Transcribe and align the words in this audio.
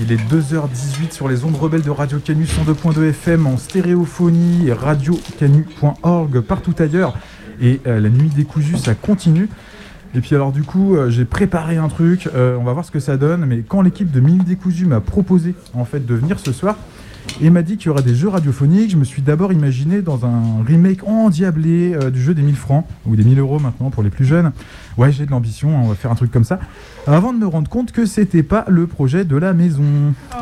Il 0.00 0.12
est 0.12 0.16
2h18 0.16 1.12
sur 1.12 1.28
les 1.28 1.44
ondes 1.44 1.56
rebelles 1.56 1.82
de 1.82 1.90
Radio 1.90 2.18
Canu 2.18 2.44
102.2 2.44 3.08
FM 3.10 3.46
en 3.46 3.56
stéréophonie 3.56 4.68
et 4.68 4.72
radiocanu.org 4.72 6.40
partout 6.40 6.74
ailleurs. 6.78 7.16
Et 7.60 7.80
euh, 7.86 7.98
la 7.98 8.08
nuit 8.08 8.28
décousue, 8.28 8.76
ça 8.76 8.94
continue. 8.94 9.48
Et 10.14 10.20
puis 10.20 10.34
alors 10.34 10.52
du 10.52 10.62
coup, 10.62 10.96
euh, 10.96 11.10
j'ai 11.10 11.24
préparé 11.24 11.76
un 11.76 11.88
truc, 11.88 12.28
euh, 12.34 12.56
on 12.58 12.64
va 12.64 12.72
voir 12.72 12.84
ce 12.84 12.90
que 12.90 13.00
ça 13.00 13.16
donne. 13.16 13.44
Mais 13.46 13.62
quand 13.66 13.82
l'équipe 13.82 14.10
de 14.10 14.20
Minuit 14.20 14.44
décousu 14.44 14.86
m'a 14.86 15.00
proposé 15.00 15.54
en 15.74 15.84
fait 15.84 16.04
de 16.04 16.14
venir 16.14 16.38
ce 16.38 16.52
soir, 16.52 16.76
et 17.40 17.50
m'a 17.50 17.62
dit 17.62 17.76
qu'il 17.76 17.86
y 17.86 17.90
aura 17.90 18.02
des 18.02 18.14
jeux 18.14 18.28
radiophoniques. 18.28 18.90
Je 18.90 18.96
me 18.96 19.04
suis 19.04 19.22
d'abord 19.22 19.52
imaginé 19.52 20.02
dans 20.02 20.24
un 20.26 20.64
remake 20.66 21.06
endiablé 21.06 21.94
euh, 21.94 22.10
du 22.10 22.20
jeu 22.20 22.34
des 22.34 22.42
1000 22.42 22.56
francs, 22.56 22.86
ou 23.06 23.16
des 23.16 23.24
1000 23.24 23.38
euros 23.38 23.58
maintenant 23.58 23.90
pour 23.90 24.02
les 24.02 24.10
plus 24.10 24.24
jeunes. 24.24 24.52
Ouais, 24.96 25.12
j'ai 25.12 25.26
de 25.26 25.30
l'ambition, 25.30 25.84
on 25.84 25.88
va 25.88 25.94
faire 25.94 26.10
un 26.10 26.16
truc 26.16 26.30
comme 26.30 26.44
ça. 26.44 26.58
Avant 27.06 27.32
de 27.32 27.38
me 27.38 27.46
rendre 27.46 27.68
compte 27.70 27.92
que 27.92 28.06
c'était 28.06 28.42
pas 28.42 28.64
le 28.68 28.86
projet 28.86 29.24
de 29.24 29.36
la 29.36 29.52
maison. 29.52 29.84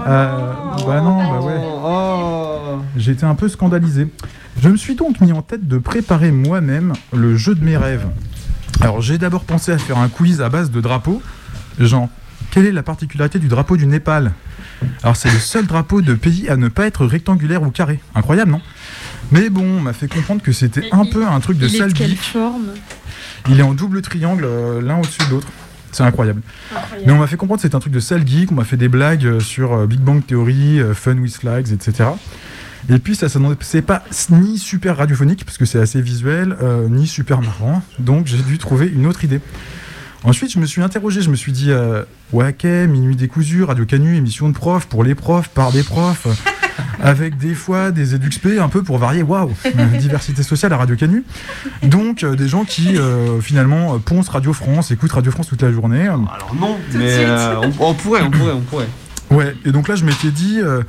Euh, 0.06 0.52
bah 0.86 1.00
non, 1.00 1.18
bah 1.18 1.40
ouais. 1.42 1.60
Oh. 1.84 2.78
J'étais 2.96 3.24
un 3.24 3.34
peu 3.34 3.48
scandalisé. 3.48 4.08
Je 4.60 4.68
me 4.68 4.76
suis 4.76 4.94
donc 4.94 5.20
mis 5.20 5.32
en 5.32 5.42
tête 5.42 5.68
de 5.68 5.78
préparer 5.78 6.32
moi-même 6.32 6.94
le 7.12 7.36
jeu 7.36 7.54
de 7.54 7.64
mes 7.64 7.76
rêves. 7.76 8.06
Alors 8.80 9.00
j'ai 9.00 9.18
d'abord 9.18 9.44
pensé 9.44 9.72
à 9.72 9.78
faire 9.78 9.98
un 9.98 10.08
quiz 10.08 10.40
à 10.40 10.48
base 10.48 10.70
de 10.70 10.80
drapeaux. 10.80 11.22
Genre, 11.78 12.08
quelle 12.50 12.66
est 12.66 12.72
la 12.72 12.82
particularité 12.82 13.38
du 13.38 13.48
drapeau 13.48 13.76
du 13.76 13.86
Népal? 13.86 14.32
Alors 15.02 15.16
c'est 15.16 15.30
le 15.30 15.38
seul 15.38 15.66
drapeau 15.66 16.02
de 16.02 16.14
pays 16.14 16.48
à 16.48 16.56
ne 16.56 16.68
pas 16.68 16.86
être 16.86 17.06
rectangulaire 17.06 17.62
ou 17.62 17.70
carré. 17.70 18.00
Incroyable, 18.14 18.50
non? 18.52 18.60
Mais 19.32 19.48
bon, 19.50 19.64
on 19.64 19.80
m'a 19.80 19.92
fait 19.92 20.08
comprendre 20.08 20.42
que 20.42 20.52
c'était 20.52 20.88
un 20.92 21.04
il- 21.04 21.10
peu 21.10 21.26
un 21.26 21.40
truc 21.40 21.58
de 21.58 21.68
sale 21.68 21.94
geek. 21.94 22.18
forme? 22.20 22.68
Il 23.48 23.58
est 23.60 23.62
en 23.62 23.74
double 23.74 24.02
triangle, 24.02 24.44
euh, 24.44 24.80
l'un 24.82 24.98
au-dessus 24.98 25.18
de 25.26 25.30
l'autre. 25.30 25.48
C'est 25.92 26.02
incroyable. 26.02 26.42
Mais 27.06 27.12
on 27.12 27.18
m'a 27.18 27.26
fait 27.26 27.36
comprendre 27.36 27.60
que 27.60 27.62
c'était 27.62 27.76
un 27.76 27.80
truc 27.80 27.92
de 27.92 28.00
sale 28.00 28.26
geek, 28.26 28.52
on 28.52 28.54
m'a 28.56 28.64
fait 28.64 28.76
des 28.76 28.88
blagues 28.88 29.24
euh, 29.24 29.40
sur 29.40 29.72
euh, 29.72 29.86
Big 29.86 30.00
Bang 30.00 30.24
Theory, 30.26 30.80
Fun 30.94 31.16
with 31.18 31.36
Flags, 31.36 31.72
etc. 31.72 32.10
Et 32.88 32.98
puis 32.98 33.16
ça, 33.16 33.28
ça 33.28 33.40
c'est 33.60 33.82
pas 33.82 34.04
ni 34.30 34.58
super 34.58 34.98
radiophonique, 34.98 35.44
parce 35.44 35.58
que 35.58 35.64
c'est 35.64 35.80
assez 35.80 36.00
visuel, 36.00 36.56
euh, 36.62 36.86
ni 36.88 37.06
super 37.06 37.40
marrant. 37.40 37.82
Donc 37.98 38.26
j'ai 38.26 38.36
dû 38.38 38.58
trouver 38.58 38.86
une 38.86 39.06
autre 39.06 39.24
idée. 39.24 39.40
Ensuite, 40.26 40.52
je 40.52 40.58
me 40.58 40.66
suis 40.66 40.82
interrogé, 40.82 41.22
je 41.22 41.30
me 41.30 41.36
suis 41.36 41.52
dit, 41.52 41.70
euh, 41.70 42.02
ok, 42.32 42.64
Minuit 42.64 43.14
décousu, 43.14 43.62
Radio 43.62 43.86
Canu, 43.86 44.16
émission 44.16 44.48
de 44.48 44.54
profs, 44.54 44.86
pour 44.86 45.04
les 45.04 45.14
profs, 45.14 45.48
par 45.50 45.70
des 45.70 45.84
profs, 45.84 46.26
avec 47.00 47.38
des 47.38 47.54
fois 47.54 47.92
des 47.92 48.16
EduxP, 48.16 48.58
un 48.60 48.68
peu 48.68 48.82
pour 48.82 48.98
varier, 48.98 49.22
waouh, 49.22 49.52
diversité 50.00 50.42
sociale 50.42 50.72
à 50.72 50.78
Radio 50.78 50.96
Canu. 50.96 51.22
Donc, 51.84 52.24
euh, 52.24 52.34
des 52.34 52.48
gens 52.48 52.64
qui, 52.64 52.98
euh, 52.98 53.40
finalement, 53.40 53.94
euh, 53.94 53.98
poncent 53.98 54.28
Radio 54.32 54.52
France, 54.52 54.90
écoutent 54.90 55.12
Radio 55.12 55.30
France 55.30 55.46
toute 55.46 55.62
la 55.62 55.70
journée. 55.70 56.08
Alors 56.08 56.56
non, 56.58 56.76
mais 56.92 57.18
euh, 57.18 57.60
on, 57.78 57.90
on 57.90 57.94
pourrait, 57.94 58.22
on 58.22 58.30
pourrait, 58.32 58.52
on 58.52 58.62
pourrait. 58.62 58.88
Ouais, 59.30 59.54
et 59.64 59.70
donc 59.70 59.86
là, 59.86 59.94
je 59.94 60.04
m'étais 60.04 60.32
dit, 60.32 60.58
euh, 60.60 60.82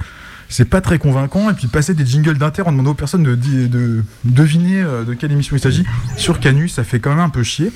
c'est 0.50 0.68
pas 0.68 0.82
très 0.82 0.98
convaincant, 0.98 1.52
et 1.52 1.54
puis 1.54 1.68
passer 1.68 1.94
des 1.94 2.08
jingles 2.08 2.40
d'inter 2.40 2.64
en 2.64 2.72
demandant 2.72 2.92
aux 2.92 2.96
personnes 2.96 3.22
de, 3.22 3.36
de 3.36 4.04
deviner 4.24 4.82
de 5.06 5.14
quelle 5.14 5.32
émission 5.32 5.56
il 5.56 5.60
s'agit, 5.60 5.86
sur 6.16 6.40
Canu, 6.40 6.70
ça 6.70 6.84
fait 6.84 7.00
quand 7.00 7.12
même 7.12 7.20
un 7.20 7.30
peu 7.30 7.44
chier. 7.44 7.72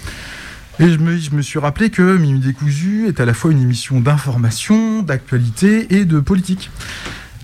Et 0.80 0.89
je 0.89 0.97
me, 0.97 1.17
je 1.17 1.31
me 1.31 1.41
suis 1.41 1.59
rappelé 1.59 1.89
que 1.89 2.17
Minuit 2.17 2.39
décousu 2.39 3.08
est 3.08 3.19
à 3.19 3.25
la 3.25 3.33
fois 3.33 3.52
une 3.52 3.61
émission 3.61 4.00
d'information, 4.00 5.03
d'actualité 5.03 5.95
et 5.95 6.05
de 6.05 6.19
politique. 6.19 6.72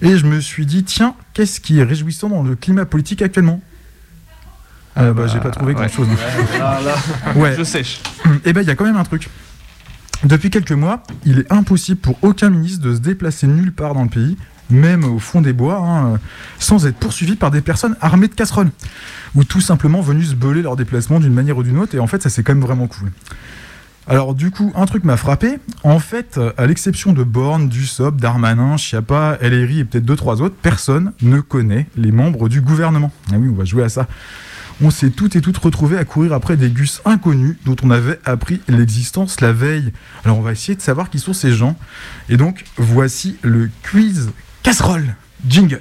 Et 0.02 0.18
je 0.18 0.26
me 0.26 0.40
suis 0.40 0.66
dit, 0.66 0.84
tiens, 0.84 1.16
qu'est-ce 1.34 1.60
qui 1.60 1.80
est 1.80 1.84
réjouissant 1.84 2.30
dans 2.30 2.44
le 2.44 2.56
climat 2.56 2.86
politique 2.86 3.22
actuellement? 3.22 3.62
Euh, 4.98 5.14
bah, 5.14 5.28
J'ai 5.28 5.40
pas 5.40 5.52
trouvé 5.52 5.74
ouais. 5.74 5.80
grand-chose. 5.80 6.08
Là, 6.58 6.80
Ouais. 7.36 7.56
je 7.58 7.64
sèche. 7.64 8.00
Eh 8.46 8.54
ben, 8.54 8.62
il 8.62 8.68
y 8.68 8.72
a 8.72 8.76
quand 8.76 8.86
même 8.86 8.96
un 8.98 9.04
truc. 9.04 9.30
Depuis 10.24 10.50
quelques 10.50 10.72
mois, 10.72 11.04
il 11.26 11.40
est 11.40 11.52
impossible 11.52 12.00
pour 12.00 12.18
aucun 12.24 12.50
ministre 12.50 12.84
de 12.84 12.96
se 12.96 13.00
déplacer 13.00 13.46
nulle 13.46 13.72
part 13.72 13.94
dans 13.94 14.04
le 14.04 14.10
pays, 14.10 14.36
même 14.70 15.04
au 15.04 15.20
fond 15.20 15.42
des 15.42 15.54
bois, 15.54 15.78
hein, 15.78 16.14
euh, 16.14 16.18
sans 16.60 16.86
être 16.86 16.98
poursuivi 16.98 17.36
par 17.36 17.52
des 17.52 17.62
personnes 17.62 17.96
armées 18.02 18.28
de 18.28 18.34
casseroles, 18.34 18.72
ou 19.36 19.44
tout 19.44 19.62
simplement 19.62 20.02
venus 20.02 20.30
se 20.30 20.36
beuler 20.36 20.62
leur 20.62 20.76
déplacement 20.76 21.20
d'une 21.20 21.34
manière 21.34 21.58
ou 21.58 21.64
d'une 21.64 21.78
autre, 21.80 21.96
et 21.96 22.00
en 22.00 22.08
fait, 22.08 22.22
ça 22.22 22.30
c'est 22.30 22.44
quand 22.44 22.54
même 22.54 22.64
vraiment 22.64 22.88
cool. 22.88 23.12
Alors 24.10 24.36
du 24.36 24.52
coup, 24.52 24.72
un 24.74 24.86
truc 24.86 25.04
m'a 25.04 25.18
frappé. 25.18 25.60
En 25.84 26.00
fait, 26.00 26.40
à 26.56 26.66
l'exception 26.66 27.12
de 27.12 27.26
Borne, 27.26 27.68
Dussopt, 27.68 28.18
Darmanin, 28.18 28.78
Chiappa, 28.78 29.38
LRI 29.42 29.80
et 29.80 29.86
peut-être 29.86 30.06
deux 30.06 30.16
trois 30.16 30.42
autres, 30.42 30.56
personne 30.62 31.12
ne 31.22 31.42
connaît 31.42 31.88
les 31.98 32.14
membres 32.14 32.48
du 32.48 32.62
gouvernement. 32.62 33.12
Ah 33.34 33.36
oui, 33.38 33.50
on 33.52 33.56
va 33.56 33.66
jouer 33.66 33.84
à 33.84 33.90
ça 33.90 34.08
on 34.82 34.90
s'est 34.90 35.10
toutes 35.10 35.36
et 35.36 35.42
toutes 35.42 35.58
retrouvées 35.58 35.98
à 35.98 36.06
courir 36.06 36.34
après 36.34 36.58
des 36.58 36.70
gus 36.70 37.02
inconnus 37.06 37.56
dont 37.66 37.76
on 37.84 37.90
avait 37.90 38.20
appris 38.26 38.62
l'existence 38.68 39.42
la 39.42 39.52
veille. 39.52 39.92
Alors 40.24 40.38
on 40.38 40.42
va 40.42 40.52
essayer 40.52 40.76
de 40.76 40.82
savoir 40.82 41.10
qui 41.10 41.20
sont 41.20 41.34
ces 41.34 41.52
gens. 41.52 41.78
Et 42.30 42.38
donc 42.38 42.64
voici 42.78 43.38
le 43.42 43.70
quiz 43.84 44.30
casserole 44.68 45.16
jingle. 45.48 45.80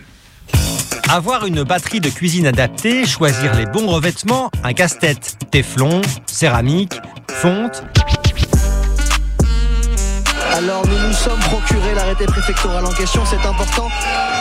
Avoir 1.08 1.44
une 1.44 1.64
batterie 1.64 1.98
de 1.98 2.08
cuisine 2.08 2.46
adaptée, 2.46 3.04
choisir 3.04 3.52
les 3.56 3.66
bons 3.66 3.88
revêtements, 3.88 4.48
un 4.62 4.74
casse-tête, 4.74 5.38
téflon, 5.50 6.02
céramique, 6.26 6.92
fonte. 7.28 7.82
Alors 10.52 10.86
nous 10.86 10.98
nous 11.08 11.12
sommes 11.12 11.40
procuré 11.40 11.96
l'arrêté 11.96 12.26
préfectoral 12.26 12.86
en 12.86 12.92
question, 12.92 13.24
c'est 13.28 13.44
important. 13.44 13.88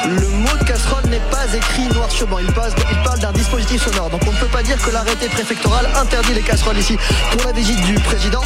Le 0.05 0.27
mot 0.37 0.55
de 0.59 0.63
casserole 0.63 1.09
n'est 1.09 1.27
pas 1.31 1.51
écrit 1.51 1.87
noir 1.95 2.11
sur 2.11 2.27
blanc, 2.27 2.37
il, 2.37 2.53
passe- 2.53 2.75
il 2.91 2.97
parle 3.03 3.17
d'un 3.17 3.31
dispositif 3.31 3.83
sonore. 3.83 4.11
Donc 4.11 4.21
on 4.27 4.31
ne 4.31 4.37
peut 4.37 4.45
pas 4.45 4.61
dire 4.61 4.77
que 4.77 4.91
l'arrêté 4.91 5.27
préfectoral 5.27 5.87
interdit 5.99 6.35
les 6.35 6.43
casseroles 6.43 6.77
ici. 6.77 6.99
Pour 7.31 7.47
la 7.47 7.51
visite 7.51 7.81
du 7.81 7.95
président, 7.95 8.43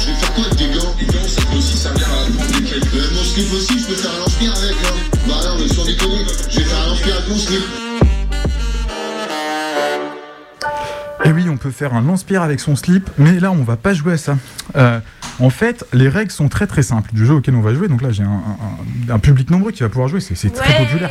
Je 0.00 0.06
vais 0.10 0.16
faire 0.16 0.32
quoi 0.34 0.44
avec 0.44 0.56
des 0.58 0.66
gants 0.78 0.94
Les 1.00 1.06
gants 1.06 1.28
ça 1.28 1.42
peut 1.50 1.56
aussi 1.56 1.76
servir 1.76 2.06
à 2.06 2.30
prendre 2.30 2.52
des 2.52 2.62
crêpes. 2.64 2.84
Euh, 2.94 3.08
mon 3.14 3.22
slip 3.24 3.52
aussi, 3.52 3.78
je 3.80 3.86
peux 3.86 3.94
faire 3.94 4.10
un 4.14 4.18
lance-pierre 4.20 4.52
avec 4.56 4.72
hein. 4.72 5.18
Bah 5.28 5.34
non 5.44 5.54
mais 5.60 5.68
sans 5.68 5.84
déconner, 5.84 6.24
je 6.50 6.58
vais 6.60 6.64
faire 6.64 6.78
un 6.84 6.88
lance-pierre 6.88 7.16
avec 7.16 7.28
mon 7.28 7.36
slip. 7.36 7.62
Et 11.26 11.30
oui, 11.32 11.46
on 11.48 11.56
peut 11.56 11.70
faire 11.70 11.94
un 11.94 12.02
lance-pierre 12.02 12.42
avec 12.42 12.60
son 12.60 12.76
slip, 12.76 13.08
mais 13.16 13.40
là 13.40 13.50
on 13.50 13.62
va 13.62 13.76
pas 13.76 13.94
jouer 13.94 14.14
à 14.14 14.18
ça. 14.18 14.36
Euh, 14.76 15.00
en 15.40 15.48
fait, 15.50 15.84
les 15.94 16.08
règles 16.08 16.30
sont 16.30 16.48
très 16.48 16.66
très 16.66 16.82
simples 16.82 17.10
du 17.14 17.24
jeu 17.24 17.34
auquel 17.34 17.54
on 17.54 17.60
va 17.62 17.72
jouer. 17.74 17.88
Donc 17.88 18.02
là 18.02 18.10
j'ai 18.10 18.24
un, 18.24 18.26
un- 19.10 19.14
un- 19.14 19.18
public 19.18 19.50
nombreux 19.50 19.72
qui 19.72 19.82
va 19.82 19.88
pouvoir 19.88 20.08
jouer, 20.08 20.20
c'est 20.20 20.34
c'est 20.34 20.50
très 20.50 20.76
populaire. 20.84 21.10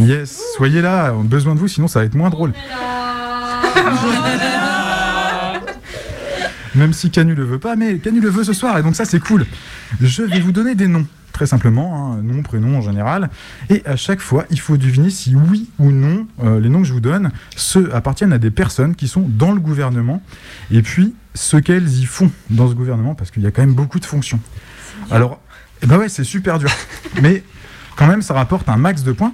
Yes, 0.00 0.42
soyez 0.56 0.82
là, 0.82 1.14
on 1.16 1.20
a 1.20 1.24
besoin 1.24 1.54
de 1.54 1.60
vous, 1.60 1.68
sinon 1.68 1.88
ça 1.88 2.00
va 2.00 2.04
être 2.04 2.14
moins 2.14 2.30
drôle. 2.30 2.52
Même 6.74 6.92
si 6.92 7.10
Canu 7.10 7.34
le 7.34 7.44
veut 7.44 7.58
pas, 7.58 7.76
mais 7.76 7.98
Canu 7.98 8.20
le 8.20 8.28
veut 8.28 8.44
ce 8.44 8.52
soir, 8.52 8.78
et 8.78 8.82
donc 8.82 8.96
ça 8.96 9.04
c'est 9.04 9.20
cool. 9.20 9.46
Je 10.00 10.22
vais 10.22 10.40
vous 10.40 10.52
donner 10.52 10.74
des 10.74 10.88
noms, 10.88 11.06
très 11.32 11.46
simplement, 11.46 12.12
hein, 12.12 12.20
nom, 12.22 12.42
prénom 12.42 12.78
en 12.78 12.80
général, 12.80 13.30
et 13.70 13.82
à 13.86 13.96
chaque 13.96 14.20
fois 14.20 14.44
il 14.50 14.58
faut 14.58 14.76
deviner 14.76 15.10
si 15.10 15.34
oui 15.36 15.70
ou 15.78 15.90
non 15.92 16.26
euh, 16.42 16.60
les 16.60 16.68
noms 16.68 16.80
que 16.80 16.88
je 16.88 16.92
vous 16.92 17.00
donne 17.00 17.30
ceux 17.56 17.94
appartiennent 17.94 18.32
à 18.32 18.38
des 18.38 18.50
personnes 18.50 18.94
qui 18.94 19.08
sont 19.08 19.24
dans 19.28 19.52
le 19.52 19.60
gouvernement, 19.60 20.22
et 20.70 20.82
puis 20.82 21.14
ce 21.34 21.56
qu'elles 21.56 21.88
y 21.98 22.04
font 22.04 22.30
dans 22.50 22.68
ce 22.68 22.74
gouvernement, 22.74 23.14
parce 23.14 23.30
qu'il 23.30 23.42
y 23.42 23.46
a 23.46 23.50
quand 23.50 23.62
même 23.62 23.74
beaucoup 23.74 24.00
de 24.00 24.06
fonctions. 24.06 24.40
Alors, 25.10 25.40
eh 25.82 25.86
ben 25.86 25.98
ouais, 25.98 26.08
c'est 26.08 26.24
super 26.24 26.58
dur, 26.58 26.70
mais 27.22 27.44
quand 27.96 28.06
même 28.06 28.22
ça 28.22 28.34
rapporte 28.34 28.68
un 28.68 28.76
max 28.76 29.02
de 29.02 29.12
points. 29.12 29.32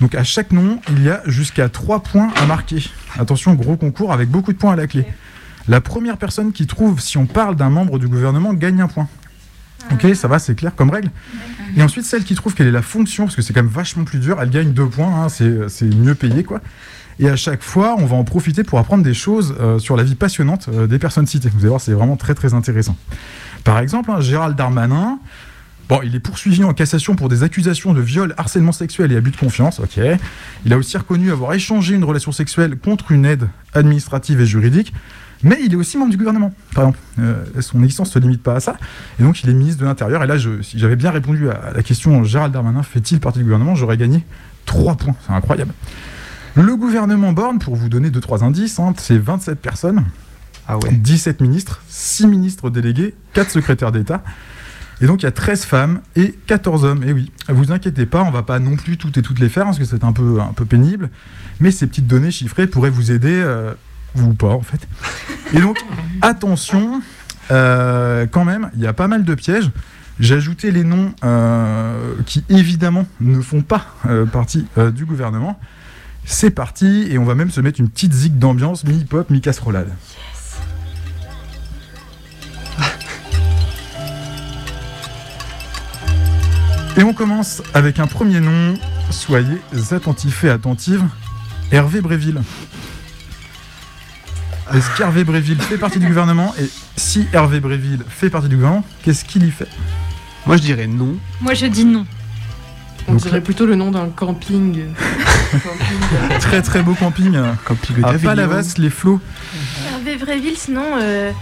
Donc 0.00 0.14
à 0.14 0.22
chaque 0.22 0.52
nom, 0.52 0.80
il 0.90 1.02
y 1.02 1.10
a 1.10 1.22
jusqu'à 1.26 1.68
3 1.68 2.02
points 2.04 2.30
à 2.36 2.46
marquer. 2.46 2.84
Attention, 3.18 3.54
gros 3.54 3.76
concours 3.76 4.12
avec 4.12 4.28
beaucoup 4.28 4.52
de 4.52 4.58
points 4.58 4.72
à 4.72 4.76
la 4.76 4.86
clé. 4.86 5.04
La 5.68 5.80
première 5.80 6.16
personne 6.16 6.52
qui 6.52 6.66
trouve 6.66 7.00
si 7.00 7.18
on 7.18 7.26
parle 7.26 7.54
d'un 7.54 7.68
membre 7.68 7.98
du 7.98 8.08
gouvernement 8.08 8.54
gagne 8.54 8.80
un 8.80 8.88
point. 8.88 9.08
Ok, 9.92 10.06
ça 10.14 10.28
va, 10.28 10.38
c'est 10.38 10.54
clair 10.54 10.74
comme 10.74 10.90
règle. 10.90 11.10
Et 11.76 11.82
ensuite, 11.82 12.04
celle 12.04 12.24
qui 12.24 12.34
trouve 12.34 12.54
quelle 12.54 12.66
est 12.66 12.72
la 12.72 12.82
fonction, 12.82 13.24
parce 13.24 13.36
que 13.36 13.42
c'est 13.42 13.52
quand 13.52 13.62
même 13.62 13.70
vachement 13.70 14.04
plus 14.04 14.18
dur, 14.18 14.38
elle 14.40 14.50
gagne 14.50 14.72
deux 14.72 14.86
points, 14.86 15.24
hein, 15.24 15.28
c'est 15.28 15.68
c'est 15.68 15.86
mieux 15.86 16.14
payé 16.14 16.42
quoi. 16.42 16.60
Et 17.20 17.28
à 17.28 17.36
chaque 17.36 17.62
fois, 17.62 17.96
on 17.98 18.06
va 18.06 18.16
en 18.16 18.24
profiter 18.24 18.64
pour 18.64 18.78
apprendre 18.78 19.02
des 19.02 19.14
choses 19.14 19.54
euh, 19.60 19.78
sur 19.78 19.96
la 19.96 20.04
vie 20.04 20.14
passionnante 20.14 20.68
euh, 20.68 20.86
des 20.86 20.98
personnes 20.98 21.26
citées. 21.26 21.48
Vous 21.48 21.60
allez 21.60 21.68
voir, 21.68 21.80
c'est 21.80 21.92
vraiment 21.92 22.16
très 22.16 22.34
très 22.34 22.54
intéressant. 22.54 22.96
Par 23.64 23.78
exemple, 23.80 24.10
hein, 24.10 24.20
Gérald 24.20 24.56
Darmanin, 24.56 25.18
Bon, 25.88 26.00
il 26.04 26.14
est 26.14 26.20
poursuivi 26.20 26.64
en 26.64 26.74
cassation 26.74 27.16
pour 27.16 27.30
des 27.30 27.44
accusations 27.44 27.94
de 27.94 28.02
viol, 28.02 28.34
harcèlement 28.36 28.72
sexuel 28.72 29.10
et 29.10 29.16
abus 29.16 29.30
de 29.30 29.38
confiance. 29.38 29.80
Ok. 29.80 29.98
Il 30.66 30.72
a 30.74 30.76
aussi 30.76 30.98
reconnu 30.98 31.32
avoir 31.32 31.54
échangé 31.54 31.94
une 31.94 32.04
relation 32.04 32.30
sexuelle 32.30 32.76
contre 32.76 33.10
une 33.10 33.24
aide 33.24 33.48
administrative 33.72 34.42
et 34.42 34.46
juridique. 34.46 34.92
Mais 35.42 35.58
il 35.64 35.72
est 35.72 35.76
aussi 35.76 35.96
membre 35.98 36.10
du 36.10 36.16
gouvernement, 36.16 36.52
par 36.74 36.84
exemple. 36.84 36.98
Euh, 37.20 37.44
son 37.60 37.82
existence 37.82 38.08
ne 38.08 38.12
se 38.14 38.18
limite 38.18 38.42
pas 38.42 38.56
à 38.56 38.60
ça. 38.60 38.76
Et 39.20 39.22
donc, 39.22 39.42
il 39.44 39.50
est 39.50 39.54
ministre 39.54 39.80
de 39.80 39.86
l'Intérieur. 39.86 40.22
Et 40.24 40.26
là, 40.26 40.36
je- 40.36 40.62
si 40.62 40.78
j'avais 40.78 40.96
bien 40.96 41.10
répondu 41.10 41.48
à 41.50 41.72
la 41.74 41.82
question 41.82 42.24
Gérald 42.24 42.52
Darmanin 42.52 42.82
fait-il 42.82 43.20
partie 43.20 43.38
du 43.38 43.44
gouvernement? 43.44 43.74
J'aurais 43.74 43.96
gagné 43.96 44.24
3 44.66 44.96
points. 44.96 45.14
C'est 45.26 45.32
incroyable. 45.32 45.72
Le 46.54 46.74
gouvernement 46.76 47.32
Borne, 47.32 47.58
pour 47.60 47.76
vous 47.76 47.88
donner 47.88 48.10
2-3 48.10 48.42
indices, 48.42 48.80
hein, 48.80 48.92
c'est 48.96 49.18
27 49.18 49.60
personnes. 49.60 50.04
Ah 50.66 50.76
ouais. 50.78 50.90
17 50.92 51.40
ministres, 51.40 51.82
6 51.88 52.26
ministres 52.26 52.68
délégués, 52.68 53.14
4 53.32 53.50
secrétaires 53.50 53.92
d'État. 53.92 54.22
Et 55.00 55.06
donc 55.06 55.22
il 55.22 55.24
y 55.24 55.28
a 55.28 55.30
13 55.30 55.64
femmes 55.64 56.00
et 56.16 56.34
14 56.48 56.84
hommes. 56.84 57.04
Et 57.04 57.12
oui, 57.12 57.30
vous 57.48 57.70
inquiétez 57.70 58.04
pas, 58.06 58.22
on 58.24 58.30
va 58.32 58.42
pas 58.42 58.58
non 58.58 58.74
plus 58.74 58.96
toutes 58.96 59.16
et 59.16 59.22
toutes 59.22 59.38
les 59.38 59.48
faire 59.48 59.64
parce 59.64 59.78
que 59.78 59.84
c'est 59.84 60.02
un 60.02 60.12
peu, 60.12 60.40
un 60.40 60.52
peu 60.52 60.64
pénible. 60.64 61.10
Mais 61.60 61.70
ces 61.70 61.86
petites 61.86 62.08
données 62.08 62.32
chiffrées 62.32 62.66
pourraient 62.66 62.90
vous 62.90 63.12
aider, 63.12 63.30
euh, 63.32 63.72
ou 64.16 64.34
pas 64.34 64.48
en 64.48 64.62
fait. 64.62 64.86
Et 65.52 65.60
donc, 65.60 65.78
attention, 66.22 67.00
euh, 67.50 68.26
quand 68.30 68.44
même, 68.44 68.70
il 68.74 68.80
y 68.80 68.86
a 68.86 68.92
pas 68.92 69.08
mal 69.08 69.24
de 69.24 69.34
pièges. 69.34 69.70
J'ai 70.20 70.34
ajouté 70.34 70.70
les 70.72 70.84
noms 70.84 71.14
euh, 71.24 72.14
qui 72.26 72.44
évidemment 72.48 73.06
ne 73.20 73.40
font 73.40 73.62
pas 73.62 73.86
euh, 74.06 74.26
partie 74.26 74.66
du 74.94 75.04
gouvernement. 75.04 75.58
C'est 76.24 76.50
parti 76.50 77.06
et 77.10 77.18
on 77.18 77.24
va 77.24 77.34
même 77.34 77.50
se 77.50 77.60
mettre 77.60 77.80
une 77.80 77.88
petite 77.88 78.12
zig 78.12 78.38
d'ambiance 78.38 78.84
mi-hip-hop, 78.84 79.30
mi-casserolade. 79.30 79.88
Et 86.98 87.04
on 87.04 87.14
commence 87.14 87.62
avec 87.74 88.00
un 88.00 88.08
premier 88.08 88.40
nom. 88.40 88.74
Soyez 89.10 89.62
attentifs 89.92 90.42
et 90.42 90.50
attentives. 90.50 91.04
Hervé 91.70 92.00
Bréville. 92.00 92.42
Est-ce 94.74 94.96
qu'Hervé 94.96 95.24
Bréville 95.24 95.60
fait 95.60 95.78
partie 95.78 95.98
du 95.98 96.06
gouvernement 96.06 96.54
Et 96.60 96.68
si 96.96 97.26
Hervé 97.32 97.60
Bréville 97.60 98.02
fait 98.08 98.30
partie 98.30 98.48
du 98.48 98.56
gouvernement, 98.56 98.84
qu'est-ce 99.02 99.24
qu'il 99.24 99.44
y 99.44 99.50
fait? 99.50 99.68
Moi, 100.46 100.56
je 100.56 100.62
dirais 100.62 100.86
non. 100.86 101.16
Moi, 101.40 101.54
je 101.54 101.66
dis 101.66 101.84
non. 101.84 102.06
On 103.06 103.12
Donc, 103.12 103.22
dirait 103.22 103.40
plutôt 103.40 103.64
le 103.64 103.74
nom 103.74 103.90
d'un 103.90 104.08
camping. 104.08 104.84
Camping, 105.50 106.38
Très 106.40 106.60
très 106.60 106.82
beau 106.82 106.92
camping 106.92 107.38
Camping 107.64 108.04
à. 108.04 108.18
Palavas, 108.18 108.74
les 108.76 108.90
flots. 108.90 109.18
Hervé 109.90 110.16
Bréville, 110.16 110.58
sinon, 110.58 110.84
euh, 111.00 111.32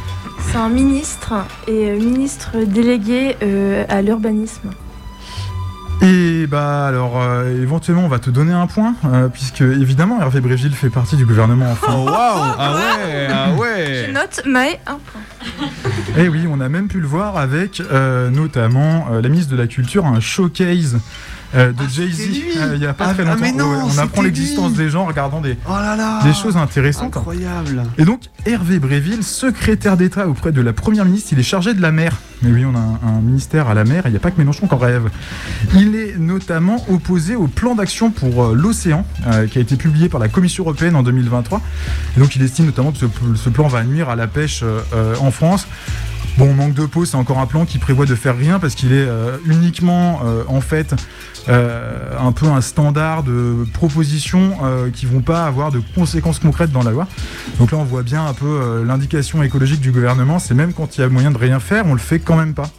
c'est 0.48 0.58
un 0.58 0.68
ministre 0.68 1.34
et 1.66 1.90
euh, 1.90 1.98
ministre 1.98 2.50
délégué 2.64 3.36
euh, 3.42 3.84
à 3.88 4.02
l'urbanisme. 4.02 4.70
Et 6.02 6.46
bah 6.46 6.86
alors 6.86 7.20
euh, 7.20 7.62
éventuellement 7.62 8.04
on 8.04 8.08
va 8.08 8.18
te 8.18 8.30
donner 8.30 8.52
un 8.52 8.66
point 8.66 8.94
euh, 9.06 9.28
puisque 9.28 9.62
évidemment 9.62 10.20
Hervé 10.20 10.40
Bréville 10.40 10.74
fait 10.74 10.90
partie 10.90 11.16
du 11.16 11.24
gouvernement 11.26 11.70
enfin. 11.72 11.94
Oh 11.96 12.04
waouh 12.04 12.54
Ah 12.58 12.74
ouais 12.74 13.28
Ah 13.30 13.46
Je 13.54 13.58
ouais 13.58 14.12
note 14.12 14.42
Maë 14.44 14.78
un 14.86 14.98
point. 14.98 15.20
Et 16.18 16.28
oui, 16.28 16.46
on 16.48 16.60
a 16.60 16.68
même 16.68 16.88
pu 16.88 17.00
le 17.00 17.06
voir 17.06 17.36
avec 17.36 17.80
euh, 17.80 18.30
notamment 18.30 19.06
euh, 19.10 19.20
la 19.22 19.28
ministre 19.28 19.52
de 19.52 19.56
la 19.56 19.66
Culture, 19.66 20.06
un 20.06 20.20
showcase 20.20 20.98
euh, 21.54 21.72
de 21.72 21.82
Jay-Z 21.88 22.16
c'était 22.16 22.28
lui 22.38 22.58
euh, 22.58 22.72
il 22.76 22.82
y 22.82 22.86
a 22.86 22.92
pas 22.94 23.06
Ah, 23.10 23.14
très 23.14 23.22
ah, 23.22 23.26
longtemps. 23.26 23.40
mais 23.40 23.52
non, 23.52 23.70
Ouais, 23.70 23.92
on 23.94 23.98
apprend 23.98 24.22
l'existence 24.22 24.72
des 24.74 24.90
gens 24.90 25.02
en 25.02 25.06
regardant 25.06 25.40
des, 25.40 25.56
Oh 25.68 25.72
là 25.72 25.96
là 25.96 26.20
des 26.24 26.32
choses 26.34 26.56
intéressantes. 26.56 27.16
Incroyable 27.16 27.84
Et 27.98 28.04
donc 28.04 28.22
Hervé 28.46 28.78
Bréville, 28.78 29.22
secrétaire 29.22 29.96
d'État 29.96 30.28
auprès 30.28 30.52
de 30.52 30.60
la 30.60 30.72
Première 30.72 31.04
ministre, 31.04 31.30
il 31.32 31.38
est 31.38 31.42
chargé 31.44 31.74
de 31.74 31.82
la 31.82 31.92
mer. 31.92 32.12
Mais 32.42 32.50
oui, 32.50 32.64
on 32.64 32.74
a 32.74 32.78
un, 32.78 32.98
un 33.16 33.20
ministère 33.20 33.68
à 33.68 33.74
la 33.74 33.84
mer, 33.84 34.04
et 34.06 34.08
il 34.08 34.12
n'y 34.12 34.16
a 34.16 34.20
pas 34.20 34.30
que 34.30 34.38
Mélenchon 34.38 34.66
qu'en 34.66 34.76
rêve. 34.76 35.08
Il 35.74 35.94
est 35.96 36.16
notamment 36.18 36.84
opposé 36.90 37.34
au 37.34 37.46
plan 37.46 37.74
d'action 37.74 38.10
pour 38.10 38.44
euh, 38.44 38.54
l'océan, 38.54 39.06
euh, 39.26 39.46
qui 39.46 39.58
a 39.58 39.60
été 39.62 39.76
publié 39.76 40.08
par 40.08 40.20
la 40.20 40.28
Commission 40.28 40.64
européenne 40.64 40.96
en 40.96 41.02
2023. 41.02 41.60
Et 42.16 42.20
donc 42.20 42.36
il 42.36 42.42
estime 42.42 42.66
notamment 42.66 42.92
que 42.92 42.98
ce, 42.98 43.06
ce 43.36 43.48
plan 43.48 43.68
va 43.68 43.84
nuire 43.84 44.08
à 44.10 44.16
la 44.16 44.26
pêche 44.26 44.62
en 45.20 45.30
France. 45.30 45.66
Bon, 46.38 46.52
manque 46.52 46.74
de 46.74 46.84
peau, 46.84 47.06
c'est 47.06 47.16
encore 47.16 47.38
un 47.38 47.46
plan 47.46 47.64
qui 47.64 47.78
prévoit 47.78 48.04
de 48.04 48.14
faire 48.14 48.36
rien 48.36 48.58
parce 48.58 48.74
qu'il 48.74 48.92
est 48.92 49.06
euh, 49.08 49.38
uniquement, 49.46 50.20
euh, 50.22 50.44
en 50.48 50.60
fait, 50.60 50.94
euh, 51.48 52.10
un 52.20 52.30
peu 52.32 52.44
un 52.46 52.60
standard 52.60 53.22
de 53.22 53.66
propositions 53.72 54.58
qui 54.92 55.06
vont 55.06 55.22
pas 55.22 55.46
avoir 55.46 55.72
de 55.72 55.80
conséquences 55.94 56.38
concrètes 56.38 56.72
dans 56.72 56.82
la 56.82 56.90
loi. 56.90 57.08
Donc 57.58 57.72
là, 57.72 57.78
on 57.78 57.84
voit 57.84 58.02
bien 58.02 58.26
un 58.26 58.34
peu 58.34 58.84
l'indication 58.86 59.42
écologique 59.42 59.80
du 59.80 59.92
gouvernement. 59.92 60.38
C'est 60.38 60.54
même 60.54 60.74
quand 60.74 60.98
il 60.98 61.00
y 61.00 61.04
a 61.04 61.08
moyen 61.08 61.30
de 61.30 61.38
rien 61.38 61.58
faire, 61.58 61.86
on 61.86 61.94
le 61.94 62.00
fait 62.00 62.18
quand 62.18 62.36
même 62.36 62.52
pas. 62.52 62.70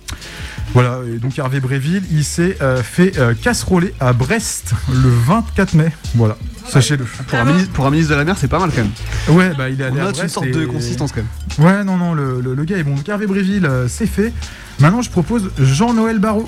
Voilà, 0.74 1.00
et 1.08 1.18
donc 1.18 1.38
Hervé 1.40 1.60
Bréville, 1.60 2.04
il 2.12 2.24
s'est 2.24 2.58
euh, 2.62 2.84
fait 2.84 3.18
euh, 3.18 3.34
casseroler 3.34 3.94
à 4.00 4.14
Brest 4.14 4.74
le 4.92 5.10
24 5.10 5.74
mai. 5.74 5.92
Voilà, 6.16 6.38
sachez-le. 6.68 7.06
pour 7.06 7.40
un, 7.40 7.46
ministre, 7.46 7.72
pour 7.72 7.86
un 7.88 7.90
ministre 7.92 8.12
de 8.14 8.18
la 8.18 8.26
mer, 8.26 8.36
c'est 8.38 8.48
pas 8.48 8.60
mal 8.60 8.70
quand 8.76 8.84
même. 8.84 9.36
Ouais, 9.38 9.54
bah 9.58 9.70
il 9.70 9.82
est 9.82 9.86
allé 9.86 9.96
On 9.98 10.02
à 10.02 10.04
note 10.06 10.16
une 10.16 10.20
Brest 10.22 10.34
sorte 10.34 10.46
et- 10.48 10.52
de 10.52 10.66
consistance 10.66 11.12
quand 11.14 11.22
même. 11.22 11.66
Ouais, 11.66 11.84
non, 11.84 11.98
non, 11.98 12.14
le, 12.14 12.42
le- 12.42 12.54
le 12.54 12.64
gars 12.66 12.78
est 12.78 12.84
bon. 12.84 12.96
Donc 12.96 13.08
Hervé 13.10 13.26
Bréville, 13.28 13.66
euh, 13.66 13.88
c'est 13.88 14.06
fait. 14.08 14.32
Maintenant, 14.80 15.02
je 15.02 15.10
propose 15.10 15.50
Jean-Noël 15.58 16.20
Barrot. 16.20 16.48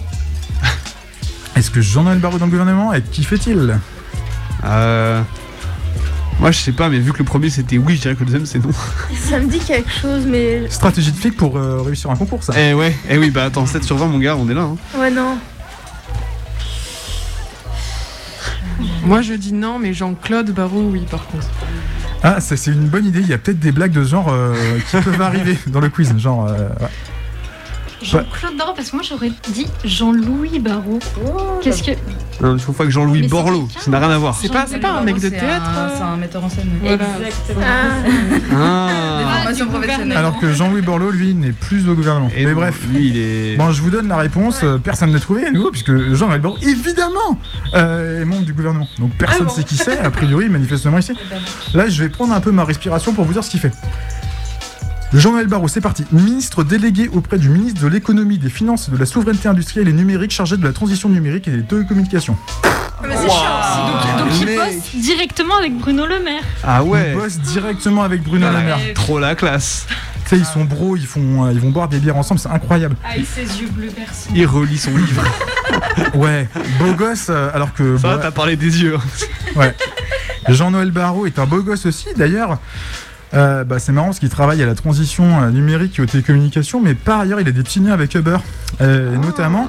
Est-ce 1.56 1.72
que 1.72 1.82
Jean-Noël 1.82 2.20
Barrot 2.20 2.38
dans 2.38 2.46
le 2.46 2.52
gouvernement, 2.52 2.94
et 2.94 3.02
qui 3.02 3.24
fait-il? 3.24 3.80
Euh... 4.66 5.22
Moi, 6.40 6.52
je 6.52 6.60
sais 6.60 6.72
pas, 6.72 6.88
mais 6.88 7.00
vu 7.00 7.12
que 7.12 7.18
le 7.18 7.26
premier 7.26 7.50
c'était 7.50 7.78
oui, 7.78 7.98
je 7.98 8.02
dirais 8.02 8.16
que 8.16 8.20
le 8.22 8.26
deuxième 8.28 8.46
c'est 8.46 8.60
non. 8.60 8.72
Ça 9.16 9.40
me 9.40 9.48
dit 9.48 9.60
quelque 9.60 9.92
chose, 9.92 10.26
mais 10.26 10.70
Stratégie 10.70 11.12
de 11.12 11.18
flic 11.18 11.36
pour 11.36 11.58
euh, 11.58 11.82
réussir 11.82 12.10
un 12.10 12.16
concours, 12.16 12.44
ça. 12.44 12.54
Eh 12.58 12.74
ouais, 12.74 12.96
eh 13.10 13.18
oui, 13.18 13.30
bah 13.30 13.44
attends, 13.46 13.66
7 13.66 13.84
sur 13.84 13.98
20, 13.98 14.08
mon 14.08 14.20
gars, 14.20 14.38
on 14.38 14.50
est 14.50 14.54
là. 14.54 14.62
Hein. 14.62 14.78
ouais 14.98 15.12
non. 15.12 15.38
Moi 19.04 19.22
je 19.22 19.34
dis 19.34 19.54
non, 19.54 19.80
mais 19.80 19.94
Jean-Claude 19.94 20.52
Barrault, 20.52 20.90
oui, 20.92 21.06
par 21.10 21.26
contre. 21.28 21.48
Ah, 22.22 22.42
ça, 22.42 22.58
c'est 22.58 22.72
une 22.72 22.88
bonne 22.88 23.06
idée. 23.06 23.22
Il 23.22 23.28
y 23.28 23.34
a 23.34 23.38
peut-être 23.38 23.60
des 23.60 23.72
blagues 23.72 23.92
de 23.92 24.04
ce 24.04 24.10
genre 24.10 24.28
euh, 24.30 24.56
qui 24.90 24.98
peuvent 24.98 25.22
arriver 25.22 25.58
dans 25.68 25.80
le 25.80 25.90
quiz. 25.90 26.14
Genre, 26.18 26.48
euh, 26.48 26.68
ouais. 26.82 26.88
Jean-Claude 28.02 28.58
Barrault, 28.58 28.74
parce 28.76 28.90
que 28.92 28.96
moi, 28.96 29.04
j'aurais 29.08 29.32
dit 29.50 29.68
Jean-Louis 29.84 30.60
Barrault. 30.60 31.00
Qu'est-ce 31.62 31.84
que. 31.84 31.92
Non, 32.42 32.54
il 32.56 32.60
faut 32.62 32.72
pas 32.72 32.86
que 32.86 32.90
Jean-Louis 32.92 33.28
Borloo, 33.28 33.68
ça 33.78 33.92
n'a 33.92 34.00
rien 34.00 34.12
à 34.12 34.18
voir. 34.18 34.34
C'est 34.40 34.52
pas, 34.52 34.66
c'est 34.66 34.80
pas 34.80 34.92
un 34.92 35.02
mec 35.02 35.20
de 35.20 35.28
théâtre 35.28 35.70
euh 35.78 35.90
C'est 35.98 36.04
un 36.04 36.16
metteur 36.16 36.44
en 36.46 36.50
scène. 36.50 36.70
Voilà. 36.82 37.04
Ah, 37.62 37.90
Ah. 38.56 39.50
Alors 40.16 40.40
que 40.40 40.54
Jean-Louis 40.54 40.82
Borloo, 40.82 41.12
lui, 41.12 41.34
n'est 41.34 41.52
plus 41.52 41.88
au 41.90 41.96
gouvernement. 41.96 42.30
Et 42.36 42.46
Mais 42.46 42.54
bref. 42.54 42.80
Lui, 42.90 43.10
il 43.10 43.18
est. 43.18 43.58
Bon, 43.58 43.72
je 43.72 43.82
vous 43.82 43.90
donne 43.90 44.08
la 44.08 44.18
réponse. 44.18 44.62
euh, 44.64 44.78
Personne 44.78 45.10
ne 45.10 45.16
l'a 45.16 45.20
trouvé 45.20 45.46
à 45.46 45.52
nouveau, 45.52 45.72
puisque 45.72 45.92
Jean-Noël 46.14 46.40
Barrot, 46.42 46.58
évidemment, 46.62 47.38
euh, 47.74 48.22
est 48.22 48.26
membre 48.26 48.46
du 48.46 48.54
gouvernement. 48.54 48.88
Donc 49.00 49.12
personne 49.18 49.48
ne 49.48 49.52
sait 49.52 49.64
qui 49.64 49.76
c'est, 49.76 50.00
a 50.00 50.10
priori, 50.10 50.48
manifestement 50.50 50.98
ici. 50.98 51.14
Là, 51.74 51.90
je 51.90 52.02
vais 52.04 52.10
prendre 52.10 52.34
un 52.34 52.40
peu 52.42 52.52
ma 52.52 52.64
respiration 52.64 53.14
pour 53.14 53.26
vous 53.26 53.34
dire 53.34 53.44
ce 53.44 53.50
qu'il 53.50 53.60
fait. 53.60 53.72
Jean-Noël 55.14 55.48
Barrot, 55.48 55.68
c'est 55.68 55.82
parti. 55.82 56.06
Ministre 56.12 56.64
délégué 56.64 57.08
auprès 57.12 57.40
du 57.40 57.50
ministre 57.50 57.82
de 57.82 57.88
l'économie, 57.88 58.38
des 58.38 58.50
finances, 58.50 58.90
de 58.92 58.98
la 58.98 59.08
souveraineté 59.08 59.48
industrielle 59.48 59.88
et 59.88 59.94
numérique, 59.94 60.32
chargé 60.32 60.56
de 60.56 60.64
la 60.64 60.72
transition 60.72 61.10
numérique 61.10 61.48
et 61.48 61.52
des 61.52 61.64
télécommunications. 61.64 62.38
mais 63.02 63.16
c'est 63.16 63.28
chiant. 63.30 63.88
Donc, 63.88 64.28
donc 64.30 64.40
il 64.40 64.56
bosse 64.56 64.96
directement 65.02 65.58
avec 65.58 65.76
Bruno 65.80 66.06
Le 66.06 66.20
Maire. 66.24 66.44
Ah 66.64 66.84
ouais. 66.84 67.12
Il 67.14 67.18
bosse 67.20 67.40
directement 67.40 68.04
avec 68.04 68.22
Bruno 68.24 68.46
Ah, 68.50 68.60
Le 68.60 68.66
Maire. 68.66 68.80
Trop 68.94 69.18
la 69.20 69.34
classe. 69.34 69.88
Tu 70.26 70.36
sais, 70.36 70.38
ils 70.38 70.46
sont 70.46 70.64
bros, 70.64 70.96
ils, 70.96 71.08
font, 71.08 71.46
euh, 71.46 71.52
ils 71.54 71.60
vont 71.60 71.72
boire 71.72 71.88
des 71.88 71.98
bières 71.98 72.18
ensemble, 72.18 72.40
c'est 72.40 72.50
incroyable. 72.52 72.96
Avec 73.04 73.26
ses 73.26 73.42
yeux 73.62 73.70
bleus 73.70 73.88
perçants. 73.88 74.30
Il 74.36 74.46
relit 74.46 74.78
son 74.78 74.96
livre. 74.96 75.24
Ouais, 76.16 76.48
beau 76.80 76.94
gosse, 76.94 77.28
euh, 77.30 77.52
alors 77.54 77.74
que 77.74 77.96
Ça 77.98 78.08
va, 78.08 78.16
bon, 78.16 78.22
t'as 78.24 78.32
parlé 78.32 78.56
des 78.56 78.82
yeux. 78.82 78.98
hein. 79.60 79.72
Jean-Noël 80.48 80.90
Barrot 80.92 81.26
est 81.28 81.38
un 81.40 81.46
beau 81.46 81.62
gosse 81.62 81.86
aussi, 81.86 82.08
d'ailleurs. 82.16 82.58
Euh, 83.36 83.64
bah, 83.64 83.78
c'est 83.80 83.92
marrant 83.92 84.08
parce 84.08 84.20
qu'il 84.20 84.30
travaille 84.30 84.62
à 84.64 84.66
la 84.66 84.74
transition 84.76 85.42
euh, 85.44 85.50
numérique 85.52 86.00
et 86.00 86.02
aux 86.02 86.06
télécommunications, 86.08 86.82
mais 86.82 86.96
par 86.96 87.20
ailleurs, 87.20 87.40
il 87.40 87.48
a 87.48 87.52
des 87.52 87.62
petits 87.64 87.80
liens 87.80 87.94
avec 87.94 88.16
Uber. 88.16 88.38
Euh, 88.82 89.16
notamment, 89.18 89.68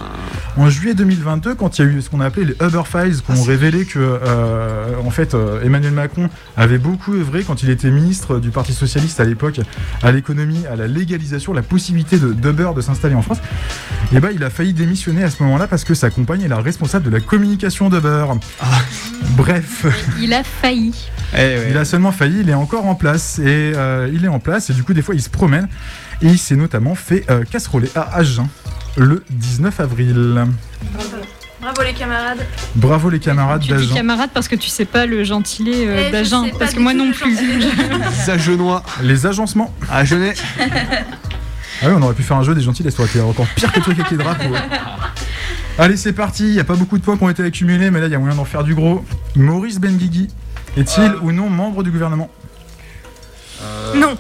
en 0.57 0.71
juillet 0.71 0.95
2022, 0.95 1.55
quand 1.57 1.79
il 1.79 1.85
y 1.85 1.89
a 1.89 1.91
eu 1.91 2.01
ce 2.01 2.09
qu'on 2.09 2.21
a 2.21 2.27
appelé 2.27 2.47
les 2.47 2.67
Uber 2.67 2.83
Files, 2.87 3.21
qui 3.21 3.31
ont 3.33 3.43
révélé 3.43 3.85
que 3.85 3.99
euh, 3.99 4.95
en 5.05 5.11
fait, 5.11 5.35
euh, 5.35 5.63
Emmanuel 5.63 5.93
Macron 5.93 6.31
avait 6.57 6.79
beaucoup 6.79 7.13
œuvré 7.15 7.43
quand 7.43 7.63
il 7.63 7.69
était 7.71 7.91
ministre 7.91 8.39
du 8.39 8.51
Parti 8.51 8.73
Socialiste 8.73 9.21
à 9.21 9.25
l'époque, 9.25 9.61
à 10.03 10.11
l'économie, 10.11 10.65
à 10.67 10.77
la 10.77 10.87
légalisation, 10.87 11.53
la 11.53 11.63
possibilité 11.63 12.19
de- 12.19 12.33
d'Uber 12.33 12.71
de 12.75 12.81
s'installer 12.81 13.15
en 13.15 13.23
France. 13.23 13.39
Et 14.15 14.21
bah, 14.21 14.29
il 14.35 14.43
a 14.43 14.49
failli 14.51 14.73
démissionner 14.73 15.23
à 15.23 15.31
ce 15.31 15.43
moment-là 15.43 15.67
parce 15.67 15.85
que 15.85 15.95
sa 15.95 16.09
compagne 16.11 16.43
est 16.43 16.49
la 16.49 16.61
responsable 16.61 17.05
de 17.05 17.11
la 17.11 17.21
communication 17.21 17.91
d'Uber. 17.91 18.25
Bref. 19.37 19.87
Il 20.21 20.33
a 20.33 20.43
failli. 20.45 20.95
Eh 21.35 21.37
ouais. 21.37 21.67
Il 21.71 21.77
a 21.77 21.85
seulement 21.85 22.13
failli, 22.13 22.41
il 22.41 22.51
est 22.51 22.55
encore 22.55 22.87
en 22.87 22.95
place 22.95 23.39
et 23.39 23.73
euh, 23.77 24.11
il 24.13 24.25
est 24.25 24.29
en 24.29 24.41
place 24.41 24.71
et 24.71 24.73
du 24.73 24.83
coup 24.83 24.95
des 24.95 25.03
fois 25.03 25.15
il 25.15 25.23
se 25.23 25.31
promène 25.31 25.69
et 26.23 26.27
il 26.27 26.39
s'est 26.39 26.57
notamment 26.57 26.95
fait 26.95 27.25
euh, 27.31 27.45
casseroler 27.45 27.89
à 27.95 28.17
Agen 28.17 28.49
le 28.97 29.23
19 29.31 29.79
avril. 29.81 30.45
Bravo 31.61 31.83
les 31.83 31.93
camarades. 31.93 32.47
Bravo 32.75 33.11
les 33.11 33.19
camarades 33.21 33.61
Tu 33.61 33.69
dis 33.69 33.75
d'Agen. 33.75 33.95
camarade 33.95 34.31
parce 34.33 34.49
que 34.49 34.57
tu 34.57 34.69
sais 34.71 34.87
pas 34.87 35.05
le 35.07 35.23
gentilé 35.25 35.87
euh, 35.87 36.05
Eh, 36.09 36.11
d'Agen. 36.11 36.51
Parce 36.59 36.73
que 36.75 36.81
moi 36.81 36.95
non 36.95 37.07
le 37.09 37.13
plus. 37.13 37.39
Les 38.27 38.31
Agenois. 38.31 38.83
Les 39.03 39.27
agencements. 39.27 39.73
À 39.91 40.05
Genet. 40.05 40.35
Ah 41.83 41.87
oui, 41.87 41.93
on 41.97 42.03
aurait 42.03 42.15
pu 42.15 42.23
faire 42.23 42.37
un 42.39 42.43
jeu 42.43 42.55
des 42.55 42.61
gentils, 42.63 42.83
ça 42.83 43.01
aurait 43.01 43.09
été 43.09 43.21
encore 43.21 43.47
pire 43.55 43.71
que 43.73 43.77
le 43.79 43.83
truc 43.83 43.99
avec 44.01 44.11
les 44.11 44.17
drapeaux. 44.19 44.55
Allez, 45.79 45.97
c'est 45.97 46.13
parti. 46.13 46.45
Il 46.49 46.53
n'y 46.53 46.61
a 46.61 46.65
pas 46.65 46.75
beaucoup 46.75 46.99
de 46.99 47.03
points 47.03 47.17
qui 47.17 47.25
ont 47.25 47.31
été 47.31 47.43
accumulés, 47.43 47.91
mais 47.91 48.01
là 48.01 48.07
il 48.07 48.13
y 48.13 48.15
a 48.15 48.19
moyen 48.19 48.35
d'en 48.37 48.45
faire 48.45 48.65
du 48.65 48.75
gros. 48.75 49.05
Maurice 49.37 49.79
Benguigui 49.79 50.29
est-il 50.77 51.15
ou 51.23 51.33
non 51.33 51.49
membre 51.51 51.83
du 51.83 51.91
gouvernement 51.91 52.31
Non. 53.95 54.17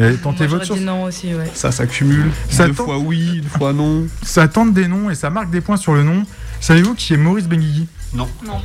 Et 0.00 0.14
tentez 0.14 0.46
Moi, 0.46 0.58
votre 0.58 0.64
j'aurais 0.64 0.66
chance. 0.66 0.78
dit 0.78 0.84
non 0.84 1.02
aussi, 1.04 1.34
ouais. 1.34 1.50
Ça 1.54 1.72
s'accumule. 1.72 2.30
Ça 2.48 2.68
deux 2.68 2.72
fois 2.72 2.98
oui, 2.98 3.38
une 3.42 3.48
fois 3.48 3.72
non. 3.72 4.06
Ça 4.22 4.46
tente 4.46 4.72
des 4.72 4.86
noms 4.86 5.10
et 5.10 5.16
ça 5.16 5.28
marque 5.28 5.50
des 5.50 5.60
points 5.60 5.76
sur 5.76 5.92
le 5.94 6.04
nom. 6.04 6.22
Savez-vous 6.60 6.94
qui 6.94 7.14
est 7.14 7.16
Maurice 7.16 7.48
Benguigui 7.48 7.88
Non. 8.14 8.28
Non. 8.46 8.60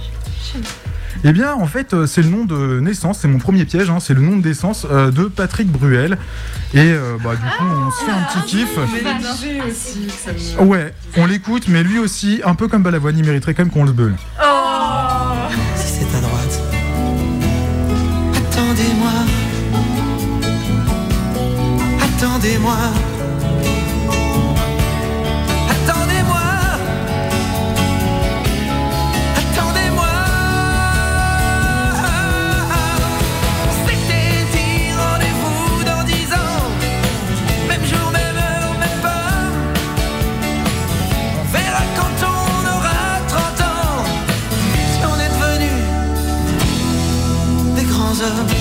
Eh 1.23 1.31
bien, 1.31 1.53
en 1.53 1.65
fait, 1.67 1.93
euh, 1.93 2.05
c'est 2.05 2.21
le 2.21 2.29
nom 2.29 2.43
de 2.45 2.79
naissance, 2.81 3.19
c'est 3.21 3.27
mon 3.27 3.37
premier 3.39 3.65
piège, 3.65 3.89
hein, 3.89 3.99
c'est 3.99 4.13
le 4.13 4.21
nom 4.21 4.35
de 4.37 4.47
naissance 4.47 4.85
euh, 4.91 5.09
de 5.09 5.23
Patrick 5.25 5.67
Bruel. 5.71 6.17
Et 6.73 6.79
euh, 6.79 7.17
bah, 7.23 7.31
du 7.35 7.41
coup, 7.41 7.63
on 7.63 7.89
se 7.91 8.03
fait 8.03 8.11
un 8.11 8.23
petit 8.23 8.45
kiff. 8.57 8.77
Aussi, 8.77 10.09
ça 10.09 10.33
me- 10.33 10.67
Ouais, 10.67 10.93
on 11.17 11.25
l'écoute, 11.25 11.67
mais 11.67 11.81
lui 11.83 11.97
aussi, 11.97 12.41
un 12.45 12.55
peu 12.55 12.67
comme 12.67 12.83
Balavoine, 12.83 13.17
il 13.17 13.23
mériterait 13.25 13.53
quand 13.53 13.63
même 13.63 13.71
qu'on 13.71 13.85
le 13.85 13.91
beule. 13.91 14.15
Si 14.17 14.35
attendez-moi. 22.23 22.77
Attendez-moi. 25.73 26.47
Attendez-moi. 29.41 30.13
S'était 33.85 34.45
dit 34.53 34.93
rendez-vous 35.03 35.83
dans 35.83 36.03
dix 36.05 36.27
ans. 36.33 36.63
Même 37.67 37.85
jour, 37.85 38.11
même 38.11 38.37
heure, 38.37 38.73
même 38.79 38.99
pas. 39.01 39.27
On 41.41 41.45
verra 41.51 41.83
quand 41.97 42.15
on 42.25 42.65
aura 42.75 43.03
30 43.27 43.61
ans. 43.67 44.05
Si 44.93 45.01
on 45.05 45.17
est 45.19 45.31
devenu 45.35 45.71
des 47.75 47.83
grands 47.83 48.17
hommes. 48.21 48.52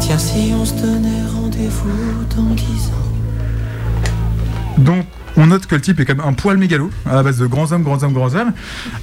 Tiens, 0.00 0.16
si 0.16 0.52
on 0.54 0.64
se 0.64 0.72
donnait 0.80 1.08
rendez-vous 1.34 2.24
dans 2.34 2.54
10 2.54 2.64
ans. 2.64 3.08
Donc, 4.78 5.04
on 5.36 5.48
note 5.48 5.66
que 5.66 5.74
le 5.74 5.82
type 5.82 6.00
est 6.00 6.06
quand 6.06 6.16
même 6.16 6.26
un 6.26 6.32
poil 6.32 6.56
mégalo, 6.56 6.90
à 7.04 7.16
la 7.16 7.22
base 7.22 7.36
de 7.36 7.46
grands 7.46 7.70
hommes, 7.72 7.82
grands 7.82 8.02
hommes, 8.02 8.14
grands 8.14 8.34
hommes. 8.34 8.54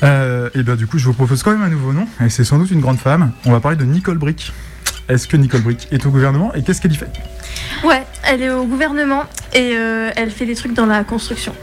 Euh, 0.01 0.49
et 0.55 0.63
bien, 0.63 0.75
du 0.75 0.87
coup, 0.87 0.97
je 0.97 1.05
vous 1.05 1.13
propose 1.13 1.43
quand 1.43 1.51
même 1.51 1.61
un 1.61 1.69
nouveau 1.69 1.93
nom, 1.93 2.07
et 2.19 2.29
c'est 2.29 2.43
sans 2.43 2.57
doute 2.57 2.71
une 2.71 2.81
grande 2.81 2.97
femme. 2.97 3.31
On 3.45 3.51
va 3.51 3.59
parler 3.59 3.77
de 3.77 3.85
Nicole 3.85 4.17
Brick. 4.17 4.51
Est-ce 5.07 5.27
que 5.27 5.37
Nicole 5.37 5.61
Brick 5.61 5.87
est 5.91 6.05
au 6.05 6.09
gouvernement 6.09 6.53
et 6.55 6.63
qu'est-ce 6.63 6.81
qu'elle 6.81 6.93
y 6.93 6.95
fait? 6.95 7.09
Ouais, 7.83 8.03
elle 8.23 8.41
est 8.41 8.49
au 8.49 8.65
gouvernement 8.65 9.23
et 9.53 9.71
euh, 9.75 10.09
elle 10.15 10.31
fait 10.31 10.45
des 10.45 10.55
trucs 10.55 10.73
dans 10.73 10.85
la 10.87 11.03
construction. 11.03 11.53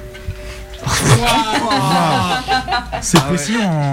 C'est 3.00 3.20
précis, 3.24 3.54
on... 3.62 3.92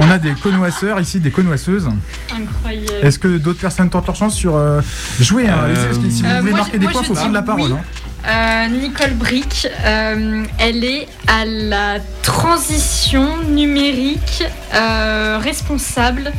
on 0.00 0.10
a 0.10 0.18
des 0.18 0.32
connoisseurs 0.34 1.00
ici, 1.00 1.20
des 1.20 1.30
connoisseuses. 1.30 1.88
Incroyable. 2.32 3.06
Est-ce 3.06 3.18
que 3.18 3.38
d'autres 3.38 3.60
personnes 3.60 3.90
tentent 3.90 4.06
leur 4.06 4.16
chance 4.16 4.34
sur 4.34 4.56
euh, 4.56 4.80
jouer 5.20 5.48
hein, 5.48 5.56
Euh, 5.60 5.64
allez-y, 5.66 5.84
parce 5.86 5.98
que 5.98 6.10
Si 6.10 6.22
vous 6.22 6.28
Euh, 6.28 6.38
voulez 6.40 6.50
moi, 6.50 6.60
marquer 6.60 6.78
des 6.78 6.86
points, 6.88 7.00
il 7.02 7.06
faut 7.06 7.14
prendre 7.14 7.32
la 7.32 7.42
parole. 7.42 7.72
oui. 7.72 7.78
hein. 7.78 7.84
Euh, 8.26 8.68
Nicole 8.68 9.12
Brick, 9.14 9.68
euh, 9.84 10.44
elle 10.58 10.82
est 10.82 11.06
à 11.28 11.44
la 11.44 11.98
transition 12.22 13.36
numérique 13.48 14.42
euh, 14.74 15.38
responsable 15.42 16.32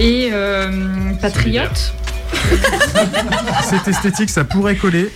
et 0.00 0.30
euh, 0.32 1.12
patriote. 1.20 1.94
C'est 3.68 3.86
esthétique, 3.88 4.30
ça 4.30 4.44
pourrait 4.44 4.76
coller. 4.76 5.12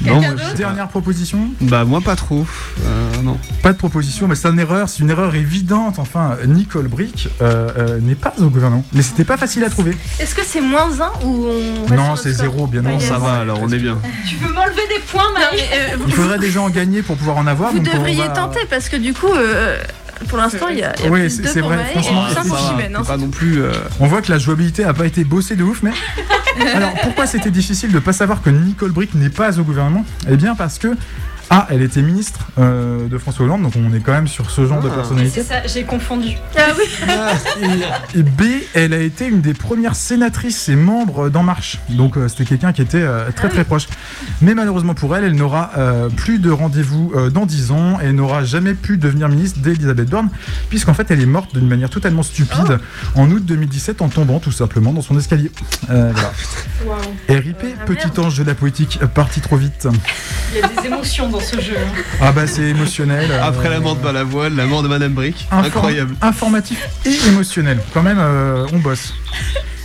Non, 0.00 0.20
Dernière 0.56 0.86
proposition 0.86 1.48
Bah, 1.60 1.84
moi, 1.84 2.00
pas 2.00 2.14
trop. 2.14 2.46
Euh, 2.84 3.22
non. 3.24 3.36
Pas 3.64 3.72
de 3.72 3.78
proposition, 3.78 4.28
mais 4.28 4.36
c'est 4.36 4.46
une 4.48 4.60
erreur, 4.60 4.88
c'est 4.88 5.00
une 5.00 5.10
erreur 5.10 5.34
évidente. 5.34 5.98
Enfin, 5.98 6.36
Nicole 6.46 6.86
Brick 6.86 7.28
euh, 7.42 7.68
euh, 7.76 7.98
n'est 8.00 8.14
pas 8.14 8.32
au 8.38 8.44
gouvernement. 8.48 8.84
Mais 8.92 9.02
c'était 9.02 9.24
pas 9.24 9.36
facile 9.36 9.64
à 9.64 9.70
trouver. 9.70 9.96
Est-ce 10.20 10.36
que 10.36 10.42
c'est 10.46 10.60
moins 10.60 10.88
1 11.00 11.24
ou 11.26 11.48
on 11.90 11.94
Non, 11.94 12.14
c'est 12.14 12.32
score 12.32 12.42
zéro, 12.52 12.66
bien 12.68 12.82
non. 12.82 13.00
Ça 13.00 13.18
va, 13.18 13.40
alors, 13.40 13.58
on 13.60 13.68
est 13.70 13.78
bien. 13.78 13.98
Tu 14.28 14.36
veux 14.36 14.52
m'enlever 14.52 14.86
des 14.88 15.00
points, 15.04 15.24
Non, 15.34 15.40
Marie 15.40 15.56
mais, 15.72 15.94
euh, 15.94 15.96
Il 16.06 16.12
faudrait 16.14 16.38
déjà 16.38 16.62
en 16.62 16.70
gagner 16.70 17.02
pour 17.02 17.16
pouvoir 17.16 17.36
en 17.38 17.48
avoir. 17.48 17.72
vous 17.72 17.80
donc 17.80 17.92
devriez 17.92 18.22
va- 18.22 18.28
tenter 18.28 18.60
parce 18.70 18.88
que 18.88 18.96
du 18.96 19.12
coup, 19.14 19.32
euh, 19.34 19.76
pour 20.28 20.38
l'instant, 20.38 20.68
il 20.70 20.78
y 20.78 20.82
a, 20.82 20.92
il 20.98 21.04
y 21.04 21.08
a 21.08 21.10
Oui, 21.10 21.20
plus 21.20 21.30
c'est- 21.30 21.60
vrai, 21.60 21.78
franchement, 21.92 22.28
et 22.28 22.34
5 22.34 22.42
c'est 22.42 22.48
pour 22.48 22.58
Chimène. 22.70 22.96
hein. 22.96 23.02
Pas 23.06 23.16
non 23.16 23.28
plus. 23.28 23.62
euh, 23.62 23.72
On 24.00 24.06
voit 24.06 24.20
que 24.22 24.30
la 24.32 24.38
jouabilité 24.38 24.84
a 24.84 24.92
pas 24.94 25.06
été 25.06 25.24
bossée 25.24 25.56
de 25.56 25.62
ouf, 25.64 25.82
mais. 25.82 25.92
Alors 26.74 26.92
pourquoi 27.02 27.26
c'était 27.26 27.50
difficile 27.52 27.92
de 27.92 27.98
pas 28.00 28.12
savoir 28.12 28.42
que 28.42 28.50
Nicole 28.50 28.90
Brick 28.90 29.14
n'est 29.14 29.28
pas 29.30 29.58
au 29.58 29.62
gouvernement? 29.62 30.04
Eh 30.28 30.36
bien 30.36 30.54
parce 30.54 30.78
que. 30.78 30.88
A, 31.50 31.66
elle 31.70 31.80
était 31.82 32.02
ministre 32.02 32.40
euh, 32.58 33.08
de 33.08 33.16
François 33.16 33.46
Hollande, 33.46 33.62
donc 33.62 33.72
on 33.76 33.94
est 33.94 34.00
quand 34.00 34.12
même 34.12 34.28
sur 34.28 34.50
ce 34.50 34.66
genre 34.66 34.82
de 34.82 34.88
Ah. 34.92 34.96
personnalité. 34.96 35.42
C'est 35.42 35.48
ça, 35.48 35.66
j'ai 35.66 35.84
confondu. 35.84 36.36
Ah 36.58 36.60
oui, 36.78 37.64
Et, 38.14 38.18
et 38.18 38.22
B, 38.22 38.42
elle 38.74 38.92
a 38.92 38.98
été 38.98 39.26
une 39.26 39.40
des 39.40 39.54
premières 39.54 39.94
sénatrices 39.96 40.68
et 40.68 40.76
membres 40.76 41.30
d'En 41.30 41.42
Marche. 41.42 41.78
Donc 41.88 42.16
euh, 42.18 42.28
c'était 42.28 42.44
quelqu'un 42.44 42.72
qui 42.74 42.82
était 42.82 43.00
euh, 43.00 43.30
très 43.34 43.48
très 43.48 43.64
proche. 43.64 43.86
Mais 44.42 44.54
malheureusement 44.54 44.94
pour 44.94 45.16
elle, 45.16 45.24
elle 45.24 45.36
n'aura 45.36 45.70
euh, 45.78 46.08
plus 46.10 46.38
de 46.38 46.50
rendez-vous 46.50 47.12
euh, 47.16 47.30
dans 47.30 47.46
10 47.46 47.70
ans 47.70 47.98
et 48.00 48.12
n'aura 48.12 48.44
jamais 48.44 48.74
pu 48.74 48.98
devenir 48.98 49.28
ministre 49.30 49.60
d'Elisabeth 49.60 50.10
Borne, 50.10 50.28
puisqu'en 50.68 50.92
fait 50.94 51.10
elle 51.10 51.20
est 51.22 51.26
morte 51.26 51.54
d'une 51.54 51.68
manière 51.68 51.88
totalement 51.90 52.22
stupide 52.22 52.78
en 53.14 53.30
août 53.30 53.42
2017 53.44 54.02
en 54.02 54.08
tombant 54.10 54.38
tout 54.38 54.52
simplement 54.52 54.92
dans 54.92 55.02
son 55.02 55.18
escalier. 55.18 55.50
Euh, 55.90 56.12
voilà. 56.84 57.02
RIP, 57.40 57.56
Ah, 57.80 57.84
petit 57.86 58.06
merde. 58.08 58.18
ange 58.18 58.36
de 58.38 58.44
la 58.44 58.54
poétique, 58.54 58.98
parti 59.14 59.40
trop 59.40 59.56
vite. 59.56 59.88
Il 60.52 60.60
y 60.60 60.62
a 60.62 60.68
des 60.68 60.86
émotions 60.86 61.28
dans 61.28 61.37
ce 61.40 61.60
jeu. 61.60 61.74
hein. 61.78 62.02
Ah 62.20 62.32
bah 62.32 62.46
c'est 62.46 62.62
émotionnel. 62.62 63.30
euh, 63.30 63.42
Après 63.42 63.68
la 63.70 63.80
mort 63.80 63.96
de 63.96 64.02
Balavoine, 64.02 64.56
la 64.56 64.66
mort 64.66 64.82
de 64.82 64.88
Madame 64.88 65.12
Brick. 65.12 65.46
Inform- 65.50 65.64
Incroyable. 65.66 66.14
Informatif 66.22 66.88
et 67.06 67.28
émotionnel. 67.28 67.78
Quand 67.94 68.02
même, 68.02 68.18
euh, 68.20 68.66
on 68.72 68.78
bosse. 68.78 69.14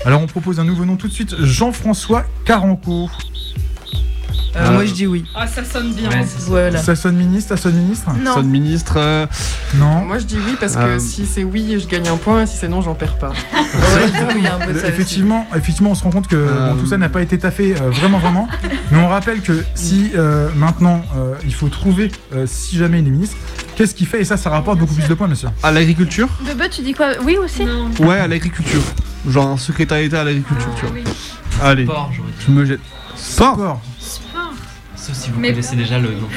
Alors 0.05 0.21
on 0.21 0.27
propose 0.27 0.59
un 0.59 0.65
nouveau 0.65 0.85
nom 0.85 0.95
tout 0.97 1.07
de 1.07 1.13
suite, 1.13 1.35
Jean-François 1.39 2.25
Caranco. 2.45 3.09
Euh, 4.55 4.71
Moi, 4.71 4.85
je 4.85 4.93
dis 4.93 5.07
oui. 5.07 5.25
Ah, 5.35 5.47
ça 5.47 5.63
sonne 5.63 5.93
bien. 5.93 6.09
Voilà. 6.47 6.79
Ça 6.81 6.95
sonne 6.95 7.15
ministre, 7.15 7.49
ça 7.55 7.57
sonne 7.61 7.73
ministre 7.75 8.09
non. 8.23 8.43
Ministre. 8.43 8.95
euh, 8.97 9.25
Non. 9.75 10.05
Moi, 10.05 10.19
je 10.19 10.25
dis 10.25 10.37
oui 10.45 10.55
parce 10.59 10.75
que 10.75 10.79
Euh, 10.81 10.99
si 10.99 11.25
c'est 11.25 11.43
oui, 11.43 11.77
je 11.81 11.87
gagne 11.87 12.07
un 12.07 12.17
point. 12.17 12.45
Si 12.45 12.57
c'est 12.57 12.67
non, 12.67 12.81
j'en 12.81 12.93
perds 12.93 13.17
pas. 13.17 13.29
ouais, 13.53 14.47
un 14.47 14.65
peu 14.65 14.73
de 14.73 14.79
ça 14.79 14.85
aussi. 14.85 14.93
effectivement, 14.93 15.47
effectivement, 15.55 15.91
on 15.91 15.95
se 15.95 16.03
rend 16.03 16.11
compte 16.11 16.27
que 16.27 16.35
Euh, 16.35 16.73
bon, 16.73 16.81
tout 16.81 16.85
ça 16.87 16.97
n'a 16.97 17.09
pas 17.09 17.21
été 17.21 17.37
taffé 17.39 17.73
euh, 17.75 17.89
vraiment, 17.89 18.19
vraiment. 18.19 18.47
Mais 18.91 18.99
on 18.99 19.07
rappelle 19.07 19.41
que 19.41 19.63
si 19.75 20.11
euh, 20.15 20.49
maintenant 20.55 21.01
euh, 21.17 21.33
il 21.45 21.53
faut 21.53 21.69
trouver 21.69 22.11
euh, 22.33 22.45
si 22.47 22.77
jamais 22.77 22.99
il 22.99 23.07
est 23.07 23.11
ministre, 23.11 23.35
qu'est-ce 23.75 23.95
qu'il 23.95 24.07
fait? 24.07 24.21
Et 24.21 24.25
ça, 24.25 24.37
ça 24.37 24.49
rapporte 24.51 24.77
beaucoup 24.79 24.93
plus 24.93 25.07
de 25.07 25.13
points, 25.15 25.27
bien 25.27 25.35
sûr. 25.35 25.51
À 25.63 25.71
l'agriculture? 25.71 26.27
Bebe, 26.45 26.69
tu 26.69 26.81
dis 26.81 26.93
quoi? 26.93 27.07
Oui 27.23 27.37
aussi? 27.37 27.65
Non. 27.65 27.89
Ouais, 27.99 28.19
à 28.19 28.27
l'agriculture. 28.27 28.81
Genre 29.27 29.47
un 29.47 29.57
secrétaire 29.57 29.97
d'État 29.99 30.21
à 30.21 30.23
l'agriculture, 30.25 30.69
tu 30.77 30.85
vois. 30.85 30.95
Oui. 30.95 31.03
Allez, 31.61 31.85
Sport, 31.85 32.11
je 32.45 32.51
me 32.51 32.65
jette. 32.65 32.79
Sport 33.15 33.53
Sport. 33.55 33.81
Sauf 35.05 35.17
si 35.17 35.31
vous 35.31 35.39
Mais- 35.41 35.49
connaissez 35.49 35.75
déjà 35.75 35.99
le 35.99 36.11
nom. 36.11 36.29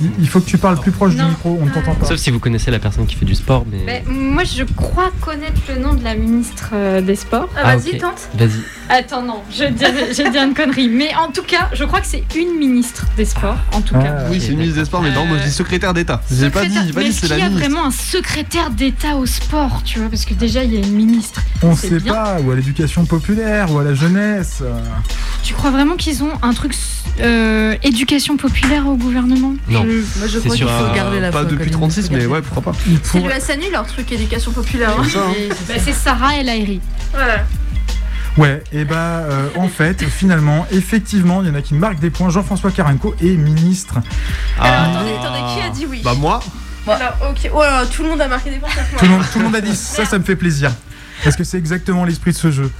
Il, 0.00 0.10
il 0.20 0.28
faut 0.28 0.38
que 0.40 0.48
tu 0.48 0.56
parles 0.56 0.78
plus 0.78 0.92
proche 0.92 1.16
du 1.16 1.22
micro, 1.24 1.58
on 1.60 1.66
ne 1.66 1.70
t'entend 1.70 1.94
pas. 1.96 2.06
Sauf 2.06 2.18
si 2.18 2.30
vous 2.30 2.38
connaissez 2.38 2.70
la 2.70 2.78
personne 2.78 3.04
qui 3.06 3.16
fait 3.16 3.24
du 3.24 3.34
sport, 3.34 3.64
mais. 3.68 3.78
Mais 3.84 4.04
moi, 4.06 4.44
je 4.44 4.62
crois 4.62 5.10
connaître 5.20 5.60
le 5.68 5.82
nom 5.82 5.94
de 5.94 6.04
la 6.04 6.14
ministre 6.14 6.70
euh, 6.72 7.00
des 7.00 7.16
Sports. 7.16 7.48
Ah, 7.56 7.62
Ah, 7.64 7.76
vas-y, 7.76 7.94
ok. 7.96 7.98
tente. 7.98 8.28
Vas-y. 8.38 8.50
Attends, 8.88 9.22
non, 9.22 9.40
je 9.50 9.64
dirais, 9.64 10.12
je 10.16 10.22
vais 10.22 10.30
dire 10.30 10.42
une 10.44 10.54
connerie. 10.54 10.88
Mais 10.88 11.10
en 11.16 11.32
tout 11.32 11.42
cas, 11.42 11.68
je 11.72 11.82
crois 11.84 12.00
que 12.00 12.06
c'est 12.06 12.22
une 12.36 12.56
ministre 12.58 13.06
des 13.16 13.24
Sports, 13.24 13.56
en 13.72 13.80
tout 13.80 13.94
cas. 13.94 14.16
Ah, 14.20 14.24
Oui, 14.30 14.40
c'est 14.40 14.52
une 14.52 14.58
ministre 14.58 14.78
des 14.78 14.84
Sports, 14.84 15.02
mais 15.02 15.10
non, 15.12 15.26
moi 15.26 15.38
je 15.38 15.44
dis 15.44 15.50
secrétaire 15.50 15.92
d'État. 15.92 16.22
J'ai 16.30 16.50
pas 16.50 16.64
dit, 16.64 16.78
j'ai 16.86 16.92
pas 16.92 17.00
mais 17.00 17.04
dit 17.06 17.10
est-ce 17.10 17.20
c'est 17.22 17.26
qu'il 17.26 17.30
la 17.30 17.38
y 17.38 17.42
a 17.42 17.48
ministre. 17.48 17.68
vraiment 17.68 17.86
un 17.86 17.90
secrétaire 17.90 18.70
d'État 18.70 19.16
au 19.16 19.26
sport, 19.26 19.82
tu 19.84 19.98
vois? 19.98 20.08
Parce 20.10 20.24
que 20.26 20.34
déjà, 20.34 20.62
il 20.62 20.72
y 20.74 20.76
a 20.76 20.80
une 20.80 20.92
ministre. 20.94 21.40
on 21.62 21.74
sait 21.74 21.98
bien. 21.98 22.12
pas, 22.14 22.36
ou 22.40 22.50
à 22.52 22.54
l'éducation 22.54 23.04
populaire, 23.04 23.72
ou 23.72 23.78
à 23.80 23.84
la 23.84 23.94
jeunesse. 23.94 24.62
Tu 25.42 25.54
crois 25.54 25.70
vraiment 25.70 25.96
qu'ils 25.96 26.22
ont 26.22 26.30
un 26.42 26.52
truc 26.52 26.74
euh, 27.20 27.74
éducation 28.12 28.36
populaire 28.36 28.86
au 28.86 28.94
gouvernement 28.96 29.54
Non. 29.68 29.84
Je- 29.84 30.18
moi, 30.18 30.28
je 30.28 30.38
crois 30.38 30.54
qu'il 30.56 30.66
faut 30.66 30.94
garder 30.94 31.20
la 31.20 31.30
Pas 31.30 31.44
depuis 31.44 31.56
Colline, 31.58 31.72
36, 31.72 32.08
faut 32.08 32.14
mais 32.14 32.26
ouais, 32.26 32.42
pourquoi 32.42 32.72
pas. 32.72 32.78
C'est 33.02 33.20
le 33.20 33.30
SNU, 33.40 33.70
leur 33.72 33.86
truc 33.86 34.10
éducation 34.12 34.52
populaire. 34.52 34.90
hein. 34.98 35.02
C'est 35.04 35.10
ça, 35.12 35.24
hein. 35.26 35.54
Bah, 35.68 35.92
Sarah 35.92 36.36
El 36.36 36.48
Haïry. 36.48 36.80
Voilà. 37.12 37.44
Ouais, 38.38 38.62
et 38.72 38.84
bah 38.86 38.94
euh, 38.96 39.48
en 39.56 39.68
fait, 39.68 40.04
finalement, 40.08 40.66
effectivement, 40.70 41.42
il 41.42 41.48
y 41.48 41.50
en 41.50 41.54
a 41.54 41.60
qui 41.60 41.74
marquent 41.74 42.00
des 42.00 42.08
points. 42.10 42.30
Jean-François 42.30 42.70
Carenco 42.70 43.14
est 43.20 43.36
ministre. 43.36 43.96
Alors 44.58 44.74
Ah. 44.74 44.90
attendez, 44.90 45.12
attendez, 45.20 45.54
qui 45.54 45.66
a 45.66 45.70
dit 45.70 45.86
oui? 45.86 46.00
Bah 46.02 46.14
moi, 46.14 46.40
Alors, 46.86 47.12
ok. 47.30 47.50
Oh 47.54 47.62
tout 47.94 48.02
le 48.04 48.08
monde 48.10 48.20
a 48.22 48.28
marqué 48.28 48.50
des 48.50 48.56
points. 48.56 48.70
Tout 48.98 49.04
le, 49.04 49.10
monde, 49.10 49.22
tout 49.32 49.38
le 49.38 49.44
monde 49.44 49.56
a 49.56 49.60
dit 49.60 49.76
ça, 49.76 50.04
ça 50.06 50.18
me 50.18 50.24
fait 50.24 50.36
plaisir. 50.36 50.70
Parce 51.24 51.36
que 51.36 51.44
c'est 51.44 51.58
exactement 51.58 52.04
l'esprit 52.04 52.32
de 52.32 52.36
ce 52.36 52.50
jeu. 52.50 52.70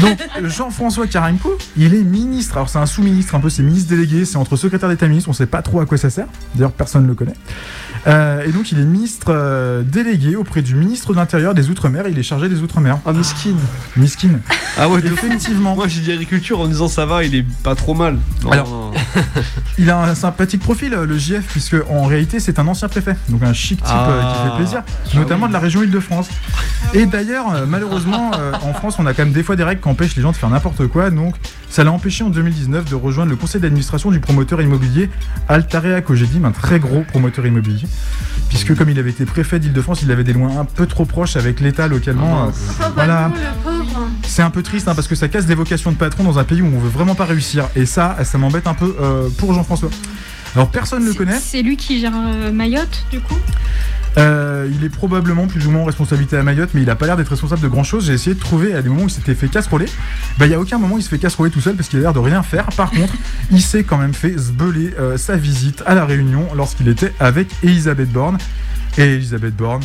Donc, 0.00 0.18
Jean-François 0.44 1.06
Carenco, 1.06 1.56
il 1.76 1.94
est 1.94 2.02
ministre. 2.02 2.56
Alors, 2.56 2.68
c'est 2.68 2.78
un 2.78 2.86
sous-ministre, 2.86 3.34
un 3.34 3.40
peu, 3.40 3.48
c'est 3.50 3.62
ministre 3.62 3.88
délégué, 3.90 4.24
c'est 4.24 4.36
entre 4.36 4.56
secrétaire 4.56 4.88
d'État 4.88 5.06
et 5.06 5.08
ministre, 5.08 5.30
on 5.30 5.32
sait 5.32 5.46
pas 5.46 5.62
trop 5.62 5.80
à 5.80 5.86
quoi 5.86 5.96
ça 5.98 6.10
sert. 6.10 6.26
D'ailleurs, 6.54 6.72
personne 6.72 7.04
ne 7.04 7.08
le 7.08 7.14
connaît. 7.14 7.34
Euh, 8.06 8.44
et 8.44 8.52
donc, 8.52 8.70
il 8.72 8.78
est 8.78 8.84
ministre 8.84 9.26
euh, 9.30 9.82
délégué 9.82 10.36
auprès 10.36 10.62
du 10.62 10.74
ministre 10.74 11.12
de 11.12 11.18
l'Intérieur 11.18 11.54
des 11.54 11.70
Outre-mer. 11.70 12.04
Il 12.08 12.18
est 12.18 12.22
chargé 12.22 12.48
des 12.48 12.60
Outre-mer. 12.62 12.98
ah 13.06 13.12
miskin. 13.12 13.54
Miskin. 13.96 14.40
Ah 14.76 14.88
ouais. 14.88 15.00
Effectivement. 15.04 15.74
Moi 15.74 15.88
j'ai 15.88 16.00
dit 16.00 16.12
agriculture 16.12 16.60
en 16.60 16.66
disant 16.68 16.88
ça 16.88 17.06
va, 17.06 17.24
il 17.24 17.34
est 17.34 17.44
pas 17.62 17.74
trop 17.74 17.94
mal. 17.94 18.18
Non, 18.44 18.50
Alors- 18.52 18.68
non. 18.68 18.90
Il 19.78 19.90
a 19.90 19.98
un 20.02 20.14
sympathique 20.14 20.60
profil, 20.62 20.92
le 20.92 21.18
JF, 21.18 21.46
puisque 21.46 21.76
en 21.90 22.04
réalité 22.04 22.40
c'est 22.40 22.58
un 22.58 22.66
ancien 22.66 22.88
préfet, 22.88 23.16
donc 23.28 23.42
un 23.42 23.52
chic 23.52 23.78
type 23.82 23.94
euh, 23.94 24.20
qui 24.22 24.26
Ah. 24.28 24.50
fait 24.50 24.56
plaisir, 24.56 24.82
notamment 25.14 25.48
de 25.48 25.52
la 25.52 25.58
région 25.58 25.82
Île-de-France. 25.82 26.28
Et 26.94 27.06
d'ailleurs, 27.06 27.52
euh, 27.54 27.66
malheureusement, 27.66 28.30
euh, 28.38 28.52
en 28.62 28.72
France, 28.72 28.96
on 28.98 29.06
a 29.06 29.14
quand 29.14 29.24
même 29.24 29.32
des 29.32 29.42
fois 29.42 29.56
des 29.56 29.64
règles 29.64 29.80
qui 29.80 29.88
empêchent 29.88 30.16
les 30.16 30.22
gens 30.22 30.32
de 30.32 30.36
faire 30.36 30.50
n'importe 30.50 30.86
quoi, 30.88 31.10
donc 31.10 31.34
ça 31.70 31.84
l'a 31.84 31.92
empêché 31.92 32.24
en 32.24 32.30
2019 32.30 32.86
de 32.88 32.94
rejoindre 32.94 33.30
le 33.30 33.36
conseil 33.36 33.60
d'administration 33.60 34.10
du 34.10 34.20
promoteur 34.20 34.60
immobilier 34.62 35.10
Altarea 35.48 36.00
Cogedim, 36.00 36.44
un 36.44 36.50
très 36.52 36.78
gros 36.80 37.02
promoteur 37.02 37.46
immobilier, 37.46 37.86
puisque 38.48 38.74
comme 38.76 38.88
il 38.90 38.98
avait 38.98 39.10
été 39.10 39.24
préfet 39.26 39.58
d'Île-de-France, 39.58 40.00
il 40.02 40.10
avait 40.10 40.24
des 40.24 40.32
liens 40.32 40.58
un 40.60 40.64
peu 40.64 40.86
trop 40.86 41.04
proches 41.04 41.36
avec 41.36 41.60
l'État 41.60 41.88
localement. 41.88 42.46
Oh, 42.48 42.52
bah 42.78 42.90
Voilà. 42.94 43.30
C'est 44.22 44.42
un 44.42 44.50
peu 44.50 44.62
triste 44.62 44.88
hein, 44.88 44.94
parce 44.94 45.08
que 45.08 45.14
ça 45.14 45.28
casse 45.28 45.46
des 45.46 45.54
vocations 45.54 45.90
de 45.90 45.96
patron 45.96 46.22
dans 46.24 46.38
un 46.38 46.44
pays 46.44 46.62
où 46.62 46.66
on 46.66 46.78
veut 46.78 46.88
vraiment 46.88 47.14
pas 47.14 47.24
réussir. 47.24 47.64
Et 47.76 47.86
ça, 47.86 48.16
ça 48.24 48.38
m'embête 48.38 48.66
un 48.66 48.74
peu 48.74 48.94
euh, 49.00 49.28
pour 49.38 49.52
Jean-François. 49.54 49.90
Alors 50.54 50.70
personne 50.70 51.04
ne 51.04 51.08
le 51.08 51.14
connaît. 51.14 51.38
C'est 51.40 51.62
lui 51.62 51.76
qui 51.76 52.00
gère 52.00 52.14
euh, 52.16 52.50
Mayotte, 52.52 53.04
du 53.10 53.20
coup? 53.20 53.38
Euh, 54.16 54.68
il 54.74 54.84
est 54.84 54.88
probablement 54.88 55.46
plus 55.46 55.66
ou 55.66 55.70
moins 55.70 55.82
en 55.82 55.84
responsabilité 55.84 56.36
à 56.36 56.42
Mayotte, 56.42 56.70
mais 56.74 56.82
il 56.82 56.90
a 56.90 56.96
pas 56.96 57.06
l'air 57.06 57.16
d'être 57.16 57.28
responsable 57.28 57.60
de 57.60 57.68
grand 57.68 57.84
chose. 57.84 58.06
J'ai 58.06 58.14
essayé 58.14 58.34
de 58.34 58.40
trouver 58.40 58.74
à 58.74 58.82
des 58.82 58.88
moments 58.88 59.04
où 59.04 59.08
il 59.08 59.12
s'était 59.12 59.34
fait 59.34 59.48
casseroler. 59.48 59.86
Bah, 60.38 60.46
il 60.46 60.52
y 60.52 60.54
a 60.54 60.60
aucun 60.60 60.78
moment 60.78 60.96
où 60.96 60.98
il 60.98 61.02
se 61.02 61.08
fait 61.08 61.18
casseroler 61.18 61.50
tout 61.50 61.60
seul 61.60 61.76
parce 61.76 61.88
qu'il 61.88 61.98
a 62.00 62.02
l'air 62.02 62.12
de 62.12 62.18
rien 62.18 62.42
faire. 62.42 62.66
Par 62.76 62.90
contre, 62.90 63.14
il 63.52 63.62
s'est 63.62 63.84
quand 63.84 63.98
même 63.98 64.14
fait 64.14 64.34
euh, 64.34 65.16
sa 65.16 65.36
visite 65.36 65.82
à 65.86 65.94
la 65.94 66.04
Réunion 66.04 66.48
lorsqu'il 66.56 66.88
était 66.88 67.12
avec 67.20 67.48
Elisabeth 67.62 68.10
Borne. 68.10 68.38
Et 68.96 69.14
Elisabeth 69.14 69.54
Borne, 69.54 69.82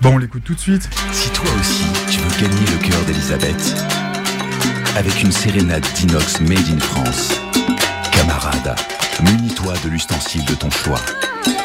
bon, 0.00 0.14
on 0.14 0.18
l'écoute 0.18 0.42
tout 0.44 0.54
de 0.54 0.60
suite. 0.60 0.88
Si 1.12 1.30
toi 1.30 1.48
aussi 1.60 1.84
tu 2.08 2.18
veux 2.18 2.48
gagner 2.48 2.66
le 2.66 2.88
cœur 2.88 3.00
d'Elisabeth, 3.04 3.86
avec 4.96 5.22
une 5.22 5.30
sérénade 5.30 5.86
d'inox 5.94 6.40
made 6.40 6.68
in 6.74 6.80
France, 6.80 7.40
camarade, 8.26 8.74
munis-toi 9.22 9.74
de 9.84 9.88
l'ustensile 9.88 10.44
de 10.44 10.54
ton 10.54 10.70
choix 10.70 11.00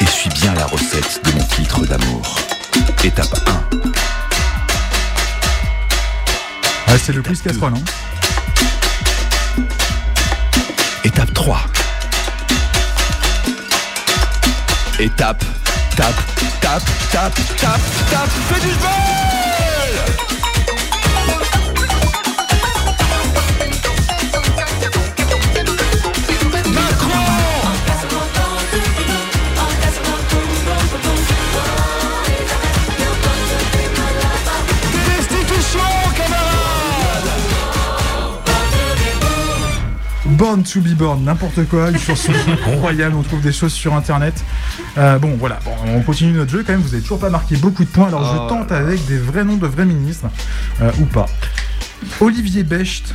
et 0.00 0.06
suis 0.06 0.30
bien 0.30 0.54
la 0.54 0.66
recette 0.66 1.20
de 1.24 1.32
mon 1.32 1.44
filtre 1.44 1.84
d'amour. 1.86 2.36
Étape 3.02 3.34
1. 3.46 3.78
Ah, 6.86 6.92
c'est 7.02 7.12
le 7.12 7.22
quiz 7.22 7.42
casserole, 7.42 7.74
hein. 7.74 7.82
Étape 11.04 11.34
3. 11.34 11.60
Étape, 15.00 15.44
tape, 15.96 16.14
tape, 16.60 16.82
tape, 17.10 17.34
tape, 17.58 17.80
tape, 18.10 18.30
fais 18.48 18.60
du 18.60 18.72
Born 40.42 40.64
to 40.64 40.80
be 40.80 40.88
born, 40.96 41.22
n'importe 41.22 41.68
quoi, 41.68 41.90
une 41.90 41.98
chanson 42.00 42.32
incroyable, 42.66 43.14
on 43.16 43.22
trouve 43.22 43.40
des 43.42 43.52
choses 43.52 43.72
sur 43.72 43.94
internet. 43.94 44.34
Euh, 44.98 45.16
bon 45.20 45.36
voilà, 45.38 45.60
bon, 45.64 45.70
on 45.94 46.00
continue 46.00 46.32
notre 46.32 46.50
jeu 46.50 46.64
quand 46.66 46.72
même, 46.72 46.80
vous 46.82 46.94
avez 46.94 47.00
toujours 47.02 47.20
pas 47.20 47.30
marqué 47.30 47.54
beaucoup 47.54 47.84
de 47.84 47.88
points, 47.88 48.08
alors 48.08 48.28
Oh 48.28 48.32
je 48.42 48.48
tente 48.48 48.72
avec 48.72 49.06
des 49.06 49.18
vrais 49.18 49.44
noms 49.44 49.56
de 49.56 49.68
vrais 49.68 49.84
ministres, 49.84 50.26
euh, 50.80 50.90
ou 51.00 51.04
pas. 51.04 51.26
Olivier 52.20 52.64
Becht, 52.64 53.14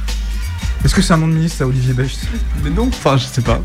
est-ce 0.86 0.96
que 0.96 1.02
c'est 1.02 1.12
un 1.12 1.18
nom 1.18 1.28
de 1.28 1.34
ministre 1.34 1.58
ça, 1.58 1.68
Olivier 1.68 1.94
Becht? 1.94 2.18
Mais 2.64 2.70
non, 2.70 2.88
enfin 2.88 3.18
je 3.18 3.26
sais 3.26 3.42
pas. 3.42 3.60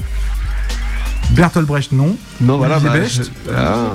Bertolt 1.30 1.64
Brecht, 1.68 1.92
non. 1.92 2.16
Non, 2.40 2.58
voilà. 2.58 2.78
Olivier 2.78 2.90
bah, 2.90 2.98
Becht? 2.98 3.22
je- 3.46 3.52
ah. 3.54 3.92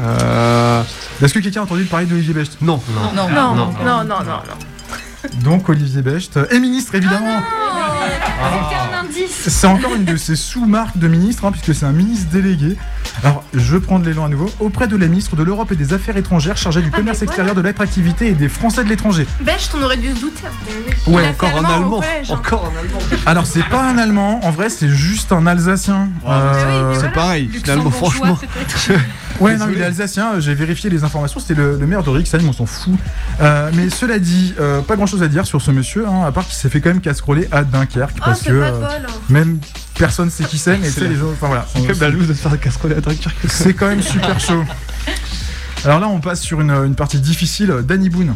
Euh, 0.00 0.82
Est-ce 1.22 1.32
que 1.32 1.38
quelqu'un 1.38 1.60
a 1.60 1.64
entendu 1.64 1.84
parler 1.84 2.04
d'Olivier 2.04 2.34
Becht? 2.34 2.58
Non, 2.60 2.78
Non, 2.94 3.26
non, 3.30 3.54
non, 3.54 3.54
non, 3.54 4.04
non, 4.04 4.04
non. 4.04 4.42
Donc 5.42 5.68
Olivier 5.68 6.02
Becht, 6.02 6.38
et 6.50 6.58
ministre 6.58 6.94
évidemment 6.94 7.40
un 8.42 9.00
indice 9.04 9.30
C'est 9.48 9.66
encore 9.66 9.94
une 9.94 10.04
de 10.04 10.16
ces 10.16 10.36
sous-marques 10.36 10.98
de 10.98 11.08
ministre, 11.08 11.44
hein, 11.44 11.52
puisque 11.52 11.74
c'est 11.74 11.86
un 11.86 11.92
ministre 11.92 12.30
délégué. 12.30 12.76
Alors, 13.22 13.44
je 13.54 13.76
prends 13.76 13.98
de 13.98 14.08
l'élan 14.08 14.24
à 14.24 14.28
nouveau. 14.28 14.50
Auprès 14.60 14.88
de 14.88 14.96
la 14.96 15.06
ministre 15.06 15.36
de 15.36 15.42
l'Europe 15.42 15.70
et 15.72 15.76
des 15.76 15.92
Affaires 15.92 16.16
étrangères, 16.16 16.56
chargée 16.56 16.82
du 16.82 16.90
commerce 16.90 17.22
extérieur, 17.22 17.54
de 17.54 17.60
l'attractivité 17.60 18.28
et 18.28 18.32
des 18.32 18.48
Français 18.48 18.84
de 18.84 18.88
l'étranger. 18.88 19.26
Becht, 19.40 19.70
on 19.78 19.82
aurait 19.82 19.96
dû 19.96 20.10
se 20.14 20.20
douter. 20.20 20.42
Ouais, 21.06 21.28
encore 21.28 21.54
en 21.54 21.62
au 21.62 21.66
allemand. 21.66 22.00
collège, 22.00 22.30
hein. 22.30 22.34
Encore 22.34 22.64
en 22.64 22.78
allemand. 22.78 22.98
Alors, 23.26 23.46
c'est 23.46 23.64
pas 23.64 23.82
un 23.88 23.98
Allemand, 23.98 24.40
en 24.44 24.50
vrai, 24.50 24.68
c'est 24.70 24.88
juste 24.88 25.32
un 25.32 25.46
Alsacien. 25.46 26.08
Euh, 26.26 26.94
C'est 27.00 27.12
pareil, 27.12 27.48
finalement, 27.52 27.90
franchement. 27.90 28.38
Ouais, 29.40 29.56
non, 29.56 29.66
il 29.72 29.80
est 29.80 29.84
alsacien, 29.84 30.38
j'ai 30.38 30.54
vérifié 30.54 30.88
les 30.88 31.02
informations, 31.02 31.40
c'était 31.40 31.54
le, 31.54 31.76
le 31.76 31.86
maire 31.86 32.02
de 32.04 32.10
Rixheim, 32.10 32.46
on 32.46 32.52
s'en 32.52 32.66
fout. 32.66 32.94
Euh, 33.40 33.70
mais 33.74 33.90
cela 33.90 34.18
dit, 34.20 34.54
euh, 34.60 34.82
pas 34.82 34.94
grand 34.94 35.06
chose 35.12 35.22
à 35.22 35.28
dire 35.28 35.46
sur 35.46 35.60
ce 35.60 35.70
monsieur, 35.70 36.06
hein, 36.08 36.24
à 36.24 36.32
part 36.32 36.44
qu'il 36.46 36.54
s'est 36.54 36.68
fait 36.70 36.80
quand 36.80 36.88
même 36.90 37.00
casse-croler 37.00 37.46
à 37.52 37.64
Dunkerque, 37.64 38.16
Oh, 38.18 38.22
parce 38.24 38.42
que 38.42 38.58
pas 38.60 38.70
de 38.70 38.76
euh, 38.76 38.80
bol. 38.80 38.88
hein. 39.08 39.12
même 39.28 39.58
personne 39.94 40.30
sait 40.30 40.44
qui 40.44 40.56
c'est, 40.58 40.78
mais 40.78 40.88
C'est 40.88 41.06
les 41.08 41.20
autres, 41.20 41.34
enfin 41.34 41.48
voilà. 41.48 41.66
C'est 41.72 41.80
quand 41.86 42.00
même 42.00 42.20
la 42.20 42.26
de 42.26 42.32
faire 42.32 42.58
casseroler 42.60 42.96
à 42.96 43.00
Dunkerque. 43.00 43.36
C'est 43.48 43.74
quand 43.74 43.88
même 43.88 44.02
super 44.02 44.40
chaud. 44.40 44.64
Alors 45.84 46.00
là, 46.00 46.08
on 46.08 46.20
passe 46.20 46.40
sur 46.40 46.60
une, 46.60 46.70
une 46.70 46.94
partie 46.94 47.18
difficile, 47.20 47.74
Danny 47.84 48.08
Boone. 48.08 48.34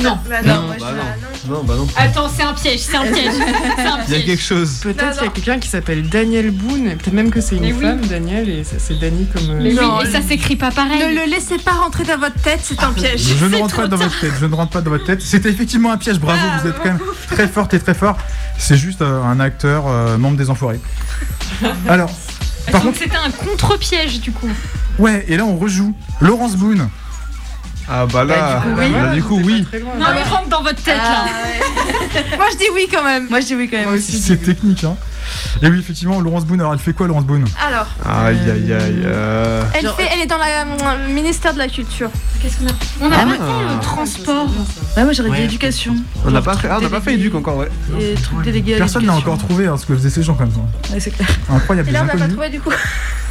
Non. 0.00 0.18
Bah 0.28 0.36
non, 0.44 0.54
Non, 0.54 0.62
moi 0.62 0.74
je 0.78 0.84
bah 0.84 0.90
dis 0.90 0.96
non. 0.96 1.02
bah 1.02 1.54
non. 1.56 1.62
Bah 1.64 1.74
non. 1.76 1.86
Attends, 1.96 2.28
c'est 2.34 2.42
un 2.42 2.52
piège, 2.52 2.80
c'est 2.80 2.96
un 2.96 3.02
piège. 3.12 3.32
Il 4.08 4.14
y 4.14 4.16
a 4.16 4.22
quelque 4.22 4.42
chose. 4.42 4.80
Peut-être 4.82 5.12
qu'il 5.18 5.24
y 5.24 5.28
a 5.28 5.30
quelqu'un 5.30 5.58
qui 5.60 5.68
s'appelle 5.68 6.08
Daniel 6.08 6.50
Boone, 6.50 6.88
et 6.88 6.96
peut-être 6.96 7.12
même 7.14 7.30
que 7.30 7.40
c'est 7.40 7.54
une 7.56 7.62
Mais 7.62 7.72
oui. 7.72 7.82
femme, 7.82 8.00
Daniel, 8.00 8.48
et 8.48 8.64
ça- 8.64 8.76
c'est 8.78 8.98
Dany 8.98 9.26
comme. 9.26 9.50
euh, 9.50 9.60
Mais 9.62 9.70
oui, 9.70 9.76
Non, 9.76 10.00
et 10.00 10.10
ça 10.10 10.20
s'écrit 10.20 10.56
pas 10.56 10.70
pareil. 10.72 10.98
Ne 10.98 11.20
le 11.24 11.30
laissez 11.30 11.58
pas 11.58 11.72
rentrer 11.72 12.02
dans 12.04 12.18
votre 12.18 12.40
tête, 12.42 12.60
c'est 12.62 12.82
un 12.82 12.92
piège. 12.92 13.20
Je 13.38 13.46
ne 13.46 13.56
rentre 13.56 13.76
pas 13.76 13.86
dans 13.88 13.96
votre 13.96 14.18
tête, 14.20 14.32
je 14.40 14.46
ne 14.46 14.54
rentre 14.54 14.72
pas 14.72 14.80
dans 14.80 14.90
votre 14.90 15.04
tête. 15.04 15.22
C'était 15.22 15.50
effectivement 15.50 15.92
un 15.92 15.96
piège, 15.96 16.18
bravo, 16.18 16.40
Ah, 16.42 16.58
vous 16.62 16.68
êtes 16.68 16.76
quand 16.78 16.84
même 16.86 17.00
très 17.30 17.46
forte 17.46 17.72
et 17.74 17.78
très 17.78 17.94
fort. 17.94 18.16
C'est 18.58 18.76
juste 18.76 19.00
euh, 19.02 19.22
un 19.22 19.38
acteur, 19.38 19.84
euh, 19.86 20.16
membre 20.18 20.36
des 20.36 20.50
Enfoirés. 20.50 20.80
Alors, 21.88 22.10
par 22.72 22.82
Donc 22.82 22.92
contre, 22.94 22.98
c'était 23.04 23.16
un 23.16 23.30
contre-piège 23.30 24.20
du 24.20 24.32
coup. 24.32 24.48
ouais, 24.98 25.24
et 25.28 25.36
là 25.36 25.44
on 25.44 25.56
rejoue. 25.56 25.94
Laurence 26.20 26.56
Boone. 26.56 26.88
Ah 27.88 28.06
bah 28.06 28.24
là, 28.24 28.62
Bah, 28.76 28.82
bah, 28.90 29.08
du 29.14 29.22
coup, 29.22 29.40
oui. 29.44 29.66
loin. 29.72 29.92
Non 29.98 30.06
mais 30.14 30.22
rentre 30.22 30.48
dans 30.48 30.62
votre 30.62 30.82
tête 30.82 30.96
Ah, 30.98 31.26
là. 31.26 32.20
ouais. 32.30 32.36
Moi 32.36 32.46
je 32.52 32.56
dis 32.58 32.64
oui 32.74 32.88
quand 32.90 33.04
même. 33.04 33.26
Moi 33.28 33.40
je 33.40 33.46
dis 33.46 33.54
oui 33.56 33.68
quand 33.68 33.76
même. 33.76 33.86
Moi 33.88 33.94
aussi. 33.96 34.18
C'est 34.18 34.38
technique, 34.38 34.84
hein. 34.84 34.96
Et 35.62 35.68
oui, 35.68 35.78
effectivement, 35.78 36.20
Laurence 36.20 36.44
Boone, 36.44 36.60
alors 36.60 36.72
elle 36.72 36.78
fait 36.78 36.92
quoi, 36.92 37.06
Laurence 37.06 37.24
Boone? 37.24 37.44
Alors, 37.66 37.86
Aïe 38.04 38.38
aïe 38.50 38.72
aïe. 38.72 39.02
euh, 39.04 39.62
elle, 39.74 39.88
fait, 39.88 40.08
elle 40.12 40.20
est 40.20 40.26
dans 40.26 40.36
le 40.38 41.12
ministère 41.12 41.52
de 41.54 41.58
la 41.58 41.68
Culture. 41.68 42.10
Qu'est-ce 42.42 42.58
qu'on 42.58 42.66
a 42.66 42.72
On 43.00 43.12
a 43.12 43.16
Ah. 43.16 43.24
pas 43.24 43.30
fait 43.32 43.74
le 43.74 43.80
transport. 43.80 44.46
Ouais, 44.96 45.04
moi 45.04 45.12
j'aurais 45.12 45.30
Ouais. 45.30 45.38
dit 45.38 45.44
éducation. 45.44 45.94
On 46.26 46.30
n'a 46.30 46.42
pas 46.42 46.56
fait, 46.56 46.68
ah, 46.70 46.76
on 46.78 46.82
n'a 46.82 46.90
pas 46.90 47.00
fait 47.00 47.14
éduc 47.14 47.34
encore, 47.34 47.56
ouais. 47.58 47.68
Et 48.00 48.14
truc 48.14 48.42
délégué 48.42 48.74
à 48.74 48.78
Personne 48.78 49.06
n'a 49.06 49.14
encore 49.14 49.38
trouvé 49.38 49.66
hein, 49.66 49.76
ce 49.76 49.86
que 49.86 49.94
faisaient 49.94 50.10
ces 50.10 50.22
gens 50.22 50.34
comme 50.34 50.50
ça. 50.52 50.92
Ouais, 50.92 51.00
c'est 51.00 51.10
clair. 51.10 51.28
Incroyable, 51.50 51.88
Et 51.88 51.92
là 51.92 52.02
on 52.02 52.06
n'a 52.06 52.12
pas 52.26 52.28
trouvé 52.28 52.50
du 52.50 52.60
coup. 52.60 52.70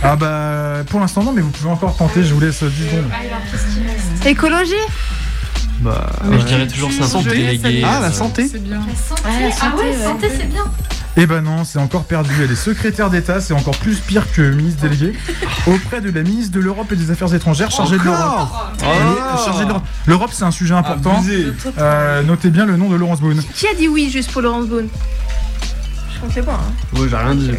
Ah 0.01 0.15
bah, 0.15 0.84
pour 0.89 0.99
l'instant 0.99 1.23
non, 1.23 1.32
mais 1.32 1.41
vous 1.41 1.49
pouvez 1.51 1.69
encore 1.69 1.95
tenter, 1.95 2.23
je 2.23 2.34
vous 2.34 2.39
laisse 2.39 2.63
10 2.63 2.84
secondes. 2.89 3.06
Alors 3.12 3.39
qu'est-ce 3.51 3.73
qu'il 3.75 3.88
reste? 3.88 4.25
Écologie? 4.25 4.73
Bah, 5.82 6.10
Mais 6.25 6.38
je 6.38 6.43
ouais. 6.43 6.47
dirais 6.49 6.67
toujours 6.67 6.91
truc 6.91 7.34
laisse 7.34 7.62
délégué. 7.62 7.84
Ah, 7.86 7.99
la 7.99 8.08
euh, 8.08 8.12
santé 8.12 8.47
C'est 8.49 8.63
bien. 8.63 8.79
La 8.88 8.95
santé. 8.95 9.21
Ouais, 9.25 9.39
la 9.41 9.47
ah 9.47 9.51
santé, 9.51 9.84
ouais, 9.84 9.97
ouais. 9.97 10.03
santé 10.03 10.27
c'est 10.38 10.49
bien. 10.49 10.63
Eh 11.15 11.28
ben 11.28 11.41
non, 11.41 11.63
c'est 11.63 11.78
encore 11.78 12.06
perdu. 12.06 12.32
Elle 12.43 12.52
est 12.52 12.56
secrétaire 12.56 13.10
d'État, 13.12 13.39
c'est 13.39 13.54
encore 13.54 13.78
plus 13.78 13.99
pire 13.99 14.26
que 14.34 14.41
ministre 14.41 14.82
délégué. 14.82 15.13
Auprès 15.67 16.02
de 16.02 16.10
la 16.10 16.23
ministre 16.23 16.52
de 16.54 16.60
l'Europe 16.60 16.91
et 16.91 16.95
des 16.95 17.12
Affaires 17.12 17.32
étrangères, 17.34 17.69
chargée 17.69 17.97
de 17.99 18.04
l'Europe. 18.04 18.49
De 18.80 19.65
l'Europe. 19.67 19.84
L'Europe, 20.08 20.30
c'est 20.34 20.43
un 20.43 20.52
sujet 20.52 20.73
important. 20.73 21.23
Euh, 21.78 22.23
notez 22.23 22.49
bien 22.49 22.65
le 22.65 22.78
nom 22.78 22.89
de 22.89 22.95
Laurence 22.95 23.21
Boone. 23.21 23.41
Qui 23.54 23.67
a 23.67 23.76
dit 23.76 23.88
oui 23.88 24.10
juste 24.12 24.32
pour 24.32 24.41
Laurence 24.41 24.65
Boone? 24.65 24.88
Je 26.30 26.36
les 26.38 26.41
points. 26.41 26.54
Hein. 26.54 26.97
Ouais, 26.99 27.08
j'ai 27.10 27.15
rien 27.17 27.36
dit. 27.36 27.52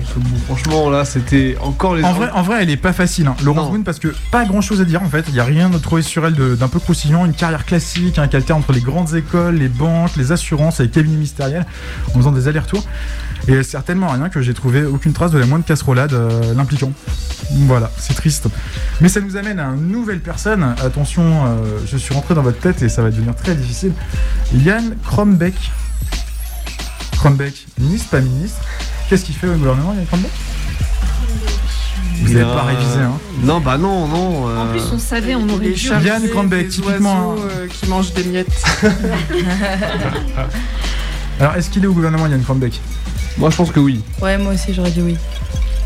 franchement, 0.47 0.89
là, 0.89 1.05
c'était 1.05 1.55
encore 1.61 1.97
les. 1.97 2.03
En 2.03 2.15
vrai, 2.15 2.31
en 2.33 2.41
vrai, 2.43 2.63
elle 2.63 2.71
est 2.71 2.79
pas 2.79 2.95
facile, 2.95 3.27
hein. 3.27 3.37
Laurence. 3.45 3.71
Boone, 3.71 3.85
parce 3.85 3.99
que 3.99 4.09
pas 4.31 4.47
grand 4.47 4.63
chose 4.63 4.81
à 4.81 4.85
dire 4.87 5.03
en 5.03 5.09
fait. 5.11 5.27
Il 5.29 5.35
y 5.35 5.41
a 5.41 5.45
rien 5.45 5.71
à 5.75 5.79
trouver 5.79 6.01
sur 6.01 6.25
elle 6.27 6.35
de- 6.35 6.55
d'un 6.55 6.69
peu 6.69 6.79
croustillant. 6.81 7.27
Une 7.27 7.35
carrière 7.35 7.67
classique, 7.67 8.19
un 8.19 8.27
qui 8.27 8.37
alterne 8.37 8.61
entre 8.61 8.73
les 8.73 8.81
grandes 8.81 9.15
écoles, 9.15 9.57
les 9.57 9.69
banques, 9.69 10.17
les 10.17 10.33
assurances 10.33 10.81
et 10.81 10.85
les 10.85 10.89
cabinets 10.89 11.17
ministériels 11.17 11.67
en 12.15 12.19
faisant 12.19 12.33
des 12.33 12.49
allers-retours. 12.49 12.85
Et 13.47 13.63
certainement 13.63 14.09
rien 14.09 14.29
que 14.29 14.41
j'ai 14.41 14.55
trouvé 14.55 14.85
aucune 14.85 15.13
trace 15.13 15.31
de 15.31 15.39
la 15.39 15.47
moindre 15.47 15.65
casserolade 15.65 16.15
euh, 16.15 16.55
l'impliquant. 16.55 16.93
Voilà, 17.67 17.91
c'est 17.99 18.15
triste. 18.15 18.49
Mais 19.01 19.09
ça 19.09 19.21
nous 19.21 19.37
amène 19.37 19.59
à 19.59 19.67
une 19.67 19.89
nouvelle 19.89 20.21
personne. 20.21 20.75
Attention, 20.83 21.47
euh, 21.47 21.79
je 21.87 21.97
suis 21.97 22.15
rentré 22.15 22.35
dans 22.35 22.43
votre 22.43 22.59
tête 22.59 22.83
et 22.83 22.89
ça 22.89 23.03
va 23.03 23.11
devenir 23.11 23.35
très 23.35 23.55
difficile. 23.55 23.93
Yann 24.55 24.97
Krombeck. 25.05 25.55
Krombeck, 27.19 27.67
ministre, 27.79 28.11
pas 28.11 28.21
ministre. 28.21 28.61
Qu'est-ce 29.09 29.25
qu'il 29.25 29.35
fait 29.35 29.49
au 29.49 29.57
gouvernement, 29.57 29.95
Yann 29.95 30.07
Krombeck? 30.07 30.31
Vous 32.23 32.33
n'avez 32.33 32.45
pas 32.45 32.63
révisé, 32.63 33.01
hein 33.01 33.19
Non, 33.43 33.61
bah 33.61 33.77
non, 33.77 34.09
non. 34.09 34.47
En 34.47 34.49
euh, 34.49 34.73
plus 34.73 34.83
on 34.93 34.99
savait, 34.99 35.35
on 35.35 35.47
aurait 35.49 35.71
dû. 35.71 35.89
Yann 35.89 36.23
des 36.49 36.69
typiquement, 36.69 37.33
oiseaux, 37.33 37.43
hein. 37.43 37.49
euh, 37.51 37.67
qui 37.69 37.87
mangent 37.89 38.15
des 38.15 38.25
miettes. 38.25 38.63
Alors, 41.41 41.57
est-ce 41.57 41.69
qu'il 41.69 41.85
est 41.85 41.89
au 41.89 41.93
gouvernement, 41.93 42.27
Yann 42.27 42.43
Krombeck? 42.43 42.81
Moi, 43.39 43.51
je 43.51 43.57
pense 43.57 43.71
que 43.73 43.81
oui. 43.81 44.01
Ouais, 44.23 44.39
moi 44.39 44.53
aussi 44.55 44.73
j'aurais 44.75 44.91
dit 44.91 45.03
oui. 45.03 45.17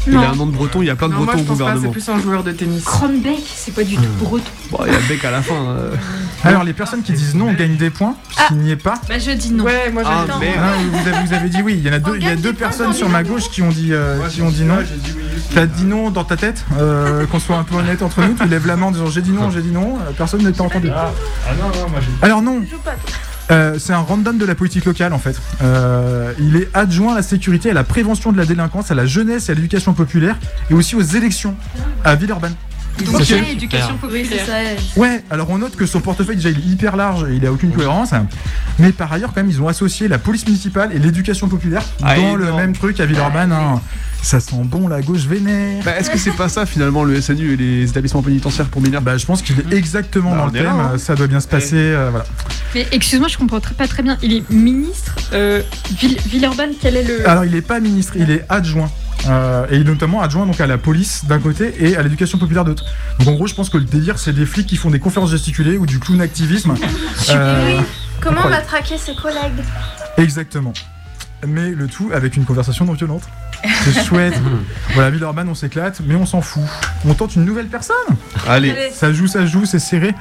Il 0.06 0.14
Non. 0.14 0.22
a 0.22 0.28
un 0.28 0.34
nom 0.36 0.46
de 0.46 0.52
breton, 0.52 0.80
il 0.80 0.86
y 0.86 0.90
a 0.90 0.96
plein 0.96 1.08
de 1.08 1.12
Non, 1.12 1.18
moi 1.24 1.34
bretons 1.34 1.38
je 1.40 1.44
au 1.44 1.48
pense 1.48 1.58
pas, 1.58 1.64
c'est 1.64 1.74
gouvernement. 1.74 1.92
plus 1.92 2.08
un 2.08 2.18
joueur 2.20 2.42
de 2.44 2.52
tennis. 2.52 2.82
Crombeck, 2.84 3.40
c'est 3.54 3.74
pas 3.74 3.84
du 3.84 3.96
tout 3.96 4.02
breton. 4.20 4.42
Bon, 4.70 4.78
il 4.86 4.92
y 4.92 4.96
a 4.96 4.98
Beck 5.00 5.22
à 5.24 5.30
la 5.30 5.42
fin. 5.42 5.54
euh. 5.54 5.90
Alors, 6.44 6.64
les 6.64 6.72
personnes 6.72 7.02
qui 7.02 7.12
disent 7.12 7.34
non 7.34 7.52
gagnent 7.52 7.76
des 7.76 7.90
points, 7.90 8.14
puisqu'il 8.28 8.56
n'y 8.58 8.70
est 8.70 8.76
pas. 8.76 8.94
Bah 9.06 9.18
je 9.18 9.32
dis 9.32 9.50
non. 9.52 9.64
Ouais, 9.64 9.90
moi 9.90 10.02
Ah, 10.06 10.24
j'attends. 10.26 10.38
merde. 10.38 10.56
Non, 10.56 10.98
vous 10.98 11.08
avez, 11.08 11.26
vous 11.26 11.32
avez 11.34 11.48
dit 11.50 11.60
oui. 11.62 11.74
Il 11.78 11.86
y 11.86 11.90
en 11.90 11.92
a 11.92 11.98
deux, 11.98 12.16
il 12.16 12.24
y 12.24 12.28
a 12.30 12.36
deux 12.36 12.54
personnes 12.54 12.94
sur 12.94 13.08
ma 13.10 13.22
gauche 13.22 13.50
qui 13.50 13.60
ont 13.60 13.68
dit, 13.68 13.88
euh, 13.92 14.26
qui 14.28 14.40
ont 14.40 14.50
dit 14.50 14.62
non. 14.64 14.78
T'as 15.54 15.66
dit 15.66 15.84
non 15.84 16.10
dans 16.10 16.24
ta 16.24 16.36
tête 16.36 16.64
euh, 16.78 17.26
Qu'on 17.30 17.40
soit 17.40 17.56
un 17.56 17.64
peu 17.64 17.74
honnête 17.76 18.00
entre 18.00 18.22
nous, 18.22 18.34
tu 18.34 18.46
lèves 18.48 18.66
la 18.66 18.76
main 18.76 18.86
en 18.86 18.90
disant 18.92 19.06
j'ai 19.10 19.20
dit 19.22 19.32
non, 19.32 19.50
j'ai 19.50 19.60
dit 19.62 19.72
non. 19.72 19.96
euh, 19.98 20.12
Personne 20.16 20.42
ne 20.42 20.50
t'a 20.50 20.62
entendu. 20.62 20.88
Ah 20.94 21.10
non, 21.60 21.64
non, 21.68 21.88
moi 21.90 22.00
j'ai 22.00 22.24
Alors 22.24 22.40
non, 22.40 22.62
Je 22.64 22.70
joue 22.70 22.78
pas. 22.82 22.92
toi. 22.92 23.10
Euh, 23.50 23.76
c'est 23.78 23.92
un 23.94 23.98
random 24.00 24.36
de 24.36 24.44
la 24.44 24.54
politique 24.54 24.84
locale 24.84 25.12
en 25.14 25.18
fait. 25.18 25.40
Euh, 25.62 26.32
il 26.38 26.56
est 26.56 26.68
adjoint 26.74 27.12
à 27.12 27.16
la 27.16 27.22
sécurité, 27.22 27.70
à 27.70 27.74
la 27.74 27.84
prévention 27.84 28.30
de 28.32 28.36
la 28.36 28.44
délinquance, 28.44 28.90
à 28.90 28.94
la 28.94 29.06
jeunesse 29.06 29.48
et 29.48 29.52
à 29.52 29.54
l'éducation 29.54 29.94
populaire 29.94 30.36
et 30.70 30.74
aussi 30.74 30.94
aux 30.96 31.00
élections 31.02 31.54
à 32.04 32.14
Villeurbanne. 32.14 32.54
Ok, 33.00 33.18
Sachez- 33.18 33.52
éducation 33.52 33.96
populaire. 33.96 34.44
ça. 34.44 35.00
Ouais, 35.00 35.22
alors 35.30 35.48
on 35.50 35.58
note 35.58 35.76
que 35.76 35.86
son 35.86 36.00
portefeuille 36.00 36.36
déjà 36.36 36.50
il 36.50 36.58
est 36.58 36.66
hyper 36.72 36.96
large 36.96 37.24
et 37.30 37.36
il 37.36 37.46
a 37.46 37.52
aucune 37.52 37.70
cohérence. 37.72 38.10
Mais 38.80 38.90
par 38.92 39.12
ailleurs, 39.12 39.30
quand 39.32 39.40
même, 39.40 39.50
ils 39.50 39.62
ont 39.62 39.68
associé 39.68 40.08
la 40.08 40.18
police 40.18 40.44
municipale 40.46 40.90
et 40.92 40.98
l'éducation 40.98 41.48
populaire 41.48 41.82
Ah, 42.02 42.16
dans 42.16 42.34
le 42.34 42.52
même 42.54 42.72
truc 42.76 42.98
à 43.00 43.06
Villeurbanne. 43.06 43.52
hein. 43.52 43.80
Ça 44.22 44.40
sent 44.40 44.56
bon 44.64 44.88
la 44.88 45.00
gauche 45.00 45.22
vénère. 45.26 45.82
Bah, 45.84 45.96
est-ce 45.98 46.10
que 46.10 46.18
c'est 46.18 46.32
pas 46.32 46.48
ça 46.48 46.66
finalement 46.66 47.04
le 47.04 47.18
SNU 47.20 47.54
et 47.54 47.56
les 47.56 47.88
établissements 47.88 48.22
pénitentiaires 48.22 48.66
pour 48.66 48.82
mineurs 48.82 49.00
Bah, 49.00 49.16
je 49.16 49.24
pense 49.24 49.40
qu'il 49.42 49.56
est 49.58 49.76
exactement 49.76 50.32
Bah, 50.32 50.36
dans 50.38 50.42
on 50.44 50.46
le 50.52 50.58
là, 50.58 50.70
thème. 50.70 50.80
hein. 50.80 50.98
Ça 50.98 51.14
doit 51.14 51.28
bien 51.28 51.40
se 51.40 51.48
passer. 51.48 51.76
euh, 51.76 52.08
voilà. 52.10 52.26
Mais 52.74 52.86
excuse-moi, 52.92 53.28
je 53.28 53.38
comprends 53.38 53.60
très- 53.60 53.74
pas 53.74 53.86
très 53.88 54.02
bien. 54.02 54.18
Il 54.22 54.34
est 54.34 54.50
ministre 54.50 55.14
euh, 55.32 55.62
Ville- 55.98 56.18
Villeurbanne, 56.26 56.72
quel 56.80 56.96
est 56.96 57.04
le. 57.04 57.26
Alors, 57.28 57.44
il 57.44 57.54
est 57.54 57.62
pas 57.62 57.80
ministre, 57.80 58.14
il 58.16 58.30
est 58.30 58.44
adjoint. 58.50 58.90
Euh, 59.28 59.66
et 59.70 59.76
il 59.76 59.80
est 59.80 59.84
notamment 59.84 60.20
adjoint 60.20 60.46
donc 60.46 60.60
à 60.60 60.66
la 60.66 60.78
police 60.78 61.24
d'un 61.24 61.38
côté 61.40 61.74
et 61.80 61.96
à 61.96 62.02
l'éducation 62.02 62.38
populaire 62.38 62.64
d'autre. 62.64 62.84
Donc 63.18 63.28
en 63.28 63.32
gros, 63.32 63.46
je 63.46 63.54
pense 63.54 63.68
que 63.70 63.78
le 63.78 63.84
délire, 63.84 64.18
c'est 64.18 64.32
des 64.32 64.46
flics 64.46 64.66
qui 64.66 64.76
font 64.76 64.90
des 64.90 65.00
conférences 65.00 65.30
gesticulées 65.30 65.76
ou 65.78 65.86
du 65.86 65.98
clown 66.00 66.20
activisme. 66.20 66.74
Euh, 67.30 67.80
Comment 68.20 68.38
incroyable. 68.38 68.62
matraquer 68.64 68.96
ses 68.98 69.14
collègues 69.14 69.64
Exactement. 70.18 70.72
Mais 71.46 71.70
le 71.70 71.86
tout 71.86 72.10
avec 72.12 72.36
une 72.36 72.44
conversation 72.44 72.84
non 72.84 72.92
violente. 72.94 73.22
C'est 73.84 74.04
chouette. 74.04 74.34
voilà, 74.94 75.10
Villeurbanne, 75.10 75.48
on 75.48 75.54
s'éclate, 75.54 76.00
mais 76.06 76.14
on 76.14 76.26
s'en 76.26 76.40
fout. 76.40 76.62
On 77.06 77.14
tente 77.14 77.34
une 77.36 77.44
nouvelle 77.44 77.66
personne. 77.68 77.96
Allez. 78.46 78.70
Allez. 78.70 78.90
Ça 78.92 79.12
joue, 79.12 79.26
ça 79.26 79.46
joue, 79.46 79.64
c'est 79.64 79.78
serré. 79.78 80.14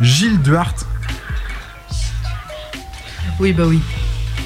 Gilles 0.00 0.40
Duhart. 0.42 0.74
Oui, 3.40 3.52
bah 3.52 3.64
oui. 3.66 3.80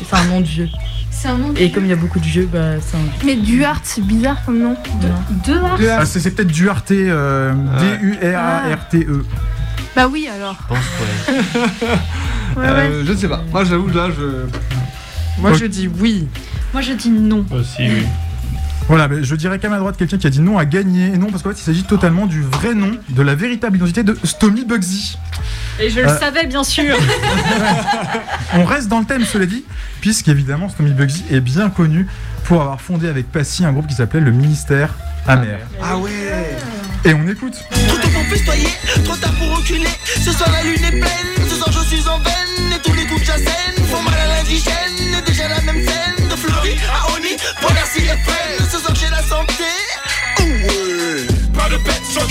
C'est 0.08 0.16
un 0.16 0.24
nom 0.24 0.40
de 0.40 0.46
vieux. 0.46 0.68
C'est 1.10 1.28
un 1.28 1.38
nom 1.38 1.52
de. 1.52 1.58
Et 1.58 1.70
comme 1.70 1.84
il 1.84 1.88
y 1.88 1.92
a 1.92 1.96
beaucoup 1.96 2.20
de 2.20 2.24
vieux, 2.24 2.48
bah 2.52 2.80
c'est 2.80 2.96
un 2.96 3.00
Mais 3.24 3.36
Duhart, 3.36 3.80
c'est 3.82 4.02
bizarre 4.02 4.44
comme 4.44 4.58
nom. 4.58 4.76
Deux 5.44 5.58
Hart 5.58 5.80
Ah, 6.00 6.06
c'est 6.06 6.20
c'est 6.20 6.30
peut-être 6.30 6.48
Duarte, 6.52 6.90
euh, 6.92 7.52
Ouais. 7.54 7.98
D-U-R-A-R-T-E. 7.98 9.24
Bah 9.94 10.08
oui 10.08 10.28
alors. 10.32 10.56
Je 10.62 10.66
pense, 10.74 10.78
ouais. 10.78 11.88
Ouais, 12.56 12.62
ouais. 12.62 12.90
Euh, 12.90 13.04
je 13.06 13.12
ne 13.12 13.16
sais 13.16 13.28
pas. 13.28 13.42
Moi 13.50 13.64
j'avoue, 13.64 13.88
là 13.88 14.08
je. 14.16 14.46
Moi, 15.40 15.52
je 15.54 15.66
dis 15.66 15.88
oui. 15.88 16.28
Moi 16.72 16.82
je 16.82 16.92
dis 16.92 17.10
non. 17.10 17.44
Aussi, 17.50 17.82
oui. 17.82 18.06
Voilà, 18.88 19.08
mais 19.08 19.24
je 19.24 19.34
dirais 19.34 19.58
qu'à 19.58 19.68
ma 19.68 19.78
droite, 19.78 19.96
quelqu'un 19.96 20.16
qui 20.16 20.26
a 20.28 20.30
dit 20.30 20.40
non 20.40 20.58
à 20.58 20.64
gagner. 20.64 21.06
Et 21.06 21.18
non, 21.18 21.28
parce 21.30 21.42
qu'en 21.42 21.50
fait, 21.50 21.58
il 21.58 21.64
s'agit 21.64 21.82
totalement 21.82 22.26
du 22.26 22.42
vrai 22.42 22.72
nom, 22.74 22.92
de 23.08 23.22
la 23.22 23.34
véritable 23.34 23.76
identité 23.78 24.04
de 24.04 24.16
Stomy 24.22 24.64
Bugsy. 24.64 25.18
Et 25.80 25.90
je 25.90 26.00
le 26.00 26.08
Euh. 26.08 26.18
savais 26.18 26.46
bien 26.46 26.62
sûr. 26.62 26.96
On 28.54 28.64
reste 28.64 28.88
dans 28.88 29.00
le 29.00 29.04
thème, 29.04 29.24
cela 29.24 29.44
dit, 29.46 29.64
puisqu'évidemment, 30.00 30.68
Stomy 30.68 30.92
Bugsy 30.92 31.24
est 31.30 31.40
bien 31.40 31.68
connu 31.68 32.06
pour 32.44 32.60
avoir 32.60 32.80
fondé 32.80 33.08
avec 33.08 33.30
Passy 33.32 33.64
un 33.64 33.72
groupe 33.72 33.88
qui 33.88 33.94
s'appelait 33.94 34.20
le 34.20 34.30
Ministère 34.30 34.94
Amer. 35.26 35.58
Ah 35.82 35.98
ouais 35.98 36.10
Et 37.04 37.12
on 37.12 37.26
écoute. 37.26 37.54
Trop 37.70 37.96
tôt 37.98 38.08
pour 38.08 38.22
festoyer, 38.26 38.68
trop 39.04 39.16
tard 39.16 39.32
pour 39.32 39.56
reculer. 39.58 39.88
Ce 40.04 40.30
soir 40.30 40.48
la 40.52 40.62
lune 40.62 40.84
est 40.84 40.90
pleine, 41.00 41.48
ce 41.48 41.56
soir 41.56 41.72
je 41.72 41.80
suis 41.96 42.08
en 42.08 42.18
veine. 42.20 42.72
Et 42.72 42.78
tous 42.88 42.94
les 42.94 43.04
coups 43.06 43.20
de 43.22 43.26
chassène 43.26 43.84
font 43.90 44.02
mal 44.02 44.14
à 44.14 44.28
l'indigène. 44.36 45.24
Déjà 45.26 45.48
la 45.48 45.60
même 45.62 45.84
scène, 45.84 46.28
de 46.30 46.36
Fleury 46.36 46.76
à 46.88 47.12
Oni, 47.16 47.34
pour 47.60 47.70
la 47.70 47.82
CFN. 47.82 48.64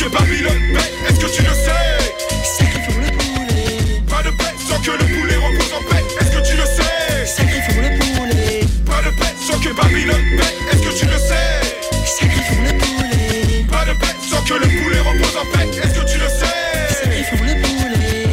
Sans 0.06 0.10
que 0.10 0.18
Babylone 0.18 0.62
paie, 0.74 1.10
est-ce 1.10 1.20
que 1.20 1.36
tu 1.36 1.42
le 1.42 1.50
sais? 1.50 2.16
Sacrifions 2.44 3.02
le 3.02 3.12
poulet, 3.18 4.02
Pas 4.10 4.24
de 4.24 4.30
bête 4.30 4.60
sans 4.68 4.80
que 4.82 4.92
le 4.92 5.06
poulet 5.06 5.36
repose 5.36 5.74
en 5.74 5.84
paix, 5.90 6.04
est-ce 6.20 6.32
que 6.32 6.48
tu 6.48 6.56
le 6.58 6.66
sais? 6.66 7.26
Sacrifions 7.26 7.82
le 7.82 7.98
poulet, 8.00 8.60
Pas 8.86 9.02
de 9.02 9.16
bête 9.16 9.38
sans 9.40 9.60
que 9.60 9.70
Babylone 9.76 10.26
paie, 10.38 10.56
est-ce 10.72 10.84
que 10.84 11.00
tu 11.00 11.06
le 11.06 11.18
sais? 11.18 11.62
Sacrifions 12.06 12.64
le 12.64 12.78
poulet, 12.78 13.66
Pas 13.72 13.86
de 13.86 13.98
bête 14.00 14.22
sans 14.22 14.42
que 14.44 14.54
le 14.54 14.68
poulet 14.68 15.00
repose 15.00 15.38
en 15.38 15.58
paix, 15.58 15.68
est-ce 15.84 16.00
que 16.00 16.12
tu 16.12 16.20
le 16.20 16.30
sais? 16.30 17.04
Sacrifions 17.04 17.46
le 17.46 17.62
poulet. 17.62 18.28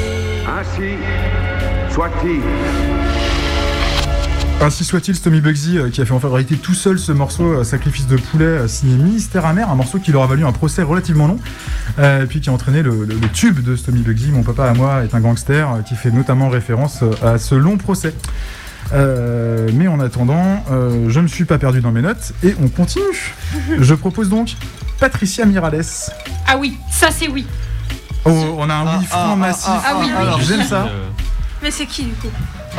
Ainsi 0.47 0.99
soit-il. 1.95 3.02
Ainsi 4.65 4.85
soit-il, 4.85 5.17
Stomy 5.17 5.41
Bugsy, 5.41 5.77
euh, 5.79 5.91
qui 5.91 6.01
a 6.01 6.05
fait 6.05 6.13
en 6.13 6.19
réalité 6.19 6.57
tout 6.57 6.75
seul 6.75 6.97
ce 6.99 7.11
morceau, 7.11 7.45
euh, 7.53 7.65
Sacrifice 7.65 8.07
de 8.07 8.17
poulet, 8.17 8.45
euh, 8.45 8.69
signé 8.69 8.95
Ministère 8.97 9.45
Amer, 9.45 9.69
un 9.69 9.75
morceau 9.75 9.99
qui 9.99 10.13
leur 10.13 10.23
a 10.23 10.27
valu 10.29 10.45
un 10.47 10.53
procès 10.53 10.83
relativement 10.83 11.27
long, 11.27 11.39
euh, 11.99 12.23
et 12.23 12.27
puis 12.27 12.41
qui 12.41 12.49
a 12.49 12.53
entraîné 12.53 12.83
le, 12.83 12.91
le- 13.05 13.15
le 13.17 13.29
tube 13.31 13.61
de 13.61 13.75
Stomy 13.75 14.03
Bugsy, 14.03 14.31
Mon 14.31 14.45
papa 14.45 14.67
à 14.71 14.73
moi 14.75 15.03
est 15.03 15.15
un 15.17 15.21
gangster, 15.21 15.69
euh, 15.73 15.81
qui 15.83 15.97
fait 15.97 16.13
notamment 16.13 16.49
référence 16.49 17.03
à 17.25 17.39
ce 17.39 17.57
long 17.57 17.77
procès. 17.77 18.15
Euh, 18.93 19.69
mais 19.75 19.89
en 19.89 19.99
attendant, 19.99 20.63
euh, 20.71 21.07
je 21.09 21.19
ne 21.19 21.25
me 21.25 21.29
suis 21.29 21.45
pas 21.45 21.59
perdu 21.59 21.81
dans 21.81 21.91
mes 21.93 22.03
notes, 22.03 22.33
et 22.45 22.55
on 22.63 22.69
continue. 22.69 23.35
Je 23.81 23.95
propose 23.95 24.29
donc 24.29 24.55
Patricia 25.01 25.45
Mirales. 25.45 25.83
Ah 26.47 26.57
oui, 26.57 26.77
ça 26.91 27.09
c'est 27.11 27.29
oui. 27.29 27.47
Oh, 28.25 28.31
on 28.59 28.71
a 28.71 28.75
un 28.75 28.99
oui 29.01 29.05
franc 29.07 29.35
massif. 29.37 29.67
ah, 29.69 29.95
oui, 29.99 30.07
oui. 30.07 30.13
alors, 30.17 30.41
J'aime 30.41 30.63
ça. 30.63 30.89
Mais 31.63 31.71
c'est 31.73 31.87
qui 31.87 32.05
du 32.05 32.13
coup? 32.13 32.29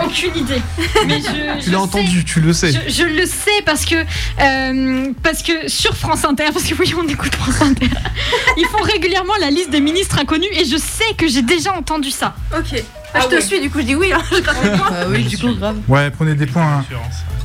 Aucune 0.04 0.36
idée. 0.36 0.62
Mais 1.08 1.20
je. 1.20 1.64
Tu 1.64 1.70
l'as 1.72 1.80
entendu, 1.82 2.24
tu 2.24 2.40
le 2.42 2.54
sais. 2.54 2.72
Je, 2.72 2.92
je 2.92 3.04
le 3.04 3.26
sais 3.26 3.62
parce 3.66 3.86
que 3.86 3.96
euh, 3.96 5.12
parce 5.22 5.44
que 5.44 5.68
sur 5.68 5.96
France 5.96 6.26
Inter, 6.26 6.46
parce 6.54 6.66
que 6.66 6.74
oui 6.80 6.94
on 6.98 7.08
écoute 7.08 7.36
France 7.36 7.62
Inter, 7.62 7.88
ils 8.58 8.66
font 8.66 8.82
régulièrement 8.84 9.34
la 9.40 9.50
liste 9.52 9.70
des 9.70 9.82
ministres 9.82 10.18
inconnus 10.20 10.50
et 10.60 10.66
je 10.66 10.78
sais 10.78 11.14
que 11.18 11.28
j'ai 11.28 11.42
déjà 11.44 11.74
entendu 11.74 12.10
ça. 12.12 12.36
Ok. 12.58 12.84
Ah 13.16 13.20
je 13.22 13.28
te 13.28 13.36
ouais. 13.36 13.42
suis 13.42 13.62
du 13.62 13.70
coup, 13.70 13.80
je 13.80 13.86
dis 13.86 13.96
oui. 13.96 14.12
Hein. 14.12 14.22
Points. 14.32 14.90
Bah 14.90 15.06
oui, 15.10 15.24
du 15.26 15.38
coup, 15.38 15.54
grave. 15.54 15.78
Ouais, 15.88 16.10
prenez 16.10 16.34
des 16.34 16.48
points. 16.48 16.80
hein. 16.80 16.86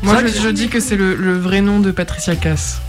Moi, 0.03 0.23
je, 0.27 0.41
je 0.41 0.49
dis 0.49 0.69
que 0.69 0.81
c'est 0.81 0.97
le, 0.97 1.15
le 1.15 1.37
vrai 1.37 1.61
nom 1.61 1.81
de 1.81 1.91
Patricia 1.91 2.35
Cass. 2.37 2.81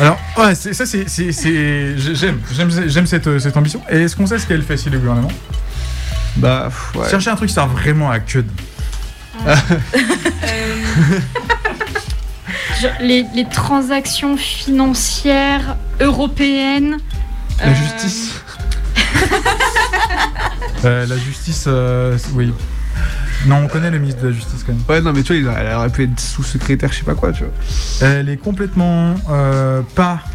Alors, 0.00 0.18
ouais, 0.38 0.54
ça, 0.54 0.84
c'est. 0.84 1.06
J'aime, 1.08 3.06
cette, 3.06 3.38
cette 3.38 3.56
ambition. 3.56 3.80
Et 3.90 4.02
est-ce 4.02 4.16
qu'on 4.16 4.26
sait 4.26 4.38
ce 4.38 4.46
qu'elle 4.46 4.62
fait 4.62 4.76
si 4.76 4.90
le 4.90 4.98
gouvernement? 4.98 5.30
Bah, 6.36 6.64
pff, 6.68 6.94
ouais. 6.96 7.08
Chercher 7.10 7.30
un 7.30 7.36
truc 7.36 7.48
qui 7.48 7.54
sert 7.54 7.68
vraiment 7.68 8.10
à 8.10 8.18
que 8.20 8.40
de- 8.40 8.46
Genre, 12.80 12.92
les, 13.00 13.24
les 13.34 13.44
transactions 13.48 14.36
financières 14.36 15.76
européennes. 16.00 16.98
La 17.60 17.66
euh, 17.68 17.74
justice. 17.74 18.30
Euh, 20.84 21.06
la 21.06 21.16
justice, 21.16 21.64
euh, 21.66 22.18
oui. 22.34 22.52
Non, 23.46 23.64
on 23.64 23.68
connaît 23.68 23.90
le 23.90 23.98
ministre 23.98 24.20
de 24.20 24.28
la 24.28 24.34
Justice 24.34 24.62
quand 24.66 24.74
même. 24.74 24.82
Ouais, 24.86 25.00
non, 25.00 25.14
mais 25.14 25.22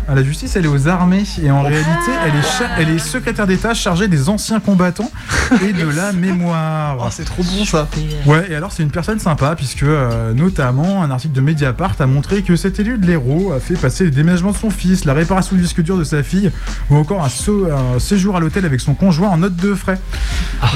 il 0.09 0.11
a- 0.11 0.11
à 0.11 0.15
la 0.15 0.23
justice, 0.23 0.55
elle 0.55 0.65
est 0.65 0.69
aux 0.69 0.87
armées 0.87 1.23
et 1.41 1.51
en 1.51 1.61
réalité, 1.61 2.11
elle 2.25 2.35
est, 2.35 2.41
cha- 2.57 2.69
elle 2.79 2.89
est 2.89 2.99
secrétaire 2.99 3.47
d'État 3.47 3.73
chargée 3.73 4.07
des 4.07 4.29
anciens 4.29 4.59
combattants 4.59 5.11
et 5.67 5.73
de 5.73 5.87
la 5.95 6.11
mémoire. 6.13 6.97
Oh, 6.99 7.07
c'est 7.11 7.25
trop 7.25 7.43
bon 7.43 7.65
ça. 7.65 7.87
Ouais, 8.25 8.47
et 8.51 8.55
alors 8.55 8.71
c'est 8.71 8.83
une 8.83 8.91
personne 8.91 9.19
sympa 9.19 9.55
puisque 9.55 9.83
euh, 9.83 10.33
notamment 10.33 11.03
un 11.03 11.11
article 11.11 11.33
de 11.35 11.41
Mediapart 11.41 11.93
a 11.99 12.05
montré 12.05 12.41
que 12.41 12.55
cet 12.55 12.79
élu 12.79 12.97
de 12.97 13.05
l'Hérault 13.05 13.53
a 13.55 13.59
fait 13.59 13.75
passer 13.75 14.03
le 14.05 14.11
déménagement 14.11 14.51
de 14.51 14.57
son 14.57 14.69
fils, 14.69 15.05
la 15.05 15.13
réparation 15.13 15.55
du 15.55 15.61
disque 15.61 15.81
dur 15.81 15.97
de 15.97 16.03
sa 16.03 16.23
fille 16.23 16.51
ou 16.89 16.95
encore 16.95 17.23
un, 17.23 17.29
so- 17.29 17.67
un 17.71 17.99
séjour 17.99 18.35
à 18.35 18.39
l'hôtel 18.39 18.65
avec 18.65 18.79
son 18.81 18.93
conjoint 18.95 19.29
en 19.29 19.37
note 19.37 19.55
de 19.55 19.73
frais. 19.73 19.99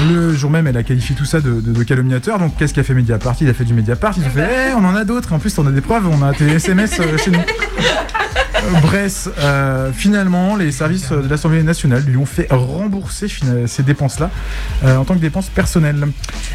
Le 0.08 0.32
jour 0.34 0.50
même, 0.50 0.66
elle 0.66 0.76
a 0.76 0.82
qualifié 0.82 1.14
tout 1.14 1.24
ça 1.24 1.40
de, 1.40 1.60
de- 1.60 1.72
de 1.72 1.82
calomniateur. 1.82 2.38
Donc 2.38 2.56
qu'est-ce 2.56 2.74
qu'a 2.74 2.82
fait 2.84 2.94
Mediapart? 2.94 3.34
Il 3.40 3.48
a 3.48 3.54
fait 3.54 3.64
du 3.64 3.74
Mediapart. 3.74 4.14
Ils 4.16 4.24
ont 4.26 4.30
fait, 4.30 4.70
Eh, 4.70 4.74
on 4.74 4.84
en 4.84 4.94
a 4.94 5.04
d'autres. 5.04 5.32
En 5.32 5.38
plus, 5.38 5.56
on 5.58 5.66
a 5.66 5.70
des 5.70 5.80
preuves. 5.80 6.06
On 6.08 6.22
a 6.22 6.32
tes 6.32 6.46
SMS 6.46 6.98
euh, 7.00 7.16
chez 7.18 7.30
nous. 7.30 7.40
Euh, 8.64 8.80
Bref, 8.80 9.28
euh, 9.38 9.90
finalement, 9.92 10.56
les 10.56 10.72
services 10.72 11.10
de 11.10 11.28
l'Assemblée 11.28 11.62
nationale 11.62 12.02
lui 12.06 12.16
ont 12.16 12.26
fait 12.26 12.46
rembourser 12.50 13.26
ces 13.66 13.82
dépenses-là 13.82 14.30
euh, 14.84 14.96
en 14.96 15.04
tant 15.04 15.14
que 15.14 15.20
dépenses 15.20 15.48
personnelles. 15.48 16.06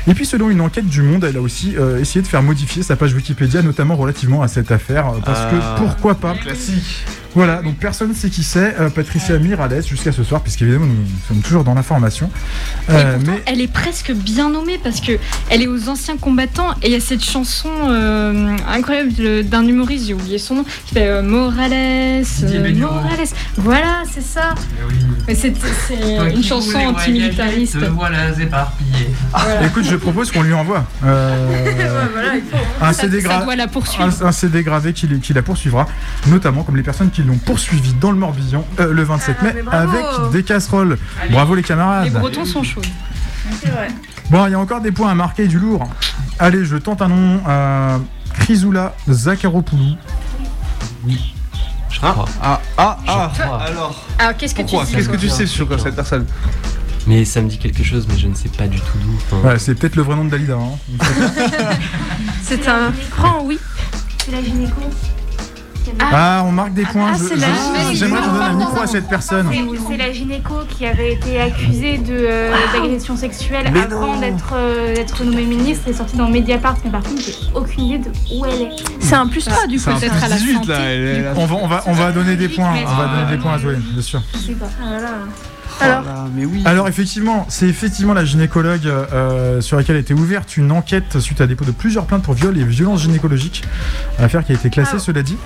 Et 0.07 0.13
puis, 0.13 0.25
selon 0.25 0.49
une 0.49 0.61
enquête 0.61 0.87
du 0.87 1.01
Monde, 1.01 1.23
elle 1.23 1.37
a 1.37 1.41
aussi 1.41 1.75
euh, 1.77 1.99
essayé 1.99 2.21
de 2.21 2.27
faire 2.27 2.41
modifier 2.43 2.83
sa 2.83 2.95
page 2.95 3.13
Wikipédia, 3.13 3.61
notamment 3.61 3.95
relativement 3.95 4.41
à 4.41 4.47
cette 4.47 4.71
affaire, 4.71 5.11
parce 5.25 5.39
Ah. 5.43 5.51
que 5.77 5.81
pourquoi 5.83 6.15
pas 6.15 6.33
Classique. 6.35 7.05
Voilà, 7.35 7.61
donc 7.61 7.75
personne 7.77 8.09
ne 8.09 8.13
sait 8.13 8.29
qui 8.29 8.43
c'est, 8.43 8.75
euh, 8.79 8.89
Patricia 8.89 9.37
Mirales, 9.37 9.83
jusqu'à 9.85 10.11
ce 10.11 10.23
soir, 10.23 10.41
puisqu'évidemment 10.41 10.87
nous 10.87 11.05
sommes 11.27 11.41
toujours 11.41 11.63
dans 11.63 11.73
l'information. 11.75 12.29
Euh, 12.89 13.17
mais 13.25 13.41
elle 13.45 13.61
est 13.61 13.71
presque 13.71 14.11
bien 14.11 14.49
nommée 14.49 14.79
parce 14.83 14.99
que 14.99 15.13
elle 15.49 15.61
est 15.61 15.67
aux 15.67 15.89
anciens 15.89 16.17
combattants 16.17 16.71
et 16.81 16.87
il 16.87 16.91
y 16.91 16.95
a 16.95 16.99
cette 16.99 17.23
chanson 17.23 17.69
euh, 17.87 18.55
incroyable 18.67 19.11
d'un 19.43 19.67
humoriste, 19.67 20.07
j'ai 20.07 20.13
oublié 20.15 20.37
son 20.39 20.55
nom, 20.55 20.65
qui 20.87 20.95
fait 20.95 21.07
euh, 21.07 21.21
Morales, 21.21 21.71
euh, 21.71 22.73
Morales. 22.75 23.27
Voilà, 23.57 24.03
c'est 24.11 24.23
ça. 24.23 24.55
Mais 25.27 25.35
c'est 25.35 25.53
c'est 25.87 26.33
une 26.33 26.43
chanson 26.43 26.77
antimilitariste. 26.79 27.77
Voilà, 27.77 28.29
éparpillé. 28.39 29.09
Voilà. 29.31 29.65
écoute, 29.67 29.83
je 29.85 29.95
propose 29.95 30.31
qu'on 30.31 30.41
lui 30.43 30.53
envoie 30.53 30.83
euh, 31.03 31.45
voilà, 32.13 32.35
il 32.35 32.41
faut. 32.41 32.57
un, 32.83 32.93
Ça, 32.93 33.01
CD 33.03 33.21
ça 33.21 33.27
gra- 33.29 33.43
doit 33.43 33.55
la 33.55 33.67
poursuivre. 33.67 34.09
un, 34.23 34.27
un 34.27 34.31
CD 34.31 34.63
gravé 34.63 34.93
qui, 34.93 35.07
qui 35.19 35.33
la 35.33 35.41
poursuivra, 35.41 35.87
notamment 36.27 36.63
comme 36.63 36.75
les 36.77 36.83
personnes 36.83 37.09
qui 37.11 37.18
l'ont 37.23 37.37
poursuivi 37.37 37.93
dans 37.93 38.11
le 38.11 38.17
Morbihan 38.17 38.65
euh, 38.79 38.93
le 38.93 39.03
27 39.03 39.37
Ah, 39.39 39.43
mai 39.43 39.53
avec 39.71 40.05
des 40.31 40.43
casseroles. 40.43 40.97
Bravo 41.31 41.55
les 41.55 41.63
camarades. 41.63 42.05
Les 42.05 42.09
Bretons 42.11 42.45
sont 42.45 42.63
chauds. 42.63 42.81
C'est 43.61 43.69
vrai. 43.69 43.87
Bon, 44.29 44.45
il 44.47 44.51
y 44.51 44.53
a 44.55 44.59
encore 44.59 44.81
des 44.81 44.91
points 44.91 45.09
à 45.11 45.15
marquer 45.15 45.47
du 45.47 45.57
lourd. 45.59 45.87
Allez, 46.37 46.63
je 46.65 46.77
tente 46.77 47.01
un 47.01 47.07
nom. 47.07 47.41
Euh, 47.47 47.97
Chrysoula 48.41 48.93
Zakharopoulou. 49.09 49.95
Ah, 52.01 52.15
ah, 52.41 52.61
ah, 52.77 52.97
ah. 53.07 53.31
Je 53.35 53.41
crois. 53.41 53.61
Alors, 53.61 54.05
Alors, 54.19 54.37
qu'est-ce 54.37 54.55
que 54.55 54.61
pourquoi 54.61 54.85
tu 54.85 54.91
dis 54.91 54.95
Qu'est-ce 54.97 55.09
que 55.09 55.17
tu 55.17 55.29
sais 55.29 55.45
sur 55.47 55.67
cette 55.79 55.95
personne 55.95 56.25
Mais 57.07 57.25
ça 57.25 57.41
me 57.41 57.49
dit 57.49 57.57
quelque 57.57 57.83
chose, 57.83 58.07
mais 58.07 58.17
je 58.17 58.27
ne 58.27 58.35
sais 58.35 58.47
pas 58.49 58.67
du 58.67 58.79
tout 58.79 58.97
d'où. 59.03 59.17
Enfin, 59.31 59.47
Ouais, 59.49 59.59
c'est 59.59 59.75
peut-être 59.75 59.95
le 59.95 60.03
vrai 60.03 60.15
nom 60.15 60.23
de 60.25 60.29
Dalida. 60.29 60.55
hein. 60.55 60.77
C'est 62.43 62.67
un 62.67 62.91
franc 63.11 63.41
oui. 63.43 63.59
C'est 64.23 64.31
la 64.31 64.41
gynéco. 64.41 64.81
Ah, 66.11 66.43
on 66.45 66.51
marque 66.51 66.73
des 66.73 66.83
points. 66.83 67.11
Ah, 67.13 67.17
Je- 67.17 67.23
c'est 67.25 67.35
je- 67.35 67.41
la 67.41 67.47
gynéco. 67.47 67.93
J'aimerais 67.93 68.21
qu'on 68.21 68.33
donne 68.33 68.41
un 68.41 68.53
micro 68.53 68.81
à 68.81 68.87
cette 68.87 69.07
personne. 69.07 69.47
C'est- 69.51 69.59
C'est 69.89 69.97
la 69.97 70.11
gynéco 70.13 70.53
qui 70.69 70.85
avait 70.85 71.13
été 71.13 71.39
accusée 71.41 71.97
de, 71.97 72.13
euh, 72.13 72.51
d'agression 72.73 73.15
sexuelle 73.15 73.69
Mais 73.73 73.81
avant 73.81 74.15
non. 74.15 74.19
d'être 74.19 74.53
euh, 74.53 74.93
d'être 74.95 75.23
nommée 75.23 75.45
ministre. 75.45 75.83
Elle 75.87 75.93
est 75.93 75.97
sortie 75.97 76.17
dans 76.17 76.29
Mediapart, 76.29 76.77
mais 76.83 76.91
par 76.91 77.01
contre, 77.03 77.21
j'ai 77.21 77.33
aucune 77.55 77.83
idée 77.83 77.97
de 78.09 78.11
où 78.35 78.45
elle 78.45 78.61
est. 78.63 78.71
C'est 78.99 79.15
un 79.15 79.27
plus 79.27 79.43
3 79.45 79.67
du 79.67 79.77
coup. 79.77 79.83
C'est 79.83 80.09
un 80.09 80.15
plus 80.15 80.33
18 80.37 80.65
là. 80.67 80.79
elle 80.79 81.01
est 81.03 81.21
là. 81.23 81.33
On 81.35 81.45
va, 81.45 81.55
on 81.55 81.67
va, 81.67 81.83
on 81.87 81.93
va 81.93 82.11
donner 82.11 82.35
des 82.35 82.49
points. 82.49 82.71
On 82.85 82.95
va 82.95 83.07
donner 83.07 83.31
des 83.31 83.41
points 83.41 83.53
à 83.53 83.59
Zoé, 83.59 83.75
bien 83.75 84.01
sûr. 84.01 84.21
Je 84.33 84.37
sais 84.39 84.53
pas. 84.53 84.67
Alors, 85.81 86.01
Voilà, 86.03 86.25
mais 86.35 86.45
oui. 86.45 86.61
Alors 86.65 86.87
effectivement, 86.87 87.45
c'est 87.49 87.67
effectivement 87.67 88.13
la 88.13 88.25
gynécologue 88.25 88.85
euh, 88.87 89.61
sur 89.61 89.77
laquelle 89.77 89.95
a 89.95 89.99
été 89.99 90.13
ouverte 90.13 90.57
une 90.57 90.71
enquête 90.71 91.19
suite 91.19 91.41
à 91.41 91.47
dépôt 91.47 91.65
de 91.65 91.71
plusieurs 91.71 92.05
plaintes 92.05 92.23
pour 92.23 92.33
viol 92.33 92.57
et 92.57 92.63
violences 92.63 93.01
gynécologiques. 93.03 93.63
Affaire 94.17 94.43
qui 94.45 94.51
a 94.51 94.55
été 94.55 94.69
classée, 94.69 94.99
cela 94.99 95.21
dit. 95.23 95.37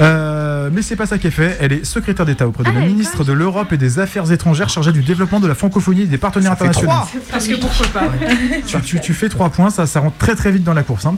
Euh, 0.00 0.70
mais 0.72 0.82
c'est 0.82 0.96
pas 0.96 1.06
ça 1.06 1.18
qui 1.18 1.26
est 1.26 1.30
fait. 1.32 1.56
Elle 1.60 1.72
est 1.72 1.84
secrétaire 1.84 2.24
d'État 2.26 2.46
auprès 2.46 2.64
de 2.64 2.70
la 2.70 2.80
ministre 2.86 3.24
de 3.24 3.32
l'Europe 3.32 3.72
et 3.72 3.76
des 3.76 3.98
Affaires 3.98 4.30
étrangères 4.32 4.68
chargée 4.68 4.92
du 4.92 5.02
développement 5.02 5.40
de 5.40 5.46
la 5.48 5.54
francophonie 5.54 6.02
et 6.02 6.06
des 6.06 6.18
partenaires 6.18 6.56
fait 6.56 6.64
internationaux. 6.68 6.88
trois. 6.88 7.08
Parce 7.30 7.48
que 7.48 7.54
pourquoi 7.54 7.86
pas 7.88 8.06
tu, 8.66 8.80
tu- 8.80 9.00
tu 9.00 9.14
fais 9.14 9.28
trois 9.28 9.50
points, 9.50 9.70
ça, 9.70 9.86
ça 9.86 10.00
rentre 10.00 10.16
très 10.18 10.34
très 10.34 10.50
vite 10.52 10.64
dans 10.64 10.74
la 10.74 10.82
course. 10.82 11.06
hein. 11.06 11.16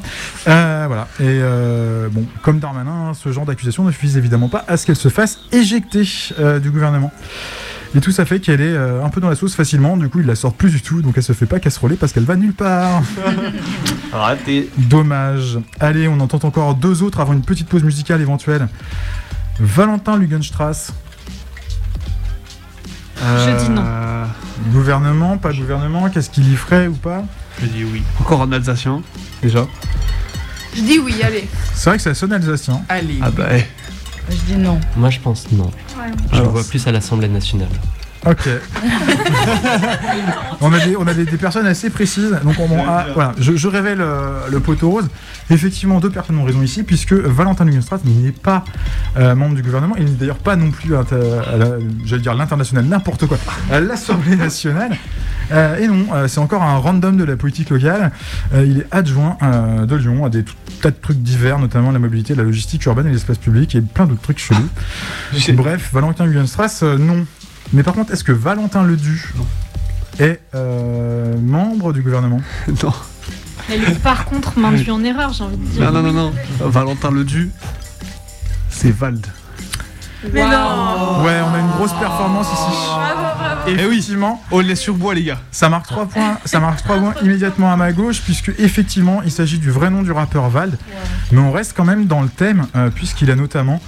Euh, 0.48 0.84
voilà. 0.86 1.08
Et 1.20 1.24
euh, 1.24 2.08
bon, 2.10 2.24
comme 2.42 2.58
Darmanin, 2.58 3.10
hein, 3.10 3.12
ce 3.14 3.30
genre 3.32 3.44
d'accusation 3.46 3.84
ne 3.84 3.90
suffit 3.92 4.16
évidemment 4.16 4.48
pas 4.48 4.64
à 4.68 4.76
ce 4.76 4.86
qu'elle 4.86 4.96
se 4.96 5.08
fasse 5.08 5.38
éjecter 5.52 6.08
euh, 6.38 6.58
du 6.58 6.70
gouvernement. 6.70 7.12
Et 7.96 8.00
tout 8.00 8.10
ça 8.10 8.24
fait 8.24 8.40
qu'elle 8.40 8.60
est 8.60 8.74
euh, 8.74 9.04
un 9.04 9.08
peu 9.08 9.20
dans 9.20 9.28
la 9.28 9.36
sauce 9.36 9.54
facilement, 9.54 9.96
du 9.96 10.08
coup 10.08 10.20
il 10.20 10.26
la 10.26 10.34
sort 10.34 10.52
plus 10.52 10.70
du 10.70 10.82
tout, 10.82 11.00
donc 11.00 11.14
elle 11.16 11.22
se 11.22 11.32
fait 11.32 11.46
pas 11.46 11.60
casseroler 11.60 11.94
parce 11.96 12.12
qu'elle 12.12 12.24
va 12.24 12.34
nulle 12.34 12.52
part. 12.52 13.02
Raté. 14.12 14.68
Dommage. 14.76 15.58
Allez, 15.78 16.08
on 16.08 16.18
en 16.20 16.26
tente 16.26 16.44
encore 16.44 16.74
deux 16.74 17.02
autres 17.02 17.20
avant 17.20 17.32
une 17.32 17.42
petite 17.42 17.68
pause 17.68 17.84
musicale 17.84 18.20
éventuelle. 18.20 18.68
Valentin 19.60 20.16
Lugenstrass. 20.16 20.92
Je 23.22 23.64
dis 23.64 23.70
non. 23.70 23.82
Euh, 23.86 24.24
Gouvernement, 24.72 25.36
pas 25.36 25.52
gouvernement, 25.52 26.08
qu'est-ce 26.10 26.30
qu'il 26.30 26.50
y 26.50 26.56
ferait 26.56 26.86
ou 26.86 26.94
pas? 26.94 27.24
Je 27.60 27.66
dis 27.66 27.84
oui. 27.84 28.02
Encore 28.20 28.40
en 28.40 28.50
alsacien, 28.52 29.02
déjà. 29.42 29.66
Je 30.74 30.80
dis 30.80 30.98
oui, 30.98 31.14
allez. 31.22 31.48
C'est 31.74 31.90
vrai 31.90 31.96
que 31.98 32.02
ça 32.02 32.14
sonne 32.14 32.32
alsacien. 32.32 32.82
Allez. 32.88 33.18
Ah 33.22 33.30
bah, 33.30 33.48
eh. 33.52 33.64
Je 34.30 34.54
dis 34.54 34.56
non. 34.56 34.80
Moi, 34.96 35.10
je 35.10 35.20
pense 35.20 35.50
non. 35.52 35.70
Je 36.32 36.40
le 36.42 36.48
vois 36.48 36.64
plus 36.64 36.86
à 36.86 36.92
l'Assemblée 36.92 37.28
nationale. 37.28 37.68
Ok. 38.26 38.48
on 40.62 40.72
a, 40.72 40.78
des, 40.78 40.96
on 40.96 41.06
a 41.06 41.12
des, 41.12 41.26
des 41.26 41.36
personnes 41.36 41.66
assez 41.66 41.90
précises. 41.90 42.34
Donc 42.42 42.54
on, 42.58 42.72
on- 42.74 42.84
ah, 42.88 43.06
voilà, 43.14 43.32
je, 43.38 43.54
je 43.54 43.68
révèle 43.68 44.00
euh, 44.00 44.48
le 44.50 44.60
poteau 44.60 44.90
rose. 44.90 45.08
Effectivement, 45.50 46.00
deux 46.00 46.08
personnes 46.10 46.38
ont 46.38 46.44
raison 46.44 46.62
ici, 46.62 46.82
puisque 46.84 47.12
Valentin 47.12 47.66
Lugenstrat 47.66 47.98
n'est 48.04 48.32
pas 48.32 48.64
euh, 49.18 49.34
membre 49.34 49.54
du 49.56 49.62
gouvernement. 49.62 49.94
Il 49.98 50.04
n'est 50.06 50.10
d'ailleurs 50.12 50.38
pas 50.38 50.56
non 50.56 50.70
plus, 50.70 50.96
à, 50.96 51.00
à 51.00 51.56
la- 51.58 51.76
j'allais 52.04 52.22
dire 52.22 52.34
l'international, 52.34 52.86
n'importe 52.86 53.26
quoi, 53.26 53.36
à 53.70 53.80
l'Assemblée 53.80 54.36
nationale. 54.36 54.96
Euh, 55.52 55.76
et 55.78 55.86
non, 55.86 56.06
euh, 56.14 56.26
c'est 56.26 56.40
encore 56.40 56.62
un 56.62 56.78
random 56.78 57.18
de 57.18 57.24
la 57.24 57.36
politique 57.36 57.68
locale. 57.68 58.10
Euh, 58.54 58.64
il 58.66 58.78
est 58.80 58.86
adjoint 58.90 59.36
euh, 59.42 59.84
de 59.84 59.96
Lyon 59.96 60.24
à 60.24 60.30
des 60.30 60.44
tout- 60.44 60.54
tas 60.80 60.90
de 60.90 60.96
trucs 61.00 61.22
divers, 61.22 61.58
notamment 61.58 61.90
la 61.90 61.98
mobilité, 61.98 62.34
la 62.34 62.42
logistique 62.42 62.84
urbaine 62.86 63.06
et 63.06 63.12
l'espace 63.12 63.38
public, 63.38 63.74
et 63.74 63.80
plein 63.80 64.06
d'autres 64.06 64.22
trucs 64.22 64.38
chelous. 64.38 64.68
Bref, 65.54 65.90
Valentin 65.92 66.26
Lugenstrass, 66.26 66.82
euh, 66.82 66.96
non. 66.98 67.26
Mais 67.72 67.82
par 67.82 67.94
contre, 67.94 68.12
est-ce 68.12 68.24
que 68.24 68.32
Valentin 68.32 68.84
Ledu 68.84 69.32
est 70.18 70.40
euh, 70.54 71.36
membre 71.38 71.92
du 71.92 72.02
gouvernement 72.02 72.40
Non. 72.82 72.92
Elle 73.70 73.82
est 73.84 74.02
par 74.02 74.26
contre 74.26 74.58
m'induit 74.58 74.90
en 74.90 75.02
erreur, 75.02 75.32
j'ai 75.32 75.44
envie 75.44 75.56
de 75.56 75.64
dire. 75.64 75.90
Non, 75.90 76.02
non, 76.02 76.12
non, 76.12 76.30
non. 76.30 76.32
Valentin 76.68 77.10
Ledu, 77.10 77.50
c'est 78.68 78.90
Vald. 78.90 79.26
Mais 80.32 80.42
non 80.44 81.22
Ouais, 81.24 81.40
on 81.50 81.54
a 81.54 81.58
une 81.60 81.70
grosse 81.76 81.92
performance 81.92 82.46
ici. 82.52 83.72
Effectivement, 83.72 84.42
On 84.50 84.60
est 84.60 84.74
sur 84.74 84.94
bois, 84.94 85.14
les 85.14 85.24
gars. 85.24 85.38
ça 85.50 85.68
marque 85.68 85.86
3 85.86 86.06
points, 86.06 86.38
ça 86.44 86.60
marque 86.60 86.82
3 86.82 86.98
points 86.98 87.14
immédiatement 87.22 87.72
à 87.72 87.76
ma 87.76 87.92
gauche, 87.92 88.20
puisque 88.22 88.50
effectivement, 88.58 89.22
il 89.22 89.30
s'agit 89.32 89.58
du 89.58 89.70
vrai 89.70 89.90
nom 89.90 90.02
du 90.02 90.12
rappeur 90.12 90.48
Vald. 90.50 90.76
Mais 91.32 91.40
on 91.40 91.50
reste 91.52 91.72
quand 91.76 91.84
même 91.84 92.06
dans 92.06 92.20
le 92.22 92.28
thème, 92.28 92.66
euh, 92.76 92.90
puisqu'il 92.90 93.30
a 93.30 93.36
notamment 93.36 93.80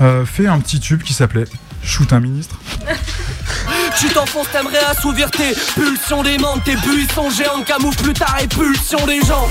euh, 0.00 0.24
fait 0.24 0.46
un 0.46 0.58
petit 0.60 0.80
tube 0.80 1.02
qui 1.02 1.12
s'appelait 1.14 1.44
Shoot 1.82 2.12
un 2.12 2.20
ministre. 2.20 2.56
Tu 4.02 4.08
t'enfonces, 4.08 4.50
t'aimerais 4.50 4.82
assouvir 4.90 5.30
tes 5.30 5.54
pulsions 5.76 6.24
des 6.24 6.36
membres, 6.36 6.60
tes 6.64 6.74
buissons 6.74 7.30
géants 7.30 7.62
camouflent 7.62 8.02
plus 8.02 8.12
ta 8.12 8.24
répulsion 8.32 8.98
des 9.06 9.20
gens. 9.20 9.46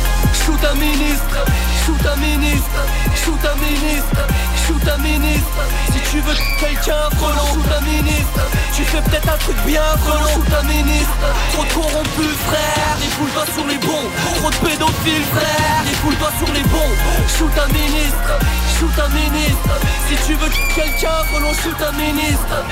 Shoot 0.46 0.60
un 0.70 0.76
ministre, 0.76 1.46
shoot 1.86 2.06
un 2.06 2.18
ministre, 2.18 2.80
shoot 3.16 3.40
un 3.48 3.56
ministre, 3.56 4.28
shoot 4.68 4.88
un 4.90 4.98
ministre. 4.98 5.62
Si 5.94 6.12
tu 6.12 6.20
veux 6.20 6.36
quelqu'un 6.60 7.08
relance, 7.18 7.54
shoot 7.54 7.72
un 7.80 7.82
ministre. 7.86 8.42
Tu 8.76 8.84
fais 8.84 9.02
peut-être 9.02 9.30
un 9.34 9.38
truc 9.38 9.56
bien 9.66 9.88
relance, 10.06 10.34
shoot 10.34 10.54
un 10.60 10.68
ministre. 10.68 11.26
Trop 11.54 11.64
de 11.64 11.72
corrompus, 11.72 12.38
frère, 12.52 12.98
défoule-toi 13.00 13.46
sur 13.56 13.66
les 13.68 13.78
bons. 13.78 14.10
Trop 14.36 14.50
de 14.50 14.56
pédophiles, 14.68 15.28
frère, 15.32 15.84
défoule-toi 15.86 16.30
sur 16.40 16.54
les 16.54 16.64
bons. 16.64 16.94
Shoot 17.40 17.56
un 17.56 17.72
ministre, 17.72 18.32
shoot 18.78 19.00
un 19.00 19.10
ministre. 19.16 19.72
Si 20.10 20.28
tu 20.28 20.34
veux 20.34 20.52
quelqu'un 20.76 21.24
relance, 21.34 21.56
shoot 21.64 21.82
un 21.88 21.94
ministre. 21.94 22.66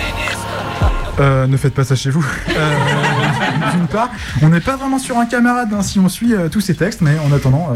Euh, 1.19 1.47
ne 1.47 1.57
faites 1.57 1.73
pas 1.73 1.83
ça 1.83 1.95
chez 1.95 2.09
vous. 2.09 2.25
Euh, 2.57 3.71
D'une 3.73 3.87
part, 3.87 4.09
on 4.41 4.49
n'est 4.49 4.59
pas 4.59 4.75
vraiment 4.75 4.99
sur 4.99 5.17
un 5.17 5.25
camarade 5.25 5.69
hein, 5.73 5.81
si 5.81 5.99
on 5.99 6.09
suit 6.09 6.33
euh, 6.33 6.49
tous 6.49 6.61
ces 6.61 6.75
textes, 6.75 7.01
mais 7.01 7.17
en 7.19 7.31
attendant, 7.31 7.73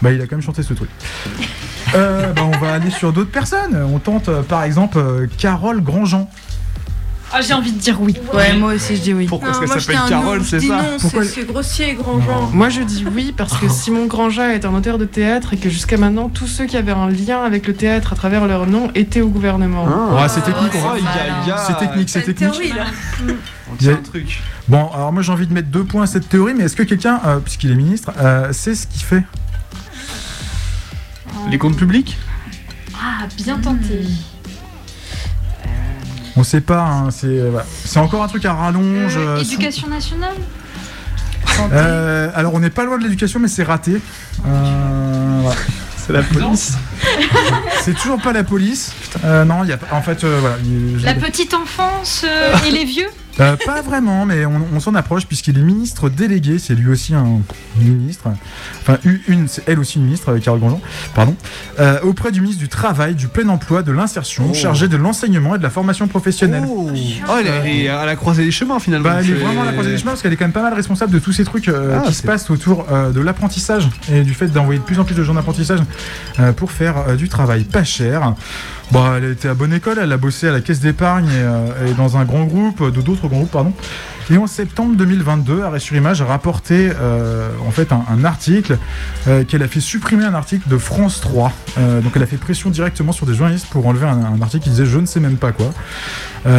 bah, 0.00 0.12
il 0.12 0.20
a 0.20 0.26
quand 0.26 0.36
même 0.36 0.44
chanté 0.44 0.62
ce 0.62 0.74
truc. 0.74 0.88
Bah, 1.92 2.32
on 2.38 2.56
va 2.58 2.74
aller 2.74 2.90
sur 2.90 3.12
d'autres 3.12 3.30
personnes. 3.30 3.76
On 3.92 3.98
tente 3.98 4.30
par 4.42 4.62
exemple 4.62 5.26
Carole 5.38 5.82
Grandjean. 5.82 6.30
Ah, 7.38 7.42
j'ai 7.42 7.52
envie 7.52 7.72
de 7.72 7.78
dire 7.78 8.00
oui. 8.00 8.14
Ouais, 8.32 8.54
moi 8.54 8.72
aussi 8.72 8.96
je 8.96 9.02
dis 9.02 9.12
oui. 9.12 9.26
Pourquoi 9.26 9.50
est-ce 9.50 9.60
qu'elle 9.60 9.68
s'appelle 9.68 10.08
Carole, 10.08 10.42
c'est 10.42 10.60
ça 10.60 10.76
non, 10.76 10.96
Pourquoi 10.98 11.24
c'est 11.24 11.44
grossier, 11.44 11.92
grand 11.92 12.18
genre. 12.18 12.50
Moi 12.54 12.70
je 12.70 12.80
dis 12.80 13.04
oui 13.14 13.34
parce 13.36 13.58
que 13.58 13.68
Simon 13.68 14.06
Grandjean 14.06 14.48
est 14.50 14.64
un 14.64 14.72
auteur 14.74 14.96
de 14.96 15.04
théâtre 15.04 15.52
et 15.52 15.58
que 15.58 15.68
jusqu'à 15.68 15.98
maintenant 15.98 16.30
tous 16.30 16.46
ceux 16.46 16.64
qui 16.64 16.78
avaient 16.78 16.92
un 16.92 17.10
lien 17.10 17.42
avec 17.42 17.66
le 17.66 17.74
théâtre 17.74 18.14
à 18.14 18.16
travers 18.16 18.46
leur 18.46 18.66
nom 18.66 18.90
étaient 18.94 19.20
au 19.20 19.28
gouvernement. 19.28 19.84
Ouais, 20.14 20.28
c'est 20.28 20.40
technique. 20.40 20.72
C'est 21.66 21.76
technique, 21.76 22.08
c'est 22.08 22.22
technique. 22.22 22.72
On 23.70 23.76
tient 23.76 23.92
un 23.92 23.96
truc. 23.96 24.40
Bon, 24.68 24.88
alors 24.94 25.12
moi 25.12 25.20
j'ai 25.22 25.32
envie 25.32 25.46
de 25.46 25.52
mettre 25.52 25.68
deux 25.68 25.84
points 25.84 26.04
à 26.04 26.06
cette 26.06 26.30
théorie, 26.30 26.54
mais 26.54 26.64
est-ce 26.64 26.76
que 26.76 26.84
quelqu'un, 26.84 27.20
euh, 27.26 27.38
puisqu'il 27.38 27.70
est 27.70 27.74
ministre, 27.74 28.12
euh, 28.18 28.52
sait 28.52 28.74
ce 28.74 28.86
qu'il 28.86 29.02
fait? 29.02 29.24
Les 31.50 31.58
comptes 31.58 31.76
publics? 31.76 32.16
Ah, 32.94 33.26
bien 33.36 33.58
tenté. 33.58 34.00
On 36.36 36.44
sait 36.44 36.60
pas, 36.60 36.80
hein, 36.82 37.10
c'est 37.10 37.26
euh, 37.26 37.48
voilà. 37.50 37.66
C'est 37.84 37.98
encore 37.98 38.22
un 38.22 38.28
truc 38.28 38.44
à 38.44 38.52
rallonge. 38.52 39.16
Euh, 39.16 39.36
euh, 39.38 39.40
éducation 39.40 39.88
nationale 39.88 40.34
Euh, 41.72 42.28
alors 42.34 42.52
on 42.54 42.58
n'est 42.60 42.70
pas 42.70 42.84
loin 42.84 42.98
de 42.98 43.04
l'éducation, 43.04 43.40
mais 43.40 43.48
c'est 43.48 43.62
raté. 43.64 44.00
Euh, 44.46 45.38
voilà. 45.42 45.60
C'est 45.96 46.12
la 46.12 46.22
police. 46.22 46.74
C'est 47.82 47.94
toujours 47.94 48.20
pas 48.20 48.32
la 48.32 48.44
police. 48.44 48.92
Euh, 49.24 49.44
non, 49.44 49.64
il 49.64 49.70
y 49.70 49.72
a 49.72 49.76
pas. 49.76 49.94
En 49.96 50.02
fait, 50.02 50.22
euh, 50.24 50.38
voilà. 50.40 50.56
il- 50.64 51.02
La 51.02 51.14
petite 51.14 51.54
enfance 51.54 52.24
euh, 52.24 52.54
et 52.66 52.70
les 52.70 52.84
vieux 52.84 53.08
Euh, 53.38 53.54
pas 53.66 53.82
vraiment, 53.82 54.24
mais 54.24 54.46
on, 54.46 54.60
on 54.74 54.80
s'en 54.80 54.94
approche 54.94 55.26
puisqu'il 55.26 55.58
est 55.58 55.62
ministre 55.62 56.08
délégué. 56.08 56.58
C'est 56.58 56.74
lui 56.74 56.90
aussi 56.90 57.14
un 57.14 57.40
ministre. 57.78 58.28
Enfin, 58.80 58.98
une, 59.28 59.46
c'est 59.48 59.62
elle 59.68 59.78
aussi 59.78 59.98
une 59.98 60.04
ministre, 60.04 60.32
euh, 60.32 60.38
Carole 60.38 60.60
Grandjean. 60.60 60.80
Pardon. 61.14 61.36
Euh, 61.78 61.98
auprès 62.02 62.32
du 62.32 62.40
ministre 62.40 62.62
du 62.62 62.68
Travail, 62.68 63.14
du 63.14 63.28
plein 63.28 63.48
emploi, 63.48 63.82
de 63.82 63.92
l'insertion, 63.92 64.46
Oh. 64.50 64.54
chargé 64.54 64.88
de 64.88 64.96
l'enseignement 64.96 65.54
et 65.54 65.58
de 65.58 65.62
la 65.62 65.70
formation 65.70 66.08
professionnelle. 66.08 66.64
Oh, 66.66 66.88
Oh, 66.90 67.32
elle 67.38 67.46
est- 67.46 67.50
elle 67.50 67.66
est 67.84 67.88
à 67.88 68.06
la 68.06 68.16
croisée 68.16 68.44
des 68.44 68.50
chemins 68.50 68.78
finalement. 68.78 69.10
Bah, 69.10 69.16
elle 69.20 69.26
est 69.30 69.34
C'est- 69.34 69.44
vraiment 69.44 69.62
à 69.62 69.66
la 69.66 69.72
croisée 69.72 69.90
des 69.90 69.98
chemins 69.98 70.12
parce 70.12 70.22
qu'elle 70.22 70.32
est 70.32 70.36
quand 70.36 70.44
même 70.46 70.52
pas 70.52 70.62
mal 70.62 70.74
responsable 70.74 71.12
de 71.12 71.18
tous 71.18 71.32
ces 71.32 71.44
trucs 71.44 71.68
euh, 71.68 71.98
Ah, 72.02 72.06
qui 72.06 72.14
se 72.14 72.22
passent 72.22 72.48
autour 72.50 72.86
euh, 72.90 73.10
de 73.10 73.20
l'apprentissage 73.20 73.88
et 74.10 74.22
du 74.22 74.32
fait 74.34 74.46
d'envoyer 74.48 74.78
de 74.80 74.84
plus 74.84 74.98
en 74.98 75.04
plus 75.04 75.14
de 75.14 75.22
gens 75.22 75.34
d'apprentissage 75.34 75.80
euh, 76.40 76.52
pour 76.52 76.70
faire 76.72 76.96
euh, 77.08 77.16
du 77.16 77.28
travail 77.28 77.64
pas 77.64 77.84
cher. 77.84 78.34
Bon, 78.92 79.14
elle 79.16 79.24
a 79.24 79.28
été 79.30 79.48
à 79.48 79.54
bonne 79.54 79.72
école, 79.72 79.98
elle 80.00 80.12
a 80.12 80.16
bossé 80.16 80.48
à 80.48 80.52
la 80.52 80.60
caisse 80.60 80.80
d'épargne 80.80 81.26
et, 81.26 81.30
euh, 81.34 81.92
dans 81.96 82.16
un 82.16 82.24
grand 82.24 82.44
groupe, 82.44 82.80
euh, 82.80 82.90
de 82.90 83.00
d'autres 83.00 83.28
grands 83.28 83.38
groupes, 83.38 83.50
pardon. 83.50 83.72
Et 84.30 84.38
en 84.38 84.46
septembre 84.48 84.96
2022, 84.96 85.62
Arrêt 85.62 85.78
sur 85.78 85.94
Image 85.94 86.20
a 86.20 86.24
rapporté 86.24 86.90
euh, 87.00 87.50
en 87.64 87.70
fait 87.70 87.92
un, 87.92 88.24
article 88.24 88.76
qu'elle 89.46 89.62
a 89.62 89.68
fait 89.68 89.78
supprimer 89.78 90.24
un 90.24 90.34
article 90.34 90.68
de 90.68 90.78
France 90.78 91.20
3. 91.20 91.52
Euh, 91.78 92.00
donc 92.00 92.12
elle 92.16 92.24
a 92.24 92.26
fait 92.26 92.36
pression 92.36 92.70
directement 92.70 93.12
sur 93.12 93.24
des 93.24 93.34
journalistes 93.34 93.68
pour 93.70 93.86
enlever 93.86 94.06
un, 94.06 94.42
article 94.42 94.64
qui 94.64 94.70
disait 94.70 94.86
je 94.86 94.98
ne 94.98 95.06
sais 95.06 95.20
même 95.20 95.36
pas 95.36 95.52
quoi. 95.52 95.72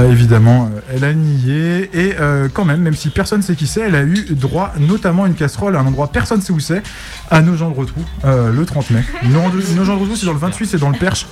Évidemment, 0.09 0.69
elle 0.93 1.05
a 1.05 1.13
nié 1.13 1.89
et 1.93 2.13
quand 2.53 2.65
même, 2.65 2.81
même 2.81 2.95
si 2.95 3.09
personne 3.09 3.41
sait 3.41 3.55
qui 3.55 3.67
c'est, 3.67 3.81
elle 3.81 3.95
a 3.95 4.03
eu 4.03 4.25
droit 4.31 4.73
notamment 4.79 5.23
à 5.23 5.27
une 5.27 5.33
casserole 5.33 5.77
à 5.77 5.79
un 5.79 5.85
endroit 5.85 6.07
personne 6.11 6.41
sait 6.41 6.51
où 6.51 6.59
c'est, 6.59 6.83
à 7.29 7.41
Nogent-de-Rotrou, 7.41 8.01
euh, 8.25 8.51
le 8.51 8.65
30 8.65 8.89
mai. 8.89 9.03
Nogent-de-Rotrou, 9.29 10.15
c'est 10.15 10.25
dans 10.25 10.33
le 10.33 10.39
28, 10.39 10.65
c'est 10.65 10.77
dans 10.77 10.89
le 10.89 10.97
Perche. 10.97 11.27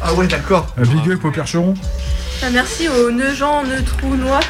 Ah 0.00 0.14
ouais, 0.14 0.26
d'accord. 0.26 0.66
Euh, 0.78 0.84
big 0.84 1.10
up 1.10 1.24
au 1.24 1.30
Percheron. 1.30 1.74
Ah, 2.42 2.46
merci 2.52 2.88
aux 2.88 3.10
Neugens, 3.10 3.64
Neutrou, 3.64 4.14
Noix 4.14 4.40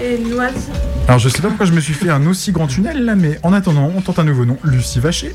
et 0.00 0.18
Noises. 0.18 0.68
Alors 1.06 1.18
je 1.18 1.28
sais 1.28 1.40
pas 1.40 1.48
pourquoi 1.48 1.66
je 1.66 1.72
me 1.72 1.80
suis 1.80 1.94
fait 1.94 2.10
un 2.10 2.26
aussi 2.26 2.52
grand 2.52 2.66
tunnel 2.66 3.04
là, 3.04 3.14
mais 3.14 3.38
en 3.42 3.52
attendant, 3.52 3.90
on 3.96 4.00
tente 4.00 4.18
un 4.18 4.24
nouveau 4.24 4.44
nom, 4.44 4.58
Lucie 4.64 5.00
Vacher. 5.00 5.34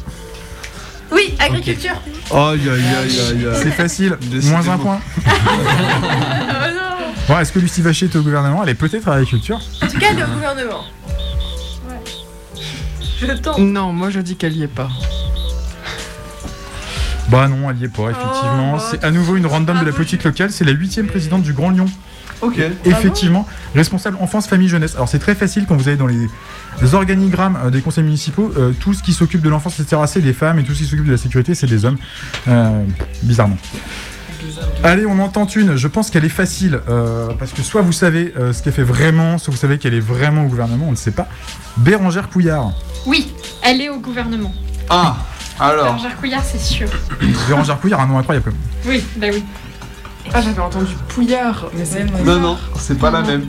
Oui, 1.11 1.33
agriculture. 1.39 1.95
Aïe 2.31 2.59
aïe 2.69 2.69
aïe 2.69 3.19
aïe 3.19 3.47
aïe. 3.47 3.59
C'est 3.61 3.71
facile, 3.71 4.17
Décidément. 4.21 4.63
moins 4.63 4.73
un 4.73 4.77
point. 4.77 4.99
Oh 5.25 5.29
non 6.73 7.13
Bon, 7.27 7.39
est-ce 7.39 7.51
que 7.53 7.59
Lucie 7.59 7.81
Vacher 7.81 8.07
est 8.07 8.15
au 8.15 8.21
gouvernement? 8.21 8.63
Elle 8.63 8.69
est 8.69 8.75
peut-être 8.75 9.07
à 9.07 9.11
l'agriculture. 9.15 9.61
En 9.81 9.87
tout 9.87 9.97
cas, 9.97 10.07
elle 10.11 10.19
est 10.19 10.23
au 10.23 10.27
gouvernement. 10.27 10.83
Je 13.21 13.27
tente. 13.33 13.59
Non, 13.59 13.93
moi 13.93 14.09
je 14.09 14.19
dis 14.19 14.35
qu'elle 14.35 14.55
y 14.57 14.63
est 14.63 14.67
pas. 14.67 14.89
Bah 17.29 17.47
non, 17.47 17.69
elle 17.69 17.77
y 17.77 17.85
est 17.85 17.87
pas, 17.87 18.09
effectivement. 18.09 18.79
c'est 18.79 19.03
à 19.03 19.11
nouveau 19.11 19.35
une 19.35 19.45
random 19.45 19.79
de 19.79 19.85
la 19.85 19.91
politique 19.91 20.23
locale, 20.23 20.51
c'est 20.51 20.65
la 20.65 20.71
huitième 20.71 21.07
présidente 21.07 21.43
du 21.43 21.53
Grand 21.53 21.69
Lyon. 21.69 21.85
Ok. 22.41 22.59
Effectivement, 22.83 23.47
responsable 23.73 24.17
enfance, 24.19 24.47
famille, 24.47 24.67
jeunesse. 24.67 24.95
Alors 24.95 25.07
c'est 25.07 25.19
très 25.19 25.33
facile 25.33 25.65
quand 25.65 25.77
vous 25.77 25.87
allez 25.87 25.97
dans 25.97 26.07
les, 26.07 26.27
les 26.81 26.93
organigrammes 26.93 27.57
euh, 27.63 27.69
des 27.69 27.81
conseils 27.81 28.03
municipaux, 28.03 28.51
euh, 28.57 28.73
tout 28.79 28.93
ce 28.93 29.01
qui 29.01 29.13
s'occupe 29.13 29.41
de 29.41 29.49
l'enfance, 29.49 29.79
etc., 29.79 30.01
c'est 30.07 30.21
des 30.21 30.33
femmes, 30.33 30.59
et 30.59 30.63
tout 30.63 30.73
ce 30.73 30.79
qui 30.79 30.85
s'occupe 30.85 31.05
de 31.05 31.11
la 31.11 31.17
sécurité, 31.17 31.55
c'est 31.55 31.67
des 31.67 31.85
hommes. 31.85 31.97
Euh, 32.49 32.83
bizarrement. 33.21 33.57
Allez, 34.83 35.05
on 35.05 35.19
en 35.19 35.29
tente 35.29 35.55
une. 35.55 35.75
Je 35.75 35.87
pense 35.87 36.09
qu'elle 36.09 36.25
est 36.25 36.29
facile, 36.29 36.79
euh, 36.89 37.29
parce 37.39 37.53
que 37.53 37.61
soit 37.61 37.81
vous 37.81 37.93
savez 37.93 38.33
euh, 38.37 38.51
ce 38.53 38.61
qu'elle 38.61 38.73
fait 38.73 38.83
vraiment, 38.83 39.37
soit 39.37 39.51
vous 39.51 39.59
savez 39.59 39.77
qu'elle 39.77 39.93
est 39.93 39.99
vraiment 39.99 40.43
au 40.43 40.47
gouvernement, 40.47 40.85
on 40.87 40.91
ne 40.91 40.97
sait 40.97 41.11
pas. 41.11 41.27
Bérangère 41.77 42.29
Couillard. 42.29 42.73
Oui, 43.05 43.33
elle 43.63 43.81
est 43.81 43.89
au 43.89 43.99
gouvernement. 43.99 44.53
Ah, 44.89 45.17
alors. 45.59 45.85
Bérangère 45.85 46.15
Couillard, 46.17 46.43
c'est 46.43 46.59
sûr. 46.61 46.87
Bérangère 47.47 47.79
Couillard, 47.79 48.01
un 48.01 48.07
nom 48.07 48.17
incroyable. 48.17 48.51
quand 48.51 48.89
même. 48.89 48.95
Oui, 48.97 49.03
bah 49.17 49.27
oui. 49.31 49.43
Ah, 50.33 50.41
j'avais 50.41 50.61
entendu 50.61 50.93
Pouillard, 51.09 51.65
mais 51.75 51.83
c'est 51.85 52.05
Non, 52.23 52.39
non, 52.39 52.57
c'est 52.77 52.97
pas 52.97 53.11
la 53.11 53.21
même. 53.21 53.47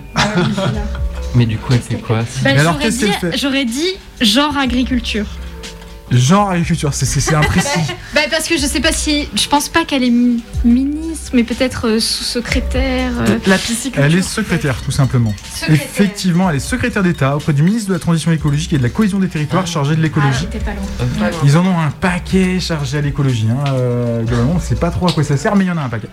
Mais 1.34 1.46
du 1.46 1.56
coup, 1.58 1.72
elle 1.72 1.80
fait 1.80 1.96
quoi 1.96 2.18
Bah, 2.20 2.24
Mais 2.44 2.58
alors, 2.58 2.74
j'aurais 2.74 2.84
qu'est-ce 2.84 2.98
dit, 2.98 3.10
qu'elle 3.20 3.32
fait? 3.32 3.38
j'aurais 3.38 3.64
dit 3.64 3.96
genre 4.20 4.56
agriculture. 4.56 5.26
Genre 6.16 6.50
agriculture, 6.50 6.92
c'est- 6.94 7.06
c'est 7.06 7.20
c'est 7.20 7.34
imprécis. 7.34 7.78
Bah 8.14 8.20
parce 8.30 8.46
que 8.48 8.56
je 8.56 8.64
sais 8.66 8.80
pas 8.80 8.92
si, 8.92 9.28
je 9.34 9.48
pense 9.48 9.68
pas 9.68 9.84
qu'elle 9.84 10.04
est 10.04 10.10
mi- 10.10 10.42
ministre, 10.64 11.32
mais 11.34 11.42
peut-être 11.42 11.88
euh, 11.88 11.98
sous-secrétaire. 12.00 13.10
euh. 13.20 13.38
La 13.46 13.58
pisciculture. 13.58 14.02
Elle 14.04 14.14
est 14.16 14.22
secrétaire, 14.22 14.80
tout 14.82 14.90
simplement. 14.92 15.34
Secrétaire. 15.52 15.84
Effectivement, 15.84 16.48
elle 16.50 16.56
est 16.56 16.60
secrétaire 16.60 17.02
d'État 17.02 17.36
auprès 17.36 17.52
du 17.52 17.62
ministre 17.62 17.88
de 17.88 17.94
la 17.94 17.98
Transition 17.98 18.30
écologique 18.32 18.72
et 18.72 18.78
de 18.78 18.82
la 18.82 18.88
cohésion 18.88 19.18
des 19.18 19.28
territoires 19.28 19.66
chargé 19.66 19.94
de 19.94 20.00
Ah, 20.00 20.02
l'écologie. 20.02 20.46
pas 20.64 20.70
loin. 21.30 21.30
Ils 21.44 21.56
en 21.56 21.66
ont 21.66 21.78
un 21.80 21.90
paquet 21.90 22.60
chargé 22.60 22.98
à 22.98 23.00
l'écologie. 23.00 23.48
Hein. 23.50 23.64
Euh, 23.72 24.22
globalement, 24.22 24.52
on 24.52 24.56
ne 24.56 24.60
sait 24.60 24.74
pas 24.76 24.90
trop 24.90 25.08
à 25.08 25.12
quoi 25.12 25.24
ça 25.24 25.36
sert, 25.36 25.56
mais 25.56 25.64
il 25.64 25.68
y 25.68 25.70
en 25.70 25.76
a 25.78 25.82
un 25.82 25.88
paquet. 25.88 26.08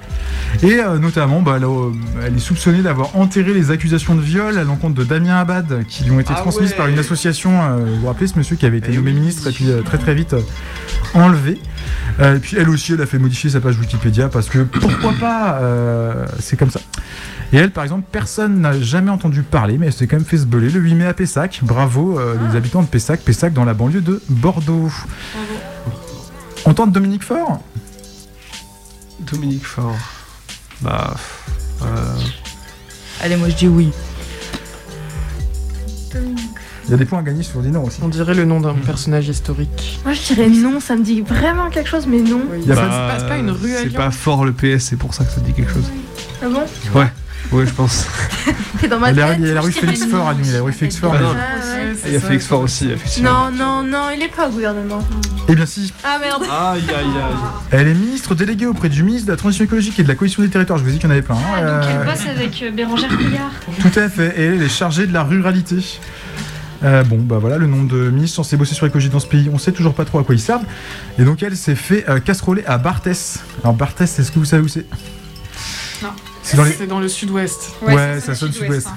Et 0.64 0.80
euh, 0.80 0.98
notamment, 0.98 1.42
bah, 1.42 1.54
elle, 1.58 1.66
euh, 1.66 2.36
est 2.36 2.40
soupçonnée 2.40 2.82
d'avoir 2.82 3.16
enterré 3.16 3.54
les 3.54 3.70
accusations 3.72 4.16
de 4.16 4.22
viol 4.22 4.58
à 4.58 4.64
l'encontre 4.64 4.96
de 4.96 5.04
Damien 5.04 5.38
Abad, 5.38 5.86
qui 5.88 6.04
lui 6.06 6.12
ont 6.12 6.20
été 6.20 6.34
Ah 6.36 6.40
transmises 6.42 6.72
ouais. 6.72 6.78
par 6.78 6.88
une 6.88 6.98
association. 7.00 7.62
euh, 7.62 7.78
vous 7.86 8.02
vous 8.02 8.08
rappelez 8.08 8.28
ce 8.28 8.38
monsieur 8.38 8.56
qui 8.56 8.66
avait 8.66 8.78
été 8.80 8.90
Eh 8.92 8.96
nommé 8.96 9.12
oui. 9.12 9.20
ministre 9.20 9.48
et 9.48 9.52
puis 9.52 9.70
euh, 9.70 9.82
très 9.92 9.98
très 9.98 10.14
vite 10.14 10.34
euh, 10.34 10.42
enlevé. 11.14 11.60
Euh, 12.20 12.38
et 12.38 12.40
puis 12.40 12.56
elle 12.58 12.70
aussi, 12.70 12.94
elle 12.94 13.02
a 13.02 13.06
fait 13.06 13.20
modifier 13.20 13.50
sa 13.50 13.60
page 13.60 13.78
Wikipédia 13.78 14.30
parce 14.30 14.48
que 14.48 14.60
pourquoi 14.64 15.14
pas 15.20 15.60
euh, 15.62 16.26
C'est 16.40 16.56
comme 16.58 16.72
ça. 16.72 16.80
Et 17.54 17.58
elle, 17.58 17.72
par 17.72 17.84
exemple, 17.84 18.06
personne 18.10 18.62
n'a 18.62 18.80
jamais 18.80 19.12
entendu 19.12 19.44
parler, 19.44 19.78
mais 19.78 19.88
elle 19.88 19.94
s'est 19.94 20.08
quand 20.08 20.16
même 20.16 20.26
fait 20.26 20.38
se 20.38 20.46
beler 20.46 20.70
le 20.70 20.80
8 20.80 20.96
mai 20.96 21.06
à 21.06 21.14
Pessac. 21.14 21.60
Bravo, 21.64 22.18
euh, 22.18 22.36
les 22.50 22.56
habitants 22.56 22.82
de 22.82 22.88
Pessac, 22.88 23.20
Pessac 23.22 23.52
dans 23.52 23.66
la 23.66 23.74
banlieue 23.74 24.00
de 24.00 24.22
Bordeaux. 24.30 24.90
On 26.66 26.74
tente 26.74 26.94
Dominique 26.94 27.24
Faure? 27.24 27.60
Dominique 29.20 29.66
Faure. 29.66 29.98
Bah. 30.82 31.16
euh, 31.82 31.86
Allez, 33.22 33.36
moi 33.36 33.50
je 33.50 33.56
dis 33.56 33.68
oui. 33.68 33.92
Il 36.92 36.96
y 36.96 36.96
a 36.96 36.98
des 36.98 37.06
points 37.06 37.20
à 37.20 37.22
gagner 37.22 37.42
sur 37.42 37.62
Dino 37.62 37.82
aussi. 37.84 38.00
On 38.04 38.10
dirait 38.10 38.34
le 38.34 38.44
nom 38.44 38.60
d'un 38.60 38.74
personnage 38.74 39.30
historique. 39.30 40.02
Moi, 40.04 40.14
je 40.14 40.34
dirais 40.34 40.50
non, 40.50 40.82
ça 40.82 40.98
me 40.98 41.04
dit 41.04 41.22
vraiment 41.22 41.70
quelque 41.70 41.88
chose, 41.88 42.06
mais 42.06 42.20
non. 42.20 42.42
Oui. 42.52 42.64
Y 42.66 42.72
a 42.74 42.76
C'est 42.76 42.82
pas- 42.82 43.28
pas, 43.30 43.38
une 43.38 43.50
rue 43.52 43.74
à 43.76 43.80
C'est 43.84 43.90
pas 43.94 44.12
fort 44.12 44.44
le 44.44 44.52
PS, 44.52 44.84
c'est 44.90 44.98
pour 44.98 45.14
ça 45.14 45.24
que 45.24 45.32
ça 45.32 45.40
dit 45.40 45.54
quelque 45.54 45.72
chose. 45.72 45.90
Ah 46.44 46.48
bon? 46.50 47.00
Ouais, 47.00 47.08
ouais, 47.54 47.66
je 47.66 47.72
pense. 47.72 48.06
T'es 48.82 48.90
dans 48.90 49.00
ma 49.00 49.12
Il 49.12 49.14
y 49.14 49.16
tête. 49.22 49.24
a, 49.24 49.34
il 49.36 49.48
y 49.48 49.52
a 49.52 49.54
la 49.54 49.62
rue 49.62 49.72
Félix. 49.72 50.04
Fort 50.06 50.28
à 50.28 50.34
Lyon, 50.34 50.42
il 50.44 50.50
y 50.52 50.54
a 50.54 50.58
la 50.58 50.64
rue 50.64 50.74
Félix 50.74 50.98
Fort. 50.98 51.14
Bah. 51.14 51.20
Ah, 51.24 51.30
ouais, 51.32 51.96
c'est 51.98 52.10
Il 52.10 52.14
y 52.14 52.18
a 52.18 52.20
ça. 52.20 52.28
Félix 52.28 52.46
Fort 52.48 52.60
aussi, 52.60 52.90
effectivement. 52.92 53.50
Non, 53.52 53.84
non, 53.84 53.84
non, 53.84 54.08
il 54.14 54.22
est 54.22 54.28
pas 54.36 54.50
au 54.50 54.52
gouvernement. 54.52 55.00
Eh 55.48 55.56
bien 55.56 55.66
si, 55.66 55.94
Ah 56.04 56.18
merde. 56.20 56.44
Aïe 56.44 56.82
aïe 56.90 56.96
aïe. 57.06 57.36
elle 57.72 57.88
est 57.88 57.94
ministre 57.94 58.36
déléguée 58.36 58.66
auprès 58.66 58.90
du 58.90 59.04
ministre 59.04 59.28
de 59.28 59.32
la 59.32 59.38
Transition 59.38 59.64
écologique 59.64 59.98
et 59.98 60.04
de 60.04 60.10
la 60.10 60.16
cohésion 60.16 60.44
des 60.44 60.50
territoires. 60.50 60.78
Je 60.78 60.84
vous 60.84 60.90
ai 60.90 60.94
dit 60.94 61.00
qu'il 61.00 61.08
y 61.08 61.12
en 61.12 61.14
avait 61.14 61.22
plein. 61.22 61.36
hein. 61.36 61.40
Ah, 61.56 61.62
donc 61.62 61.90
elle 61.90 62.02
Euh, 62.08 62.12
bosse 62.12 62.28
avec 62.28 62.64
euh, 62.64 62.72
Bérangère 62.72 63.10
Couillard. 63.16 63.52
Tout 63.82 64.00
à 64.00 64.10
fait, 64.10 64.34
et 64.38 64.44
elle 64.48 64.62
est 64.64 64.68
chargée 64.70 65.08
de 65.08 65.14
la 65.14 65.24
ruralité. 65.24 65.78
Euh, 66.84 67.04
bon, 67.04 67.18
bah 67.20 67.38
voilà, 67.40 67.58
le 67.58 67.68
nom 67.68 67.84
de 67.84 68.10
ministre 68.10 68.38
censé 68.38 68.58
bosser 68.58 68.74
sur 68.76 68.86
l'écologie 68.86 69.10
dans 69.10 69.20
ce 69.20 69.28
pays, 69.28 69.50
on 69.54 69.58
sait 69.60 69.72
toujours 69.72 69.94
pas 69.94 70.04
trop 70.06 70.20
à 70.20 70.24
quoi 70.24 70.34
ils 70.34 70.40
servent. 70.40 70.66
Et 71.20 71.24
donc 71.24 71.44
elle 71.44 71.56
s'est 71.56 71.76
fait 71.76 72.06
euh, 72.10 72.20
casseroler 72.20 72.64
à 72.66 72.78
Barthès. 72.78 73.40
Alors 73.64 73.76
Barthès, 73.76 74.18
est-ce 74.20 74.32
que 74.32 74.40
vous 74.40 74.46
savez 74.46 74.64
où 74.64 74.68
c'est? 74.68 74.86
Non. 76.02 76.10
C'est 76.44 76.58
dans 76.58 76.64
les... 76.64 76.72
C'est 76.72 76.88
dans 76.88 77.00
le 77.00 77.08
sud-ouest. 77.08 77.72
Ouais, 77.84 78.20
ça 78.20 78.34
sonne 78.34 78.52
sud-ouest. 78.52 78.88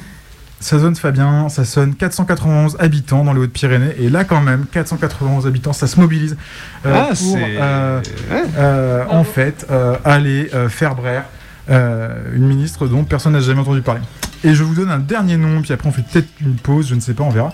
Ça 0.60 0.78
sonne 0.78 0.96
Fabien, 0.96 1.50
ça 1.50 1.66
sonne 1.66 1.94
491 1.94 2.76
habitants 2.78 3.22
dans 3.22 3.34
les 3.34 3.40
Hautes-Pyrénées. 3.40 3.96
Et 3.98 4.08
là, 4.08 4.24
quand 4.24 4.40
même, 4.40 4.64
491 4.72 5.46
habitants, 5.46 5.74
ça 5.74 5.86
se 5.86 6.00
mobilise 6.00 6.38
euh, 6.86 6.94
Ah, 7.10 7.14
pour, 7.14 7.36
euh, 7.36 8.00
Ouais. 8.30 8.42
euh, 8.56 9.04
en 9.10 9.24
fait, 9.24 9.66
euh, 9.70 9.96
aller 10.06 10.48
euh, 10.54 10.70
faire 10.70 10.94
brère 10.94 11.24
euh, 11.68 12.14
une 12.34 12.46
ministre 12.46 12.86
dont 12.86 13.04
personne 13.04 13.34
n'a 13.34 13.40
jamais 13.40 13.60
entendu 13.60 13.82
parler. 13.82 14.00
Et 14.44 14.54
je 14.54 14.62
vous 14.62 14.74
donne 14.74 14.90
un 14.90 14.98
dernier 14.98 15.36
nom, 15.36 15.62
puis 15.62 15.72
après 15.72 15.88
on 15.88 15.92
fait 15.92 16.02
peut-être 16.02 16.28
une 16.40 16.54
pause, 16.56 16.88
je 16.88 16.94
ne 16.94 17.00
sais 17.00 17.14
pas, 17.14 17.24
on 17.24 17.30
verra. 17.30 17.52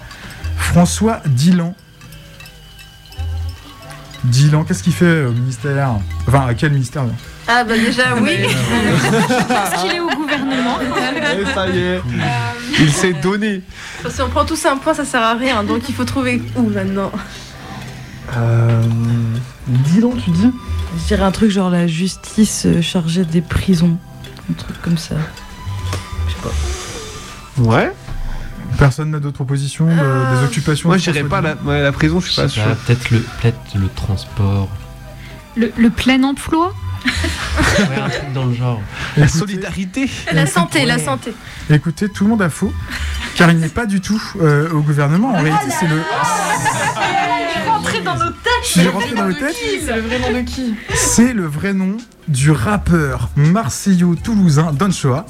François 0.57 1.21
Dillan. 1.25 1.75
Dillan, 4.25 4.65
qu'est-ce 4.65 4.83
qu'il 4.83 4.93
fait 4.93 5.25
au 5.25 5.33
ministère? 5.33 5.93
Enfin, 6.27 6.47
à 6.49 6.55
quel 6.55 6.73
ministère 6.73 7.05
Ah 7.49 7.65
bah 7.65 7.75
déjà, 7.79 8.15
oui. 8.21 8.37
Parce 9.49 9.83
qu'il 9.83 9.93
est 9.93 10.01
au 10.01 10.11
gouvernement. 10.11 10.79
Et 11.41 11.55
ça 11.55 11.69
y 11.69 11.79
est, 11.79 12.01
il 12.81 12.93
s'est 12.93 13.15
donné. 13.15 13.63
Si 14.09 14.21
on 14.21 14.29
prend 14.29 14.45
tous 14.45 14.67
un 14.67 14.77
point, 14.77 14.93
ça 14.93 15.05
sert 15.05 15.23
à 15.23 15.35
rien. 15.35 15.63
Donc 15.65 15.89
il 15.89 15.95
faut 15.95 16.05
trouver 16.05 16.43
où 16.57 16.63
maintenant 16.69 17.11
Euh. 18.37 18.83
Dillan, 19.69 20.13
tu 20.23 20.31
dis? 20.31 20.51
Je 20.99 21.07
dirais 21.07 21.23
un 21.23 21.31
truc 21.31 21.51
genre 21.51 21.71
la 21.71 21.87
justice 21.87 22.65
euh, 22.67 22.83
chargée 22.83 23.25
des 23.25 23.41
prisons. 23.41 23.97
Un 24.51 24.55
truc 24.55 24.81
comme 24.83 24.99
ça. 24.99 25.15
Je 26.27 26.33
sais 26.33 26.41
pas. 26.43 26.51
Ouais. 27.61 27.93
Personne 28.79 29.11
n'a 29.11 29.19
d'autres 29.21 29.35
propositions, 29.37 29.87
de- 29.87 29.93
Euh, 29.93 30.39
des 30.41 30.47
occupations 30.47 30.89
Moi, 30.89 30.97
j'irais 30.99 31.25
pas 31.25 31.41
la, 31.41 31.55
ouais, 31.65 31.83
la 31.83 31.93
prison, 31.93 32.21
je 32.21 32.29
suis 32.31 32.41
pas 32.41 32.49
sûr. 32.49 32.63
peut-être 32.87 33.11
le, 33.11 33.21
peut 33.43 33.53
le 33.75 33.89
transport. 33.89 34.69
Le, 35.57 35.73
le 35.77 35.91
plein 35.91 36.23
emploi? 36.23 36.73
Ouais, 37.79 37.97
un 38.05 38.09
truc 38.09 38.33
dans 38.33 38.45
le 38.47 38.55
genre. 38.55 38.81
La 39.17 39.29
solidarité. 39.29 40.11
La 40.33 40.47
santé, 40.47 40.85
la 40.85 40.99
santé. 40.99 41.33
Écoutez, 41.71 42.09
tout 42.09 42.25
le 42.25 42.31
monde 42.31 42.43
a 42.43 42.51
faux, 42.51 42.73
car 43.37 43.51
il 43.51 43.59
n'est 43.59 43.69
pas 43.69 43.87
du 43.87 44.01
tout 44.01 44.21
euh, 44.41 44.71
au 44.71 44.81
gouvernement. 44.81 45.31
En 45.31 45.43
réalité, 45.43 45.67
c'est 45.79 45.87
le. 45.89 46.01
Rentrer 47.67 48.01
dans 48.01 48.17
nos 48.17 48.31
têtes 48.31 48.53
Je 48.63 48.69
suis 48.69 48.89
rentré 48.89 49.15
dans 49.15 49.25
le 49.27 49.35
tête. 49.35 49.55
C'est 49.85 49.95
le 49.95 50.01
vrai 50.03 50.19
nom 50.19 50.33
de 50.39 50.43
qui? 50.45 50.75
C'est 50.95 51.33
le 51.33 51.47
vrai 51.47 51.73
nom 51.73 51.97
du 52.29 52.51
rappeur 52.53 53.29
marseillo-toulousain 53.35 54.73
Don 54.73 54.91
Choa, 54.93 55.27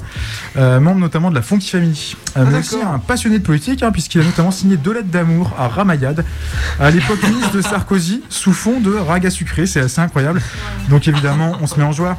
euh, 0.57 0.79
membre 0.79 0.99
notamment 0.99 1.29
de 1.31 1.35
la 1.35 1.41
Funky 1.41 1.69
Family, 1.69 2.15
Euh, 2.37 2.45
mais 2.49 2.59
aussi 2.59 2.77
un 2.81 2.99
passionné 2.99 3.39
de 3.39 3.43
politique, 3.43 3.81
hein, 3.81 3.91
puisqu'il 3.91 4.21
a 4.21 4.23
notamment 4.23 4.51
signé 4.51 4.77
deux 4.77 4.93
lettres 4.93 5.07
d'amour 5.07 5.51
à 5.57 5.67
Ramayad, 5.67 6.23
à 6.79 6.91
l'époque 6.91 7.23
ministre 7.23 7.51
de 7.51 7.61
Sarkozy, 7.61 8.21
sous 8.29 8.53
fond 8.53 8.79
de 8.79 8.93
raga 8.93 9.29
sucré, 9.31 9.65
c'est 9.65 9.79
assez 9.79 9.99
incroyable. 9.99 10.41
Donc 10.89 11.07
évidemment, 11.07 11.57
on 11.61 11.67
se 11.67 11.75
met 11.77 11.83
en 11.83 11.91
joie. 11.91 12.17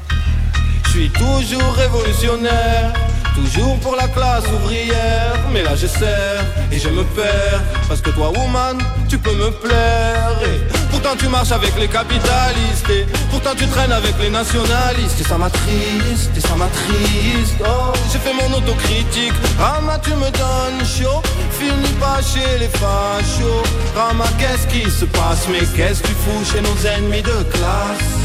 Je 0.84 0.90
suis 0.90 1.11
toujours 1.11 1.72
révolutionnaire, 1.74 2.93
toujours 3.34 3.78
pour 3.80 3.97
la 3.97 4.07
classe 4.09 4.45
ouvrière. 4.55 5.36
Mais 5.53 5.62
là 5.62 5.74
je 5.74 5.86
sers 5.86 6.45
et 6.70 6.78
je 6.78 6.88
me 6.88 7.03
perds, 7.03 7.62
parce 7.88 8.01
que 8.01 8.11
toi, 8.11 8.30
woman, 8.36 8.78
tu 9.09 9.18
peux 9.18 9.34
me 9.34 9.51
plaire. 9.51 10.38
Et 10.45 10.59
pour 10.90 11.01
Pourtant 11.03 11.16
tu 11.18 11.28
marches 11.28 11.51
avec 11.51 11.76
les 11.80 11.88
capitalistes 11.88 12.88
et 12.88 13.07
pourtant 13.28 13.57
tu 13.57 13.66
traînes 13.66 13.90
avec 13.90 14.14
les 14.20 14.30
nationalistes. 14.30 15.20
Et 15.20 15.24
ça 15.24 15.36
m'attriste, 15.36 16.30
et 16.36 16.40
ça 16.40 16.55
m'attriste. 16.55 17.57
Oh, 17.61 17.93
j'ai 18.12 18.20
fait 18.20 18.32
mon 18.32 18.57
autocritique. 18.57 19.32
Rama 19.59 19.99
tu 19.99 20.11
me 20.11 20.30
donnes 20.30 20.86
chaud. 20.86 21.20
Finis 21.51 21.97
pas 21.99 22.20
chez 22.22 22.59
les 22.61 22.68
fachos. 22.68 23.64
Rama 23.97 24.26
qu'est-ce 24.38 24.68
qui 24.68 24.88
se 24.88 25.05
passe? 25.07 25.49
Mais 25.51 25.66
qu'est-ce 25.76 26.03
que 26.03 26.07
tu 26.07 26.14
fous 26.14 26.45
chez 26.45 26.61
nos 26.61 26.86
ennemis 26.86 27.22
de 27.22 27.43
classe? 27.51 28.22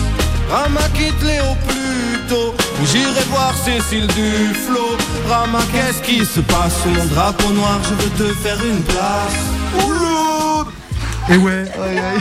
Rama 0.50 0.82
quitte 0.94 1.22
les 1.24 1.40
au 1.40 1.56
plus 1.68 2.20
tôt. 2.30 2.56
J'irai 2.86 3.24
voir 3.30 3.54
Cécile 3.56 4.08
Duflo 4.08 4.98
Rama 5.30 5.60
qu'est-ce 5.72 6.02
qui 6.02 6.26
se 6.26 6.40
passe 6.40 6.82
Sous 6.84 6.90
mon 6.90 7.06
drapeau 7.06 7.52
noir? 7.52 7.80
Je 7.84 7.94
veux 7.96 8.10
te 8.12 8.34
faire 8.36 8.58
une 8.64 8.82
place. 8.84 9.36
Et 11.30 11.36
ouais, 11.36 11.66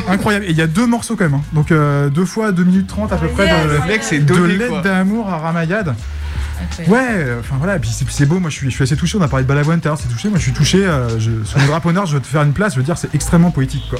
incroyable. 0.08 0.46
Et 0.46 0.50
il 0.50 0.56
y 0.56 0.62
a 0.62 0.66
deux 0.66 0.86
morceaux 0.86 1.14
quand 1.14 1.24
même. 1.24 1.34
hein. 1.34 1.42
Donc 1.52 1.70
euh, 1.70 2.08
deux 2.08 2.24
fois 2.24 2.50
2 2.50 2.64
minutes 2.64 2.88
30 2.88 3.12
à 3.12 3.16
peu 3.16 3.28
près 3.28 3.46
de, 3.46 3.74
Le 3.74 3.86
mec, 3.86 4.02
c'est 4.02 4.18
de 4.18 4.34
l'aide 4.34 4.82
d'amour 4.82 5.28
à 5.28 5.38
Ramayad. 5.38 5.94
Ouais, 6.88 7.26
enfin 7.38 7.56
voilà, 7.58 7.76
et 7.76 7.78
puis 7.78 7.90
c'est 7.90 8.04
puis 8.06 8.14
c'est 8.14 8.24
beau, 8.26 8.40
moi 8.40 8.48
je 8.50 8.56
suis, 8.56 8.70
je 8.70 8.74
suis 8.74 8.82
assez 8.82 8.96
touché, 8.96 9.18
on 9.18 9.22
a 9.22 9.28
parlé 9.28 9.44
de 9.44 9.48
Balavoine 9.48 9.78
tout 9.78 9.88
à 9.88 9.90
l'heure, 9.90 9.98
c'est 10.02 10.08
touché, 10.08 10.28
moi 10.30 10.38
je 10.38 10.42
suis 10.44 10.52
touché, 10.54 10.86
euh, 10.86 11.18
je, 11.18 11.44
sur 11.44 11.58
le 11.58 11.66
drapeau 11.66 11.92
noir, 11.92 12.06
je 12.06 12.14
veux 12.14 12.20
te 12.20 12.26
faire 12.26 12.42
une 12.42 12.54
place, 12.54 12.72
je 12.72 12.78
veux 12.78 12.84
dire, 12.84 12.96
c'est 12.96 13.14
extrêmement 13.14 13.50
poétique 13.50 13.84
quoi. 13.90 13.98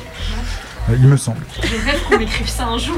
Euh, 0.88 0.96
il 1.00 1.06
me 1.08 1.16
semble. 1.16 1.40
Je 1.62 1.84
rêve 1.84 2.00
qu'on 2.08 2.18
m'écrive 2.18 2.48
ça 2.48 2.66
un 2.66 2.78
jour. 2.78 2.96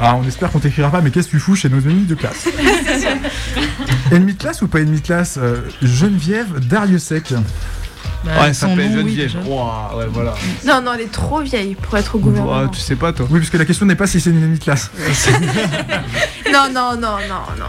Alors 0.00 0.16
on 0.22 0.26
espère 0.28 0.50
qu'on 0.50 0.58
t'écrira 0.58 0.90
pas, 0.90 1.00
mais 1.00 1.10
qu'est-ce 1.10 1.26
que 1.28 1.32
tu 1.32 1.38
fous 1.38 1.56
chez 1.56 1.68
nos 1.68 1.80
ennemis 1.80 2.04
de 2.04 2.14
classe 2.14 2.46
Ennemi 4.12 4.34
de 4.34 4.38
classe 4.38 4.62
ou 4.62 4.68
pas 4.68 4.80
ennemi 4.80 5.00
de 5.00 5.06
classe 5.06 5.38
Euh, 5.40 5.62
Geneviève 5.82 6.60
Dariussec. 6.66 7.32
Bah, 8.24 8.30
ouais, 8.40 8.52
ça 8.52 8.68
s'appelle 8.68 8.92
Geneviève. 8.92 9.36
Ouais, 9.46 10.06
voilà. 10.10 10.34
Non, 10.66 10.82
non, 10.82 10.92
elle 10.94 11.02
est 11.02 11.12
trop 11.12 11.40
vieille 11.40 11.74
pour 11.74 11.96
être 11.96 12.16
au 12.16 12.18
gouvernement. 12.18 12.68
Tu 12.68 12.80
sais 12.80 12.96
pas, 12.96 13.12
toi. 13.12 13.26
Oui, 13.30 13.38
parce 13.38 13.50
que 13.50 13.56
la 13.56 13.64
question 13.64 13.86
n'est 13.86 13.94
pas 13.94 14.06
si 14.06 14.20
c'est 14.20 14.30
une 14.30 14.38
ennemie 14.38 14.58
de 14.58 14.64
classe. 14.64 14.90
Non, 16.52 16.68
non, 16.72 16.92
non, 16.94 17.16
non, 17.28 17.42
non. 17.58 17.66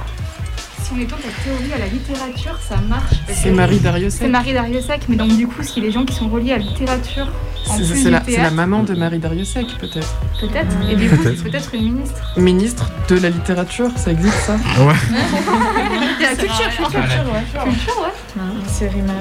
Si 0.87 0.93
on 0.95 1.01
étend 1.01 1.17
la 1.17 1.43
théorie 1.43 1.73
à 1.73 1.77
la 1.79 1.87
littérature, 1.87 2.57
ça 2.67 2.77
marche. 2.87 3.13
C'est 3.27 3.51
Marie 3.51 3.79
Dariussec. 3.79 4.19
C'est 4.21 4.27
Marie 4.29 4.53
Dariussec, 4.53 5.01
mais 5.09 5.15
donc 5.17 5.35
du 5.35 5.45
coup, 5.47 5.61
si 5.63 5.81
les 5.81 5.91
gens 5.91 6.05
qui 6.05 6.15
sont 6.15 6.29
reliés 6.29 6.53
à 6.53 6.57
la 6.57 6.63
littérature, 6.63 7.27
en 7.69 7.77
C'est 7.77 8.09
la, 8.09 8.23
c'est 8.23 8.37
la 8.37 8.51
maman 8.51 8.83
de 8.83 8.93
Marie 8.95 9.19
Dariussec, 9.19 9.67
peut-être. 9.79 10.15
peut-être, 10.39 10.73
et 10.89 10.95
du 10.95 11.09
coup, 11.09 11.17
Peut-être. 11.17 11.37
c'est 11.37 11.43
peut-être 11.51 11.73
une 11.75 11.93
ministre. 11.93 12.33
Ministre 12.37 12.89
de 13.09 13.15
la 13.17 13.29
littérature, 13.29 13.89
ça 13.97 14.11
existe 14.11 14.37
ça? 14.45 14.53
Ouais. 14.79 14.93
La 16.21 16.35
culture, 16.35 16.55
culture, 16.55 16.89
Culture, 16.89 17.33
ouais. 17.33 17.63
Culture, 17.71 18.01
ouais. 18.01 18.43
C'est 18.67 18.87
Rima 18.89 19.13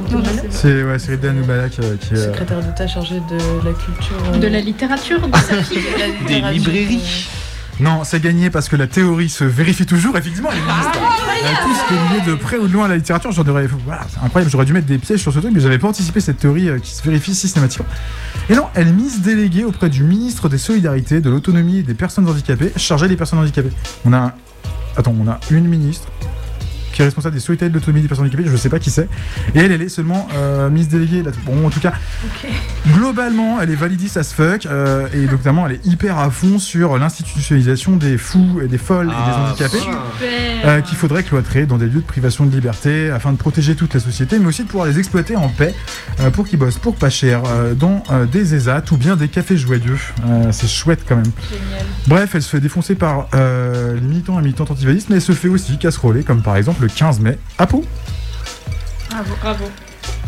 C'est 0.50 0.82
ouais, 0.84 0.98
c'est 0.98 1.12
Rida 1.12 1.32
Noubalak 1.32 1.72
euh, 1.80 1.96
qui 1.96 2.14
est. 2.14 2.18
euh, 2.18 2.26
secrétaire 2.32 2.60
d'État 2.60 2.86
chargé 2.86 3.16
de 3.30 3.36
la 3.64 3.72
culture. 3.72 4.16
euh, 4.34 4.38
De 4.38 4.46
la 4.48 4.60
littérature, 4.60 5.20
de 5.28 5.36
sa 5.36 5.62
fille. 5.62 5.78
de 5.78 6.40
la 6.42 6.52
littérature, 6.52 7.00
Non, 7.78 8.04
c'est 8.04 8.20
gagné 8.20 8.48
parce 8.48 8.68
que 8.70 8.76
la 8.76 8.86
théorie 8.86 9.28
se 9.28 9.44
vérifie 9.44 9.84
toujours. 9.84 10.16
Effectivement, 10.16 10.48
elle 10.50 10.58
est 10.58 10.62
ministre. 10.62 10.92
Euh, 11.44 11.48
tout 11.62 11.74
ce 11.74 11.88
qui 11.88 11.94
est 11.94 12.18
lié 12.18 12.26
de 12.26 12.34
près 12.34 12.56
ou 12.56 12.66
de 12.68 12.72
loin 12.72 12.86
à 12.86 12.88
la 12.88 12.96
littérature, 12.96 13.30
j'en. 13.32 13.42
Voilà, 13.42 14.06
c'est 14.08 14.24
incroyable. 14.24 14.50
J'aurais 14.50 14.64
dû 14.64 14.72
mettre 14.72 14.86
des 14.86 14.96
pièges 14.98 15.20
sur 15.20 15.32
ce 15.32 15.38
truc, 15.40 15.52
mais 15.54 15.60
j'avais 15.60 15.78
pas 15.78 15.88
anticipé 15.88 16.20
cette 16.20 16.38
théorie 16.38 16.68
euh, 16.70 16.78
qui 16.78 16.90
se 16.92 17.02
vérifie 17.02 17.34
systématiquement. 17.34 17.86
Et 18.48 18.54
non, 18.54 18.64
elle 18.74 18.92
mise 18.94 19.20
déléguée 19.20 19.64
auprès 19.64 19.90
du 19.90 20.04
ministre 20.04 20.48
des 20.48 20.58
Solidarités, 20.58 21.20
de 21.20 21.28
l'Autonomie 21.28 21.78
et 21.78 21.82
des 21.82 21.94
Personnes 21.94 22.26
Handicapées, 22.28 22.72
chargé 22.76 23.08
des 23.08 23.16
personnes 23.16 23.38
handicapées. 23.40 23.72
On 24.06 24.12
a. 24.12 24.18
un- 24.18 24.32
Attends, 24.98 25.14
on 25.22 25.28
a 25.28 25.38
une 25.50 25.68
ministre 25.68 26.08
qui 26.96 27.02
est 27.02 27.04
responsable 27.04 27.34
des 27.34 27.40
solidarités 27.42 27.68
de 27.70 27.78
l'autonomie 27.78 28.00
des 28.00 28.08
personnes 28.08 28.24
handicapées, 28.24 28.48
je 28.50 28.56
sais 28.56 28.70
pas 28.70 28.78
qui 28.78 28.88
c'est. 28.90 29.06
Et 29.54 29.58
elle, 29.58 29.70
elle 29.70 29.82
est 29.82 29.90
seulement 29.90 30.26
euh, 30.34 30.70
mise 30.70 30.88
déléguée 30.88 31.22
là. 31.22 31.30
Bon, 31.44 31.66
en 31.66 31.68
tout 31.68 31.78
cas, 31.80 31.92
globalement, 32.88 33.60
elle 33.60 33.70
est 33.70 33.74
validiste 33.76 34.16
as 34.16 34.32
fuck, 34.32 34.64
euh, 34.66 35.06
et 35.12 35.26
notamment, 35.26 35.66
elle 35.66 35.74
est 35.74 35.86
hyper 35.86 36.18
à 36.18 36.30
fond 36.30 36.58
sur 36.58 36.96
l'institutionnalisation 36.98 37.96
des 37.96 38.16
fous 38.16 38.60
et 38.64 38.68
des 38.68 38.78
folles 38.78 39.06
et 39.08 39.10
des 39.10 39.14
Ah, 39.16 39.48
handicapés. 39.50 39.78
euh, 40.64 40.80
qu'il 40.80 40.96
faudrait 40.96 41.22
cloîtrer 41.22 41.66
dans 41.66 41.76
des 41.76 41.86
lieux 41.86 42.00
de 42.00 42.06
privation 42.06 42.46
de 42.46 42.50
liberté 42.54 43.10
afin 43.10 43.32
de 43.32 43.36
protéger 43.36 43.74
toute 43.74 43.92
la 43.92 44.00
société, 44.00 44.38
mais 44.38 44.46
aussi 44.46 44.62
de 44.62 44.68
pouvoir 44.68 44.86
les 44.88 44.98
exploiter 44.98 45.36
en 45.36 45.48
paix 45.50 45.74
euh, 46.20 46.30
pour 46.30 46.46
qu'ils 46.48 46.58
bossent 46.58 46.78
pour 46.78 46.96
pas 46.96 47.10
cher 47.10 47.42
euh, 47.46 47.74
dans 47.74 48.02
euh, 48.10 48.24
des 48.24 48.54
ESAT 48.54 48.84
ou 48.92 48.96
bien 48.96 49.16
des 49.16 49.28
cafés 49.28 49.58
joyeux. 49.58 49.98
Euh, 50.26 50.48
c'est 50.50 50.68
chouette 50.68 51.00
quand 51.06 51.16
même. 51.16 51.30
Bref, 52.06 52.30
elle 52.34 52.42
se 52.42 52.48
fait 52.48 52.60
défoncer 52.60 52.94
par 52.94 53.28
euh, 53.34 53.94
les 53.96 54.00
militants 54.00 54.38
et 54.38 54.42
militantes 54.42 54.70
antivalistes, 54.70 55.08
mais 55.10 55.16
elle 55.16 55.22
se 55.22 55.32
fait 55.32 55.48
aussi 55.48 55.76
casseroler, 55.78 56.22
comme 56.22 56.40
par 56.42 56.56
exemple 56.56 56.85
le 56.86 56.92
15 56.92 57.20
mai 57.20 57.38
à 57.58 57.66
Pau. 57.66 57.84
Bravo, 59.10 59.34
bravo. 59.40 59.64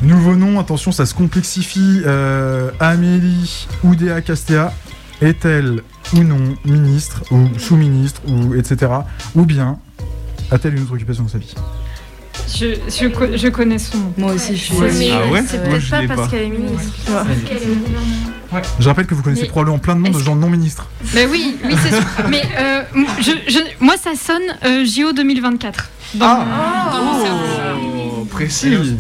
Nouveau 0.02 0.36
nom, 0.36 0.58
attention, 0.58 0.92
ça 0.92 1.06
se 1.06 1.14
complexifie. 1.14 2.02
Euh, 2.04 2.70
Amélie 2.80 3.66
Oudéa 3.84 4.20
Castea 4.20 4.72
est-elle 5.20 5.82
ou 6.14 6.22
non 6.22 6.54
ministre 6.64 7.22
ou 7.30 7.48
sous-ministre 7.58 8.22
ou 8.26 8.54
etc. 8.54 8.92
Ou 9.34 9.44
bien 9.44 9.78
a-t-elle 10.50 10.76
une 10.76 10.82
autre 10.82 10.94
occupation 10.94 11.24
dans 11.24 11.28
sa 11.28 11.38
vie? 11.38 11.54
Je, 12.46 12.66
je, 12.88 13.08
co- 13.08 13.36
je 13.36 13.48
connais 13.48 13.78
son 13.78 13.98
nom. 13.98 14.12
Moi 14.16 14.32
aussi, 14.32 14.56
je 14.56 14.64
suis. 14.64 14.74
Ouais. 14.76 14.90
Mais 14.98 15.10
Ah 15.12 15.30
ouais 15.30 15.44
C'est 15.46 15.62
peut-être 15.62 15.90
pas 16.08 16.14
parce 16.16 16.28
qu'elle 16.30 16.42
est 16.42 16.48
ministre. 16.48 16.92
tu 17.04 17.10
vois. 17.12 17.24
Je 18.80 18.88
rappelle 18.88 19.06
que 19.06 19.14
vous 19.14 19.22
connaissez 19.22 19.42
Mais 19.42 19.48
probablement 19.48 19.78
plein 19.78 19.94
de 19.94 20.00
noms 20.00 20.10
de 20.18 20.22
gens 20.24 20.34
non 20.34 20.48
ministres. 20.48 20.88
Bah 21.14 21.20
oui, 21.30 21.56
oui, 21.64 21.74
c'est 21.82 21.90
sûr. 21.90 22.04
Mais 22.30 22.42
euh, 22.58 22.82
je, 23.20 23.32
je- 23.52 23.84
moi, 23.84 23.94
ça 24.02 24.10
sonne 24.14 24.42
euh, 24.64 24.84
JO 24.86 25.12
2024. 25.12 25.90
Dans 26.14 26.26
Ah. 26.26 26.90
mon- 26.92 26.98
dans 26.98 27.04
mon 27.04 27.24
cerveau. 27.24 28.18
Oh, 28.22 28.24
précis. 28.24 28.96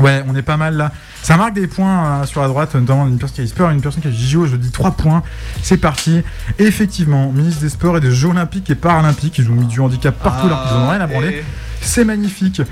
Ouais, 0.00 0.22
on 0.28 0.34
est 0.36 0.42
pas 0.42 0.56
mal 0.56 0.76
là. 0.76 0.92
Ça 1.22 1.36
marque 1.36 1.54
des 1.54 1.66
points 1.66 2.22
euh, 2.22 2.26
sur 2.26 2.40
la 2.40 2.46
droite, 2.48 2.74
notamment 2.76 3.06
une 3.08 3.18
personne 3.18 3.34
qui 3.34 3.40
a 3.42 3.46
sport, 3.46 3.70
une 3.70 3.80
personne 3.82 4.00
qui 4.00 4.08
a 4.08 4.12
JO, 4.12 4.46
je 4.46 4.56
dis 4.56 4.70
3 4.70 4.92
points. 4.92 5.22
C'est 5.62 5.76
parti. 5.76 6.22
Effectivement, 6.58 7.30
ministre 7.32 7.60
des 7.60 7.68
Sports 7.68 7.96
et 7.98 8.00
des 8.00 8.10
Jeux 8.12 8.28
Olympiques 8.28 8.70
et 8.70 8.76
Paralympiques, 8.76 9.36
ils 9.38 9.50
ont 9.50 9.54
mis 9.54 9.66
du 9.66 9.80
handicap 9.80 10.14
partout 10.22 10.46
alors 10.46 10.62
qu'ils 10.66 10.76
en 10.76 10.84
ont 10.86 10.90
rien 10.90 11.00
à 11.00 11.06
branler. 11.08 11.42
C'est 11.80 12.04
magnifique. 12.04 12.62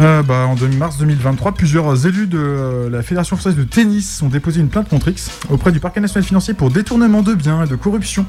Euh, 0.00 0.22
bah, 0.22 0.46
en 0.46 0.54
2000 0.54 0.78
mars 0.78 0.98
2023, 0.98 1.52
plusieurs 1.52 2.06
élus 2.06 2.26
de 2.26 2.38
euh, 2.38 2.90
la 2.90 3.02
Fédération 3.02 3.36
française 3.36 3.56
de 3.56 3.64
tennis 3.64 4.22
ont 4.22 4.28
déposé 4.28 4.60
une 4.60 4.68
plainte 4.68 4.88
contre 4.88 5.08
X 5.08 5.30
auprès 5.50 5.70
du 5.72 5.80
parquet 5.80 6.00
national 6.00 6.24
financier 6.24 6.54
pour 6.54 6.70
détournement 6.70 7.22
de 7.22 7.34
biens 7.34 7.64
et 7.64 7.68
de 7.68 7.76
corruption 7.76 8.26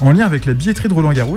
en 0.00 0.12
lien 0.12 0.26
avec 0.26 0.46
la 0.46 0.54
billetterie 0.54 0.88
de 0.88 0.94
Roland 0.94 1.12
Garros, 1.12 1.36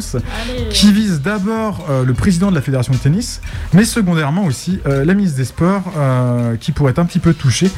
qui 0.70 0.92
vise 0.92 1.22
d'abord 1.22 1.86
euh, 1.90 2.04
le 2.04 2.14
président 2.14 2.50
de 2.50 2.56
la 2.56 2.62
Fédération 2.62 2.94
de 2.94 2.98
tennis, 2.98 3.42
mais 3.74 3.86
secondairement 3.86 4.46
aussi 4.46 4.80
euh, 4.86 5.06
la 5.06 5.14
ministre 5.14 5.38
des 5.38 5.46
Sports, 5.46 5.84
euh, 5.98 6.56
qui 6.58 6.72
pourrait 6.72 6.92
être 6.92 7.00
un 7.00 7.06
petit 7.06 7.20
peu 7.20 7.34
touchée, 7.34 7.72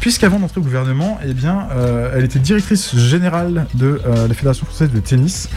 puisqu'avant 0.00 0.38
d'entrer 0.38 0.60
au 0.60 0.64
gouvernement, 0.64 1.18
eh 1.26 1.34
bien, 1.34 1.68
euh, 1.72 2.12
elle 2.16 2.24
était 2.24 2.38
directrice 2.38 2.96
générale 2.96 3.66
de 3.74 4.00
euh, 4.06 4.28
la 4.28 4.34
Fédération 4.34 4.66
française 4.66 4.90
de 4.90 5.00
tennis, 5.00 5.48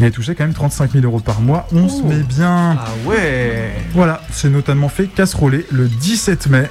et 0.00 0.04
elle 0.04 0.12
touchait 0.12 0.34
quand 0.34 0.44
même 0.44 0.54
35 0.54 0.92
000 0.92 1.04
euros 1.04 1.20
par 1.20 1.40
mois. 1.40 1.66
On 1.72 1.88
se 1.88 2.02
met 2.02 2.22
bien. 2.22 2.76
Ah 2.78 2.86
ouais. 3.06 3.72
Voilà, 3.98 4.22
c'est 4.30 4.48
notamment 4.48 4.88
fait 4.88 5.08
casseroler 5.08 5.66
le 5.72 5.88
17 5.88 6.46
mai 6.46 6.70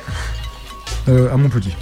euh, 1.09 1.29
à 1.29 1.35
Montpellier. 1.35 1.75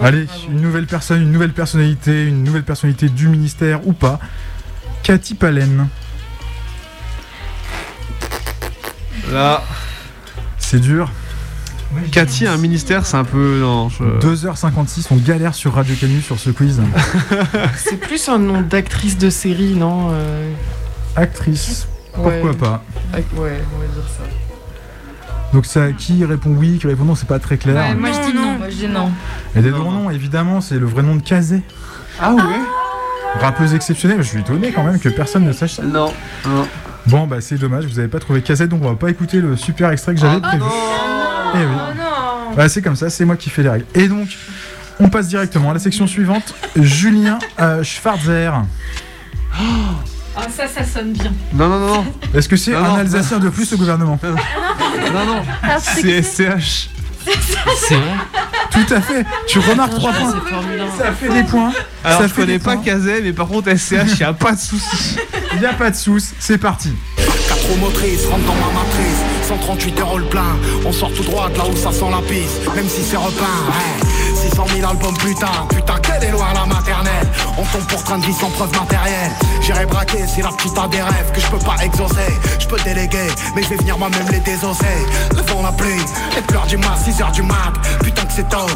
Allez, 0.00 0.28
une 0.48 0.60
nouvelle 0.60 0.86
personne, 0.86 1.20
une 1.20 1.32
nouvelle 1.32 1.52
personnalité, 1.52 2.24
une 2.24 2.44
nouvelle 2.44 2.62
personnalité 2.62 3.08
du 3.08 3.26
ministère 3.26 3.84
ou 3.88 3.92
pas. 3.92 4.20
Cathy 5.02 5.34
Palen. 5.34 5.88
Là. 9.32 9.64
C'est 10.58 10.78
dur. 10.78 11.10
Cathy, 12.12 12.46
un 12.46 12.56
ministère, 12.56 13.06
c'est 13.06 13.16
un 13.16 13.24
peu. 13.24 13.58
Non, 13.62 13.88
je... 13.88 14.04
2h56, 14.04 15.06
on 15.10 15.16
galère 15.16 15.56
sur 15.56 15.74
Radio 15.74 15.96
Canu 15.96 16.22
sur 16.22 16.38
ce 16.38 16.50
quiz. 16.50 16.80
C'est 17.76 17.96
plus 17.96 18.28
un 18.28 18.38
nom 18.38 18.60
d'actrice 18.60 19.18
de 19.18 19.28
série, 19.28 19.74
non 19.74 20.10
euh, 20.12 20.52
Actrice, 21.16 21.88
pourquoi 22.14 22.32
ouais. 22.50 22.56
pas 22.56 22.82
Ouais, 23.12 23.60
on 23.74 23.78
va 23.78 23.86
dire 23.86 24.08
ça. 24.08 24.24
Donc 25.52 25.66
ça, 25.66 25.92
qui 25.92 26.24
répond 26.24 26.50
oui, 26.50 26.78
qui 26.78 26.86
répond 26.86 27.04
non, 27.04 27.14
c'est 27.14 27.28
pas 27.28 27.38
très 27.38 27.56
clair. 27.56 27.76
Ouais, 27.76 27.94
moi, 27.94 28.10
je 28.12 28.30
dis 28.30 28.36
non. 28.36 28.58
Moi, 28.58 28.68
je 28.70 28.74
dis 28.74 28.88
non. 28.88 29.10
Il 29.54 29.56
y 29.56 29.58
a 29.60 29.62
des 29.62 29.76
gros 29.76 29.90
noms, 29.92 30.10
évidemment, 30.10 30.60
c'est 30.60 30.78
le 30.78 30.86
vrai 30.86 31.02
nom 31.02 31.16
de 31.16 31.22
Kazé. 31.22 31.62
Ah 32.20 32.32
ouais 32.32 32.42
Rappeuse 33.40 33.74
exceptionnelle, 33.74 34.18
je 34.22 34.28
suis 34.28 34.38
étonné 34.40 34.70
quand 34.72 34.84
même 34.84 34.98
que 35.00 35.08
personne 35.08 35.44
ne 35.44 35.52
sache 35.52 35.74
ça. 35.74 35.82
Non, 35.82 36.12
non. 36.46 36.66
Bon, 37.06 37.26
bah 37.26 37.40
c'est 37.40 37.56
dommage, 37.56 37.84
vous 37.86 37.98
avez 37.98 38.08
pas 38.08 38.18
trouvé 38.20 38.42
Kazé, 38.42 38.66
donc 38.66 38.82
on 38.82 38.88
va 38.88 38.94
pas 38.96 39.10
écouter 39.10 39.40
le 39.40 39.56
super 39.56 39.90
extrait 39.90 40.14
que 40.14 40.20
j'avais 40.20 40.38
Ah, 40.42 40.48
prévu. 40.48 40.64
Eh 41.54 41.58
oui. 41.58 41.64
Oh 41.66 41.94
non 41.96 42.56
Bah, 42.56 42.68
c'est 42.68 42.80
comme 42.82 42.96
ça, 42.96 43.10
c'est 43.10 43.24
moi 43.24 43.36
qui 43.36 43.50
fais 43.50 43.62
les 43.62 43.68
règles. 43.68 43.86
Et 43.94 44.08
donc, 44.08 44.28
on 45.00 45.08
passe 45.08 45.28
directement 45.28 45.70
à 45.70 45.74
la 45.74 45.80
section 45.80 46.06
suivante. 46.06 46.54
Julien 46.76 47.38
euh, 47.60 47.82
Schwarzer. 47.82 48.52
Ah, 50.36 50.42
ça, 50.54 50.64
ça 50.66 50.84
sonne 50.84 51.12
bien. 51.12 51.32
Non, 51.52 51.68
non, 51.68 51.78
non. 51.78 52.04
Est-ce 52.34 52.48
que 52.48 52.56
c'est 52.56 52.72
Non, 52.72 52.78
un 52.78 52.88
non. 52.88 52.94
Alsacien 52.96 53.38
de 53.38 53.48
plus 53.48 53.72
au 53.72 53.76
gouvernement 53.76 54.18
Non, 54.22 55.24
non. 55.24 55.42
Ah, 55.62 55.78
C'est 55.78 56.22
SCH. 56.22 56.90
C'est 57.78 57.94
vrai 57.94 58.14
Tout 58.70 58.94
à 58.94 59.00
fait. 59.00 59.24
Tu 59.46 59.58
remarques 59.60 59.94
trois 59.94 60.12
points. 60.12 60.34
Ça 60.98 61.12
fait 61.12 61.28
des 61.28 61.44
points. 61.44 61.72
Alors, 62.04 62.20
ça 62.20 62.26
je 62.26 62.32
fait 62.32 62.40
connais 62.42 62.58
des 62.58 62.64
pas 62.64 62.74
points. 62.74 62.82
Kazé, 62.84 63.20
mais 63.22 63.32
par 63.32 63.46
contre, 63.46 63.74
SCH, 63.74 64.18
y 64.20 64.24
a 64.24 64.32
pas 64.34 64.52
de 64.52 64.58
soucis. 64.58 65.16
Il 65.54 65.60
n'y 65.60 65.66
a 65.66 65.72
pas 65.72 65.90
de 65.90 65.96
soucis, 65.96 66.34
c'est 66.38 66.58
parti. 66.58 66.92
Quatre 67.16 67.76
motrices 67.78 68.26
rentre 68.26 68.44
dans 68.44 68.54
ma 68.54 68.80
matrice 68.80 69.48
138 69.48 70.00
euros 70.00 70.18
le 70.18 70.24
plein 70.24 70.56
On 70.84 70.92
sort 70.92 71.12
tout 71.12 71.22
droit 71.22 71.48
de 71.50 71.56
là 71.58 71.64
où 71.70 71.76
ça 71.76 71.92
sent 71.92 72.06
la 72.10 72.20
piste 72.26 72.74
Même 72.74 72.88
si 72.88 73.02
c'est 73.02 73.16
repeint 73.16 73.44
ouais. 73.68 74.08
Si 74.34 74.54
100 74.54 74.66
000 74.76 74.88
albums, 74.90 75.14
putain, 75.18 75.46
putain, 75.74 75.94
quelle 76.02 76.28
est 76.28 76.32
loin 76.32 76.46
la 76.54 76.64
maternelle 76.66 77.23
On 77.56 77.62
tombe 77.64 77.86
pour 77.86 78.02
train 78.02 78.18
de 78.18 78.26
vie 78.26 78.32
sans 78.32 78.50
preuve 78.50 78.72
matérielle. 78.72 79.30
J'irai 79.60 79.86
braquer 79.86 80.26
si 80.26 80.42
la 80.42 80.48
petite 80.48 80.76
a 80.76 80.88
des 80.88 81.02
rêves 81.02 81.32
que 81.32 81.40
je 81.40 81.46
peux 81.46 81.58
pas 81.58 81.76
exaucer. 81.82 82.32
Je 82.58 82.66
peux 82.66 82.80
déléguer, 82.82 83.28
mais 83.54 83.62
je 83.62 83.68
vais 83.68 83.76
venir 83.76 83.96
moi-même 83.96 84.28
les 84.30 84.40
désosser. 84.40 84.84
Levons 85.36 85.62
la 85.62 85.72
pluie, 85.72 86.00
et 86.36 86.42
pleure 86.42 86.66
du 86.66 86.76
mat, 86.76 86.98
6 87.04 87.22
heures 87.22 87.32
du 87.32 87.42
mat. 87.42 87.72
Putain 88.02 88.22
que 88.22 88.32
c'est 88.32 88.48
tôt, 88.48 88.66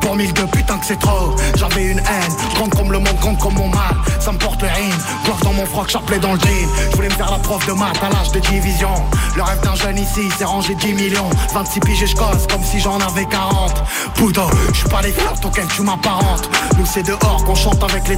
pour 0.00 0.14
1002, 0.14 0.46
putain 0.46 0.78
que 0.78 0.86
c'est 0.86 0.98
trop. 0.98 1.34
J'avais 1.56 1.86
une 1.86 1.98
haine, 1.98 2.34
grande 2.54 2.74
comme 2.74 2.92
le 2.92 2.98
monde, 2.98 3.16
grande 3.20 3.38
comme 3.38 3.54
mon 3.54 3.68
mal. 3.68 3.96
Ça 4.20 4.32
me 4.32 4.38
porte 4.38 4.62
le 4.62 4.68
rime, 4.68 4.94
dans 5.42 5.52
mon 5.52 5.66
froc, 5.66 5.90
chapelet 5.90 6.18
dans 6.18 6.34
le 6.34 6.40
jean. 6.40 6.68
Je 6.90 6.96
voulais 6.96 7.08
me 7.08 7.14
faire 7.14 7.30
la 7.30 7.38
prof 7.38 7.66
de 7.66 7.72
maths 7.72 8.02
à 8.02 8.10
l'âge 8.10 8.32
de 8.32 8.40
division. 8.40 8.94
Le 9.36 9.42
rêve 9.42 9.60
d'un 9.62 9.74
jeune 9.74 9.98
ici, 9.98 10.28
c'est 10.36 10.44
ranger 10.44 10.74
10 10.74 10.94
millions. 10.94 11.30
26 11.52 11.80
piges 11.80 12.02
et 12.02 12.06
je 12.06 12.16
comme 12.16 12.64
si 12.64 12.80
j'en 12.80 12.98
avais 13.00 13.26
40. 13.26 13.82
Puto, 14.14 14.42
je 14.72 14.78
suis 14.78 14.88
pas 14.88 15.02
les 15.02 15.12
flirts 15.12 15.44
auxquels 15.44 15.68
tu 15.68 15.82
m'apparentes. 15.82 16.48
Nous 16.78 16.86
c'est 16.86 17.02
dehors 17.02 17.44
qu'on 17.44 17.54
chante 17.54 17.82
avec 17.82 18.08
les 18.08 18.16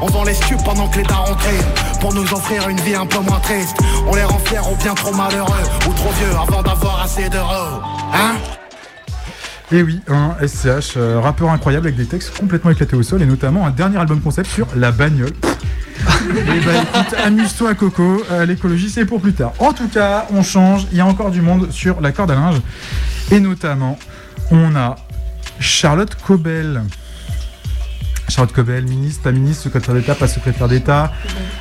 On 0.00 0.06
vend 0.06 0.24
les 0.24 0.34
stupes 0.34 0.62
pendant 0.64 0.88
que 0.88 0.98
les 0.98 1.04
darons. 1.04 1.36
Pour 2.00 2.12
nous 2.14 2.24
offrir 2.32 2.68
une 2.68 2.80
vie 2.80 2.94
un 2.94 3.06
peu 3.06 3.20
moins 3.20 3.38
triste. 3.40 3.76
On 4.06 4.14
les 4.14 4.24
rend 4.24 4.38
fiers 4.40 4.58
ou 4.58 4.76
bien 4.76 4.94
trop 4.94 5.14
malheureux. 5.14 5.62
Ou 5.88 5.92
trop 5.92 6.10
vieux 6.10 6.36
avant 6.36 6.62
d'avoir 6.62 7.02
assez 7.02 7.28
d'euros. 7.28 7.80
Hein? 8.12 8.34
Et 9.72 9.82
oui, 9.82 10.00
un 10.08 10.36
SCH, 10.46 10.96
euh, 10.96 11.20
rappeur 11.20 11.50
incroyable 11.50 11.86
avec 11.86 11.96
des 11.96 12.06
textes 12.06 12.36
complètement 12.38 12.70
éclatés 12.70 12.96
au 12.96 13.02
sol 13.02 13.22
et 13.22 13.26
notamment 13.26 13.66
un 13.66 13.70
dernier 13.70 13.98
album 13.98 14.20
concept 14.20 14.50
sur 14.50 14.66
la 14.76 14.92
bagnole. 14.92 15.32
Et 16.28 16.60
bah 16.60 16.72
écoute, 16.82 17.14
amuse-toi 17.24 17.74
Coco, 17.74 18.22
euh, 18.30 18.44
l'écologie 18.46 18.90
c'est 18.90 19.04
pour 19.04 19.20
plus 19.20 19.32
tard. 19.32 19.52
En 19.58 19.72
tout 19.72 19.88
cas, 19.88 20.26
on 20.32 20.42
change, 20.42 20.86
il 20.92 20.98
y 20.98 21.00
a 21.00 21.06
encore 21.06 21.30
du 21.30 21.40
monde 21.40 21.70
sur 21.70 22.00
la 22.00 22.12
corde 22.12 22.32
à 22.32 22.34
linge. 22.34 22.60
Et 23.30 23.40
notamment, 23.40 23.98
on 24.50 24.74
a 24.76 24.96
Charlotte 25.58 26.14
Cobel. 26.26 26.82
Charlotte 28.28 28.52
Cobel, 28.54 28.84
ministre, 28.84 29.22
pas 29.22 29.32
ministre, 29.32 29.62
secrétaire 29.64 29.94
d'État, 29.94 30.14
pas 30.14 30.28
secrétaire 30.28 30.68
d'État. 30.68 31.12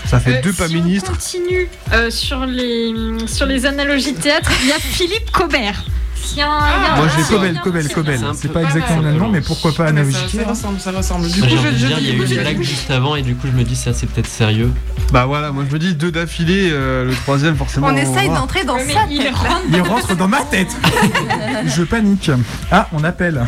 Ça 0.06 0.20
fait 0.20 0.38
Euh, 0.38 0.42
deux 0.42 0.54
pas 0.54 0.68
si 0.68 0.76
ministres. 0.76 1.12
On 1.12 1.16
continue 1.16 1.70
euh, 1.94 2.10
sur, 2.10 2.46
les, 2.46 2.94
sur 3.28 3.46
les 3.46 3.66
analogies 3.66 4.14
de 4.14 4.20
théâtre. 4.20 4.52
Il 4.64 4.70
y 4.70 4.72
a 4.72 4.80
Philippe 4.80 5.32
Cobert. 5.32 5.84
S'il 6.16 6.40
y 6.40 6.42
a 6.42 6.50
un- 6.50 6.58
il 6.58 6.84
y 6.84 6.86
a 6.88 6.94
un- 6.94 6.96
Moi 6.96 7.08
j'ai 7.16 7.22
il 7.22 7.28
Cobel, 7.28 7.60
Cobel, 7.64 7.88
Cobel. 7.90 8.20
C'est 8.34 8.48
pas 8.48 8.62
pas 8.62 8.64
exactement 8.66 9.02
le 9.02 9.12
nom, 9.14 9.30
mais 9.30 9.42
pourquoi 9.42 9.72
pas 9.74 9.84
Ça, 9.84 9.90
analogiquer 9.90 10.40
ça 10.44 10.50
ressemble, 10.50 10.80
ça 10.80 10.92
ressemble. 10.92 11.28
Du 11.30 11.40
coup, 11.40 11.48
je, 11.48 11.56
je 11.56 11.86
dire, 11.86 12.00
il 12.00 12.08
y 12.08 12.10
a 12.12 12.14
eu 12.16 12.26
une 12.26 12.42
blague 12.42 12.62
juste 12.64 12.90
avant 12.90 13.16
et 13.16 13.22
du 13.22 13.36
coup 13.36 13.46
je 13.46 13.56
me 13.56 13.64
dis 13.64 13.76
ça 13.76 13.94
c'est 13.94 14.08
peut-être 14.08 14.26
sérieux. 14.28 14.72
Bah 15.12 15.26
voilà, 15.28 15.52
moi 15.52 15.66
je 15.70 15.74
me 15.74 15.78
dis 15.78 15.94
deux 15.94 16.12
d'affilée, 16.12 16.70
euh, 16.72 17.06
le 17.06 17.14
troisième 17.14 17.56
forcément. 17.56 17.88
On 17.88 17.96
essaye 17.96 18.30
d'entrer 18.30 18.64
dans 18.64 18.76
mais 18.78 18.92
sa 18.92 19.06
il 19.12 19.20
tête. 19.20 19.36
rentre 19.36 19.62
Il 19.72 19.82
rentre 19.82 20.16
dans 20.16 20.28
ma 20.28 20.42
tête. 20.42 20.76
Je 21.68 21.84
panique. 21.84 22.32
Ah, 22.72 22.88
on 22.92 23.04
appelle. 23.04 23.46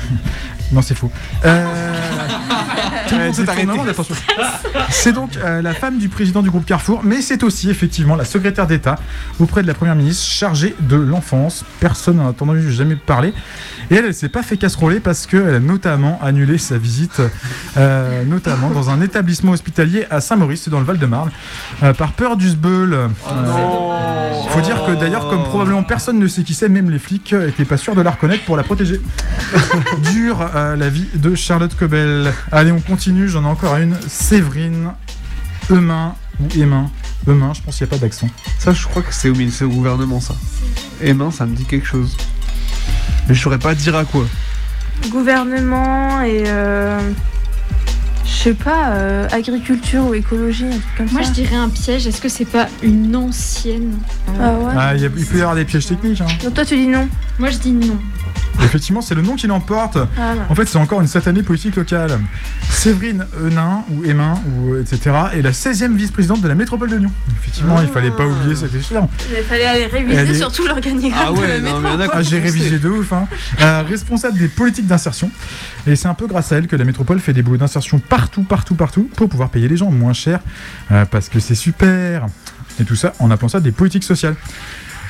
Non, 0.71 0.81
c'est 0.81 0.95
faux. 0.95 1.11
Euh... 1.45 1.65
Tout 3.07 3.15
le 3.15 3.23
monde 3.25 3.33
s'est 3.33 3.41
détournement 3.43 3.73
arrêté. 3.73 3.87
d'attention. 3.87 4.15
C'est 4.89 5.13
donc 5.13 5.37
euh, 5.37 5.61
la 5.61 5.73
femme 5.73 5.97
du 5.97 6.09
président 6.09 6.41
du 6.41 6.49
groupe 6.49 6.65
Carrefour, 6.65 7.01
mais 7.03 7.21
c'est 7.21 7.43
aussi 7.43 7.69
effectivement 7.69 8.15
la 8.15 8.25
secrétaire 8.25 8.67
d'État 8.67 8.95
auprès 9.39 9.61
de 9.61 9.67
la 9.67 9.73
première 9.73 9.95
ministre 9.95 10.25
chargée 10.25 10.75
de 10.79 10.95
l'enfance. 10.95 11.63
Personne 11.79 12.17
n'en 12.17 12.25
a 12.25 12.29
entendu 12.29 12.71
jamais 12.71 12.95
parler. 12.95 13.33
Et 13.89 13.95
elle, 13.95 14.05
elle 14.05 14.13
s'est 14.13 14.29
pas 14.29 14.43
fait 14.43 14.57
casseroler 14.57 14.99
parce 14.99 15.25
qu'elle 15.25 15.55
a 15.55 15.59
notamment 15.59 16.19
annulé 16.21 16.57
sa 16.57 16.77
visite, 16.77 17.21
euh, 17.77 18.23
notamment 18.25 18.69
dans 18.69 18.89
un 18.89 19.01
établissement 19.01 19.51
hospitalier 19.53 20.05
à 20.09 20.19
Saint-Maurice, 20.19 20.67
dans 20.69 20.79
le 20.79 20.85
Val-de-Marne, 20.85 21.31
euh, 21.83 21.93
par 21.93 22.13
peur 22.13 22.37
du 22.37 22.49
sbeul. 22.49 22.93
Euh, 22.93 23.07
faut 24.49 24.61
dire 24.61 24.83
que 24.85 24.91
d'ailleurs, 24.93 25.29
comme 25.29 25.43
probablement 25.43 25.83
personne 25.83 26.19
ne 26.19 26.27
sait 26.27 26.43
qui 26.43 26.53
c'est, 26.53 26.69
même 26.69 26.89
les 26.89 26.99
flics 26.99 27.33
euh, 27.33 27.47
étaient 27.47 27.65
pas 27.65 27.77
sûrs 27.77 27.95
de 27.95 28.01
la 28.01 28.11
reconnaître 28.11 28.43
pour 28.45 28.57
la 28.57 28.63
protéger. 28.63 28.99
Dure 30.11 30.39
la 30.75 30.89
vie 30.89 31.07
de 31.15 31.35
Charlotte 31.35 31.75
Cobel. 31.75 32.33
Allez, 32.51 32.71
on 32.71 32.79
continue, 32.79 33.27
j'en 33.27 33.43
ai 33.43 33.47
encore 33.47 33.75
une. 33.77 33.97
Séverine 34.07 34.91
Eumin 35.69 36.15
ou 36.39 36.47
Emin? 36.59 36.89
Eumin, 37.27 37.53
je 37.53 37.61
pense 37.61 37.77
qu'il 37.77 37.85
n'y 37.85 37.91
a 37.91 37.95
pas 37.95 37.99
d'accent. 37.99 38.29
Ça, 38.59 38.73
je 38.73 38.85
crois 38.87 39.01
que 39.01 39.13
c'est 39.13 39.29
au, 39.29 39.69
gouvernement 39.69 40.19
ça. 40.19 40.35
Et 41.01 41.13
main, 41.13 41.31
ça 41.31 41.45
me 41.45 41.55
dit 41.55 41.65
quelque 41.65 41.87
chose. 41.87 42.15
Mais 43.27 43.35
je 43.35 43.41
saurais 43.41 43.59
pas 43.59 43.75
dire 43.75 43.95
à 43.95 44.05
quoi. 44.05 44.25
Gouvernement 45.09 46.21
et. 46.21 46.43
euh, 46.47 46.99
Je 48.27 48.43
sais 48.43 48.53
pas, 48.53 48.89
euh, 48.91 49.27
agriculture 49.31 50.05
ou 50.05 50.13
écologie, 50.13 50.65
un 50.65 50.69
truc 50.71 50.83
comme 50.97 51.07
Moi, 51.11 51.23
ça. 51.23 51.29
je 51.29 51.33
dirais 51.33 51.55
un 51.55 51.69
piège. 51.69 52.07
Est-ce 52.07 52.19
que 52.21 52.29
c'est 52.29 52.45
pas 52.45 52.67
une 52.83 53.15
ancienne 53.15 53.93
Ah 54.39 54.51
ouais 54.53 54.73
Ah, 54.77 54.95
il 54.95 55.01
y 55.01 55.05
a- 55.05 55.09
il 55.17 55.25
peut 55.25 55.37
y 55.37 55.41
avoir 55.41 55.55
des 55.55 55.65
pièges 55.65 55.87
techniques. 55.87 56.21
hein. 56.21 56.27
Donc 56.43 56.53
toi, 56.53 56.65
tu 56.65 56.75
dis 56.75 56.87
non. 56.87 57.07
Moi, 57.39 57.49
je 57.49 57.57
dis 57.57 57.71
non. 57.71 57.97
Effectivement, 58.63 59.01
c'est 59.01 59.13
le 59.13 59.21
nom 59.21 59.35
qui 59.35 59.45
l'emporte. 59.45 59.97
Ah, 60.17 60.33
non. 60.33 60.41
En 60.49 60.55
fait, 60.55 60.65
c'est 60.67 60.79
encore 60.79 60.99
une 60.99 61.07
satanée 61.07 61.43
politique 61.43 61.75
locale. 61.75 62.19
Séverine 62.71 63.25
Eunin, 63.39 63.83
ou 63.91 64.03
Emin, 64.03 64.33
ou 64.49 64.73
euh, 64.73 64.81
etc., 64.81 65.15
est 65.33 65.41
la 65.43 65.51
16e 65.51 65.95
vice-présidente 65.95 66.41
de 66.41 66.47
la 66.47 66.55
métropole 66.55 66.89
de 66.89 66.95
Lyon. 66.95 67.11
Effectivement, 67.39 67.79
il 67.81 67.87
fallait 67.87 68.09
pas 68.11 68.25
oublier 68.25 68.55
cette 68.55 68.73
échéance. 68.73 69.09
Il 69.29 69.43
fallait 69.43 69.65
aller 69.65 69.85
réviser 69.85 70.17
Elle 70.19 70.31
est- 70.31 70.33
surtout 70.39 70.65
l'organigramme 70.65 71.27
Ah 71.29 71.31
de 71.33 71.37
ouais, 71.37 71.47
la 71.47 71.59
non, 71.71 71.79
mais 71.79 72.03
a 72.03 72.09
Ah, 72.13 72.21
j'ai 72.23 72.39
révisé 72.39 72.79
de 72.79 72.89
ouf. 72.89 73.13
Hein. 73.13 73.27
Euh, 73.61 73.83
responsable 73.87 74.37
des 74.39 74.47
politiques 74.47 74.87
d'insertion. 74.87 75.29
Et 75.85 75.95
c'est 75.95 76.07
un 76.07 76.13
peu 76.15 76.25
grâce 76.27 76.51
à 76.51 76.57
elle 76.57 76.67
que 76.67 76.75
la 76.75 76.83
métropole 76.83 77.19
fait 77.19 77.33
des 77.33 77.43
boulots 77.43 77.57
d'insertion 77.57 77.99
partout, 78.17 78.41
partout, 78.43 78.73
partout, 78.73 79.09
pour 79.15 79.29
pouvoir 79.29 79.49
payer 79.49 79.67
les 79.67 79.77
gens 79.77 79.91
moins 79.91 80.13
cher. 80.13 80.39
euh, 80.91 81.05
parce 81.05 81.29
que 81.29 81.39
c'est 81.39 81.53
super. 81.55 82.25
Et 82.79 82.83
tout 82.83 82.95
ça 82.95 83.13
en 83.19 83.29
appelant 83.29 83.47
ça 83.49 83.59
des 83.59 83.71
politiques 83.71 84.03
sociales. 84.03 84.35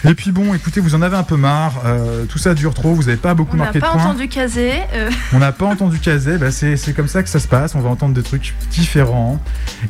Et 0.03 0.14
puis 0.14 0.32
bon, 0.32 0.53
écoutez, 0.53 0.80
vous 0.82 0.93
en 0.93 1.01
avez 1.01 1.16
un 1.16 1.24
peu 1.24 1.38
marre. 1.38 1.82
euh, 1.86 2.26
tout 2.26 2.38
ça 2.38 2.53
dure 2.53 2.74
trop. 2.74 2.93
Vous 2.93 3.03
n'avez 3.03 3.16
pas 3.18 3.34
beaucoup 3.34 3.55
On 3.55 3.60
n'a 3.60 3.64
marqué 3.66 3.80
de 3.80 3.84
pas 3.86 3.91
points. 3.93 4.03
entendu 4.05 4.28
caser. 4.28 4.74
euh, 4.93 5.10
On 5.34 5.39
n'a 5.39 5.51
pas 5.53 5.66
entendu 5.68 5.99
caser, 5.99 6.38
bah 6.38 6.51
c'est 6.51 6.76
c'est 6.78 6.93
comme 6.93 7.08
ça 7.08 7.24
que 7.24 7.30
ça 7.30 7.39
se 7.39 7.47
passe, 7.47 7.76
on 7.76 7.80
va 7.80 7.89
entendre 7.89 8.14
des 8.14 8.24
trucs 8.24 8.53
différents. 8.72 9.41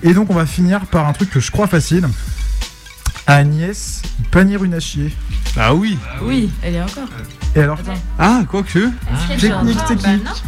Et 0.03 0.13
donc 0.13 0.29
on 0.29 0.35
va 0.35 0.45
finir 0.45 0.85
par 0.85 1.07
un 1.07 1.13
truc 1.13 1.29
que 1.31 1.39
je 1.39 1.49
crois 1.51 1.65
facile. 1.67 2.07
Agnès 3.25 4.01
Pannier-Runachier. 4.31 5.13
Ah 5.57 5.73
oui. 5.75 5.97
Oui, 6.21 6.49
elle 6.63 6.75
est 6.75 6.81
encore. 6.81 7.09
Et 7.55 7.61
alors 7.61 7.79
Ah, 8.17 8.43
quoique. 8.49 8.89
Technique, 9.39 9.83
technique. 9.87 10.21
Attends, 10.25 10.39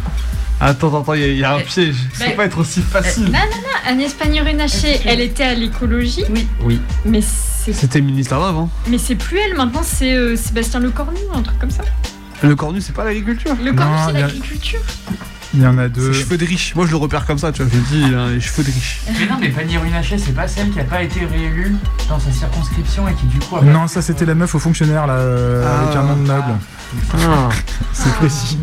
attends, 0.60 1.00
attends, 1.00 1.14
il 1.14 1.20
y, 1.20 1.24
a- 1.24 1.28
il 1.28 1.38
y 1.38 1.44
a 1.44 1.54
un 1.54 1.58
Eh, 1.60 1.64
piège. 1.64 1.94
Ça 2.14 2.24
bah, 2.24 2.30
peut 2.30 2.36
pas 2.36 2.44
être 2.46 2.58
aussi 2.58 2.80
Euh, 2.80 2.82
facile. 2.82 3.24
non, 3.24 3.30
non, 3.30 3.38
non. 3.38 3.90
Agnès 3.90 4.12
Pannier-Runacher, 4.14 5.00
elle 5.06 5.20
était 5.20 5.44
à 5.44 5.54
l'écologie. 5.54 6.24
Oui. 6.30 6.46
Oui. 6.62 6.80
Mais 7.04 7.20
c'est 7.22 7.72
C'était 7.72 8.00
ministère 8.00 8.40
d'avant. 8.40 8.70
mais 8.88 8.98
c'est 8.98 9.14
plus 9.16 9.38
elle 9.38 9.54
maintenant, 9.54 9.82
c'est 9.84 10.14
euh, 10.14 10.36
Sébastien 10.36 10.80
Lecornu, 10.80 11.18
un 11.34 11.42
truc 11.42 11.58
comme 11.58 11.70
ça. 11.70 11.82
Le 12.42 12.56
cornu, 12.56 12.80
c'est 12.80 12.94
pas 12.94 13.04
l'agriculture. 13.04 13.54
Le 13.62 13.72
Cornu, 13.74 13.96
c'est 14.06 14.12
l'agriculture. 14.20 14.80
Il 15.52 15.62
y 15.62 15.66
en 15.66 15.78
a 15.78 15.84
C'est 15.84 15.88
deux. 15.90 16.12
cheveux 16.12 16.38
de 16.38 16.44
riche. 16.44 16.74
Moi, 16.76 16.86
je 16.86 16.92
le 16.92 16.96
repère 16.96 17.26
comme 17.26 17.38
ça, 17.38 17.50
tu 17.50 17.62
vois. 17.62 17.70
Je 17.72 17.78
me 17.78 17.84
dis, 17.84 18.08
il 18.08 18.14
a 18.14 18.28
les 18.30 18.40
cheveux 18.40 18.62
de 18.62 18.70
riche. 18.70 19.00
Mais 19.18 19.26
non, 19.26 19.34
mais 19.40 19.50
Fanny 19.50 19.76
Runacher, 19.78 20.16
c'est 20.16 20.32
pas 20.34 20.46
celle 20.46 20.70
qui 20.70 20.78
a 20.78 20.84
pas 20.84 21.02
été 21.02 21.24
réélue 21.26 21.74
dans 22.08 22.20
sa 22.20 22.30
circonscription 22.30 23.08
et 23.08 23.14
qui 23.14 23.26
du 23.26 23.38
coup 23.40 23.56
Non, 23.64 23.88
ça 23.88 24.00
c'était 24.00 24.24
la 24.26 24.34
meuf 24.36 24.54
au 24.54 24.58
fonctionnaire 24.60 25.06
là, 25.08 25.14
euh, 25.14 25.64
Ah. 25.66 25.80
avec 25.82 25.96
un 25.96 26.02
nom 26.04 26.16
de 26.22 26.26
noble. 26.28 26.54
Ah. 27.14 27.48
C'est 27.92 28.12
précis. 28.14 28.58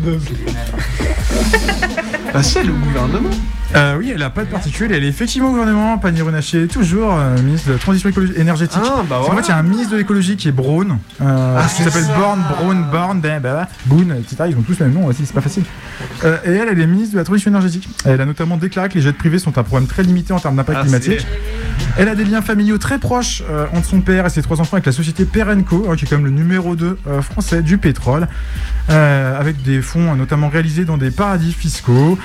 Bah, 2.32 2.42
c'est 2.42 2.62
le 2.62 2.72
gouvernement. 2.72 3.30
Euh, 3.76 3.96
oui, 3.98 4.12
elle 4.14 4.22
a 4.22 4.30
pas 4.30 4.44
de 4.44 4.50
particulier, 4.50 4.94
elle 4.96 5.04
est 5.04 5.08
effectivement 5.08 5.48
au 5.48 5.50
gouvernement, 5.50 5.98
Pannier-Runacher, 5.98 6.68
toujours 6.68 7.14
euh, 7.14 7.36
ministre 7.42 7.68
de 7.68 7.72
la 7.74 7.78
transition 7.78 8.10
énergétique. 8.36 8.80
Ah, 8.82 9.02
bah 9.08 9.20
voilà. 9.22 9.42
fait, 9.42 9.48
il 9.48 9.50
y 9.50 9.52
a 9.52 9.58
un 9.58 9.62
ministre 9.62 9.92
de 9.92 9.98
l'écologie 9.98 10.36
qui 10.36 10.48
est 10.48 10.52
Braun, 10.52 10.98
euh, 11.20 11.56
Ah, 11.58 11.66
qui 11.68 11.82
s'appelle. 11.82 12.06
Born, 12.16 12.40
Braun, 12.50 12.86
Born, 12.90 13.20
ben, 13.20 13.40
ben, 13.40 13.66
Boone, 13.84 14.16
etc. 14.18 14.44
Ils 14.50 14.56
ont 14.56 14.62
tous 14.62 14.78
le 14.80 14.86
même 14.86 14.94
nom 14.94 15.06
aussi, 15.06 15.26
c'est 15.26 15.34
pas 15.34 15.42
facile. 15.42 15.64
Euh, 16.24 16.38
et 16.46 16.50
elle, 16.52 16.68
elle 16.70 16.80
est 16.80 16.86
ministre 16.86 17.12
de 17.12 17.18
la 17.18 17.24
transition 17.24 17.50
énergétique. 17.50 17.86
Elle 18.06 18.20
a 18.22 18.24
notamment 18.24 18.56
déclaré 18.56 18.88
que 18.88 18.94
les 18.94 19.02
jets 19.02 19.12
privés 19.12 19.38
sont 19.38 19.58
un 19.58 19.62
problème 19.62 19.86
très 19.86 20.02
limité 20.02 20.32
en 20.32 20.40
termes 20.40 20.56
d'impact 20.56 20.78
Ah, 20.80 20.84
climatique. 20.84 21.26
Elle 21.98 22.08
a 22.08 22.14
des 22.14 22.24
liens 22.24 22.42
familiaux 22.42 22.78
très 22.78 22.98
proches 22.98 23.42
euh, 23.50 23.66
entre 23.74 23.88
son 23.88 24.00
père 24.00 24.24
et 24.24 24.30
ses 24.30 24.40
trois 24.40 24.60
enfants 24.60 24.76
avec 24.76 24.86
la 24.86 24.92
société 24.92 25.24
Perenco, 25.24 25.88
hein, 25.90 25.96
qui 25.96 26.04
est 26.04 26.08
quand 26.08 26.16
même 26.16 26.26
le 26.26 26.30
numéro 26.30 26.76
2 26.76 26.96
euh, 27.08 27.22
français 27.22 27.60
du 27.60 27.76
pétrole, 27.76 28.28
euh, 28.88 29.38
avec 29.38 29.62
des 29.62 29.82
fonds 29.82 30.12
euh, 30.12 30.14
notamment 30.14 30.48
réalisés 30.48 30.84
dans 30.84 30.96
des 30.96 31.10
paradis 31.10 31.52
fiscaux. 31.52 32.16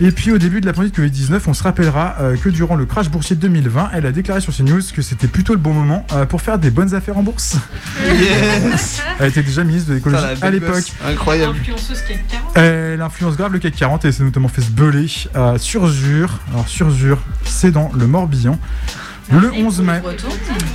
Et 0.00 0.10
puis 0.10 0.32
au 0.32 0.38
début 0.38 0.60
de 0.60 0.66
la 0.66 0.72
pandémie 0.72 0.90
de 0.90 0.96
Covid-19, 0.96 1.40
on 1.46 1.54
se 1.54 1.62
rappellera 1.62 2.16
euh, 2.20 2.36
que 2.36 2.48
durant 2.48 2.74
le 2.74 2.84
crash 2.84 3.08
boursier 3.10 3.36
de 3.36 3.40
2020, 3.42 3.90
elle 3.94 4.06
a 4.06 4.10
déclaré 4.10 4.40
sur 4.40 4.52
CNews 4.52 4.80
que 4.92 5.02
c'était 5.02 5.28
plutôt 5.28 5.52
le 5.52 5.60
bon 5.60 5.72
moment 5.72 6.04
euh, 6.12 6.26
pour 6.26 6.42
faire 6.42 6.58
des 6.58 6.70
bonnes 6.72 6.92
affaires 6.92 7.16
en 7.16 7.22
bourse. 7.22 7.56
Yes. 8.04 9.02
Elle 9.20 9.28
était 9.28 9.44
déjà 9.44 9.62
ministre 9.62 9.90
de 9.90 9.94
l'écologie 9.94 10.24
à 10.40 10.50
l'époque. 10.50 10.92
Incroyable. 11.06 11.56
Influenceuse 11.60 12.02
CAC 12.02 12.24
40. 12.28 12.56
Elle 12.56 13.00
influence 13.00 13.36
grave 13.36 13.52
le 13.52 13.60
CAC 13.60 13.76
40 13.76 14.04
et 14.04 14.10
s'est 14.10 14.24
notamment 14.24 14.48
fait 14.48 14.62
se 14.62 14.70
beler 14.70 15.06
à 15.34 15.58
Surzur. 15.58 16.40
Alors 16.50 16.66
Surzur, 16.66 17.20
c'est 17.44 17.70
dans 17.70 17.92
le 17.94 18.08
Morbihan. 18.08 18.58
Le 19.30 19.52
11 19.52 19.80
mai. 19.82 20.02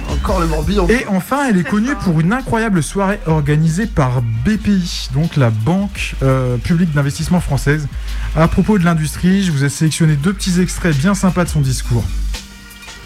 Encore 0.10 0.40
le 0.40 0.48
Morbihan. 0.48 0.88
Et 0.88 1.06
enfin, 1.08 1.48
elle 1.50 1.58
est 1.58 1.68
connue 1.68 1.96
pour 1.96 2.20
une 2.20 2.34
incroyable 2.34 2.82
soirée 2.82 3.20
organisée 3.26 3.86
par 3.86 4.22
BPI, 4.22 5.10
donc 5.14 5.36
la 5.36 5.50
Banque 5.50 6.16
euh, 6.24 6.58
publique 6.58 6.92
d'investissement 6.94 7.40
française. 7.40 7.88
À 8.36 8.48
propos 8.48 8.78
de 8.78 8.86
l'industrie, 8.86 9.44
je 9.44 9.52
vous 9.52 9.64
ai 9.64 9.70
sélectionné 9.70 10.16
deux 10.16 10.34
petits 10.34 10.60
extraits 10.62 10.96
bien 10.96 11.14
sympas 11.14 11.44
de 11.44 11.50
son 11.50 11.62
discours. 11.62 12.04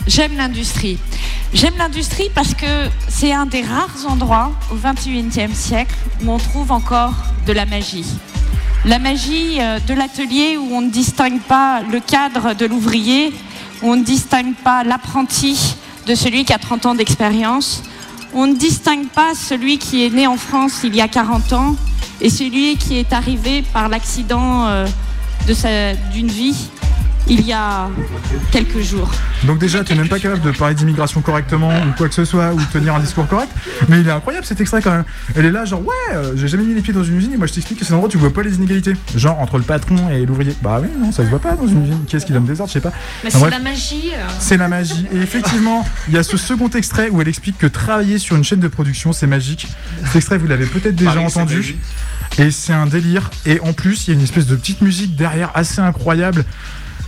J'aime 0.07 0.35
l'industrie. 0.35 0.97
J'aime 1.53 1.77
l'industrie 1.77 2.29
parce 2.33 2.53
que 2.53 2.89
c'est 3.07 3.33
un 3.33 3.45
des 3.45 3.61
rares 3.61 4.05
endroits 4.07 4.51
au 4.71 4.75
XXIe 4.75 5.53
siècle 5.53 5.95
où 6.23 6.31
on 6.31 6.37
trouve 6.37 6.71
encore 6.71 7.13
de 7.45 7.53
la 7.53 7.65
magie. 7.65 8.05
la 8.85 8.99
magie 8.99 9.57
euh, 9.59 9.79
de 9.79 9.93
l'atelier 9.93 10.57
où 10.57 10.73
on 10.73 10.81
ne 10.81 10.89
distingue 10.89 11.41
pas 11.41 11.81
le 11.83 11.99
cadre 11.99 12.55
de 12.55 12.65
l'ouvrier, 12.65 13.31
on 13.82 13.95
ne 13.95 14.03
distingue 14.03 14.55
pas 14.55 14.84
l'apprenti 14.84 15.75
de 16.07 16.15
celui 16.15 16.45
qui 16.45 16.53
a 16.53 16.57
30 16.59 16.86
ans 16.88 16.95
d'expérience, 16.95 17.84
on 18.34 18.47
ne 18.47 18.55
distingue 18.55 19.07
pas 19.07 19.34
celui 19.36 19.77
qui 19.77 20.05
est 20.05 20.09
né 20.09 20.27
en 20.27 20.38
France 20.38 20.82
il 20.84 20.95
y 20.95 21.01
a 21.01 21.07
40 21.07 21.53
ans 21.53 21.75
et 22.21 22.29
celui 22.29 22.77
qui 22.77 22.97
est 22.97 23.13
arrivé 23.13 23.63
par 23.73 23.89
l'accident 23.89 24.67
euh, 24.67 24.86
d'une 26.13 26.27
vie 26.27 26.69
il 27.32 27.45
y 27.47 27.53
a 27.53 27.88
quelques 28.51 28.82
jours. 28.82 29.09
Donc 29.45 29.57
déjà, 29.57 29.84
tu 29.86 29.93
n'es 29.93 29.99
même 29.99 30.09
pas 30.09 30.19
capable 30.19 30.41
de 30.41 30.51
parler 30.51 30.75
d'immigration 30.75 31.21
correctement 31.21 31.69
ou 31.69 31.91
quoi 31.97 32.09
que 32.09 32.13
ce 32.13 32.25
soit, 32.25 32.53
ou 32.53 32.59
de 32.59 32.65
tenir 32.65 32.93
un 32.95 32.99
discours 32.99 33.25
correct. 33.27 33.49
Mais 33.88 34.01
il 34.01 34.07
est 34.07 34.11
incroyable 34.11 34.45
cet 34.45 34.59
extrait 34.59 34.82
quand 34.82 34.91
même. 34.91 35.05
Elle 35.36 35.45
est 35.45 35.51
là, 35.51 35.63
genre 35.63 35.79
ouais, 35.82 35.95
euh, 36.13 36.34
j'ai 36.36 36.47
jamais 36.49 36.63
mis 36.65 36.73
les 36.75 36.82
pieds 36.82 36.93
dans 36.93 37.03
une 37.05 37.15
usine 37.17 37.34
et 37.34 37.38
moi 37.38 37.47
je 37.47 37.53
t'explique 37.53 37.79
que 37.79 37.86
c'est 37.86 37.93
un 37.93 37.95
endroit 37.95 38.09
où 38.09 38.11
tu 38.11 38.17
vois 38.17 38.34
pas 38.34 38.43
les 38.43 38.55
inégalités. 38.55 38.93
Genre 39.15 39.39
entre 39.39 39.57
le 39.57 39.63
patron 39.63 40.09
et 40.09 40.25
l'ouvrier. 40.25 40.53
Bah 40.61 40.79
oui, 40.82 40.89
non, 40.99 41.11
ça 41.13 41.23
se 41.23 41.29
voit 41.29 41.39
pas 41.39 41.53
dans 41.53 41.67
une 41.67 41.84
usine. 41.84 42.03
Qui 42.05 42.17
est-ce 42.17 42.25
qui 42.25 42.34
donne 42.34 42.45
des 42.45 42.59
ordres, 42.59 42.67
je 42.69 42.73
sais 42.73 42.82
pas. 42.82 42.91
Mais 43.23 43.29
Enfin, 43.34 43.45
c'est 43.45 43.49
la 43.51 43.59
magie. 43.59 44.11
euh. 44.13 44.27
C'est 44.39 44.57
la 44.57 44.67
magie. 44.67 45.07
Et 45.13 45.17
effectivement, 45.17 45.86
il 46.09 46.13
y 46.15 46.17
a 46.17 46.23
ce 46.23 46.36
second 46.38 46.69
extrait 46.69 47.09
où 47.09 47.21
elle 47.21 47.27
explique 47.29 47.57
que 47.57 47.67
travailler 47.67 48.17
sur 48.17 48.36
une 48.36 48.43
chaîne 48.43 48.59
de 48.59 48.67
production, 48.67 49.13
c'est 49.13 49.27
magique. 49.27 49.67
Cet 50.05 50.17
extrait, 50.17 50.38
vous 50.38 50.47
l'avez 50.47 50.65
peut-être 50.65 50.95
déjà 50.95 51.19
entendu. 51.21 51.77
Et 52.38 52.51
c'est 52.51 52.73
un 52.73 52.86
délire. 52.86 53.29
Et 53.45 53.59
en 53.61 53.73
plus, 53.73 54.07
il 54.07 54.11
y 54.11 54.13
a 54.13 54.17
une 54.17 54.23
espèce 54.23 54.47
de 54.47 54.55
petite 54.55 54.82
musique 54.82 55.15
derrière 55.15 55.51
assez 55.53 55.82
incroyable 55.82 56.45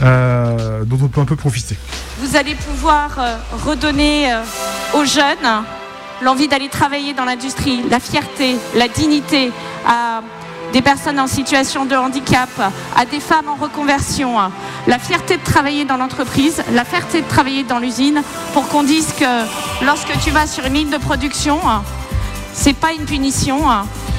euh, 0.02 0.84
dont 0.86 1.00
on 1.04 1.08
peut 1.08 1.22
un 1.22 1.26
peu 1.26 1.36
profiter. 1.36 1.78
Vous 2.20 2.36
allez 2.36 2.56
pouvoir 2.56 3.12
euh, 3.18 3.36
redonner 3.66 4.32
euh, 4.32 4.41
aux 4.94 5.06
jeunes 5.06 5.64
l'envie 6.22 6.48
d'aller 6.48 6.70
travailler 6.70 7.14
dans 7.14 7.26
l'industrie, 7.26 7.84
la 7.89 8.00
fierté, 8.00 8.56
la 8.76 8.88
dignité 8.88 9.52
à 9.86 10.22
des 10.72 10.82
personnes 10.82 11.20
en 11.20 11.28
situation 11.28 11.86
de 11.86 11.96
handicap, 11.96 12.50
à 12.96 13.06
des 13.06 13.20
femmes 13.20 13.50
en 13.50 13.56
reconversion, 13.56 14.38
la 14.88 15.00
fierté 15.00 15.38
de 15.38 15.44
travailler 15.44 15.86
dans 15.86 15.98
l'entreprise, 15.98 16.64
la 16.72 16.86
fierté 16.86 17.22
de 17.22 17.28
travailler 17.28 17.64
dans 17.64 17.78
l'usine, 17.78 18.24
pour 18.54 18.68
qu'on 18.70 18.84
dise 18.84 19.14
que 19.20 19.86
lorsque 19.86 20.18
tu 20.24 20.32
vas 20.32 20.48
sur 20.48 20.66
une 20.66 20.74
ligne 20.74 20.89
de 20.89 20.98
production, 20.98 21.60
c'est 22.54 22.76
pas 22.76 22.94
une 22.94 23.06
punition, 23.06 23.60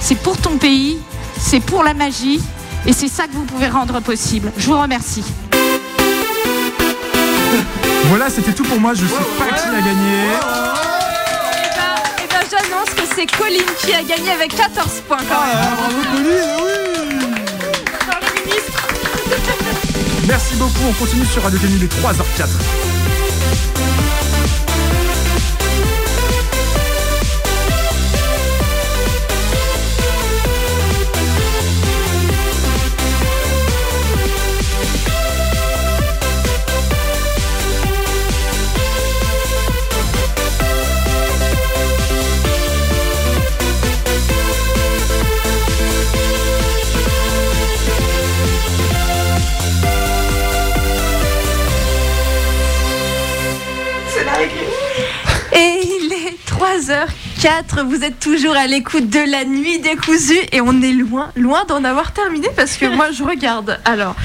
c'est 0.01 0.17
pour 0.17 0.37
ton 0.37 0.59
pays, 0.59 0.99
c'est 1.39 1.61
pour 1.61 1.83
la 1.83 1.95
magie, 1.95 2.41
et 2.87 2.93
c'est 2.93 3.09
ça 3.09 3.27
que 3.27 3.33
vous 3.33 3.45
pouvez 3.45 3.69
rendre 3.69 4.01
possible. 4.01 4.53
Je 4.59 4.67
vous 4.67 4.79
remercie. 4.79 5.25
Voilà, 8.07 8.31
c'était 8.31 8.53
tout 8.53 8.65
pour 8.65 8.81
moi. 8.81 8.95
Je 8.95 9.07
sais 9.07 9.15
pas 9.39 9.47
qui 9.57 9.69
a 9.69 9.81
gagné. 9.81 10.25
Et 10.25 10.39
ben, 11.77 11.95
eh 12.23 12.27
ben, 12.29 12.45
j'annonce 12.51 12.91
que 12.91 13.03
c'est 13.15 13.27
Colline 13.27 13.63
qui 13.79 13.93
a 13.93 14.03
gagné 14.03 14.31
avec 14.33 14.55
14 14.55 15.03
points 15.09 15.19
quand 15.29 15.47
même. 15.47 15.75
Merci 20.27 20.55
beaucoup. 20.57 20.85
On 20.89 20.93
continue 20.93 21.27
sur 21.27 21.43
Radio 21.43 21.59
Canyon 21.59 21.81
les 21.81 21.87
3h04. 21.87 22.84
3h04, 57.45 57.85
vous 57.87 58.03
êtes 58.05 58.21
toujours 58.21 58.57
à 58.57 58.67
l'écoute 58.67 59.11
de 59.11 59.31
la 59.31 59.45
nuit 59.45 59.79
décousue 59.79 60.39
et 60.51 60.63
on 60.63 60.81
est 60.81 60.93
loin, 60.93 61.31
loin 61.37 61.67
d'en 61.67 61.85
avoir 61.85 62.15
terminé 62.15 62.49
parce 62.57 62.79
que 62.79 62.87
moi 62.97 63.11
je 63.11 63.23
regarde. 63.23 63.79
Alors, 63.85 64.17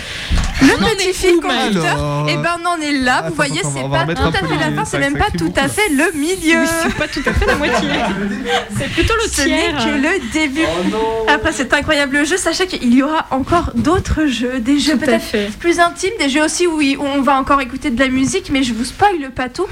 le 0.62 0.96
petit 0.96 1.14
fil 1.14 1.40
conducteur, 1.40 1.86
Alors, 1.98 2.30
et 2.30 2.36
ben 2.38 2.50
on 2.64 2.68
en 2.68 2.82
est 2.82 2.92
là, 2.92 3.18
attends, 3.18 3.30
vous 3.30 3.36
voyez, 3.36 3.62
c'est 3.64 3.90
pas 3.90 4.06
tout 4.14 4.22
à 4.28 4.48
fait 4.48 4.58
la 4.58 4.72
fin, 4.76 4.86
c'est 4.86 5.00
même 5.00 5.18
pas 5.18 5.30
tout 5.38 5.52
à 5.56 5.68
fait 5.68 5.90
le 5.90 6.12
milieu. 6.18 6.62
Oui, 6.62 6.68
c'est 6.84 6.96
pas 6.96 7.08
tout 7.08 7.22
à 7.26 7.34
fait 7.34 7.46
la 7.46 7.56
moitié. 7.56 7.90
C'est 8.78 8.90
plutôt 8.90 9.14
le 9.16 9.30
Ce 9.32 9.42
n'est 9.42 9.48
tiers. 9.72 9.78
que 9.78 9.90
le 9.90 10.32
début. 10.34 10.66
Après 11.28 11.52
cet 11.52 11.74
incroyable 11.74 12.26
jeu, 12.26 12.38
sachez 12.38 12.68
qu'il 12.68 12.94
y 12.94 13.04
aura 13.04 13.26
encore 13.32 13.72
d'autres 13.76 14.26
jeux, 14.26 14.60
des 14.60 14.80
jeux 14.80 14.98
peut-être 14.98 15.58
plus 15.60 15.80
intimes, 15.80 16.12
des 16.20 16.30
jeux 16.30 16.44
aussi 16.44 16.68
où 16.68 16.80
on 17.00 17.22
va 17.22 17.36
encore 17.36 17.62
écouter 17.62 17.90
de 17.92 18.00
la 18.00 18.10
musique, 18.10 18.50
mais 18.52 18.64
je 18.64 18.74
vous 18.74 18.86
spoil 18.86 19.30
pas 19.36 19.50
tout. 19.50 19.68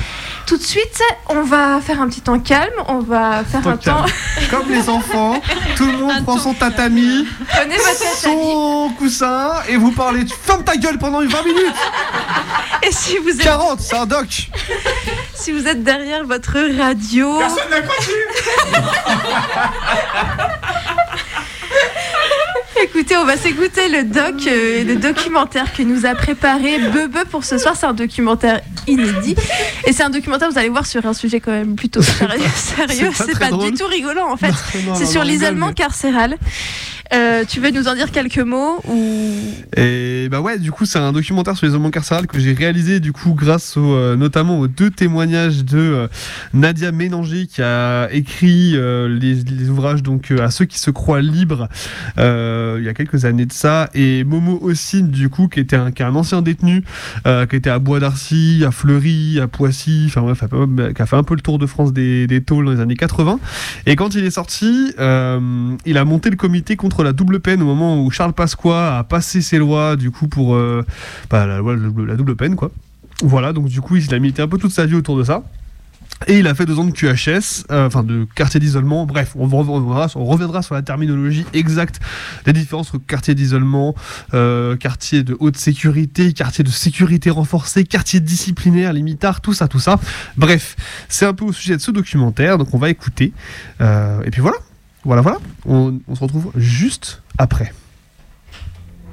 Tout 0.45 0.57
de 0.57 0.63
suite, 0.63 1.01
on 1.29 1.41
va 1.41 1.81
faire 1.81 2.01
un 2.01 2.07
petit 2.07 2.21
temps 2.21 2.39
calme, 2.39 2.71
on 2.87 2.99
va 2.99 3.43
faire 3.43 3.61
Temps 3.61 3.69
un 3.71 3.77
temps. 3.77 4.05
Comme 4.51 4.69
les 4.69 4.87
enfants, 4.89 5.41
tout 5.75 5.85
le 5.85 5.97
monde 5.97 6.23
prend 6.23 6.37
son 6.37 6.53
tatami, 6.53 7.27
Prenez 7.49 7.75
votre 7.75 7.99
tatami. 7.99 8.15
son 8.21 8.89
coussin 8.97 9.51
et 9.69 9.75
vous 9.75 9.91
parlez. 9.91 10.23
Fermes 10.43 10.63
ta 10.63 10.76
gueule 10.77 10.97
pendant 10.97 11.19
20 11.19 11.43
minutes 11.43 11.75
Et 12.83 12.91
si 12.91 13.17
vous 13.17 13.29
êtes, 13.29 13.41
40, 13.41 13.81
c'est 13.81 13.95
un 13.95 14.05
doc 14.05 14.27
si 15.33 15.51
vous 15.51 15.67
êtes 15.67 15.83
derrière 15.83 16.25
votre 16.25 16.57
radio. 16.77 17.39
Personne 17.39 17.69
n'a 17.69 17.77
Écoutez, 22.83 23.17
on 23.17 23.25
va 23.25 23.37
s'écouter 23.37 23.89
le 23.89 24.03
doc, 24.03 24.45
euh, 24.47 24.83
le 24.83 24.95
documentaire 24.97 25.73
que 25.73 25.81
nous 25.81 26.05
a 26.05 26.13
préparé 26.13 26.77
Bebe 26.77 27.25
pour 27.29 27.43
ce 27.43 27.57
soir. 27.57 27.75
C'est 27.75 27.87
un 27.87 27.93
documentaire 27.93 28.61
inédit. 28.87 29.35
Et 29.85 29.93
c'est 29.93 30.03
un 30.03 30.09
documentaire, 30.09 30.51
vous 30.51 30.59
allez 30.59 30.69
voir, 30.69 30.85
sur 30.85 31.05
un 31.05 31.13
sujet 31.13 31.39
quand 31.39 31.51
même 31.51 31.75
plutôt 31.75 32.01
sérieux. 32.01 32.43
sérieux. 32.55 33.11
C'est 33.15 33.39
pas 33.39 33.49
pas, 33.49 33.57
du 33.57 33.73
tout 33.73 33.87
rigolant 33.87 34.31
en 34.31 34.37
fait. 34.37 34.53
C'est 34.95 35.05
sur 35.05 35.23
l'isolement 35.23 35.67
mais- 35.67 35.73
carcéral. 35.73 36.37
Euh, 37.13 37.45
tu 37.47 37.59
veux 37.59 37.71
nous 37.71 37.87
en 37.87 37.95
dire 37.95 38.11
quelques 38.11 38.39
mots 38.39 38.79
ou? 38.87 38.95
Et 39.75 40.27
bah 40.29 40.41
ouais, 40.41 40.59
du 40.59 40.71
coup, 40.71 40.85
c'est 40.85 40.99
un 40.99 41.11
documentaire 41.11 41.55
sur 41.55 41.65
l'isolement 41.65 41.89
carcéral 41.89 42.27
que 42.27 42.39
j'ai 42.39 42.53
réalisé 42.53 42.99
du 42.99 43.13
coup 43.13 43.33
grâce 43.33 43.75
euh, 43.77 44.15
notamment 44.15 44.59
aux 44.59 44.67
deux 44.67 44.89
témoignages 44.89 45.63
de 45.63 45.77
euh, 45.77 46.07
Nadia 46.53 46.91
Ménanger 46.91 47.47
qui 47.47 47.61
a 47.61 48.09
écrit 48.11 48.71
les, 48.73 49.35
les 49.35 49.69
ouvrages 49.69 50.03
donc 50.03 50.31
à 50.31 50.51
ceux 50.51 50.65
qui 50.65 50.79
se 50.79 50.91
croient 50.91 51.21
libres 51.21 51.69
il 52.17 52.83
y 52.83 52.89
a 52.89 52.93
quelques 52.93 53.25
années 53.25 53.45
de 53.45 53.53
ça. 53.53 53.89
Et 53.93 54.23
Momo 54.23 54.59
Ossine 54.61 55.09
du 55.09 55.29
coup 55.29 55.47
qui 55.47 55.59
était 55.59 55.75
un, 55.75 55.91
qui 55.91 56.01
est 56.01 56.05
un 56.05 56.15
ancien 56.15 56.41
détenu 56.41 56.83
qui 57.49 57.55
était 57.55 57.69
à 57.69 57.79
Bois 57.79 57.99
d'Arcy, 57.99 58.63
à 58.65 58.71
Fleury, 58.71 59.39
à 59.39 59.47
Poissy, 59.47 60.05
enfin 60.07 60.21
bref, 60.21 60.43
qui 60.95 61.01
a 61.01 61.05
fait 61.05 61.15
un 61.15 61.23
peu 61.23 61.35
le 61.35 61.41
tour 61.41 61.59
de 61.59 61.65
France 61.65 61.93
des, 61.93 62.27
des 62.27 62.41
tôles 62.41 62.65
dans 62.65 62.71
les 62.71 62.79
années 62.79 62.95
80 62.95 63.39
et 63.85 63.95
quand 63.95 64.15
il 64.15 64.25
est 64.25 64.31
sorti, 64.31 64.93
il 64.97 65.97
a 65.97 66.05
monté 66.05 66.29
le 66.29 66.35
comité 66.35 66.75
contre 66.75 66.96
la 67.03 67.13
double 67.13 67.39
peine 67.39 67.61
au 67.61 67.65
moment 67.65 68.01
où 68.03 68.09
Charles 68.11 68.33
Pasqua 68.33 68.97
a 68.99 69.03
passé 69.03 69.41
ses 69.41 69.57
lois 69.57 69.95
du 69.95 70.11
coup 70.11 70.27
pour 70.27 70.55
euh, 70.55 70.85
bah, 71.29 71.45
la, 71.45 71.57
loi- 71.59 71.75
la 71.75 72.15
double 72.15 72.35
peine 72.35 72.55
quoi. 72.55 72.71
Voilà, 73.23 73.53
donc 73.53 73.67
du 73.67 73.81
coup 73.81 73.95
il 73.95 74.13
a 74.13 74.19
milité 74.19 74.41
un 74.41 74.47
peu 74.47 74.57
toute 74.57 74.71
sa 74.71 74.85
vie 74.85 74.95
autour 74.95 75.17
de 75.17 75.23
ça. 75.23 75.43
Et 76.25 76.39
il 76.39 76.47
a 76.47 76.55
fait 76.55 76.65
deux 76.65 76.79
ans 76.79 76.85
de 76.85 76.89
QHS, 76.89 77.65
euh, 77.69 77.85
enfin 77.85 78.01
de 78.01 78.25
quartier 78.33 78.59
d'isolement. 78.59 79.05
Bref, 79.05 79.33
on, 79.35 79.45
re- 79.47 79.67
on 79.67 79.73
reviendra, 79.73 80.07
on 80.15 80.25
reviendra 80.25 80.63
sur 80.63 80.73
la 80.73 80.81
terminologie 80.81 81.45
exacte 81.53 81.99
des 82.45 82.53
différences 82.53 82.87
entre 82.91 83.05
quartier 83.05 83.35
d'isolement, 83.35 83.93
euh, 84.33 84.75
quartier 84.77 85.21
de 85.21 85.37
haute 85.39 85.57
sécurité, 85.57 86.33
quartier 86.33 86.63
de 86.63 86.71
sécurité 86.71 87.29
renforcée, 87.29 87.83
quartier 87.83 88.19
disciplinaire, 88.19 88.93
limitard, 88.93 89.41
tout 89.41 89.53
ça, 89.53 89.67
tout 89.67 89.79
ça. 89.79 89.99
Bref, 90.37 90.75
c'est 91.07 91.27
un 91.27 91.35
peu 91.35 91.45
au 91.45 91.53
sujet 91.53 91.75
de 91.77 91.81
ce 91.81 91.91
documentaire, 91.91 92.57
donc 92.57 92.73
on 92.73 92.79
va 92.79 92.89
écouter. 92.89 93.31
Euh, 93.81 94.23
et 94.23 94.31
puis 94.31 94.41
voilà, 94.41 94.57
voilà, 95.07 95.21
voilà. 95.21 95.39
On, 95.65 95.99
on 96.07 96.15
se 96.15 96.21
retrouve 96.21 96.51
juste 96.55 97.23
après. 97.37 97.73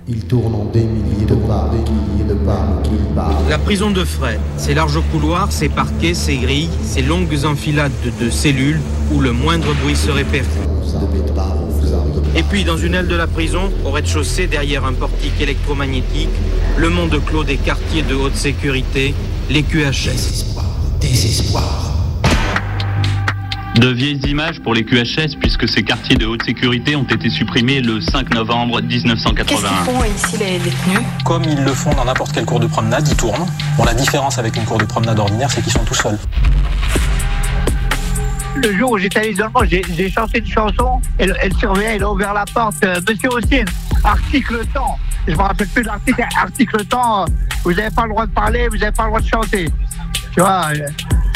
Il 0.08 0.26
tourne 0.26 0.54
en 0.54 0.64
des 0.64 0.82
milliers 0.82 1.24
de 1.24 1.36
pas, 1.36 1.70
des 1.72 1.90
milliers 1.90 2.28
de 2.28 2.34
pas 2.44 2.82
qu'il. 2.82 2.98
La 3.48 3.58
prison 3.58 3.92
de 3.92 4.04
Fresnes, 4.04 4.40
ses 4.56 4.74
larges 4.74 5.00
couloirs, 5.12 5.52
ses 5.52 5.68
parquets, 5.68 6.12
ses 6.12 6.36
grilles, 6.36 6.68
ses 6.82 7.00
longues 7.00 7.44
enfilades 7.44 7.92
de 8.20 8.28
cellules 8.28 8.80
où 9.12 9.20
le 9.20 9.32
moindre 9.32 9.72
bruit 9.82 9.94
serait 9.94 10.24
perdu. 10.24 10.48
Et 12.36 12.42
puis, 12.42 12.64
dans 12.64 12.76
une 12.76 12.94
aile 12.94 13.06
de 13.06 13.14
la 13.14 13.28
prison, 13.28 13.70
au 13.84 13.92
rez-de-chaussée, 13.92 14.48
derrière 14.48 14.84
un 14.84 14.94
portique 14.94 15.40
électromagnétique, 15.40 16.28
le 16.76 16.90
monde 16.90 17.20
clos 17.24 17.44
des 17.44 17.56
quartiers 17.56 18.02
de 18.02 18.16
haute 18.16 18.34
sécurité, 18.34 19.14
les 19.48 19.62
QHS. 19.62 20.44
Désespoir. 21.00 22.03
De 23.74 23.88
vieilles 23.88 24.20
images 24.28 24.60
pour 24.60 24.72
les 24.72 24.84
QHS 24.84 25.36
puisque 25.40 25.68
ces 25.68 25.82
quartiers 25.82 26.16
de 26.16 26.26
haute 26.26 26.44
sécurité 26.44 26.94
ont 26.94 27.04
été 27.04 27.28
supprimés 27.28 27.80
le 27.80 28.00
5 28.00 28.32
novembre 28.32 28.80
1981. 28.80 29.56
ici 30.06 30.36
les 30.38 30.58
détenus? 30.58 31.00
Comme 31.24 31.42
ils 31.44 31.62
le 31.62 31.72
font 31.72 31.92
dans 31.94 32.04
n'importe 32.04 32.32
quel 32.32 32.44
cours 32.44 32.60
de 32.60 32.68
promenade, 32.68 33.06
ils 33.08 33.16
tournent. 33.16 33.46
Bon, 33.76 33.84
la 33.84 33.94
différence 33.94 34.38
avec 34.38 34.56
une 34.56 34.64
cours 34.64 34.78
de 34.78 34.84
promenade 34.84 35.18
ordinaire, 35.18 35.50
c'est 35.50 35.60
qu'ils 35.60 35.72
sont 35.72 35.84
tout 35.84 35.94
seuls. 35.94 36.18
Le 38.56 38.76
jour 38.78 38.92
où 38.92 38.98
j'étais 38.98 39.18
à 39.18 39.22
l'isolement, 39.24 39.62
j'ai 39.64 40.10
chanté 40.10 40.38
une 40.38 40.46
chanson 40.46 41.00
et 41.18 41.26
le, 41.26 41.34
et 41.42 41.48
le 41.48 41.54
surveillant 41.56 41.92
il 41.96 42.02
a 42.04 42.10
ouvert 42.10 42.32
la 42.32 42.44
porte. 42.44 42.76
Euh, 42.84 43.00
Monsieur 43.08 43.30
Austin, 43.30 43.64
article 44.04 44.64
temps. 44.72 44.98
Je 45.26 45.32
me 45.32 45.38
rappelle 45.38 45.66
plus 45.68 45.82
de 45.82 45.88
l'article. 45.88 46.24
Article 46.40 46.84
temps, 46.84 47.24
vous 47.64 47.72
n'avez 47.72 47.90
pas 47.90 48.04
le 48.04 48.10
droit 48.10 48.26
de 48.26 48.30
parler, 48.32 48.68
vous 48.68 48.76
n'avez 48.76 48.92
pas 48.92 49.04
le 49.04 49.08
droit 49.08 49.20
de 49.20 49.26
chanter. 49.26 49.68
Tu 50.32 50.40
vois, 50.40 50.68
euh, 50.74 50.86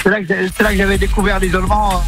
c'est 0.03 0.11
là 0.63 0.71
que 0.71 0.77
j'avais 0.77 0.99
découvert 0.99 1.39
l'isolement. 1.41 2.03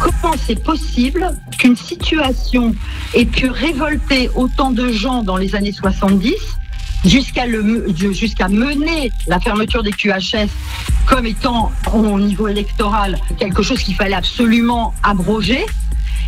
Comment 0.00 0.34
c'est 0.46 0.62
possible 0.62 1.30
qu'une 1.58 1.76
situation 1.76 2.74
ait 3.14 3.24
pu 3.26 3.48
révolter 3.48 4.30
autant 4.34 4.70
de 4.70 4.90
gens 4.92 5.22
dans 5.22 5.36
les 5.36 5.54
années 5.54 5.72
70 5.72 6.32
jusqu'à 7.04 7.46
le- 7.46 7.86
jusqu'à 8.12 8.48
mener 8.48 9.12
la 9.26 9.38
fermeture 9.40 9.82
des 9.82 9.92
QHS 9.92 10.48
comme 11.06 11.26
étant 11.26 11.70
au 11.92 12.18
niveau 12.18 12.48
électoral 12.48 13.18
quelque 13.38 13.62
chose 13.62 13.80
qu'il 13.82 13.94
fallait 13.94 14.14
absolument 14.14 14.94
abroger? 15.02 15.64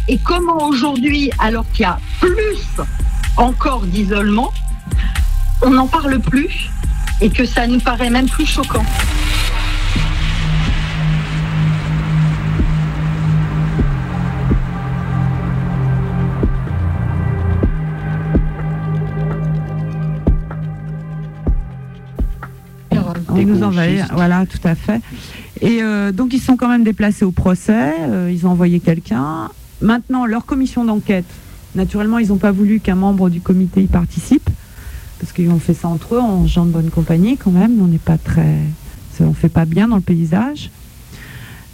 Et 0.06 0.18
comment 0.18 0.62
aujourd'hui 0.68 1.30
alors 1.38 1.64
qu'il 1.72 1.82
y 1.82 1.86
a 1.86 1.98
plus 2.20 2.58
encore 3.36 3.82
d'isolement 3.82 4.52
on 5.62 5.70
n'en 5.70 5.88
parle 5.88 6.20
plus? 6.20 6.70
Et 7.20 7.30
que 7.30 7.44
ça 7.44 7.66
nous 7.66 7.80
paraît 7.80 8.10
même 8.10 8.28
plus 8.28 8.46
choquant. 8.46 8.84
On 23.30 23.42
nous 23.42 23.62
envahit, 23.62 24.04
voilà, 24.12 24.46
tout 24.46 24.66
à 24.66 24.74
fait. 24.74 25.00
Et 25.60 25.82
euh, 25.82 26.12
donc 26.12 26.32
ils 26.32 26.40
sont 26.40 26.56
quand 26.56 26.68
même 26.68 26.84
déplacés 26.84 27.24
au 27.24 27.30
procès, 27.30 27.94
euh, 28.00 28.30
ils 28.32 28.46
ont 28.46 28.50
envoyé 28.50 28.80
quelqu'un. 28.80 29.50
Maintenant, 29.80 30.26
leur 30.26 30.44
commission 30.44 30.84
d'enquête, 30.84 31.26
naturellement, 31.74 32.18
ils 32.18 32.28
n'ont 32.28 32.36
pas 32.36 32.52
voulu 32.52 32.80
qu'un 32.80 32.94
membre 32.94 33.28
du 33.30 33.40
comité 33.40 33.82
y 33.82 33.86
participe, 33.86 34.48
parce 35.18 35.32
qu'ils 35.32 35.50
ont 35.50 35.58
fait 35.58 35.74
ça 35.74 35.88
entre 35.88 36.16
eux, 36.16 36.20
en 36.20 36.46
gens 36.46 36.64
de 36.64 36.70
bonne 36.70 36.90
compagnie 36.90 37.36
quand 37.36 37.50
même, 37.50 37.80
on 37.80 37.86
n'est 37.86 37.98
pas 37.98 38.18
très... 38.18 38.56
On 39.20 39.34
fait 39.34 39.48
pas 39.48 39.64
bien 39.64 39.88
dans 39.88 39.96
le 39.96 40.02
paysage. 40.02 40.70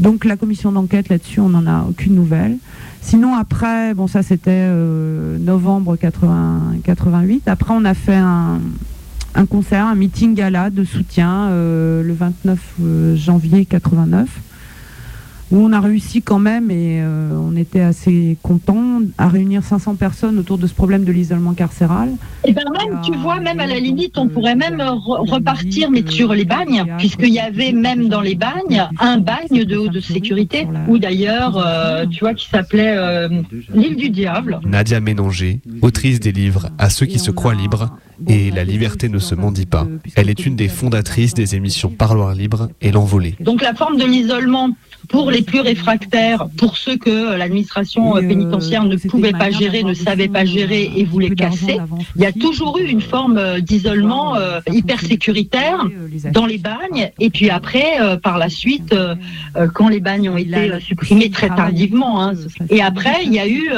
Donc 0.00 0.24
la 0.24 0.36
commission 0.36 0.72
d'enquête 0.72 1.10
là-dessus, 1.10 1.40
on 1.40 1.50
n'en 1.50 1.66
a 1.66 1.84
aucune 1.88 2.14
nouvelle. 2.14 2.56
Sinon 3.02 3.34
après, 3.34 3.92
bon 3.92 4.06
ça 4.06 4.22
c'était 4.22 4.50
euh, 4.50 5.36
novembre 5.38 5.96
80 5.96 6.76
88. 6.82 7.46
Après 7.46 7.74
on 7.74 7.84
a 7.84 7.92
fait 7.92 8.16
un, 8.16 8.60
un 9.34 9.46
concert, 9.46 9.84
un 9.84 9.94
meeting 9.94 10.34
gala 10.34 10.70
de 10.70 10.84
soutien 10.84 11.48
euh, 11.50 12.02
le 12.02 12.14
29 12.14 12.58
euh, 12.82 13.16
janvier 13.16 13.66
89 13.66 14.28
où 15.50 15.58
on 15.58 15.72
a 15.72 15.80
réussi 15.80 16.22
quand 16.22 16.38
même 16.38 16.70
et 16.70 17.00
euh, 17.02 17.30
on 17.38 17.56
était 17.56 17.80
assez 17.80 18.36
contents 18.42 19.00
à 19.18 19.28
réunir 19.28 19.62
500 19.62 19.94
personnes 19.96 20.38
autour 20.38 20.58
de 20.58 20.66
ce 20.66 20.74
problème 20.74 21.04
de 21.04 21.12
l'isolement 21.12 21.52
carcéral. 21.52 22.10
Et 22.44 22.52
ben 22.52 22.64
même, 22.78 23.00
tu 23.02 23.14
vois, 23.16 23.40
même 23.40 23.60
à 23.60 23.66
la 23.66 23.78
limite, 23.78 24.16
on 24.18 24.28
pourrait 24.28 24.56
même 24.56 24.78
re- 24.78 25.30
repartir, 25.30 25.90
mais 25.90 26.02
sur 26.08 26.32
les 26.34 26.44
bagnes, 26.44 26.84
puisqu'il 26.98 27.28
y 27.32 27.38
avait 27.40 27.72
même 27.72 28.08
dans 28.08 28.20
les 28.20 28.34
bagnes 28.34 28.88
un 29.00 29.18
bagne 29.18 29.64
de 29.64 29.76
haute 29.76 30.00
sécurité, 30.00 30.66
ou 30.88 30.98
d'ailleurs, 30.98 31.56
euh, 31.64 32.06
tu 32.06 32.20
vois, 32.20 32.34
qui 32.34 32.48
s'appelait 32.48 32.94
euh, 32.96 33.28
l'île 33.74 33.96
du 33.96 34.10
diable. 34.10 34.60
Nadia 34.66 35.00
Ménanger, 35.00 35.60
autrice 35.82 36.20
des 36.20 36.32
livres 36.32 36.70
À 36.78 36.90
ceux 36.90 37.06
qui 37.06 37.18
se 37.18 37.30
croient 37.30 37.54
libres 37.54 37.90
et 38.28 38.50
La 38.50 38.64
liberté 38.64 39.08
ne 39.08 39.18
se 39.18 39.34
mendie 39.34 39.66
pas. 39.66 39.86
Elle 40.16 40.30
est 40.30 40.46
une 40.46 40.56
des 40.56 40.68
fondatrices 40.68 41.34
des 41.34 41.54
émissions 41.56 41.90
Parloir 41.90 42.34
libre 42.34 42.68
et 42.80 42.90
L'Envolée. 42.92 43.34
Donc 43.40 43.60
la 43.62 43.74
forme 43.74 43.96
de 43.98 44.04
l'isolement 44.04 44.70
pour 45.08 45.30
les 45.30 45.42
plus 45.42 45.60
réfractaires, 45.60 46.46
pour 46.56 46.76
ceux 46.76 46.96
que 46.96 47.10
euh, 47.10 47.36
l'administration 47.36 48.16
euh, 48.16 48.20
pénitentiaire 48.20 48.84
ne 48.84 48.96
pouvait 48.96 49.32
pas 49.32 49.50
gérer, 49.50 49.82
ne 49.82 49.94
savait 49.94 50.28
pas 50.28 50.44
gérer 50.44 50.90
et 50.96 51.04
voulait 51.04 51.30
casser, 51.30 51.78
il 52.16 52.22
y 52.22 52.26
a 52.26 52.32
toujours 52.32 52.78
eu 52.78 52.84
une 52.84 53.00
forme 53.00 53.38
euh, 53.38 53.60
d'isolement 53.60 54.36
euh, 54.36 54.60
hyper 54.72 55.00
sécuritaire 55.00 55.86
dans 56.32 56.46
les 56.46 56.58
bagnes. 56.58 57.10
Et 57.20 57.30
puis 57.30 57.50
après, 57.50 58.00
euh, 58.00 58.16
par 58.16 58.38
la 58.38 58.48
suite, 58.48 58.92
euh, 58.92 59.14
euh, 59.56 59.68
quand 59.72 59.88
les 59.88 60.00
bagnes 60.00 60.28
ont 60.28 60.36
été 60.36 60.72
euh, 60.72 60.80
supprimés 60.80 61.30
très 61.30 61.48
tardivement, 61.48 62.22
hein, 62.22 62.32
et 62.70 62.82
après, 62.82 63.24
il 63.24 63.32
y 63.32 63.38
a 63.38 63.48
eu 63.48 63.70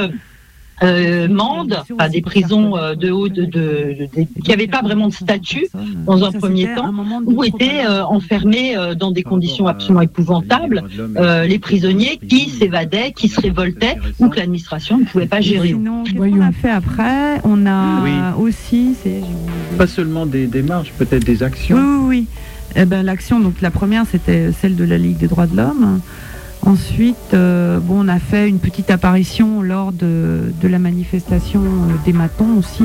euh, 0.83 1.27
Mende, 1.29 1.79
enfin, 1.99 2.09
des 2.11 2.21
prisons 2.21 2.77
euh, 2.77 2.95
de 2.95 3.11
haut, 3.11 3.29
de, 3.29 3.45
de- 3.45 3.49
de- 3.99 4.09
de- 4.23 4.27
qui 4.43 4.51
n'avaient 4.51 4.67
pas 4.67 4.83
vraiment 4.83 5.09
de 5.09 5.13
statut 5.15 5.67
dans 6.07 6.23
un 6.25 6.33
premier 6.33 6.67
temps, 6.75 6.93
où 7.25 7.45
étaient 7.45 7.87
euh, 7.89 8.05
enfermés 8.05 8.77
euh, 8.77 8.95
dans 8.95 9.11
des 9.11 9.23
conditions 9.23 9.67
absolument 9.67 10.03
épouvantables 10.03 10.85
euh, 11.17 11.45
les 11.45 11.59
prisonniers 11.59 12.19
qui 12.19 12.51
s'évadaient, 12.51 13.13
qui 13.13 13.29
se 13.29 13.41
révoltaient, 13.41 13.97
ou 14.19 14.29
que 14.29 14.37
l'administration 14.37 14.99
ne 14.99 15.05
pouvait 15.05 15.27
pas 15.27 15.41
gérer. 15.41 15.73
Qu'on 15.73 16.41
a 16.41 16.53
fait 16.53 16.71
après? 16.71 17.41
On 17.45 17.67
a 17.67 18.35
aussi, 18.37 18.95
Pas 19.79 19.87
seulement 19.87 20.27
des 20.27 20.47
démarches, 20.47 20.93
peut-être 20.99 21.25
des 21.25 21.39
Oui, 21.39 21.43
actions. 21.45 21.77
oui, 21.77 22.07
oui. 22.09 22.27
Eh 22.79 22.85
ben, 22.85 23.03
L'action, 23.03 23.41
donc 23.41 23.63
la 23.63 23.71
première, 23.71 24.05
c'était 24.07 24.53
celle 24.53 24.77
de 24.77 24.85
la 24.85 24.99
Ligue 24.99 25.17
des 25.17 25.29
droits 25.29 25.47
de 25.47 25.57
l'homme. 25.57 26.01
Ensuite, 26.67 27.33
euh, 27.33 27.79
bon, 27.79 28.05
on 28.05 28.09
a 28.09 28.19
fait 28.19 28.49
une 28.49 28.59
petite 28.59 28.91
apparition 28.91 29.63
lors 29.63 29.93
de, 29.93 30.53
de 30.61 30.69
la 30.69 30.81
manifestation 30.81 31.63
euh, 31.63 31.93
des 32.05 32.13
matons 32.13 32.59
aussi. 32.59 32.85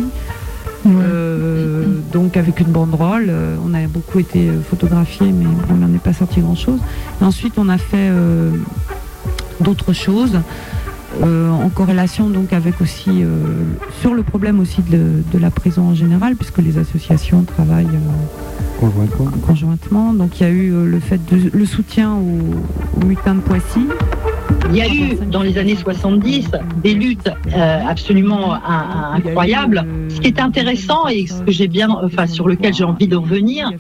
Euh, 0.87 1.85
donc 2.11 2.37
avec 2.37 2.59
une 2.59 2.71
banderole, 2.71 3.27
Euh, 3.29 3.55
on 3.65 3.73
a 3.73 3.85
beaucoup 3.87 4.19
été 4.19 4.49
photographiés, 4.69 5.31
mais 5.31 5.45
il 5.69 5.75
n'en 5.79 5.93
est 5.95 6.03
pas 6.03 6.13
sorti 6.13 6.41
grand-chose. 6.41 6.79
Et 7.19 7.23
ensuite, 7.23 7.53
on 7.57 7.69
a 7.69 7.77
fait 7.79 8.09
euh, 8.09 8.51
d'autres 9.59 9.93
choses. 9.93 10.37
en 11.21 11.69
corrélation 11.69 12.29
donc 12.29 12.53
avec 12.53 12.79
aussi 12.81 13.23
sur 13.99 14.13
le 14.13 14.23
problème 14.23 14.57
aussi 14.61 14.81
de, 14.81 15.03
de 15.33 15.37
la 15.45 15.51
prison 15.51 15.83
en 15.91 15.95
général 16.03 16.35
puisque 16.39 16.59
les 16.67 16.77
associations 16.77 17.43
travaillent 17.43 17.99
euh, 18.83 19.25
conjointement. 19.45 20.13
Donc 20.13 20.39
il 20.39 20.43
y 20.43 20.45
a 20.45 20.49
eu 20.49 20.71
euh, 20.73 20.85
le 20.85 20.99
fait 20.99 21.19
de, 21.31 21.49
le 21.55 21.65
soutien 21.65 22.13
aux, 22.13 22.99
aux 23.01 23.05
mutins 23.05 23.35
de 23.35 23.41
Poissy. 23.41 23.81
Il 24.69 24.75
y 24.77 24.81
a 24.81 24.87
eu 24.87 25.15
dans 25.29 25.41
les 25.43 25.57
années 25.57 25.75
70 25.75 26.49
des 26.83 26.93
luttes 26.93 27.29
euh, 27.55 27.79
absolument 27.87 28.53
in- 28.53 28.59
in- 28.65 29.13
incroyables. 29.15 29.85
Ce 30.09 30.19
qui 30.21 30.27
est 30.27 30.39
intéressant 30.39 31.07
et 31.07 31.27
ce 31.27 31.41
que 31.41 31.51
j'ai 31.51 31.67
bien, 31.67 31.89
enfin 31.89 32.27
sur 32.27 32.47
lequel 32.47 32.73
j'ai 32.73 32.83
envie 32.83 33.07
de 33.07 33.15
revenir, 33.15 33.71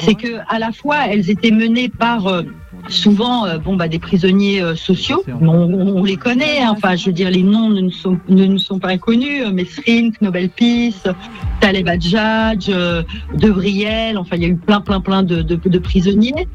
c'est 0.00 0.14
que 0.14 0.38
à 0.48 0.58
la 0.58 0.72
fois 0.72 1.06
elles 1.08 1.30
étaient 1.30 1.50
menées 1.50 1.88
par 1.88 2.26
euh, 2.26 2.42
souvent 2.88 3.46
euh, 3.46 3.58
bon 3.58 3.76
bah 3.76 3.88
des 3.88 3.98
prisonniers 3.98 4.60
euh, 4.62 4.74
sociaux. 4.74 5.22
On, 5.40 6.04
les 6.04 6.16
connaît. 6.16 6.60
hein. 6.60 6.72
Enfin, 6.76 6.96
je 6.96 7.06
veux 7.06 7.12
dire 7.12 7.30
les 7.30 7.42
noms 7.42 7.68
ne 7.70 7.80
nous 7.82 7.90
sont, 7.92 8.18
ne 8.28 8.46
nous 8.46 8.58
sont 8.58 8.78
pas 8.78 8.88
inconnus. 8.88 9.42
euh, 9.46 9.50
Mesrine, 9.52 10.12
Nobel 10.20 10.48
Peace, 10.50 11.04
Taleb 11.60 11.88
euh, 12.68 13.02
Devriel. 13.36 14.18
Enfin, 14.18 14.36
il 14.36 14.42
y 14.42 14.46
a 14.46 14.48
eu 14.48 14.56
plein, 14.56 14.80
plein, 14.80 15.00
plein 15.00 15.22
de, 15.22 15.42
de- 15.42 15.56
de 15.68 15.78
prisonniers 15.78 16.48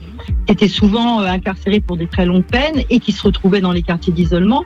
qui 0.46 0.52
étaient 0.54 0.68
souvent 0.68 1.20
incarcérés 1.20 1.80
pour 1.82 1.98
des 1.98 2.08
très 2.08 2.26
longues 2.26 2.44
peines 2.46 2.84
et 2.90 3.00
qui 3.00 3.12
se 3.12 3.22
retrouvaient 3.24 3.62
dans 3.62 3.72
les 3.72 3.82
quartiers 3.84 4.14
d'isolement, 4.14 4.64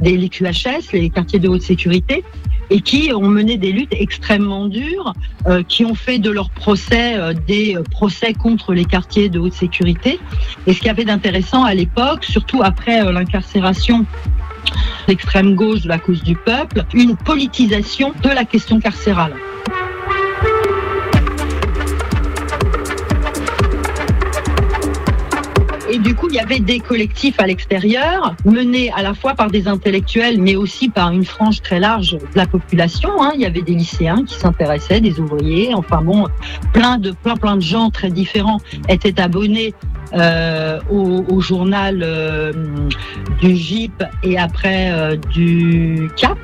des 0.00 0.16
les 0.16 0.28
QHS, 0.28 0.92
les 0.92 1.10
quartiers 1.10 1.38
de 1.38 1.48
haute 1.48 1.62
sécurité, 1.62 2.24
et 2.70 2.80
qui 2.80 3.10
ont 3.12 3.28
mené 3.28 3.58
des 3.58 3.72
luttes 3.72 3.92
extrêmement 3.92 4.66
dures, 4.66 5.12
euh, 5.46 5.62
qui 5.62 5.84
ont 5.84 5.94
fait 5.94 6.18
de 6.18 6.30
leur 6.30 6.48
procès 6.48 7.14
euh, 7.16 7.34
des 7.46 7.76
procès 7.90 8.32
contre 8.32 8.72
les 8.72 8.86
quartiers 8.86 9.28
de 9.28 9.38
haute 9.38 9.52
sécurité. 9.52 10.18
Et 10.66 10.72
ce 10.72 10.80
d'intéressant 11.02 11.64
à 11.64 11.74
l'époque, 11.74 12.24
surtout 12.24 12.62
après 12.62 13.04
euh, 13.04 13.10
l'incarcération 13.10 14.06
l'extrême 15.08 15.56
gauche 15.56 15.82
de 15.82 15.88
la 15.88 15.98
cause 15.98 16.22
du 16.22 16.36
peuple, 16.36 16.84
une 16.94 17.16
politisation 17.16 18.12
de 18.22 18.28
la 18.28 18.44
question 18.44 18.78
carcérale. 18.78 19.34
Et 25.90 25.98
du 25.98 26.14
coup, 26.14 26.28
il 26.28 26.34
y 26.34 26.40
avait 26.40 26.58
des 26.58 26.80
collectifs 26.80 27.38
à 27.38 27.46
l'extérieur, 27.46 28.34
menés 28.44 28.90
à 28.96 29.02
la 29.02 29.14
fois 29.14 29.34
par 29.34 29.48
des 29.48 29.68
intellectuels, 29.68 30.40
mais 30.40 30.56
aussi 30.56 30.88
par 30.88 31.12
une 31.12 31.24
frange 31.24 31.60
très 31.62 31.78
large 31.78 32.12
de 32.12 32.36
la 32.36 32.46
population. 32.46 33.10
hein. 33.22 33.30
Il 33.36 33.42
y 33.42 33.46
avait 33.46 33.62
des 33.62 33.74
lycéens 33.74 34.24
qui 34.24 34.34
s'intéressaient, 34.34 35.00
des 35.00 35.20
ouvriers, 35.20 35.72
enfin 35.72 36.02
bon, 36.02 36.26
plein 36.72 36.98
de 36.98 37.12
plein 37.12 37.36
plein 37.36 37.54
de 37.56 37.62
gens 37.62 37.90
très 37.90 38.10
différents 38.10 38.60
étaient 38.88 39.20
abonnés 39.20 39.72
au, 40.90 41.24
au 41.28 41.40
journal 41.40 42.00
euh, 42.02 42.52
du 43.40 43.56
GIP 43.56 44.02
et 44.22 44.38
après 44.38 44.90
euh, 44.92 45.16
du 45.16 46.08
CAP 46.16 46.38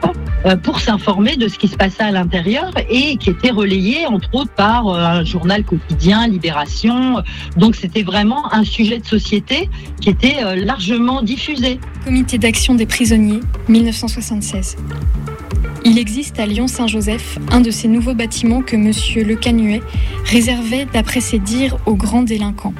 euh, 0.46 0.56
pour 0.56 0.80
s'informer 0.80 1.36
de 1.36 1.48
ce 1.48 1.58
qui 1.58 1.68
se 1.68 1.76
passait 1.76 2.02
à 2.02 2.10
l'intérieur 2.10 2.72
et 2.88 3.18
qui 3.18 3.28
était 3.28 3.50
relayé 3.50 4.06
entre 4.06 4.34
autres 4.34 4.52
par 4.52 4.88
euh, 4.88 4.98
un 4.98 5.24
journal 5.24 5.64
quotidien, 5.64 6.26
Libération. 6.26 7.22
Donc 7.58 7.76
c'était 7.76 8.02
vraiment 8.02 8.52
un 8.54 8.64
sujet 8.64 8.98
de 8.98 9.06
société 9.06 9.68
qui 10.00 10.08
était 10.08 10.42
euh, 10.42 10.56
largement 10.56 11.20
diffusé. 11.20 11.78
Comité 12.06 12.38
d'action 12.38 12.74
des 12.74 12.86
prisonniers, 12.86 13.40
1976. 13.68 14.76
Il 15.84 15.98
existe 15.98 16.40
à 16.40 16.46
Lyon-Saint-Joseph 16.46 17.38
un 17.50 17.60
de 17.60 17.70
ces 17.70 17.88
nouveaux 17.88 18.14
bâtiments 18.14 18.62
que 18.62 18.76
M. 18.76 18.92
Le 19.26 19.34
Canuet 19.34 19.82
réservait, 20.24 20.86
d'après 20.90 21.20
ses 21.20 21.38
dires, 21.38 21.76
aux 21.84 21.96
grands 21.96 22.22
délinquants. 22.22 22.74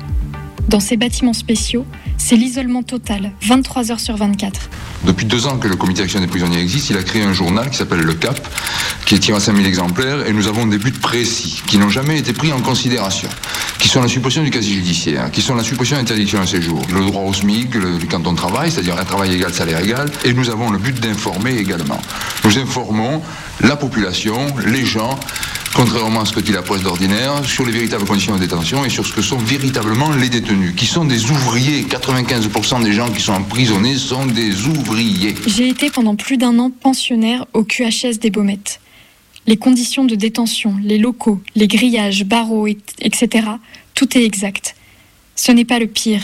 Dans 0.71 0.79
ces 0.79 0.97
bâtiments 0.97 1.33
spéciaux, 1.33 1.85
c'est 2.16 2.37
l'isolement 2.37 2.85
total, 2.85 3.33
23 3.43 3.91
heures 3.91 3.99
sur 3.99 4.14
24. 4.14 4.71
Depuis 5.03 5.27
deux 5.27 5.49
ans 5.49 5.59
que 5.59 5.66
le 5.66 5.75
comité 5.75 6.03
d'action 6.03 6.21
des 6.21 6.29
prisonniers 6.29 6.61
existe, 6.61 6.91
il 6.91 6.97
a 6.97 7.03
créé 7.03 7.25
un 7.25 7.33
journal 7.33 7.68
qui 7.71 7.77
s'appelle 7.77 8.03
Le 8.03 8.14
Cap, 8.14 8.39
qui 9.05 9.16
est 9.16 9.18
tiré 9.18 9.37
à 9.37 9.41
5000 9.41 9.66
exemplaires, 9.66 10.25
et 10.29 10.33
nous 10.33 10.47
avons 10.47 10.66
des 10.66 10.79
buts 10.79 10.93
précis, 10.93 11.61
qui 11.66 11.77
n'ont 11.77 11.89
jamais 11.89 12.21
été 12.21 12.33
pris 12.33 12.53
en 12.53 12.61
considération, 12.61 13.29
qui 13.81 13.89
sont 13.89 14.01
la 14.01 14.07
suppression 14.07 14.45
du 14.45 14.51
casier 14.51 14.75
judiciaire, 14.75 15.33
qui 15.33 15.43
sont 15.43 15.57
la 15.57 15.64
suppression 15.64 15.97
de 15.97 16.03
l'interdiction 16.03 16.41
de 16.41 16.47
séjour, 16.47 16.81
le 16.95 17.05
droit 17.05 17.23
au 17.23 17.35
SMIC, 17.35 17.75
le, 17.75 17.99
du 17.99 18.07
canton 18.07 18.31
de 18.31 18.37
travail, 18.37 18.71
c'est-à-dire 18.71 18.97
un 18.97 19.05
travail 19.05 19.35
égal, 19.35 19.53
salaire 19.53 19.83
égal, 19.83 20.09
et 20.25 20.33
nous 20.33 20.51
avons 20.51 20.71
le 20.71 20.79
but 20.79 21.01
d'informer 21.01 21.57
également. 21.57 22.01
Nous 22.45 22.59
informons 22.59 23.23
la 23.61 23.75
population, 23.75 24.39
les 24.66 24.85
gens, 24.85 25.18
contrairement 25.75 26.21
à 26.21 26.25
ce 26.25 26.33
que 26.33 26.41
dit 26.41 26.53
la 26.53 26.62
presse 26.62 26.83
d'ordinaire, 26.83 27.45
sur 27.45 27.64
les 27.64 27.73
véritables 27.73 28.05
conditions 28.05 28.35
de 28.35 28.41
détention 28.41 28.85
et 28.85 28.91
sur 28.91 29.07
ce 29.07 29.12
que 29.12 29.23
sont 29.23 29.39
véritablement 29.39 30.11
les 30.11 30.29
détenus, 30.29 30.75
qui 30.77 30.87
sont 30.87 31.05
des 31.05 31.31
ouvriers. 31.31 31.83
95% 31.85 32.83
des 32.83 32.93
gens 32.93 33.11
qui 33.11 33.21
sont 33.23 33.33
emprisonnés 33.33 33.97
sont 33.97 34.27
des 34.27 34.66
ouvriers. 34.66 35.35
J'ai 35.47 35.68
été 35.68 35.91
pendant 35.91 36.16
plus 36.16 36.37
d'un 36.37 36.59
an 36.59 36.71
pensionnaire 36.71 37.47
au 37.55 37.64
QHS 37.64 38.18
des 38.21 38.31
Baumettes. 38.31 38.81
Les 39.47 39.57
conditions 39.57 40.05
de 40.05 40.14
détention, 40.14 40.77
les 40.83 40.99
locaux, 40.99 41.41
les 41.55 41.66
grillages, 41.66 42.25
barreaux, 42.25 42.66
et- 42.66 42.79
etc., 43.01 43.47
tout 43.95 44.16
est 44.16 44.25
exact. 44.25 44.77
Ce 45.35 45.51
n'est 45.53 45.64
pas 45.64 45.79
le 45.79 45.87
pire. 45.87 46.21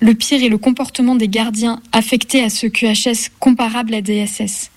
Le 0.00 0.14
pire 0.14 0.42
est 0.42 0.48
le 0.48 0.58
comportement 0.58 1.14
des 1.14 1.28
gardiens 1.28 1.80
affectés 1.92 2.42
à 2.42 2.50
ce 2.50 2.66
QHS 2.66 3.30
comparable 3.38 3.94
à 3.94 4.00
des 4.02 4.18
SS. 4.26 4.70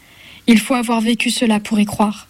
Il 0.47 0.59
faut 0.59 0.73
avoir 0.73 1.01
vécu 1.01 1.29
cela 1.29 1.59
pour 1.59 1.79
y 1.79 1.85
croire. 1.85 2.27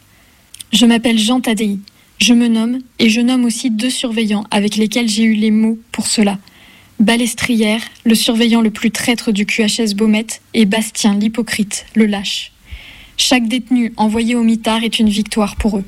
Je 0.74 0.88
m'appelle 0.88 1.20
Jean 1.20 1.40
Tadei. 1.40 1.78
Je 2.20 2.34
me 2.34 2.48
nomme 2.48 2.80
et 2.98 3.08
je 3.08 3.22
nomme 3.22 3.46
aussi 3.46 3.70
deux 3.70 3.92
surveillants 3.92 4.46
avec 4.50 4.76
lesquels 4.76 5.08
j'ai 5.08 5.22
eu 5.22 5.36
les 5.36 5.52
mots 5.52 5.78
pour 5.92 6.08
cela. 6.08 6.40
Balestrière, 7.00 7.82
le 8.06 8.16
surveillant 8.16 8.60
le 8.60 8.72
plus 8.72 8.90
traître 8.90 9.32
du 9.32 9.46
QHS 9.46 9.94
Baumette, 9.96 10.42
et 10.56 10.66
Bastien, 10.66 11.14
l'hypocrite, 11.14 11.86
le 11.94 12.08
lâche. 12.08 12.52
Chaque 13.18 13.48
détenu 13.48 13.94
envoyé 13.98 14.34
au 14.34 14.42
mitard 14.42 14.84
est 14.84 14.98
une 14.98 15.10
victoire 15.10 15.58
pour 15.58 15.78
eux. 15.78 15.84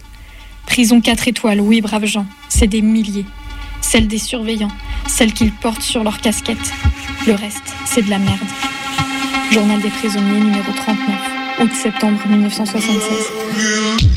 Prison 0.68 1.02
4 1.02 1.30
étoiles, 1.30 1.62
oui, 1.62 1.82
braves 1.82 2.06
gens, 2.06 2.28
c'est 2.48 2.68
des 2.68 2.84
milliers. 2.84 3.26
Celles 3.82 4.08
des 4.08 4.20
surveillants, 4.20 4.72
celles 5.08 5.34
qu'ils 5.34 5.52
portent 5.52 5.82
sur 5.82 6.04
leur 6.04 6.22
casquette. 6.22 6.74
Le 7.26 7.34
reste, 7.34 7.74
c'est 7.86 8.04
de 8.04 8.10
la 8.12 8.20
merde. 8.20 8.38
Journal 9.52 9.82
des 9.82 9.90
prisonniers 9.90 10.42
numéro 10.42 10.72
39, 10.76 11.62
août-septembre 11.62 12.20
1976. 12.28 14.15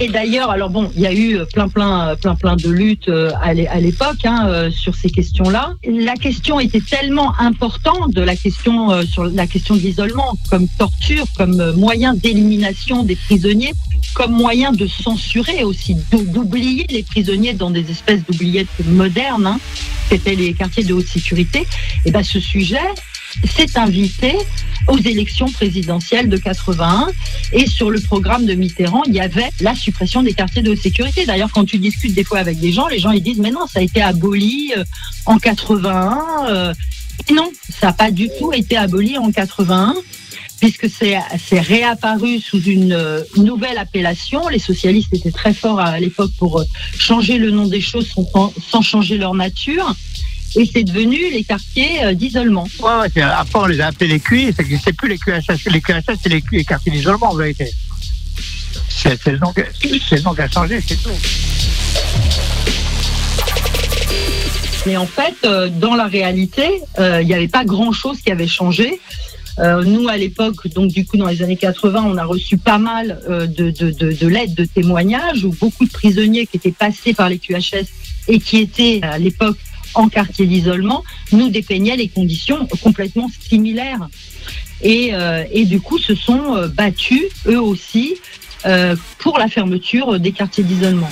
Et 0.00 0.08
d'ailleurs, 0.08 0.50
alors 0.50 0.70
bon, 0.70 0.90
il 0.96 1.02
y 1.02 1.06
a 1.06 1.12
eu 1.14 1.38
plein, 1.52 1.68
plein, 1.68 2.16
plein, 2.16 2.34
plein 2.34 2.56
de 2.56 2.68
luttes 2.68 3.08
euh, 3.08 3.30
à 3.40 3.54
l'é- 3.54 3.68
à 3.68 3.78
l'époque 3.80 4.24
hein, 4.24 4.46
euh, 4.48 4.70
sur 4.70 4.94
ces 4.94 5.08
questions-là. 5.08 5.74
La 5.86 6.14
question 6.14 6.58
était 6.58 6.80
tellement 6.80 7.32
importante 7.38 8.12
de 8.12 8.20
la 8.20 8.34
question 8.34 8.90
euh, 8.90 9.02
sur 9.04 9.24
la 9.24 9.46
question 9.46 9.76
de 9.76 9.80
l'isolement, 9.80 10.36
comme 10.50 10.66
torture, 10.78 11.24
comme 11.36 11.60
euh, 11.60 11.72
moyen 11.74 12.14
d'élimination 12.14 13.04
des 13.04 13.14
prisonniers, 13.16 13.72
comme 14.14 14.32
moyen 14.32 14.72
de 14.72 14.86
censurer 14.86 15.62
aussi, 15.64 15.94
d'ou- 16.10 16.24
d'oublier 16.24 16.86
les 16.90 17.02
prisonniers 17.04 17.54
dans 17.54 17.70
des 17.70 17.88
espèces 17.90 18.24
d'oubliettes 18.24 18.68
modernes, 18.86 19.46
hein, 19.46 19.60
qui 20.08 20.14
étaient 20.16 20.34
les 20.34 20.54
quartiers 20.54 20.84
de 20.84 20.92
haute 20.92 21.06
sécurité. 21.06 21.66
Et 22.04 22.10
ben, 22.10 22.22
ce 22.24 22.40
sujet 22.40 22.78
s'est 23.44 23.78
invité 23.78 24.34
aux 24.88 24.98
élections 24.98 25.50
présidentielles 25.50 26.28
de 26.28 26.36
81 26.36 27.08
et 27.52 27.66
sur 27.66 27.90
le 27.90 28.00
programme 28.00 28.46
de 28.46 28.54
Mitterrand, 28.54 29.02
il 29.06 29.14
y 29.14 29.20
avait 29.20 29.50
la 29.60 29.74
suppression 29.74 30.22
des 30.22 30.34
quartiers 30.34 30.62
de 30.62 30.74
sécurité. 30.74 31.24
D'ailleurs, 31.26 31.50
quand 31.52 31.64
tu 31.64 31.78
discutes 31.78 32.14
des 32.14 32.24
fois 32.24 32.38
avec 32.38 32.58
des 32.58 32.72
gens, 32.72 32.86
les 32.88 32.98
gens 32.98 33.10
ils 33.10 33.22
disent 33.22 33.38
mais 33.38 33.50
non, 33.50 33.66
ça 33.66 33.80
a 33.80 33.82
été 33.82 34.02
aboli 34.02 34.72
euh, 34.76 34.84
en 35.26 35.38
81. 35.38 36.18
euh. 36.48 36.74
Non, 37.32 37.50
ça 37.70 37.88
n'a 37.88 37.92
pas 37.92 38.10
du 38.10 38.28
tout 38.38 38.52
été 38.52 38.76
aboli 38.76 39.16
en 39.18 39.30
81 39.30 39.94
puisque 40.60 40.88
c'est 40.88 41.60
réapparu 41.60 42.40
sous 42.40 42.62
une 42.62 42.92
euh, 42.92 43.20
nouvelle 43.36 43.76
appellation. 43.76 44.48
Les 44.48 44.58
socialistes 44.58 45.12
étaient 45.12 45.30
très 45.30 45.52
forts 45.52 45.80
à 45.80 45.98
l'époque 46.00 46.30
pour 46.38 46.64
changer 46.98 47.38
le 47.38 47.50
nom 47.50 47.66
des 47.66 47.80
choses 47.80 48.08
sans 48.70 48.82
changer 48.82 49.18
leur 49.18 49.34
nature. 49.34 49.94
Et 50.56 50.70
c'est 50.72 50.84
devenu 50.84 51.18
les 51.32 51.42
quartiers 51.44 52.04
euh, 52.04 52.14
d'isolement. 52.14 52.68
Ouais, 52.80 53.22
après, 53.22 53.58
on 53.58 53.66
les 53.66 53.80
a 53.80 53.88
appelés 53.88 54.08
les 54.08 54.20
QI, 54.20 54.52
c'est 54.56 54.64
que 54.64 54.76
c'est 54.82 54.92
plus 54.92 55.08
les 55.08 55.18
QHS. 55.18 55.70
Les 55.70 55.80
QHS, 55.80 56.16
c'est 56.22 56.28
les, 56.28 56.42
QI, 56.42 56.58
les 56.58 56.64
quartiers 56.64 56.92
d'isolement, 56.92 57.32
en 57.32 57.36
vérité. 57.36 57.70
C'est 58.88 59.26
le 59.26 59.38
nom 59.38 59.52
qui 59.52 60.40
a 60.40 60.48
changé, 60.48 60.80
c'est 60.86 61.02
tout. 61.02 61.10
Mais 64.86 64.96
en 64.96 65.06
fait, 65.06 65.34
euh, 65.44 65.68
dans 65.68 65.94
la 65.94 66.06
réalité, 66.06 66.82
euh, 66.98 67.22
il 67.22 67.26
n'y 67.26 67.34
avait 67.34 67.48
pas 67.48 67.64
grand-chose 67.64 68.20
qui 68.20 68.30
avait 68.30 68.46
changé. 68.46 69.00
Euh, 69.58 69.82
nous, 69.84 70.08
à 70.08 70.16
l'époque, 70.16 70.68
donc 70.68 70.90
du 70.90 71.06
coup, 71.06 71.16
dans 71.16 71.28
les 71.28 71.42
années 71.42 71.56
80, 71.56 72.04
on 72.06 72.16
a 72.16 72.24
reçu 72.24 72.58
pas 72.58 72.78
mal 72.78 73.20
de, 73.28 73.46
de, 73.46 73.90
de, 73.90 74.12
de 74.12 74.26
lettres 74.26 74.54
de 74.54 74.64
témoignages 74.64 75.44
où 75.44 75.54
beaucoup 75.58 75.86
de 75.86 75.92
prisonniers 75.92 76.46
qui 76.46 76.56
étaient 76.56 76.72
passés 76.72 77.14
par 77.14 77.28
les 77.28 77.38
QHS 77.38 77.86
et 78.28 78.40
qui 78.40 78.58
étaient 78.58 79.00
à 79.02 79.16
l'époque 79.18 79.56
en 79.94 80.08
quartier 80.08 80.46
d'isolement 80.46 81.04
nous 81.32 81.48
dépeignaient 81.48 81.96
les 81.96 82.08
conditions 82.08 82.66
complètement 82.82 83.30
similaires. 83.40 84.08
Et, 84.82 85.14
euh, 85.14 85.44
et 85.50 85.64
du 85.64 85.80
coup, 85.80 85.98
se 85.98 86.14
sont 86.14 86.56
euh, 86.56 86.68
battus, 86.68 87.22
eux 87.46 87.60
aussi, 87.60 88.16
euh, 88.66 88.96
pour 89.18 89.38
la 89.38 89.48
fermeture 89.48 90.18
des 90.20 90.32
quartiers 90.32 90.64
d'isolement. 90.64 91.10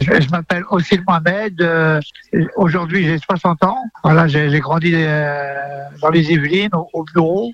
Je, 0.00 0.28
m'appelle 0.30 0.64
Ossil 0.70 1.02
Mohamed. 1.06 1.68
Aujourd'hui, 2.56 3.04
j'ai 3.04 3.18
60 3.18 3.62
ans. 3.64 3.78
Voilà, 4.02 4.26
j'ai 4.26 4.60
grandi 4.60 4.92
dans 4.92 6.10
les 6.10 6.32
Yvelines, 6.32 6.70
au 6.94 7.04
bureau, 7.04 7.52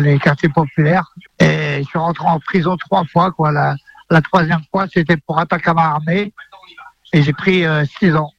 les 0.00 0.18
quartiers 0.18 0.48
populaires. 0.48 1.12
Et 1.38 1.78
je 1.82 1.88
suis 1.88 1.98
rentré 1.98 2.26
en 2.26 2.40
prison 2.40 2.76
trois 2.76 3.04
fois. 3.04 3.30
Quoi. 3.32 3.52
La, 3.52 3.76
la 4.10 4.20
troisième 4.22 4.62
fois, 4.70 4.86
c'était 4.92 5.16
pour 5.16 5.38
attaque 5.38 5.66
à 5.68 5.74
main 5.74 5.82
armée. 5.82 6.32
Et 7.12 7.22
j'ai 7.22 7.32
pris 7.32 7.64
euh, 7.64 7.84
six 7.98 8.14
ans. 8.16 8.32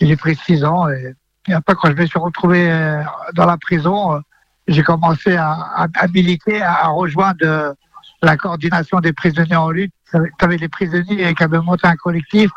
J'ai 0.00 0.16
pris 0.16 0.36
six 0.36 0.64
ans. 0.64 0.88
Et, 0.88 1.14
après, 1.52 1.74
quand 1.74 1.88
je 1.90 1.94
me 1.96 2.06
suis 2.06 2.18
retrouvé 2.18 2.70
euh, 2.70 3.02
dans 3.34 3.46
la 3.46 3.56
prison, 3.56 4.14
euh, 4.14 4.20
j'ai 4.68 4.82
commencé 4.82 5.36
à, 5.36 5.50
à- 5.52 5.86
à 5.94 6.08
militer, 6.08 6.62
à, 6.62 6.88
rejoindre 6.88 7.74
la 8.22 8.36
coordination 8.36 9.00
des 9.00 9.12
prisonniers 9.12 9.56
en 9.56 9.70
lutte. 9.70 9.92
Tu 10.12 10.18
avais 10.40 10.56
des 10.56 10.68
prisonniers 10.68 11.34
qui 11.34 11.42
avaient 11.42 11.60
monté 11.60 11.86
un 11.88 11.96
collectif. 11.96 12.50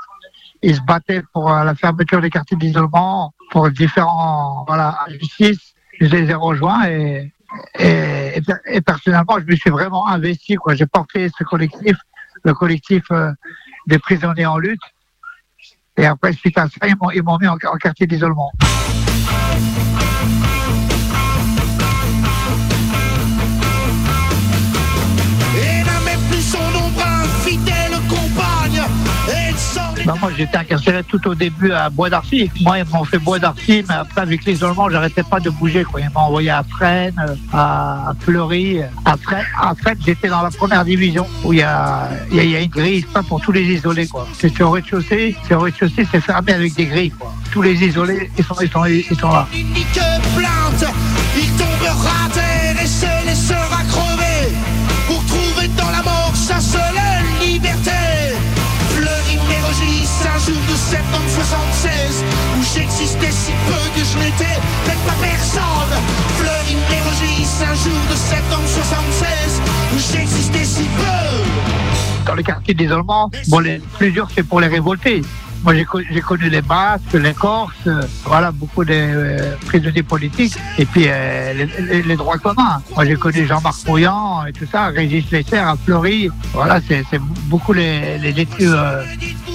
Ils 0.61 0.76
se 0.76 0.82
battaient 0.82 1.23
pour 1.34 1.49
la 1.49 1.73
fermeture 1.76 2.21
des 2.21 2.30
quartiers 2.30 2.57
d'isolement, 2.57 3.34
pour 3.51 3.69
différents, 3.71 4.63
voilà, 4.67 4.99
justice. 5.19 5.73
Je 5.99 6.07
les 6.07 6.30
ai 6.30 6.34
rejoints 6.34 6.88
et, 6.88 7.32
et, 7.80 8.38
et 8.38 8.41
per- 8.41 8.62
et 8.66 8.82
personnellement, 8.82 9.38
je 9.39 9.45
me 9.45 9.56
suis 9.56 9.70
vraiment 9.70 10.08
investi, 10.08 10.56
quoi. 10.56 10.76
J'ai 10.76 10.86
porté 10.86 11.30
ce 11.38 11.43
collectif, 11.43 11.97
le 12.43 12.53
collectif 12.53 13.03
euh, 13.12 13.32
des 13.88 13.99
prisonniers 13.99 14.45
en 14.45 14.58
lutte. 14.58 14.82
Et 15.97 16.06
après, 16.06 16.34
suite 16.34 16.58
à 16.58 16.68
ça, 16.68 16.88
ils 16.88 17.24
m'ont, 17.24 17.38
mis 17.38 17.47
en 17.47 17.58
quartier 17.58 18.06
d'isolement. 18.06 18.51
Ben, 30.06 30.14
moi, 30.22 30.30
j'étais 30.38 30.58
incarcéré 30.58 31.03
tout 31.03 31.28
au 31.28 31.34
début 31.36 31.72
à 31.72 31.89
Bois 31.89 32.10
d'Arcy. 32.10 32.49
Moi, 32.62 32.80
ils 32.80 32.86
m'ont 32.86 33.03
fait 33.03 33.18
Bois 33.18 33.39
d'Arcy, 33.39 33.84
mais 33.89 33.95
après, 33.95 34.22
avec 34.22 34.45
l'isolement, 34.45 34.89
j'arrêtais 34.89 35.24
pas 35.24 35.39
de 35.39 35.49
bouger. 35.49 35.84
Quoi. 35.84 36.01
Ils 36.01 36.10
m'ont 36.14 36.22
envoyé 36.22 36.51
à 36.51 36.64
Fresnes, 36.64 37.38
à 37.51 38.14
Fleury. 38.20 38.82
À 39.03 39.18
Fresnes, 39.18 39.45
à 39.60 39.74
Fresnes, 39.76 39.97
j'étais 40.06 40.28
dans 40.28 40.41
la 40.43 40.51
première 40.51 40.86
division, 40.86 41.26
où 41.43 41.53
il 41.53 41.60
y 41.60 41.64
a, 41.64 42.10
y 42.32 42.56
a- 42.56 42.62
une 42.62 42.70
grille, 42.70 43.01
pas 43.14 43.24
pour 43.24 43.41
tous 43.41 43.51
les 43.51 43.64
isolés. 43.64 44.08
quoi. 44.08 44.28
C'est 44.38 44.62
au 44.62 44.70
rez-de-chaussée, 44.72 45.36
c'est 45.47 45.56
au 45.56 45.60
rez-de-chaussée, 45.62 46.08
c'est 46.12 46.22
fermé 46.22 46.53
avec 46.53 46.74
des 46.76 46.86
grilles. 46.86 47.12
Quoi. 47.12 47.34
Tous 47.51 47.62
les 47.64 47.74
isolés, 47.84 48.30
ils 48.38 48.43
sont, 48.43 48.56
ils 48.62 48.70
sont, 48.70 48.86
ils 48.86 49.18
sont 49.20 49.30
là. 49.32 49.47
De 60.76 60.80
septembre 60.80 61.30
76, 61.30 62.23
où 62.59 62.63
j'existais 62.63 63.32
si 63.32 63.51
peu 63.65 63.82
que 63.95 64.05
je 64.05 64.17
n'étais 64.17 64.59
peut-être 64.84 65.05
pas 65.05 65.15
personne. 65.21 65.93
Fleury 66.38 66.76
Mérogis, 66.89 67.47
un 67.63 67.76
jour 67.76 68.01
de 68.09 68.15
septembre 68.15 68.67
76, 68.67 69.61
où 69.93 69.99
j'existais 70.11 70.65
si 70.65 70.84
peu. 70.84 72.26
Dans 72.26 72.36
les 72.36 72.43
quartiers 72.43 72.73
d'isolement, 72.73 73.32
bon, 73.47 73.59
les 73.59 73.80
plus 73.97 74.11
dur, 74.11 74.28
c'est 74.36 74.43
pour 74.43 74.59
les 74.59 74.67
révoltés. 74.67 75.21
Moi, 75.66 75.74
j'ai 75.74 75.84
co- 75.86 75.99
j'ai 76.11 76.22
connu 76.22 76.47
les 76.47 76.61
Basques, 76.61 77.13
les 77.13 77.34
Corses, 77.34 77.74
euh, 77.88 78.03
voilà, 78.26 78.51
beaucoup 78.51 78.86
de 78.86 78.93
euh, 78.93 79.55
prisonniers 79.66 80.03
politiques, 80.03 80.53
et 80.78 80.86
puis 80.86 81.05
euh, 81.07 81.66
les, 82.05 82.16
droits 82.16 82.38
communs. 82.38 82.84
Moi, 82.95 83.05
j'ai 83.05 83.16
connu 83.16 83.47
Jean-Marc 83.47 83.88
Mouillant 83.88 84.45
et 84.45 84.53
tout 84.53 84.68
ça, 84.72 84.86
Régis 84.89 85.26
Lesser 85.32 85.57
à 85.57 85.76
Fleury. 85.84 86.30
Voilà, 86.53 86.80
c'est 86.88 87.03
beaucoup 87.47 87.74
les, 87.74 88.20
les 88.20 88.32
détenus 88.32 88.70
euh, 88.72 89.03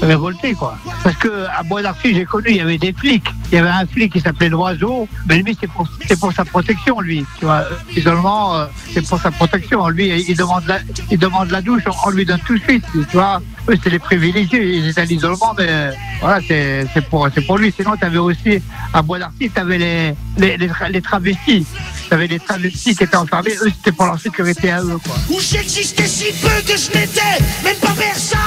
révoltés, 0.03 0.55
quoi. 0.55 0.77
Parce 1.05 1.15
que 1.17 1.47
à 1.57 1.63
Bois 1.63 1.81
d'Arcy, 1.83 2.13
j'ai 2.13 2.25
connu, 2.25 2.47
il 2.51 2.57
y 2.57 2.61
avait 2.61 2.79
des 2.79 2.93
flics. 2.93 3.29
Il 3.53 3.57
y 3.57 3.59
avait 3.59 3.69
un 3.69 3.87
flic 3.87 4.13
qui 4.13 4.21
s'appelait 4.21 4.49
Loiseau, 4.49 5.07
mais 5.29 5.39
lui, 5.43 5.57
c'est 5.61 5.69
pour, 6.17 6.33
sa 6.33 6.45
protection, 6.45 7.01
lui. 7.01 7.25
Tu 7.39 7.45
vois, 7.45 7.65
l'isolement, 7.95 8.65
c'est 8.93 9.07
pour 9.09 9.21
sa 9.21 9.31
protection. 9.31 9.89
Lui, 9.89 10.25
il 10.29 10.37
demande 10.37 10.65
la, 10.67 10.79
il 11.11 11.19
demande 11.19 11.51
la 11.51 11.61
douche, 11.63 11.83
on, 11.87 12.09
on 12.09 12.11
lui 12.11 12.25
donne 12.25 12.41
tout 12.47 12.57
de 12.59 12.63
suite. 12.63 12.85
Tu 12.93 13.17
vois, 13.17 13.41
eux, 13.69 13.77
c'est 13.83 13.91
les 13.91 13.99
privilégiés. 13.99 14.77
Ils 14.77 14.89
étaient 14.89 15.01
à 15.01 15.05
l'isolement, 15.05 15.55
mais 15.57 15.91
voilà, 16.21 16.41
c'est 16.49 16.87
pour, 17.09 17.29
lui. 17.59 17.73
Sinon, 17.77 17.97
tu 17.97 18.05
avais 18.05 18.19
aussi, 18.19 18.61
à 18.93 19.03
Bois 19.03 19.19
d'Arcy, 19.19 19.51
tu 19.55 19.61
avais 19.61 19.79
les, 19.79 20.15
les, 20.39 20.57
les, 20.57 20.69
tra- 20.69 20.91
les 20.91 21.03
travestis. 21.03 21.67
Tu 22.09 22.15
avais 22.15 22.27
les 22.27 22.41
travestis 22.41 22.97
qui 22.97 23.05
étaient 23.05 23.17
enfermés. 23.17 23.53
Eux, 23.63 23.71
c'était 23.77 23.93
pour 23.93 24.07
leur 24.07 24.19
sécurité 24.21 24.71
à 24.71 24.83
eux, 24.83 24.99
quoi. 25.05 25.15
Où 25.31 25.39
j'existais 25.41 26.07
si 26.07 26.33
peu 26.41 26.49
que 26.67 26.77
je 26.79 26.89
n'étais 26.99 27.39
même 27.65 27.77
pas 27.77 27.93
personne 27.97 28.39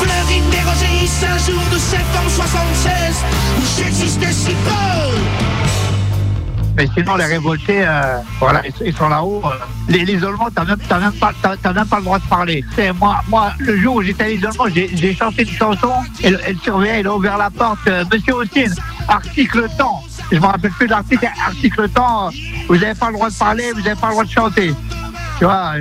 Fleury 0.00 0.40
Mérogis, 0.50 1.10
un 1.24 1.38
jour 1.38 1.62
de 1.72 1.78
septembre 1.78 2.30
76 2.30 3.16
Où 3.58 3.62
j'existais 3.82 4.32
si 4.32 4.48
peu 4.64 5.69
Mais 6.76 6.88
sinon, 6.96 7.16
les 7.16 7.24
révoltés, 7.24 7.82
euh, 7.84 8.18
voilà, 8.38 8.62
ils, 8.84 8.94
sont 8.94 9.08
là-haut. 9.08 9.42
euh. 9.44 9.48
L'isolement, 9.88 10.48
t'as 10.54 10.64
même, 10.64 10.78
même 11.00 11.12
pas, 11.12 11.32
le 11.98 12.02
droit 12.02 12.18
de 12.18 12.24
parler. 12.24 12.64
Moi, 12.98 13.20
moi, 13.28 13.52
le 13.58 13.76
jour 13.78 13.96
où 13.96 14.02
j'étais 14.02 14.24
à 14.24 14.28
l'isolement, 14.28 14.66
j'ai, 14.72 15.14
chanté 15.14 15.42
une 15.42 15.50
chanson. 15.50 15.92
Et 16.22 16.30
le, 16.30 16.48
et 16.48 16.52
le 16.52 16.58
surveillant, 16.58 16.94
il 17.00 17.06
a 17.06 17.14
ouvert 17.14 17.38
la 17.38 17.50
porte. 17.50 17.78
euh, 17.88 18.04
Monsieur 18.12 18.34
Austin, 18.34 18.70
article 19.08 19.66
temps. 19.76 20.02
Je 20.30 20.38
me 20.38 20.46
rappelle 20.46 20.70
plus 20.70 20.86
de 20.86 20.92
l'article. 20.92 21.28
Article 21.46 21.88
temps. 21.88 22.30
Vous 22.68 22.76
n'avez 22.76 22.94
pas 22.94 23.08
le 23.08 23.14
droit 23.14 23.30
de 23.30 23.34
parler, 23.34 23.72
vous 23.72 23.82
n'avez 23.82 24.00
pas 24.00 24.06
le 24.08 24.12
droit 24.12 24.24
de 24.24 24.30
chanter. 24.30 24.74
Tu 25.38 25.44
vois, 25.44 25.72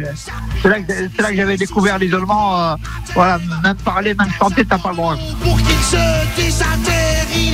c'est 0.61 0.69
là 0.69 0.81
que, 0.81 1.35
j'avais 1.35 1.57
découvert 1.57 1.99
l'isolement. 1.99 2.75
voilà, 3.13 3.37
même 3.63 3.75
parler, 3.77 4.13
même 4.13 4.31
chanter, 4.39 4.65
t'as 4.65 4.77
pas 4.77 4.89
le 4.89 4.95
droit. 4.95 5.15
Pour 5.43 5.57
qu'il 5.57 5.75
se 5.83 5.97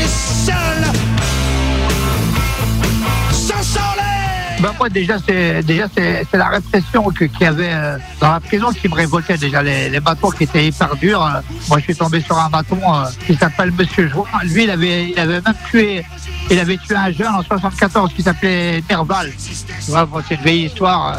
est 0.02 0.08
seul 0.08 1.45
Ben 4.62 4.72
moi 4.80 4.88
déjà 4.90 5.18
c'est 5.28 5.62
déjà 5.64 5.86
c'est 5.94 6.26
la 6.34 6.48
répression 6.48 7.04
que- 7.12 7.26
qu'il 7.26 7.42
y 7.42 7.46
avait 7.46 7.74
euh, 7.74 7.98
dans 8.22 8.32
la 8.32 8.40
prison 8.40 8.72
qui 8.72 8.88
me 8.88 8.96
révoltait 8.96 9.38
déjà 9.38 9.62
les, 9.62 9.90
les 9.90 10.00
bâtons 10.00 10.30
qui 10.30 10.44
étaient 10.46 10.66
hyper 10.68 10.96
durs. 10.96 11.22
euh. 11.24 11.42
moi 11.68 11.80
je 11.80 11.84
suis 11.84 11.96
tombé 11.96 12.22
sur 12.22 12.38
un 12.40 12.50
bâton 12.50 12.80
euh, 12.82 13.04
qui 13.28 13.36
s'appelle 13.36 13.72
Monsieur 13.78 14.08
Join. 14.08 14.26
Lui 14.46 14.64
il 14.64 14.70
avait 14.70 15.10
il 15.10 15.20
avait 15.20 15.42
même 15.42 15.56
tué 15.70 16.06
il 16.50 16.58
avait 16.60 16.78
tué 16.78 16.96
un 16.96 17.12
jeune 17.12 17.34
en 17.36 17.44
74 17.44 18.14
qui 18.14 18.22
s'appelait 18.24 18.82
Nerval. 18.90 19.32
Tu 19.86 19.92
vois 19.92 20.08
c'est 20.28 20.36
une 20.36 20.42
vieille 20.42 20.66
histoire. 20.66 21.18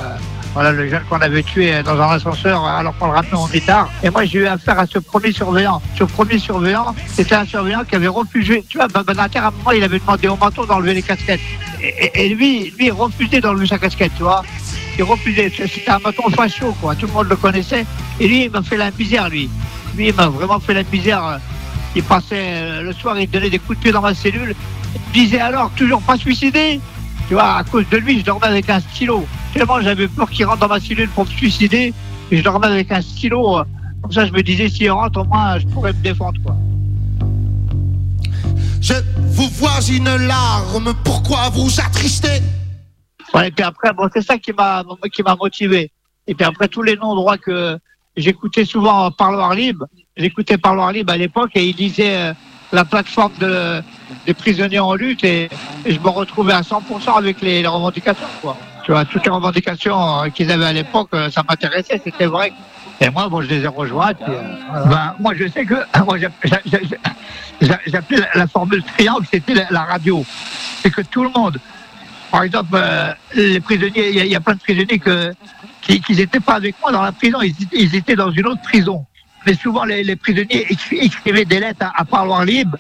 Euh, 0.57 0.63
voilà 0.63 0.73
le 0.73 0.89
jeune 0.89 1.03
qu'on 1.09 1.21
avait 1.21 1.43
tué 1.43 1.83
dans 1.83 2.01
un 2.01 2.11
ascenseur 2.11 2.65
euh, 2.65 2.69
alors 2.69 2.97
qu'on 2.99 3.07
le 3.07 3.13
ramenait 3.13 3.35
en 3.35 3.47
guitare. 3.47 3.91
Et 4.03 4.11
moi 4.11 4.25
j'ai 4.25 4.41
eu 4.41 4.47
affaire 4.47 4.79
à 4.79 4.87
ce 4.87 4.99
premier 4.99 5.33
surveillant. 5.33 5.83
Ce 5.99 6.05
premier 6.05 6.39
surveillant, 6.39 6.95
c'était 7.09 7.35
un 7.35 7.47
surveillant 7.47 7.85
qui 7.85 7.97
avait 7.97 8.09
refusé. 8.09 8.65
Tu 8.69 8.79
vois, 8.79 8.89
Banater 8.89 9.39
à 9.39 9.49
un 9.49 9.51
moment 9.51 9.73
il 9.73 9.85
avait 9.85 9.99
demandé 9.99 10.29
au 10.29 10.37
manteau 10.37 10.65
d'enlever 10.67 10.95
les 10.95 11.03
casquettes. 11.03 11.41
Et, 12.15 12.29
lui, 12.31 12.73
lui, 12.79 12.87
il 12.87 12.93
refusait 12.93 13.41
d'enlever 13.41 13.67
sa 13.67 13.79
casquette, 13.79 14.13
tu 14.17 14.23
vois. 14.23 14.43
Il 14.99 15.05
refusait. 15.05 15.53
C'était 15.55 15.91
un 15.91 15.99
bâton 15.99 16.29
facho, 16.31 16.73
quoi. 16.81 16.95
Tout 16.95 17.07
le 17.07 17.13
monde 17.13 17.29
le 17.29 17.37
connaissait. 17.37 17.85
Et 18.19 18.27
lui, 18.27 18.45
il 18.45 18.51
m'a 18.51 18.63
fait 18.63 18.77
la 18.77 18.91
misère, 18.91 19.29
lui. 19.29 19.51
Lui, 19.95 20.09
il 20.09 20.15
m'a 20.15 20.29
vraiment 20.29 20.59
fait 20.59 20.75
la 20.75 20.83
misère. 20.85 21.39
Il 21.95 22.03
passait 22.03 22.35
euh, 22.35 22.83
le 22.83 22.93
soir, 22.93 23.19
il 23.19 23.29
donnait 23.29 23.51
des 23.51 23.59
coups 23.59 23.79
de 23.79 23.83
pied 23.83 23.93
dans 23.93 24.03
ma 24.03 24.15
cellule. 24.15 24.55
Il 24.95 25.01
me 25.01 25.13
disait 25.13 25.41
alors, 25.41 25.71
toujours 25.77 26.03
pas 26.03 26.17
suicidé? 26.17 26.81
Tu 27.29 27.35
vois, 27.35 27.57
à 27.57 27.65
cause 27.65 27.89
de 27.91 27.97
lui, 27.97 28.21
je 28.21 28.25
dormais 28.25 28.47
avec 28.47 28.69
un 28.71 28.81
stylo. 28.81 29.27
Tellement 29.57 29.81
j'avais 29.81 30.07
peur 30.07 30.29
qu'il 30.29 30.45
rentre 30.45 30.59
dans 30.59 30.69
ma 30.69 30.79
cellule 30.79 31.09
pour 31.09 31.25
me 31.25 31.31
suicider. 31.31 31.95
Et 32.31 32.37
je 32.37 32.43
dormais 32.43 32.67
avec 32.67 32.93
un 32.93 33.01
stylo. 33.01 33.63
Comme 34.03 34.13
ça, 34.13 34.27
je 34.27 34.33
me 34.33 34.43
disais, 34.43 34.69
s'il 34.69 34.91
rentre, 34.91 35.21
au 35.21 35.25
moins, 35.25 35.59
je 35.59 35.67
pourrais 35.69 35.95
me 35.95 36.03
défendre, 36.03 36.39
quoi. 36.45 36.55
Je 38.83 38.93
vous 39.19 39.49
vois 39.49 39.81
une 39.89 40.15
larme, 40.27 40.93
pourquoi 41.03 41.49
vous 41.49 41.71
attristez? 41.81 42.43
Ouais, 43.33 43.49
et 43.49 43.51
puis 43.51 43.65
après, 43.65 43.95
bon, 43.95 44.11
c'est 44.13 44.21
ça 44.21 44.37
qui 44.37 44.53
m'a 44.53 44.85
qui 45.11 45.23
m'a 45.23 45.35
motivé. 45.35 45.91
Et 46.27 46.35
puis 46.35 46.45
après, 46.45 46.69
tous 46.69 46.83
les 46.83 46.97
noms 46.97 47.15
droits 47.15 47.39
que 47.39 47.79
j'écoutais 48.15 48.67
souvent 48.67 49.11
Parloir 49.11 49.55
Libre, 49.55 49.87
j'écoutais 50.19 50.59
Parloir 50.59 50.93
Libre 50.93 51.15
à 51.15 51.17
l'époque 51.17 51.53
et 51.55 51.67
il 51.67 51.75
disait 51.75 52.17
euh, 52.17 52.33
la 52.73 52.85
plateforme 52.85 53.33
de, 53.41 53.81
des 54.27 54.35
prisonniers 54.35 54.79
en 54.79 54.95
lutte 54.95 55.25
et, 55.25 55.49
et 55.87 55.93
je 55.95 55.99
me 55.99 56.09
retrouvais 56.09 56.53
à 56.53 56.61
100% 56.61 57.17
avec 57.17 57.41
les, 57.41 57.63
les 57.63 57.69
revendications, 57.69 58.27
quoi. 58.43 58.57
Toutes 59.11 59.25
les 59.25 59.31
revendications 59.31 60.23
euh, 60.23 60.29
qu'ils 60.29 60.51
avaient 60.53 60.67
à 60.67 60.73
l'époque, 60.73 61.09
euh, 61.15 61.31
ça 61.31 61.43
m'intéressait, 61.49 62.01
c'était 62.03 62.27
vrai. 62.27 62.53
Et 63.01 63.11
moi, 63.11 63.29
bon, 63.29 63.43
je 63.43 63.49
les 63.49 63.63
ai 63.63 63.67
rejointes. 63.67 64.19
et, 64.21 64.31
euh. 64.31 64.85
Ben, 64.87 65.15
moi, 65.19 65.35
je 65.35 65.49
sais 65.49 65.65
que 65.67 65.75
moi, 66.05 66.17
j'appelais 66.19 68.17
la, 68.19 68.29
la 68.35 68.47
formule 68.47 68.83
triangle, 68.83 69.27
c'était 69.31 69.55
la, 69.71 69.83
radio. 69.85 70.25
C'est 70.83 70.91
que 70.91 71.03
tout 71.03 71.23
le 71.25 71.31
monde, 71.31 71.59
par 72.31 72.43
exemple, 72.45 72.79
les 73.35 73.61
prisonniers, 73.61 74.11
il 74.11 74.27
y, 74.27 74.37
a- 74.37 74.41
plein 74.41 74.55
de 74.55 74.61
prisonniers 74.61 74.99
que, 74.99 75.33
qui 75.83 76.03
n'étaient 76.15 76.41
pas 76.41 76.55
avec 76.55 76.75
moi 76.81 76.93
dans 76.93 77.03
la 77.03 77.13
prison, 77.13 77.39
ils, 77.43 77.51
étaient- 77.51 77.77
ils 77.79 77.95
étaient 77.95 78.17
dans 78.17 78.31
une 78.31 78.47
autre 78.47 78.63
prison. 78.63 79.05
Mais 79.47 79.55
souvent, 79.55 79.85
les, 79.85 80.03
les 80.03 80.17
prisonniers 80.17 80.67
écri- 80.71 80.99
écrivaient 81.05 81.45
des 81.45 81.61
lettres 81.61 81.85
à, 81.87 82.01
à 82.01 82.05
parloir 82.05 82.45
libre, 82.45 82.77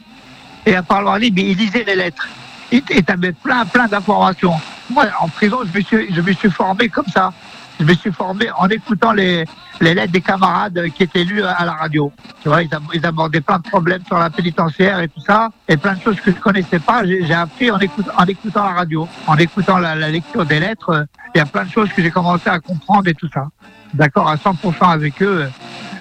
et 0.64 0.74
à 0.74 0.82
parloir 0.82 1.18
libre, 1.18 1.40
ils 1.40 1.56
lisaient 1.56 1.84
les 1.86 1.94
lettres. 1.96 2.26
Et 2.72 2.82
tu 2.82 2.94
avais 3.12 3.32
plein, 3.32 3.64
plein 3.64 3.86
d'informations. 3.86 4.54
Moi, 4.90 5.04
en 5.20 5.28
prison, 5.28 5.58
je 5.70 5.78
me, 5.78 5.82
suis, 5.84 6.14
je 6.14 6.20
me 6.20 6.32
suis 6.32 6.50
formé 6.50 6.88
comme 6.88 7.06
ça. 7.06 7.32
Je 7.78 7.84
me 7.84 7.94
suis 7.94 8.10
formé 8.10 8.46
en 8.56 8.66
écoutant 8.68 9.12
les, 9.12 9.44
les 9.80 9.92
lettres 9.94 10.12
des 10.12 10.22
camarades 10.22 10.82
qui 10.94 11.02
étaient 11.02 11.24
lues 11.24 11.42
à 11.42 11.64
la 11.64 11.72
radio. 11.72 12.10
Tu 12.42 12.48
vois, 12.48 12.62
ils, 12.62 12.74
ab- 12.74 12.82
ils 12.94 13.04
abordaient 13.04 13.42
plein 13.42 13.58
de 13.58 13.62
problèmes 13.68 14.02
sur 14.06 14.18
la 14.18 14.30
pénitentiaire 14.30 14.98
et 15.00 15.08
tout 15.08 15.20
ça, 15.20 15.50
et 15.68 15.76
plein 15.76 15.94
de 15.94 16.00
choses 16.00 16.18
que 16.20 16.30
je 16.30 16.36
connaissais 16.36 16.78
pas. 16.78 17.04
J'ai 17.04 17.34
appris 17.34 17.70
en, 17.70 17.78
écout- 17.78 18.08
en 18.16 18.24
écoutant 18.24 18.64
la 18.64 18.72
radio, 18.72 19.06
en 19.26 19.36
écoutant 19.36 19.78
la, 19.78 19.94
la 19.94 20.08
lecture 20.08 20.46
des 20.46 20.58
lettres. 20.58 21.06
Il 21.34 21.38
y 21.38 21.40
a 21.42 21.46
plein 21.46 21.64
de 21.64 21.70
choses 21.70 21.90
que 21.92 22.02
j'ai 22.02 22.10
commencé 22.10 22.48
à 22.48 22.58
comprendre 22.60 23.08
et 23.08 23.14
tout 23.14 23.28
ça. 23.32 23.46
D'accord 23.92 24.28
à 24.30 24.36
100% 24.36 24.90
avec 24.90 25.22
eux. 25.22 25.48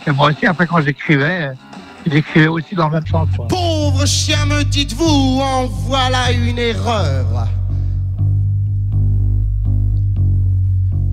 Et 0.07 0.11
moi 0.11 0.29
aussi, 0.29 0.45
après, 0.45 0.65
quand 0.67 0.79
j'écrivais, 0.81 1.51
j'écrivais 2.05 2.47
aussi 2.47 2.73
dans 2.75 2.87
le 2.87 2.93
même 2.93 3.07
sens. 3.07 3.27
quoi. 3.35 3.47
Chien, 4.03 4.45
me 4.45 4.63
dites-vous, 4.63 5.39
en 5.41 5.65
voilà 5.65 6.31
une 6.31 6.59
erreur. 6.59 7.47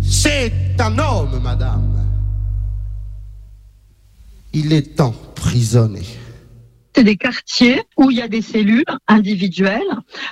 C'est 0.00 0.74
un 0.78 0.98
homme, 0.98 1.40
madame. 1.42 2.06
Il 4.52 4.72
est 4.72 5.00
emprisonné. 5.00 6.02
C'est 6.94 7.04
des 7.04 7.16
quartiers 7.16 7.82
où 7.96 8.10
il 8.10 8.18
y 8.18 8.22
a 8.22 8.28
des 8.28 8.42
cellules 8.42 8.84
individuelles, 9.08 9.80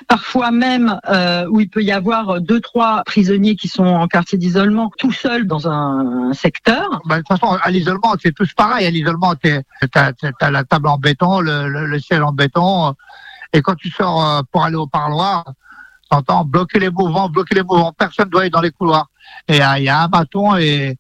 parfois 0.09 0.51
même 0.51 1.01
euh, 1.09 1.47
où 1.49 1.61
il 1.61 1.71
peut 1.71 1.83
y 1.83 1.91
avoir 1.91 2.41
deux, 2.41 2.61
trois 2.61 3.03
prisonniers 3.05 3.57
qui 3.57 3.67
sont 3.69 3.87
en 3.87 4.07
quartier 4.07 4.37
d'isolement 4.37 4.91
tout 4.99 5.13
seuls 5.13 5.47
dans 5.47 5.69
un 5.69 6.33
secteur. 6.35 7.01
Bah, 7.07 7.17
de 7.17 7.23
toute 7.23 7.39
façon, 7.39 7.57
à 7.63 7.71
l'isolement, 7.71 8.15
c'est 8.23 8.35
tous 8.35 8.53
pareil. 8.53 8.87
À 8.87 8.91
l'isolement, 8.91 9.35
t'as 9.37 10.13
as 10.41 10.51
la 10.51 10.65
table 10.65 10.89
en 10.89 10.99
béton, 10.99 11.41
le, 11.41 11.69
le, 11.69 11.87
le 11.87 11.99
ciel 11.99 12.23
en 12.23 12.33
béton. 12.33 12.95
Et 13.55 13.63
quand 13.63 13.75
tu 13.75 13.91
sors 13.91 14.23
euh, 14.23 14.43
pour 14.53 14.63
aller 14.63 14.77
au 14.77 14.87
parloir, 14.87 15.45
t'entends 16.11 16.45
bloquer 16.45 16.79
les 16.79 16.91
mouvements, 16.91 17.31
bloquer 17.31 17.55
les 17.55 17.63
mouvements. 17.63 17.95
Personne 17.97 18.27
ne 18.27 18.31
doit 18.33 18.43
aller 18.43 18.51
dans 18.51 18.61
les 18.61 18.71
couloirs. 18.71 19.09
Et 19.49 19.57
il 19.57 19.79
y, 19.79 19.85
y 19.85 19.89
a 19.89 20.03
un 20.03 20.09
bâton 20.09 20.57
et, 20.57 20.99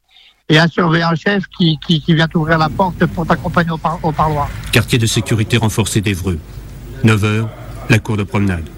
et 0.51 0.59
un 0.59 0.67
surveillant 0.67 1.15
chef 1.15 1.45
qui, 1.57 1.79
qui, 1.79 2.03
vient 2.09 2.27
t'ouvrir 2.27 2.59
la 2.59 2.69
porte 2.69 3.07
pour 3.07 3.25
t'accompagner 3.25 3.71
au 3.71 3.79
parloir. 4.13 4.51
Quartier 4.73 4.99
de 4.99 5.07
sécurité 5.07 5.57
renforcé 5.57 6.01
d'Evreux. 6.01 6.39
9h, 7.05 7.47
la 7.89 7.99
cour 8.01 8.17
de 8.17 8.25
promenade. 8.25 8.69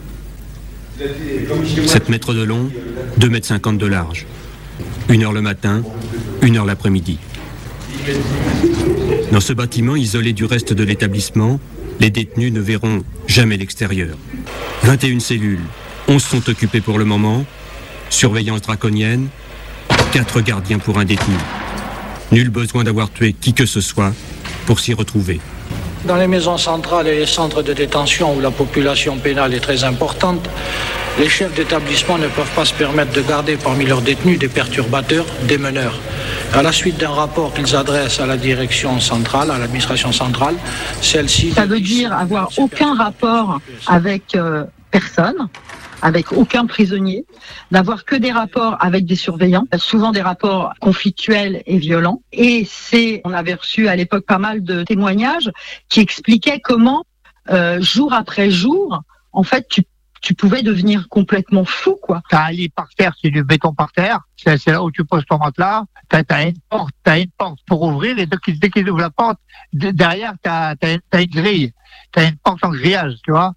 7 1.86 2.10
mètres 2.10 2.34
de 2.34 2.42
long, 2.42 2.70
2 3.16 3.28
mètres 3.28 3.46
50 3.46 3.78
de 3.78 3.86
large. 3.86 4.26
1 5.08 5.20
heure 5.22 5.32
le 5.32 5.40
matin, 5.40 5.82
1 6.42 6.54
heure 6.54 6.66
l'après-midi. 6.66 7.18
Dans 9.32 9.40
ce 9.40 9.54
bâtiment 9.54 9.96
isolé 9.96 10.34
du 10.34 10.44
reste 10.44 10.74
de 10.74 10.84
l'établissement, 10.84 11.58
les 12.00 12.10
détenus 12.10 12.52
ne 12.52 12.60
verront 12.60 13.02
jamais 13.26 13.56
l'extérieur. 13.56 14.16
21 14.82 15.20
cellules, 15.20 15.62
11 16.08 16.22
sont 16.22 16.50
occupées 16.50 16.82
pour 16.82 16.98
le 16.98 17.06
moment, 17.06 17.44
surveillance 18.10 18.60
draconienne, 18.60 19.28
4 20.12 20.42
gardiens 20.42 20.78
pour 20.78 20.98
un 20.98 21.04
détenu. 21.04 21.34
Nul 22.32 22.48
besoin 22.48 22.82
d'avoir 22.82 23.10
tué 23.10 23.34
qui 23.34 23.52
que 23.52 23.66
ce 23.66 23.82
soit 23.82 24.12
pour 24.66 24.80
s'y 24.80 24.94
retrouver. 24.94 25.38
Dans 26.06 26.16
les 26.16 26.26
maisons 26.26 26.56
centrales 26.56 27.06
et 27.06 27.18
les 27.18 27.26
centres 27.26 27.62
de 27.62 27.74
détention 27.74 28.34
où 28.34 28.40
la 28.40 28.50
population 28.50 29.18
pénale 29.18 29.52
est 29.52 29.60
très 29.60 29.84
importante, 29.84 30.48
les 31.18 31.28
chefs 31.28 31.54
d'établissement 31.54 32.16
ne 32.16 32.28
peuvent 32.28 32.54
pas 32.56 32.64
se 32.64 32.72
permettre 32.72 33.12
de 33.12 33.20
garder 33.20 33.56
parmi 33.56 33.84
leurs 33.84 34.00
détenus 34.00 34.38
des 34.38 34.48
perturbateurs, 34.48 35.26
des 35.46 35.58
meneurs. 35.58 36.00
À 36.54 36.62
la 36.62 36.72
suite 36.72 36.96
d'un 36.96 37.10
rapport 37.10 37.52
qu'ils 37.52 37.76
adressent 37.76 38.20
à 38.20 38.26
la 38.26 38.38
direction 38.38 38.98
centrale, 38.98 39.50
à 39.50 39.58
l'administration 39.58 40.10
centrale, 40.10 40.54
celle-ci... 41.02 41.52
Ça 41.52 41.66
veut 41.66 41.80
dire 41.80 42.12
avoir 42.14 42.48
aucun 42.56 42.94
rapport 42.94 43.60
avec 43.86 44.34
euh, 44.34 44.64
personne, 44.90 45.48
avec 46.02 46.32
aucun 46.32 46.66
prisonnier, 46.66 47.24
d'avoir 47.70 48.04
que 48.04 48.16
des 48.16 48.32
rapports 48.32 48.76
avec 48.80 49.06
des 49.06 49.16
surveillants, 49.16 49.64
souvent 49.78 50.10
des 50.12 50.20
rapports 50.20 50.72
conflictuels 50.80 51.62
et 51.66 51.78
violents. 51.78 52.20
Et 52.32 52.66
c'est, 52.68 53.22
on 53.24 53.32
avait 53.32 53.54
reçu 53.54 53.88
à 53.88 53.96
l'époque 53.96 54.26
pas 54.26 54.38
mal 54.38 54.62
de 54.62 54.82
témoignages 54.82 55.50
qui 55.88 56.00
expliquaient 56.00 56.60
comment, 56.60 57.04
euh, 57.50 57.80
jour 57.80 58.12
après 58.12 58.50
jour, 58.50 59.02
en 59.32 59.42
fait, 59.44 59.66
tu 59.68 59.82
tu 60.22 60.34
pouvais 60.34 60.62
devenir 60.62 61.08
complètement 61.08 61.64
fou, 61.64 61.98
quoi. 62.00 62.22
T'as 62.30 62.46
un 62.46 62.52
lit 62.52 62.68
par 62.68 62.88
terre, 62.96 63.12
c'est 63.20 63.30
du 63.30 63.42
béton 63.42 63.74
par 63.74 63.90
terre. 63.90 64.20
C'est 64.36 64.68
là 64.68 64.82
où 64.82 64.90
tu 64.92 65.04
poses 65.04 65.24
ton 65.26 65.36
matelas. 65.36 65.84
T'as 66.08 66.22
as 66.28 66.42
une 66.44 66.58
porte, 66.70 66.94
t'as 67.02 67.18
une 67.18 67.30
porte 67.36 67.58
pour 67.66 67.82
ouvrir. 67.82 68.16
Et 68.20 68.26
dès 68.26 68.36
qu'ils 68.36 68.60
qu'ils 68.60 68.88
ouvrent 68.88 69.00
la 69.00 69.10
porte, 69.10 69.38
de- 69.72 69.90
derrière 69.90 70.34
t'as 70.40 70.76
as, 70.80 71.20
une 71.20 71.26
grille. 71.26 71.72
T'as 72.12 72.28
une 72.28 72.36
porte 72.36 72.64
en 72.64 72.70
grillage, 72.70 73.16
tu 73.24 73.32
vois. 73.32 73.52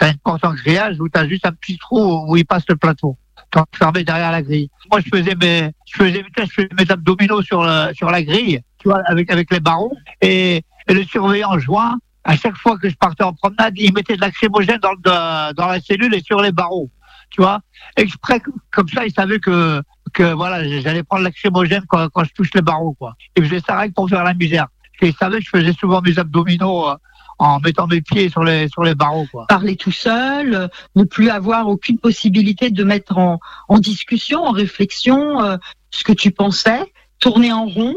T'as 0.00 0.12
une 0.12 0.18
en 0.24 0.54
grillage 0.54 0.98
où 0.98 1.10
t'as 1.10 1.28
juste 1.28 1.44
un 1.44 1.52
petit 1.52 1.76
trou 1.76 2.24
où 2.26 2.34
il 2.34 2.46
passe 2.46 2.64
le 2.70 2.76
plateau. 2.76 3.18
T'es 3.50 3.60
enfermé 3.60 4.02
derrière 4.02 4.32
la 4.32 4.40
grille. 4.40 4.70
Moi, 4.90 5.00
je 5.04 5.10
faisais 5.14 5.34
mes, 5.34 5.72
je 5.86 5.96
faisais, 5.96 6.24
je 6.38 6.44
faisais 6.46 6.68
mes 6.78 6.90
abdominaux 6.90 7.42
sur 7.42 7.62
le, 7.62 7.92
sur 7.92 8.10
la 8.10 8.22
grille, 8.22 8.60
tu 8.78 8.88
vois, 8.88 9.02
avec 9.06 9.30
avec 9.30 9.52
les 9.52 9.60
barreaux. 9.60 9.92
Et, 10.22 10.64
et 10.88 10.94
le 10.94 11.04
surveillant 11.04 11.58
joint, 11.58 11.98
à 12.24 12.34
chaque 12.34 12.56
fois 12.56 12.78
que 12.78 12.88
je 12.88 12.96
partais 12.96 13.24
en 13.24 13.34
promenade, 13.34 13.74
il 13.76 13.92
mettait 13.92 14.16
de 14.16 14.22
lacrymogène 14.22 14.78
dans, 14.78 15.52
dans 15.52 15.66
la 15.66 15.80
cellule 15.80 16.14
et 16.14 16.22
sur 16.22 16.40
les 16.40 16.52
barreaux, 16.52 16.90
tu 17.28 17.42
vois. 17.42 17.60
Exprès, 17.96 18.40
comme 18.70 18.88
ça, 18.88 19.04
il 19.04 19.12
savait 19.12 19.38
que, 19.38 19.82
que 20.14 20.32
voilà, 20.32 20.66
j'allais 20.80 21.02
prendre 21.02 21.24
lacrymogène 21.24 21.84
quand, 21.88 22.08
quand 22.08 22.24
je 22.24 22.32
touche 22.32 22.54
les 22.54 22.62
barreaux, 22.62 22.94
quoi. 22.94 23.14
Il 23.36 23.44
faisait 23.44 23.60
ça 23.60 23.86
que 23.86 23.92
pour 23.92 24.08
faire 24.08 24.24
la 24.24 24.32
misère. 24.32 24.68
Et 25.02 25.08
il 25.08 25.14
savait 25.14 25.38
que 25.38 25.44
je 25.44 25.50
faisais 25.50 25.72
souvent 25.72 26.00
mes 26.02 26.18
abdominaux 26.18 26.88
euh, 26.88 26.96
en 27.40 27.58
mettant 27.60 27.86
mes 27.86 28.02
pieds 28.02 28.28
sur 28.28 28.44
les, 28.44 28.68
sur 28.68 28.82
les 28.82 28.94
barreaux, 28.94 29.26
quoi. 29.32 29.46
Parler 29.48 29.76
tout 29.76 29.96
seul, 30.06 30.54
euh, 30.54 30.68
ne 30.94 31.04
plus 31.04 31.30
avoir 31.30 31.68
aucune 31.68 31.98
possibilité 31.98 32.70
de 32.70 32.84
mettre 32.84 33.18
en, 33.18 33.38
en 33.68 33.78
discussion, 33.78 34.44
en 34.44 34.52
réflexion 34.52 35.42
euh, 35.42 35.56
ce 35.90 36.02
que 36.04 36.14
tu 36.22 36.30
pensais, 36.30 36.82
tourner 37.18 37.52
en 37.52 37.66
rond, 37.66 37.96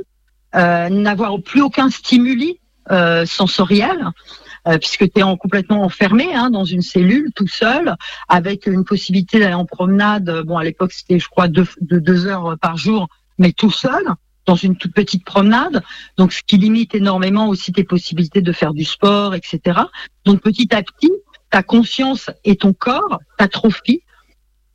euh, 0.55 0.89
n'avoir 0.89 1.41
plus 1.41 1.61
aucun 1.61 1.89
stimuli 1.89 2.59
euh, 2.89 3.25
sensoriel. 3.25 3.99
euh, 4.67 4.77
puisque 4.77 5.11
tu 5.11 5.19
es 5.19 5.23
en, 5.23 5.37
complètement 5.37 5.83
enfermé 5.83 6.33
hein, 6.33 6.49
dans 6.49 6.65
une 6.65 6.81
cellule 6.81 7.31
tout 7.35 7.47
seul, 7.47 7.95
avec 8.27 8.67
une 8.67 8.85
possibilité 8.85 9.39
d'aller 9.39 9.53
en 9.53 9.65
promenade. 9.65 10.43
Bon, 10.45 10.57
à 10.57 10.63
l'époque, 10.63 10.93
c'était, 10.93 11.19
je 11.19 11.27
crois, 11.27 11.47
deux, 11.47 11.67
de 11.81 11.99
deux 11.99 12.25
heures 12.27 12.57
par 12.61 12.77
jour, 12.77 13.07
mais 13.37 13.51
tout 13.51 13.71
seul, 13.71 14.03
dans 14.45 14.55
une 14.55 14.75
toute 14.75 14.93
petite 14.93 15.25
promenade. 15.25 15.83
Donc, 16.17 16.33
ce 16.33 16.41
qui 16.45 16.57
limite 16.57 16.95
énormément 16.95 17.47
aussi 17.47 17.71
tes 17.71 17.83
possibilités 17.83 18.41
de 18.41 18.51
faire 18.51 18.73
du 18.73 18.83
sport, 18.83 19.35
etc. 19.35 19.81
Donc, 20.25 20.41
petit 20.41 20.73
à 20.75 20.83
petit, 20.83 21.11
ta 21.49 21.63
conscience 21.63 22.29
et 22.43 22.55
ton 22.55 22.73
corps 22.73 23.19
t'atrophient 23.37 24.01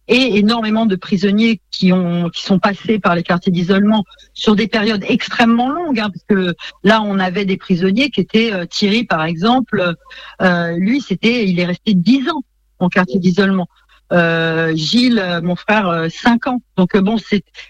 et 0.09 0.39
énormément 0.39 0.87
de 0.87 0.97
prisonniers 0.97 1.61
qui 1.71 1.93
ont 1.93 2.31
qui 2.31 2.43
sont 2.43 2.59
passés 2.59 2.99
par 2.99 3.15
les 3.15 3.23
quartiers 3.23 3.53
d'isolement 3.53 4.05
sur 4.33 4.57
des 4.57 4.67
périodes 4.67 5.05
extrêmement 5.07 5.71
longues 5.71 6.01
hein, 6.01 6.11
parce 6.11 6.25
que 6.25 6.55
là 6.83 7.03
on 7.03 7.19
avait 7.19 7.45
des 7.45 7.57
prisonniers 7.57 8.11
qui 8.11 8.21
étaient 8.21 8.53
euh, 8.53 8.65
Thierry 8.65 9.05
par 9.05 9.25
exemple 9.25 9.95
euh, 10.41 10.77
lui 10.79 11.01
c'était 11.01 11.47
il 11.47 11.61
est 11.61 11.67
resté 11.67 11.95
10 11.95 12.31
ans 12.31 12.43
en 12.79 12.89
quartier 12.89 13.19
d'isolement 13.19 13.69
euh, 14.13 14.75
Gilles 14.75 15.19
euh, 15.19 15.43
mon 15.43 15.57
frère 15.57 15.89
euh, 15.89 16.09
5 16.09 16.47
ans 16.47 16.61
donc 16.77 16.95
euh, 16.95 17.03
bon 17.03 17.17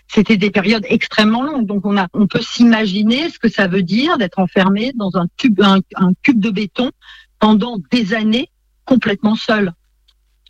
c'était 0.07 0.37
des 0.37 0.51
périodes 0.51 0.87
extrêmement 0.89 1.43
longues 1.43 1.67
donc 1.67 1.85
on 1.85 1.97
a 1.97 2.07
on 2.15 2.27
peut 2.29 2.41
s'imaginer 2.41 3.29
ce 3.29 3.39
que 3.39 3.49
ça 3.49 3.67
veut 3.67 3.83
dire 3.83 4.19
d'être 4.19 4.39
enfermé 4.39 4.93
dans 4.95 5.11
un 5.17 5.27
tube 5.37 5.61
un, 5.61 5.81
un 5.97 6.13
cube 6.23 6.41
de 6.41 6.51
béton 6.51 6.93
pendant 7.41 7.79
des 7.91 8.15
années 8.15 8.51
complètement 8.85 9.35
seul 9.35 9.73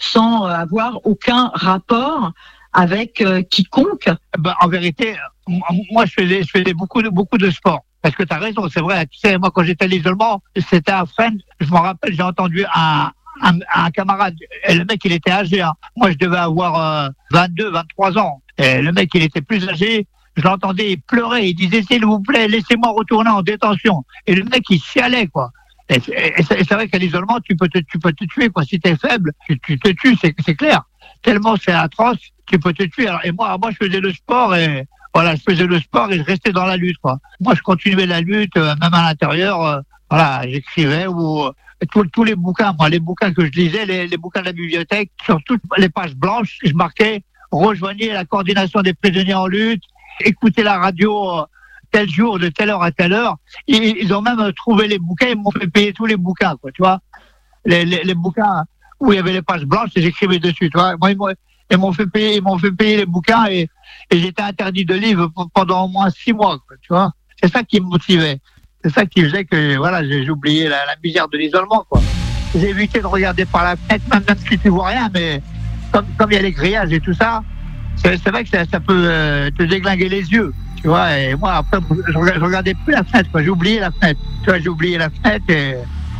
sans 0.01 0.47
euh, 0.47 0.51
avoir 0.51 1.05
aucun 1.07 1.51
rapport 1.55 2.33
avec 2.73 3.21
euh, 3.21 3.43
quiconque. 3.43 4.09
Ben, 4.39 4.55
en 4.61 4.69
vérité, 4.69 5.17
moi, 5.47 6.07
je 6.07 6.13
faisais, 6.13 6.43
je 6.43 6.51
faisais 6.51 6.75
beaucoup 6.75 7.03
de, 7.03 7.09
beaucoup 7.09 7.39
de 7.39 7.51
sport. 7.51 7.85
Parce 8.01 8.15
que 8.15 8.23
tu 8.23 8.33
as 8.33 8.39
raison, 8.39 8.69
c'est 8.69 8.81
vrai. 8.81 9.07
Tu 9.07 9.19
sais, 9.19 9.39
moi, 9.39 9.51
quand 9.53 9.65
j'étais 9.65 9.87
à 9.87 9.89
l'isolement, 9.89 10.41
c'était 10.71 10.93
un 10.93 11.07
friend. 11.07 11.41
Je 11.59 11.71
me 11.71 11.79
rappelle, 11.79 12.15
j'ai 12.15 12.23
entendu 12.23 12.65
un, 12.73 13.11
un, 13.43 13.91
camarade. 13.91 14.35
Le 14.69 14.85
mec, 14.85 15.01
il 15.05 15.13
était 15.13 15.31
âgé. 15.31 15.61
hein. 15.63 15.75
Moi, 15.97 16.11
je 16.11 16.17
devais 16.17 16.37
avoir 16.39 17.05
euh, 17.07 17.09
22, 17.33 17.71
23 17.71 18.19
ans. 18.19 18.43
Et 18.59 18.81
le 18.83 18.93
mec, 18.93 19.11
il 19.15 19.23
était 19.23 19.41
plus 19.41 19.69
âgé. 19.69 20.07
Je 20.37 20.43
l'entendais, 20.43 20.93
il 20.93 21.01
pleurait. 21.01 21.49
Il 21.51 21.55
disait, 21.55 21.83
s'il 21.83 22.05
vous 22.05 22.21
plaît, 22.21 22.49
laissez-moi 22.49 22.91
retourner 22.93 23.31
en 23.31 23.43
détention. 23.43 24.05
Et 24.27 24.35
le 24.35 24.45
mec, 24.45 24.63
il 24.71 24.81
chialait, 24.81 25.27
quoi. 25.27 25.51
Et 25.89 26.01
c'est 26.01 26.73
vrai 26.73 26.89
qu'à 26.89 26.99
l'isolement, 26.99 27.39
tu 27.41 27.57
peux 27.57 27.69
te, 27.69 27.79
tu 27.79 27.99
peux 27.99 28.13
te 28.13 28.25
tuer, 28.27 28.49
quoi. 28.51 28.63
Si 28.65 28.79
t'es 28.79 28.97
faible, 28.97 29.33
tu, 29.47 29.59
te 29.59 29.89
tues, 29.89 30.17
c'est 30.21 30.55
clair. 30.55 30.83
Tellement 31.23 31.57
c'est 31.57 31.73
atroce, 31.73 32.19
tu 32.47 32.59
peux 32.59 32.73
te 32.73 32.83
tuer. 32.85 33.09
Et 33.25 33.33
moi, 33.33 33.57
moi, 33.59 33.71
je 33.71 33.87
faisais 33.87 34.01
le 34.01 34.13
sport 34.13 34.55
et 34.55 34.87
voilà, 35.15 35.35
je 35.35 35.41
faisais 35.49 35.67
le 35.67 35.81
sport 35.81 36.13
et 36.13 36.21
restais 36.21 36.53
dans 36.53 36.67
la 36.67 36.77
lutte, 36.77 36.99
quoi. 36.99 37.19
Moi, 37.41 37.55
je 37.55 37.63
continuais 37.63 38.07
la 38.07 38.21
lutte, 38.21 38.57
euh, 38.57 38.75
même 38.81 38.93
à 38.95 39.03
l'intérieur. 39.09 39.63
euh, 39.63 39.81
voilà, 40.11 40.43
j'écrivais 40.49 41.07
ou 41.07 41.49
tous, 41.87 42.25
les 42.25 42.35
bouquins, 42.35 42.75
moi, 42.79 42.89
les 42.89 43.01
bouquins 43.01 43.33
que 43.33 43.45
je 43.45 43.51
lisais, 43.51 43.87
les, 43.87 44.17
bouquins 44.17 44.41
de 44.41 44.47
la 44.47 44.53
bibliothèque, 44.53 45.11
sur 45.25 45.39
toutes 45.45 45.63
les 45.77 45.89
pages 45.89 46.15
blanches, 46.15 46.59
je 46.65 46.73
marquais 46.73 47.23
rejoignez 47.51 48.13
la 48.13 48.25
coordination 48.25 48.83
des 48.83 48.95
prisonniers 48.95 49.35
en 49.35 49.47
lutte, 49.47 49.83
écoutez 50.21 50.63
la 50.63 50.79
radio 50.79 51.39
euh, 51.39 51.45
tel 51.91 52.09
jour, 52.09 52.39
de 52.39 52.49
telle 52.49 52.71
heure 52.71 52.83
à 52.83 52.93
telle 52.93 53.13
heure. 53.13 53.37
Ils, 53.67 54.13
ont 54.13 54.23
même 54.23 54.53
trouvé 54.53 54.89
les 54.89 54.99
bouquins, 54.99 55.29
ils 55.29 55.37
m'ont 55.37 55.51
fait 55.51 55.69
payer 55.69 55.93
tous 55.93 56.07
les 56.07 56.17
bouquins, 56.17 56.57
quoi, 56.61 56.71
tu 56.73 56.83
vois. 56.83 57.01
Les, 57.65 57.85
les, 57.85 58.15
bouquins 58.15 58.65
où 59.01 59.13
il 59.13 59.17
y 59.17 59.19
avait 59.19 59.33
les 59.33 59.43
pages 59.43 59.65
blanches 59.65 59.91
j'écrivais 59.95 60.39
dessus, 60.39 60.71
tu 60.71 60.79
vois. 60.79 60.97
Moi, 60.97 61.13
ils 61.13 61.17
m'ont- 61.79 61.93
fait 61.93 62.07
payer, 62.07 62.37
ils 62.37 62.43
m'ont 62.43 62.59
fait 62.59 62.73
payer 62.73 62.99
les 62.99 63.07
bouquins 63.07 63.47
et, 63.47 63.69
et 64.11 64.19
j'étais 64.19 64.43
interdit 64.43 64.85
de 64.85 64.95
livres 64.95 65.31
pendant 65.55 65.85
au 65.85 65.89
moins 65.89 66.11
six 66.11 66.33
mois, 66.33 66.59
quoi, 66.67 66.77
tu 66.81 66.89
vois. 66.91 67.13
C'est 67.43 67.53
ça 67.53 67.63
qui 67.63 67.81
me 67.81 67.87
motivait. 67.87 68.41
C'est 68.85 68.93
ça 68.93 69.07
qui 69.07 69.23
faisait 69.23 69.45
que, 69.45 69.77
voilà, 69.77 70.05
j'ai 70.05 70.25
la, 70.25 70.97
misère 71.03 71.29
de 71.29 71.37
l'isolement, 71.37 71.85
quoi. 71.89 72.01
J'ai 72.55 72.71
évité 72.71 73.01
de 73.01 73.07
regarder 73.07 73.45
par 73.45 73.65
la 73.65 73.77
fenêtre, 73.77 74.05
même, 74.11 74.23
si 74.49 74.59
tu 74.59 74.69
vois 74.69 74.89
rien, 74.89 75.11
mais 75.13 75.43
comme, 75.93 76.07
il 76.31 76.35
y 76.35 76.39
a 76.39 76.43
les 76.43 76.53
grillages 76.53 76.93
et 76.93 77.01
tout 77.01 77.13
ça, 77.13 77.43
c'est 77.97 78.29
vrai 78.29 78.45
que 78.45 78.51
ça, 78.51 78.81
peut 78.81 79.05
euh, 79.07 79.51
te 79.51 79.65
déglinguer 79.65 80.09
les 80.09 80.31
yeux, 80.31 80.55
tu 80.81 80.89
vois. 80.89 81.19
Et 81.19 81.35
moi, 81.35 81.55
après, 81.55 81.79
je, 82.07 82.13
je 82.13 82.41
regardais 82.41 82.75
plus 82.85 82.95
la 82.95 83.03
fenêtre. 83.03 83.29
J'ai 83.35 83.51
oublié 83.51 83.81
la 83.81 83.91
fenêtre. 83.91 84.21
Tu 84.45 84.51
vois, 84.51 84.59
j'ai 84.61 84.69
oublié 84.69 84.99
la 84.99 85.11
fenêtre 85.11 85.45
et 85.49 85.77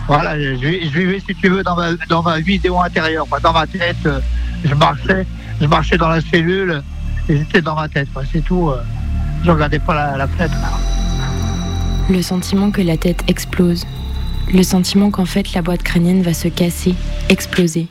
voilà, 0.09 0.39
je, 0.39 0.55
vivais, 0.55 1.21
si 1.21 1.35
tu 1.35 1.49
veux, 1.49 1.63
dans 1.63 1.77
ma, 1.77 1.93
dans 2.09 2.23
ma 2.23 2.41
vidéo 2.41 2.81
intérieure, 2.81 3.27
quoi. 3.29 3.39
Dans 3.41 3.53
ma 3.53 3.67
tête, 3.67 3.97
euh, 4.07 4.21
je 4.65 4.75
marchais, 4.75 5.27
je 5.61 5.67
marchais 5.67 5.97
dans 5.97 6.09
la 6.09 6.21
cellule 6.21 6.83
et 7.29 7.37
j'étais 7.37 7.63
dans 7.63 7.77
ma 7.77 7.89
tête. 7.89 8.09
C'est 8.33 8.45
tout. 8.45 8.71
euh, 8.71 8.83
je 9.45 9.51
regardais 9.51 9.79
pas 9.79 9.95
la, 9.95 10.17
la 10.17 10.27
fenêtre. 10.27 10.57
Le 12.11 12.23
sentiment 12.23 12.71
que 12.71 12.81
la 12.81 12.97
tête 12.97 13.23
explose. 13.29 13.85
Le 14.51 14.63
sentiment 14.63 15.11
qu'en 15.11 15.27
fait 15.27 15.53
la 15.53 15.61
boîte 15.61 15.83
crânienne 15.83 16.23
va 16.23 16.33
se 16.33 16.49
casser, 16.49 16.95
exploser. 17.29 17.87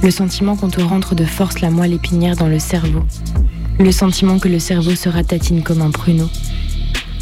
Le 0.00 0.12
sentiment 0.12 0.54
qu'on 0.54 0.68
te 0.68 0.80
rentre 0.80 1.16
de 1.16 1.24
force 1.24 1.60
la 1.60 1.70
moelle 1.70 1.94
épinière 1.94 2.36
dans 2.36 2.46
le 2.46 2.60
cerveau. 2.60 3.02
Le 3.80 3.90
sentiment 3.90 4.38
que 4.38 4.46
le 4.48 4.60
cerveau 4.60 4.94
se 4.94 5.08
ratatine 5.08 5.64
comme 5.64 5.82
un 5.82 5.90
pruneau. 5.90 6.28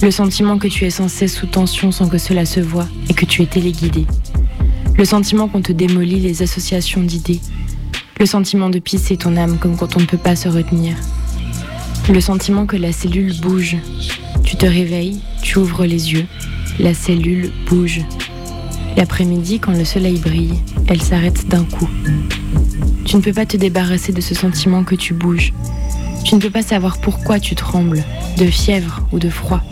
Le 0.02 0.10
sentiment 0.10 0.58
que 0.58 0.68
tu 0.68 0.84
es 0.84 0.90
sans 0.90 1.08
cesse 1.08 1.36
sous 1.36 1.46
tension 1.46 1.90
sans 1.90 2.06
que 2.06 2.18
cela 2.18 2.44
se 2.44 2.60
voie 2.60 2.86
et 3.08 3.14
que 3.14 3.24
tu 3.24 3.40
es 3.40 3.46
téléguidé. 3.46 4.04
Le 4.98 5.06
sentiment 5.06 5.48
qu'on 5.48 5.62
te 5.62 5.72
démolit 5.72 6.20
les 6.20 6.42
associations 6.42 7.00
d'idées. 7.00 7.40
Le 8.20 8.26
sentiment 8.26 8.68
de 8.68 8.78
pisser 8.78 9.16
ton 9.16 9.38
âme 9.38 9.56
comme 9.56 9.78
quand 9.78 9.96
on 9.96 10.00
ne 10.00 10.06
peut 10.06 10.18
pas 10.18 10.36
se 10.36 10.50
retenir. 10.50 10.96
Le 12.10 12.20
sentiment 12.20 12.66
que 12.66 12.76
la 12.76 12.92
cellule 12.92 13.34
bouge. 13.40 13.76
Tu 14.44 14.56
te 14.56 14.66
réveilles, 14.66 15.20
tu 15.42 15.58
ouvres 15.58 15.86
les 15.86 16.12
yeux, 16.12 16.26
la 16.78 16.92
cellule 16.92 17.50
bouge. 17.66 18.02
L'après-midi, 18.96 19.58
quand 19.58 19.72
le 19.72 19.86
soleil 19.86 20.18
brille, 20.18 20.54
elle 20.86 21.00
s'arrête 21.00 21.48
d'un 21.48 21.64
coup. 21.64 21.88
Tu 23.06 23.16
ne 23.16 23.22
peux 23.22 23.32
pas 23.32 23.46
te 23.46 23.56
débarrasser 23.56 24.12
de 24.12 24.20
ce 24.20 24.34
sentiment 24.34 24.84
que 24.84 24.94
tu 24.94 25.14
bouges. 25.14 25.54
Tu 26.24 26.34
ne 26.34 26.40
peux 26.40 26.50
pas 26.50 26.62
savoir 26.62 26.98
pourquoi 26.98 27.40
tu 27.40 27.54
trembles, 27.54 28.04
de 28.36 28.46
fièvre 28.46 29.00
ou 29.10 29.18
de 29.18 29.30
froid. 29.30 29.62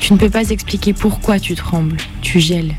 Tu 0.00 0.12
ne 0.12 0.18
peux 0.18 0.30
pas 0.30 0.50
expliquer 0.50 0.92
pourquoi 0.92 1.38
tu 1.38 1.54
trembles, 1.54 1.96
tu 2.22 2.40
gèles. 2.40 2.74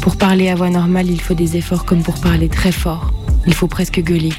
Pour 0.00 0.16
parler 0.16 0.48
à 0.48 0.56
voix 0.56 0.70
normale, 0.70 1.08
il 1.08 1.20
faut 1.20 1.34
des 1.34 1.56
efforts 1.56 1.84
comme 1.84 2.02
pour 2.02 2.20
parler 2.20 2.48
très 2.48 2.72
fort. 2.72 3.14
Il 3.46 3.54
faut 3.54 3.68
presque 3.68 4.00
gueuler. 4.00 4.32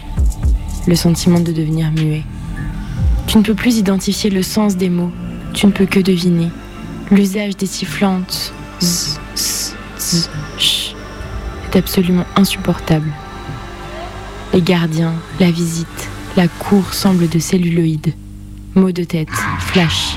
Le 0.87 0.95
sentiment 0.95 1.39
de 1.39 1.53
devenir 1.53 1.89
muet. 1.91 2.23
Tu 3.27 3.37
ne 3.37 3.43
peux 3.43 3.55
plus 3.55 3.77
identifier 3.77 4.29
le 4.29 4.43
sens 4.43 4.75
des 4.75 4.89
mots. 4.89 5.11
Tu 5.53 5.65
ne 5.65 5.71
peux 5.71 5.85
que 5.85 5.99
deviner. 5.99 6.49
L'usage 7.11 7.57
des 7.57 7.65
sifflantes 7.65 8.53
z, 8.79 9.19
z, 9.35 9.75
z, 9.97 10.29
ch 10.57 10.95
est 11.65 11.77
absolument 11.77 12.25
insupportable. 12.35 13.11
Les 14.53 14.61
gardiens, 14.61 15.13
la 15.39 15.51
visite, 15.51 16.09
la 16.37 16.47
cour 16.47 16.93
semblent 16.93 17.29
de 17.29 17.39
celluloïdes. 17.39 18.13
Mots 18.75 18.91
de 18.91 19.03
tête, 19.03 19.29
flash, 19.59 20.15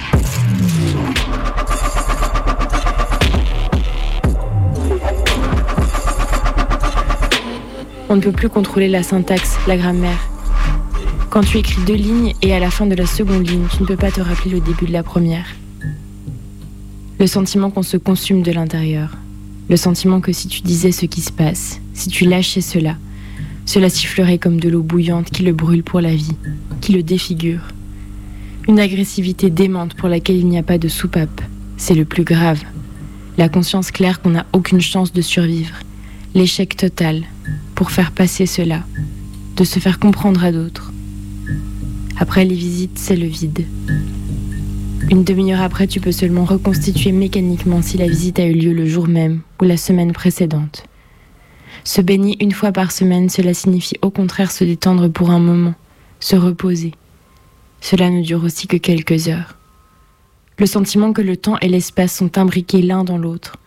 On 8.09 8.15
ne 8.15 8.21
peut 8.21 8.33
plus 8.33 8.49
contrôler 8.49 8.89
la 8.89 9.03
syntaxe, 9.03 9.59
la 9.67 9.77
grammaire. 9.77 10.19
Quand 11.31 11.43
tu 11.43 11.59
écris 11.59 11.83
deux 11.85 11.95
lignes 11.95 12.35
et 12.41 12.55
à 12.55 12.61
la 12.61 12.71
fin 12.71 12.87
de 12.87 12.95
la 12.95 13.05
seconde 13.05 13.47
ligne, 13.47 13.67
tu 13.71 13.83
ne 13.83 13.87
peux 13.87 13.97
pas 13.97 14.11
te 14.11 14.21
rappeler 14.21 14.53
le 14.53 14.61
début 14.61 14.87
de 14.87 14.93
la 14.93 15.03
première. 15.03 15.47
Le 17.19 17.27
sentiment 17.27 17.71
qu'on 17.71 17.83
se 17.83 17.97
consume 17.97 18.43
de 18.43 18.53
l'intérieur. 18.53 19.17
Le 19.69 19.77
sentiment 19.77 20.21
que 20.21 20.33
si 20.33 20.49
tu 20.49 20.63
disais 20.63 20.93
ce 20.93 21.05
qui 21.05 21.21
se 21.21 21.33
passe, 21.33 21.81
si 21.95 22.09
tu 22.09 22.27
lâchais 22.27 22.61
cela, 22.61 22.97
cela 23.67 23.91
sifflerait 23.91 24.39
comme 24.39 24.61
de 24.61 24.69
l'eau 24.69 24.83
bouillante 24.83 25.31
qui 25.31 25.43
le 25.43 25.53
brûle 25.53 25.83
pour 25.83 26.01
la 26.01 26.15
vie, 26.15 26.37
qui 26.81 26.93
le 26.93 27.03
défigure. 27.03 27.63
Une 28.69 28.79
agressivité 28.79 29.51
démente 29.51 29.95
pour 29.95 30.09
laquelle 30.09 30.37
il 30.37 30.47
n'y 30.47 30.59
a 30.59 30.63
pas 30.63 30.79
de 30.79 30.89
soupape. 30.89 31.43
C'est 31.77 31.95
le 31.95 32.05
plus 32.05 32.25
grave. 32.25 32.63
La 33.37 33.49
conscience 33.49 33.91
claire 33.91 34.23
qu'on 34.23 34.31
n'a 34.31 34.47
aucune 34.53 34.81
chance 34.81 35.13
de 35.13 35.23
survivre. 35.23 35.77
L'échec 36.35 36.77
total 36.77 37.25
pour 37.75 37.91
faire 37.91 38.13
passer 38.13 38.47
cela, 38.47 38.85
de 39.57 39.65
se 39.65 39.81
faire 39.81 39.99
comprendre 39.99 40.45
à 40.45 40.53
d'autres. 40.53 40.93
Après 42.19 42.47
les 42.47 42.55
visites, 42.55 42.99
c'est 42.99 43.15
le 43.15 43.27
vide. 43.27 43.67
Une 45.11 45.23
demi-heure 45.23 45.61
après, 45.61 45.87
tu 45.87 46.01
peux 46.01 46.13
seulement 46.13 46.47
reconstituer 46.47 47.13
mécaniquement 47.13 47.83
si 47.83 47.99
la 47.99 48.09
visite 48.09 48.39
a 48.39 48.47
eu 48.47 48.55
lieu 48.55 48.73
le 48.73 48.87
jour 48.87 49.07
même 49.07 49.43
ou 49.61 49.65
la 49.65 49.77
semaine 49.77 50.13
précédente. 50.13 50.85
Se 51.85 52.01
baigner 52.01 52.43
une 52.43 52.53
fois 52.53 52.73
par 52.73 52.91
semaine, 52.91 53.29
cela 53.29 53.53
signifie 53.53 53.99
au 54.01 54.11
contraire 54.11 54.51
se 54.51 54.65
détendre 54.65 55.09
pour 55.09 55.31
un 55.31 55.39
moment, 55.39 55.75
se 56.19 56.37
reposer. 56.37 56.93
Cela 57.83 58.09
ne 58.09 58.23
dure 58.23 58.45
aussi 58.45 58.67
que 58.67 58.79
quelques 58.79 59.29
heures. 59.29 59.59
Le 60.59 60.65
sentiment 60.65 61.13
que 61.13 61.23
le 61.23 61.37
temps 61.37 61.59
et 61.61 61.69
l'espace 61.69 62.17
sont 62.17 62.39
imbriqués 62.39 62.81
l'un 62.81 63.05
dans 63.05 63.19
l'autre. 63.19 63.59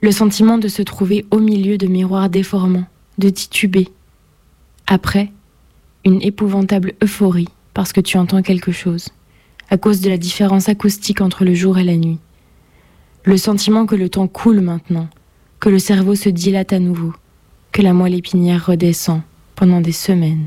Le 0.00 0.10
sentiment 0.10 0.56
de 0.56 0.68
se 0.68 0.80
trouver 0.80 1.26
au 1.30 1.38
milieu 1.38 1.76
de 1.76 1.86
miroirs 1.86 2.30
déformants, 2.30 2.86
de 3.18 3.28
tituber. 3.28 3.88
Après, 4.86 5.30
une 6.06 6.22
épouvantable 6.22 6.94
euphorie 7.02 7.48
parce 7.74 7.92
que 7.92 8.00
tu 8.00 8.16
entends 8.16 8.42
quelque 8.42 8.72
chose, 8.72 9.08
à 9.68 9.76
cause 9.76 10.00
de 10.00 10.08
la 10.08 10.16
différence 10.16 10.68
acoustique 10.68 11.20
entre 11.20 11.44
le 11.44 11.54
jour 11.54 11.78
et 11.78 11.84
la 11.84 11.96
nuit. 11.96 12.20
Le 13.24 13.36
sentiment 13.36 13.84
que 13.84 13.96
le 13.96 14.08
temps 14.08 14.28
coule 14.28 14.60
maintenant, 14.60 15.08
que 15.60 15.68
le 15.68 15.78
cerveau 15.78 16.14
se 16.14 16.28
dilate 16.28 16.72
à 16.72 16.78
nouveau, 16.78 17.12
que 17.72 17.82
la 17.82 17.92
moelle 17.92 18.14
épinière 18.14 18.66
redescend 18.66 19.22
pendant 19.56 19.80
des 19.80 19.92
semaines. 19.92 20.46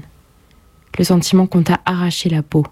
Le 0.97 1.03
sentiment 1.03 1.45
qu'on 1.45 1.63
t'a 1.63 1.81
arraché 1.85 2.29
la 2.29 2.41
peau 2.41 2.65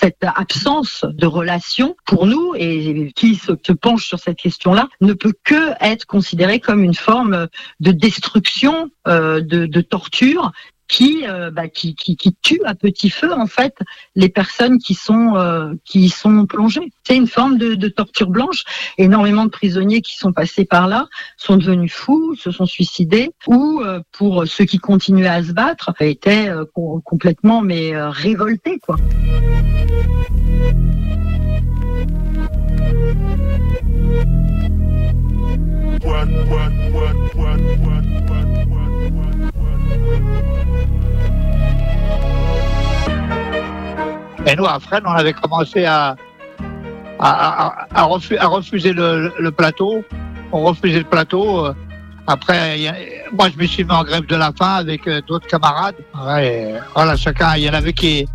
cette 0.00 0.24
absence 0.24 1.04
de 1.04 1.26
relation 1.26 1.94
pour 2.06 2.26
nous 2.26 2.54
et 2.56 3.12
qui 3.14 3.34
se, 3.34 3.52
penche 3.72 4.06
sur 4.06 4.18
cette 4.18 4.38
question-là 4.38 4.88
ne 5.02 5.12
peut 5.12 5.34
que 5.44 5.72
être 5.80 6.06
considérée 6.06 6.58
comme 6.58 6.82
une 6.82 6.94
forme 6.94 7.48
de 7.80 7.92
destruction, 7.92 8.90
euh, 9.06 9.42
de, 9.42 9.66
de, 9.66 9.80
torture 9.82 10.52
qui, 10.90 11.24
euh, 11.26 11.50
bah, 11.50 11.68
qui, 11.68 11.94
qui, 11.94 12.16
qui, 12.16 12.34
tue 12.42 12.60
à 12.64 12.74
petit 12.74 13.10
feu 13.10 13.32
en 13.32 13.46
fait 13.46 13.76
les 14.16 14.28
personnes 14.28 14.78
qui 14.78 14.94
sont 14.94 15.36
euh, 15.36 15.72
qui 15.84 16.00
y 16.00 16.08
sont 16.08 16.46
plongées. 16.46 16.92
C'est 17.04 17.16
une 17.16 17.28
forme 17.28 17.58
de, 17.58 17.88
torture 17.88 18.28
blanche. 18.28 18.64
Énormément 18.98 19.44
de 19.44 19.50
prisonniers 19.50 20.02
qui 20.02 20.16
sont 20.16 20.32
passés 20.32 20.64
par 20.64 20.88
là 20.88 21.06
sont 21.36 21.56
devenus 21.56 21.92
fous, 21.92 22.34
se 22.34 22.50
sont 22.50 22.66
suicidés, 22.66 23.30
ou 23.46 23.80
euh, 23.80 24.00
pour 24.12 24.46
ceux 24.46 24.64
qui 24.64 24.78
continuaient 24.78 25.28
à 25.28 25.42
se 25.42 25.52
battre 25.52 25.92
étaient 26.00 26.50
complètement 27.04 27.62
mais 27.62 27.92
révoltés 27.96 28.80
quoi. 28.80 28.96
Et 44.46 44.56
nous, 44.56 44.66
à 44.66 44.80
Fresnes, 44.80 45.04
on 45.06 45.12
avait 45.12 45.32
commencé 45.32 45.84
à, 45.84 46.16
à, 47.18 48.02
refuser 48.04 48.92
le, 48.92 49.50
plateau. 49.50 50.04
On 50.52 50.64
refusait 50.64 50.98
le 50.98 51.04
plateau. 51.04 51.68
Après, 52.26 52.76
moi, 53.32 53.48
je 53.50 53.60
me 53.60 53.66
suis 53.66 53.84
mis 53.84 53.92
en 53.92 54.04
grève 54.04 54.26
de 54.26 54.36
la 54.36 54.52
faim 54.52 54.76
avec 54.76 55.06
euh, 55.08 55.20
d'autres 55.26 55.46
camarades. 55.46 55.96
voilà, 56.14 57.16
chacun, 57.16 57.56
il 57.56 57.64
y 57.64 57.70
en 57.70 57.74
avait 57.74 57.92
qui, 57.92 58.26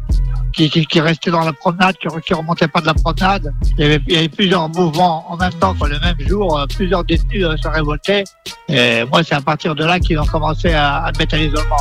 qui, 0.56 0.70
qui, 0.70 1.00
restaient 1.00 1.32
dans 1.32 1.44
la 1.44 1.54
promenade, 1.54 1.98
qui 1.98 2.08
ne 2.08 2.36
remontaient 2.36 2.68
pas 2.68 2.82
de 2.82 2.88
la 2.88 2.94
promenade. 2.94 3.54
Il 3.78 4.02
y, 4.08 4.16
avait, 4.18 4.30
plusieurs 4.30 4.70
mouvements 4.70 5.30
en 5.32 5.38
même 5.38 5.54
temps, 5.54 5.76
le 5.82 6.00
même 6.00 6.20
jour. 6.28 6.58
Euh, 6.58 6.66
plusieurs 6.68 7.04
détenus 7.04 7.44
euh, 7.44 7.56
se 7.58 7.68
révoltaient. 7.68 8.24
Et 8.70 9.04
moi, 9.06 9.24
c'est 9.24 9.36
à 9.36 9.42
partir 9.42 9.76
de 9.76 9.84
là 9.84 10.00
qu'ils 10.00 10.20
ont 10.20 10.26
commencé 10.26 10.74
à, 10.74 11.12
mettre 11.20 11.36
à 11.36 11.38
l'isolement. 11.38 11.76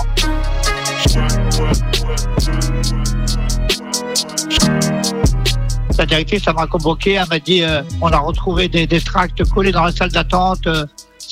La 5.97 6.07
directrice, 6.07 6.47
m'a 6.47 6.67
convoqué, 6.67 7.13
elle 7.13 7.29
m'a 7.29 7.39
dit 7.39 7.63
euh, 7.63 7.83
on 8.01 8.09
a 8.09 8.19
retrouvé 8.19 8.69
des, 8.69 8.87
des, 8.87 9.01
tracts 9.01 9.45
collés 9.51 9.71
dans 9.71 9.85
la 9.85 9.93
salle 9.93 10.11
d'attente, 10.11 10.67
euh, 10.67 10.85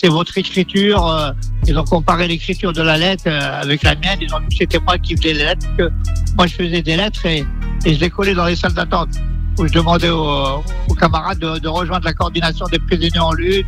c'est 0.03 0.11
votre 0.11 0.37
écriture. 0.37 1.07
Euh. 1.07 1.31
ils 1.67 1.79
ont 1.79 1.85
comparé 1.85 2.27
l'écriture 2.27 2.73
de 2.73 2.83
la 2.83 2.99
lettre 2.99 3.29
avec 3.29 3.83
la 3.83 3.95
mienne, 3.95 4.19
ils 4.21 4.35
ont 4.35 4.41
dit 4.41 4.49
que 4.49 4.55
c'était 4.59 4.81
moi 4.81 4.99
qui 4.99 5.17
faisais 5.17 5.35
les 5.35 5.45
lettres, 5.45 5.67
que 5.79 5.91
moi 6.37 6.47
je 6.47 6.55
faisais 6.55 6.83
des 6.83 6.97
lettres 6.97 7.25
et, 7.27 7.47
je 7.85 7.99
les 7.99 8.11
collais 8.11 8.35
dans 8.35 8.47
les 8.47 8.57
salles 8.57 8.75
d'attente. 8.75 9.11
Où 9.59 9.67
je 9.67 9.73
demandais 9.73 10.09
aux, 10.09 10.63
camarades 10.99 11.39
de, 11.39 11.69
rejoindre 11.69 12.07
la 12.07 12.15
coordination 12.15 12.65
des 12.67 12.79
prisonniers 12.79 13.19
en 13.19 13.33
lutte, 13.33 13.67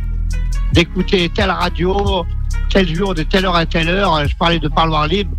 d'écouter 0.73 1.29
telle 1.29 1.51
radio, 1.51 2.25
tel 2.69 2.93
jour, 2.93 3.13
de 3.13 3.21
telle 3.21 3.45
heure 3.45 3.55
à 3.55 3.67
telle 3.67 3.89
heure. 3.89 4.27
Je 4.27 4.35
parlais 4.35 4.57
de 4.57 4.67
parloir 4.67 5.07
libre, 5.07 5.31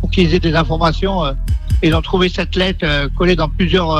pour 0.00 0.10
qu'ils 0.10 0.34
aient 0.34 0.40
des 0.40 0.54
informations. 0.54 1.22
Ils 1.82 1.94
ont 1.94 2.02
trouvé 2.02 2.28
cette 2.28 2.54
lettre 2.54 3.08
collée 3.16 3.34
dans 3.34 3.48
plusieurs 3.48 3.96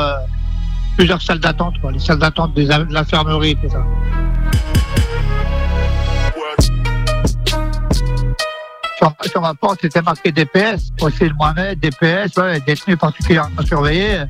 plusieurs 0.96 1.22
salles 1.22 1.40
d'attente, 1.40 1.74
les 1.90 1.98
salles 1.98 2.18
d'attente 2.18 2.54
de 2.54 2.92
l'infirmerie 2.92 3.56
tout 3.56 3.70
ça. 3.70 3.84
Sur, 9.30 9.40
ma 9.40 9.54
porte, 9.54 9.80
c'était 9.82 10.02
marqué 10.02 10.32
DPS, 10.32 10.92
le 11.00 11.34
Mohamed, 11.34 11.78
DPS, 11.80 12.36
ouais, 12.36 12.60
détenu 12.60 12.96
particulièrement 12.96 13.62
surveillé. 13.62 14.24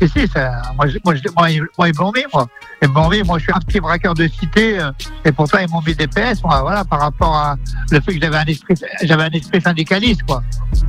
Si, 0.00 0.08
si, 0.08 0.28
ça, 0.28 0.62
moi, 0.74 0.86
ils 0.88 1.94
m'ont 1.98 2.12
mis, 2.12 2.24
moi. 2.32 2.46
Ils 2.82 2.88
m'ont 2.88 3.08
mis, 3.08 3.22
moi, 3.22 3.38
je 3.38 3.44
suis 3.44 3.52
un 3.52 3.60
petit 3.60 3.80
braqueur 3.80 4.14
de 4.14 4.28
cité, 4.28 4.78
euh, 4.78 4.90
et 5.24 5.32
pourtant, 5.32 5.58
ils 5.58 5.70
m'ont 5.70 5.82
mis 5.82 5.94
DPS, 5.94 6.42
moi, 6.42 6.60
voilà, 6.62 6.84
par 6.84 7.00
rapport 7.00 7.34
à 7.34 7.56
le 7.90 8.00
fait 8.00 8.14
que 8.14 8.20
j'avais 8.20 8.36
un 8.36 8.44
esprit, 8.44 8.74
j'avais 9.02 9.24
un 9.24 9.30
esprit 9.30 9.60
syndicaliste, 9.60 10.22
quoi. 10.24 10.42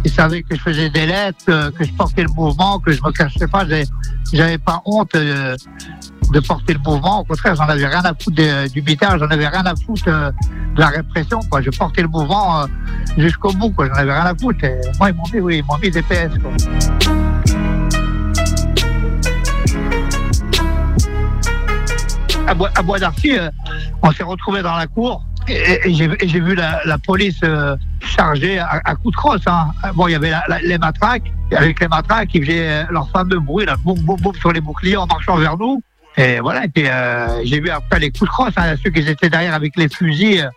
Ils 0.04 0.12
savaient 0.12 0.44
que 0.44 0.56
je 0.56 0.62
faisais 0.62 0.90
des 0.90 1.06
lettres, 1.06 1.46
que, 1.46 1.84
je 1.84 1.92
portais 1.94 2.24
le 2.24 2.30
mouvement, 2.30 2.80
que 2.80 2.92
je 2.92 3.02
me 3.02 3.12
cachais 3.12 3.48
pas, 3.48 3.66
j'avais 4.34 4.58
pas 4.58 4.82
honte 4.86 5.16
euh, 5.16 5.56
de 6.32 6.40
porter 6.40 6.74
le 6.74 6.80
mouvement. 6.80 7.22
Au 7.22 7.24
contraire, 7.24 7.56
j'en 7.56 7.66
avais 7.66 7.86
rien 7.86 8.02
à 8.04 8.14
foutre 8.14 8.72
du 8.72 8.82
mitard, 8.82 9.18
j'en 9.18 9.28
avais 9.28 9.48
rien 9.48 9.66
à 9.66 9.74
foutre 9.76 10.04
euh, 10.08 10.32
de 10.76 10.80
la 10.80 10.88
répression, 10.88 11.40
quoi. 11.50 11.62
Je 11.62 11.70
portais 11.70 12.02
le 12.02 12.08
mouvement 12.08 12.66
jusqu'au 13.18 13.52
bout. 13.54 13.74
J'en 13.78 13.94
avais 13.94 14.14
rien 14.14 14.26
à 14.26 14.36
foutre. 14.36 14.64
Et 14.64 14.80
moi, 15.00 15.10
ils 15.10 15.16
m'ont 15.16 15.24
mis, 15.34 15.40
oui, 15.40 15.58
ils 15.58 15.66
m'ont 15.66 15.78
mis 15.78 15.90
DPS, 15.90 16.38
quoi. 16.42 16.52
à, 22.48 22.82
Bois, 22.82 23.00
d'Arcy, 23.00 23.38
euh, 23.38 23.50
on 24.02 24.12
s'est 24.12 24.24
retrouvé 24.24 24.62
dans 24.62 24.76
la 24.76 24.88
cour 24.88 25.24
et, 25.50 25.94
j'ai 25.94 26.40
vu 26.40 26.56
la, 26.56 26.98
police 27.06 27.40
euh, 27.44 27.76
chargée 28.02 28.60
à, 28.60 28.96
coups 28.96 29.16
de 29.16 29.18
crosse. 29.18 29.42
Hein. 29.48 29.72
Bon, 29.96 30.08
il 30.08 30.12
y 30.12 30.16
avait 30.16 30.34
les 30.62 30.78
matraques, 30.78 31.32
avec 31.56 31.80
les 31.80 31.88
matraques, 31.88 32.30
ils 32.34 32.44
faisaient 32.46 32.70
euh, 32.70 32.84
leur 32.90 33.10
fameux 33.12 33.40
bruit, 33.40 33.66
là, 33.66 33.76
boum, 33.78 33.98
boum, 34.02 34.20
boum, 34.20 34.36
sur 34.36 34.52
les 34.52 34.60
boucliers 34.60 34.98
en 34.98 35.06
marchant 35.06 35.38
vers 35.38 35.58
nous. 35.58 35.82
Et 36.18 36.40
voilà, 36.40 36.66
et 36.66 36.68
puis 36.68 36.86
j'ai 37.44 37.60
vu 37.60 37.70
après 37.70 38.00
les 38.00 38.10
coups 38.10 38.24
de 38.24 38.30
crosse, 38.30 38.54
hein, 38.58 38.76
ceux 38.84 38.90
qui 38.90 39.00
étaient 39.00 39.30
derrière 39.30 39.54
avec 39.54 39.76
les 39.78 39.88
fusils, 39.88 40.50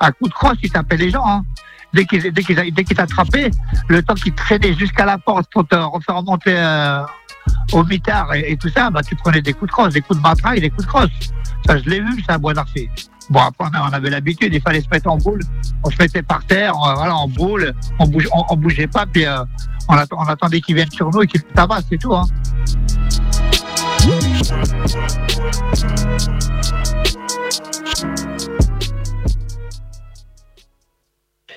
à 0.00 0.10
coups 0.10 0.30
de 0.30 0.34
crosse, 0.34 0.58
ils 0.62 0.70
tapaient 0.70 0.96
les 0.96 1.10
gens. 1.10 1.24
Hein. 1.24 1.44
Dès 1.92 2.04
qu'ils 2.04 2.32
dès 2.32 2.84
t'attrapaient, 2.84 3.52
le 3.88 4.02
temps 4.02 4.14
qu'ils 4.14 4.34
traînaient 4.34 4.74
jusqu'à 4.74 5.04
la 5.04 5.16
porte 5.16 5.48
pour 5.52 5.66
te 5.68 5.76
refaire 5.76 6.16
remonter 6.16 6.56
au 7.72 7.84
mitard 7.84 8.34
et, 8.34 8.56
tout 8.56 8.68
ça, 8.68 8.90
bah, 8.90 9.02
tu 9.02 9.14
prenais 9.16 9.42
des 9.42 9.52
coups 9.52 9.70
de 9.70 9.72
crosse, 9.72 9.92
des 9.92 10.00
coups 10.00 10.18
de 10.18 10.22
matraque 10.22 10.58
et 10.58 10.60
des 10.60 10.70
coups 10.70 10.84
de 10.84 10.88
crosse. 10.88 11.10
Ça, 11.66 11.78
je 11.78 11.88
l'ai 11.88 12.00
vu, 12.00 12.22
ça, 12.26 12.34
à 12.34 12.38
Bois 12.38 12.54
d'Arcy. 12.54 12.88
Bon, 13.30 13.40
après, 13.40 13.66
on 13.72 13.92
avait 13.92 14.10
l'habitude, 14.10 14.52
il 14.52 14.60
fallait 14.60 14.82
se 14.82 14.88
mettre 14.90 15.10
en 15.10 15.16
boule. 15.16 15.40
On 15.82 15.90
se 15.90 15.96
mettait 15.98 16.22
par 16.22 16.44
terre, 16.44 16.74
voilà, 16.74 17.14
en 17.14 17.28
boule, 17.28 17.72
on, 17.98 18.06
bouge, 18.06 18.28
on, 18.32 18.56
bougeait 18.56 18.86
pas, 18.86 19.06
puis 19.06 19.24
euh, 19.24 19.44
on, 19.88 19.94
attendait 19.94 20.60
qu'ils 20.60 20.74
viennent 20.74 20.90
sur 20.90 21.10
nous 21.10 21.22
et 21.22 21.26
qu'ils 21.26 21.42
tabassent, 21.42 21.86
c'est 21.90 21.98
tout. 21.98 22.14
Hein. 22.14 22.26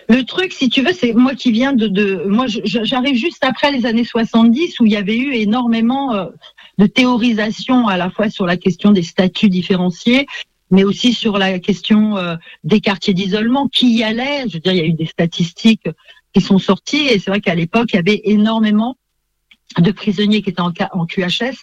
Le 0.09 0.23
truc, 0.23 0.53
si 0.53 0.69
tu 0.69 0.81
veux, 0.83 0.93
c'est 0.93 1.13
moi 1.13 1.35
qui 1.35 1.51
viens 1.51 1.73
de, 1.73 2.23
moi, 2.27 2.45
j'arrive 2.47 3.15
juste 3.15 3.43
après 3.43 3.71
les 3.71 3.85
années 3.85 4.05
70 4.05 4.79
où 4.79 4.85
il 4.85 4.93
y 4.93 4.95
avait 4.95 5.17
eu 5.17 5.33
énormément, 5.33 6.13
euh, 6.13 6.27
de 6.77 6.85
théorisation 6.85 7.87
à 7.87 7.97
la 7.97 8.09
fois 8.09 8.29
sur 8.29 8.45
la 8.45 8.55
question 8.55 8.91
des 8.91 9.03
statuts 9.03 9.49
différenciés, 9.49 10.25
mais 10.71 10.85
aussi 10.85 11.13
sur 11.13 11.37
la 11.37 11.59
question 11.59 12.17
euh, 12.17 12.35
des 12.63 12.79
quartiers 12.79 13.13
d'isolement. 13.13 13.67
Qui 13.67 13.97
y 13.97 14.03
allait 14.03 14.45
Je 14.47 14.53
veux 14.53 14.59
dire, 14.59 14.71
il 14.71 14.77
y 14.77 14.81
a 14.81 14.85
eu 14.85 14.93
des 14.93 15.07
statistiques 15.07 15.89
qui 16.33 16.39
sont 16.39 16.59
sorties 16.59 17.07
et 17.07 17.19
c'est 17.19 17.31
vrai 17.31 17.41
qu'à 17.41 17.55
l'époque, 17.55 17.89
il 17.91 17.95
y 17.97 17.99
avait 17.99 18.21
énormément 18.23 18.95
de 19.77 19.91
prisonniers 19.91 20.41
qui 20.41 20.51
étaient 20.51 20.61
en, 20.61 20.71
en 20.93 21.05
QHS 21.05 21.57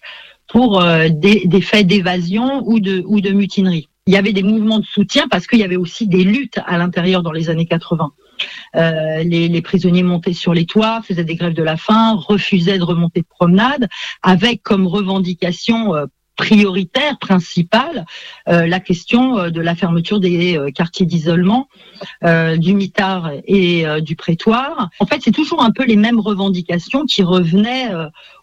pour 0.48 0.80
euh, 0.80 1.08
des, 1.10 1.60
faits 1.60 1.86
d'évasion 1.86 2.62
ou 2.66 2.80
de, 2.80 3.02
ou 3.06 3.20
de 3.20 3.30
mutinerie. 3.30 3.88
Il 4.06 4.12
y 4.12 4.16
avait 4.16 4.32
des 4.32 4.42
mouvements 4.42 4.80
de 4.80 4.84
soutien 4.84 5.26
parce 5.30 5.46
qu'il 5.46 5.60
y 5.60 5.64
avait 5.64 5.76
aussi 5.76 6.06
des 6.06 6.24
luttes 6.24 6.58
à 6.66 6.76
l'intérieur 6.76 7.22
dans 7.22 7.32
les 7.32 7.48
années 7.48 7.66
80. 7.66 8.12
Euh, 8.76 9.22
les, 9.22 9.48
les, 9.48 9.62
prisonniers 9.62 10.02
montaient 10.02 10.32
sur 10.34 10.52
les 10.52 10.66
toits, 10.66 11.00
faisaient 11.02 11.24
des 11.24 11.36
grèves 11.36 11.54
de 11.54 11.62
la 11.62 11.76
faim, 11.76 12.14
refusaient 12.14 12.78
de 12.78 12.84
remonter 12.84 13.20
de 13.20 13.26
promenade, 13.26 13.88
avec 14.22 14.62
comme 14.62 14.86
revendication 14.86 15.94
euh, 15.94 16.06
prioritaire, 16.36 17.18
principale, 17.18 18.06
euh, 18.48 18.66
la 18.66 18.80
question 18.80 19.38
euh, 19.38 19.50
de 19.50 19.60
la 19.60 19.74
fermeture 19.74 20.20
des 20.20 20.56
euh, 20.56 20.70
quartiers 20.70 21.06
d'isolement 21.06 21.68
du 22.56 22.74
mitard 22.74 23.30
et 23.46 23.84
du 24.02 24.16
prétoire. 24.16 24.90
En 24.98 25.06
fait, 25.06 25.20
c'est 25.22 25.30
toujours 25.30 25.62
un 25.62 25.70
peu 25.70 25.84
les 25.84 25.96
mêmes 25.96 26.20
revendications 26.20 27.04
qui 27.06 27.22
revenaient 27.22 27.90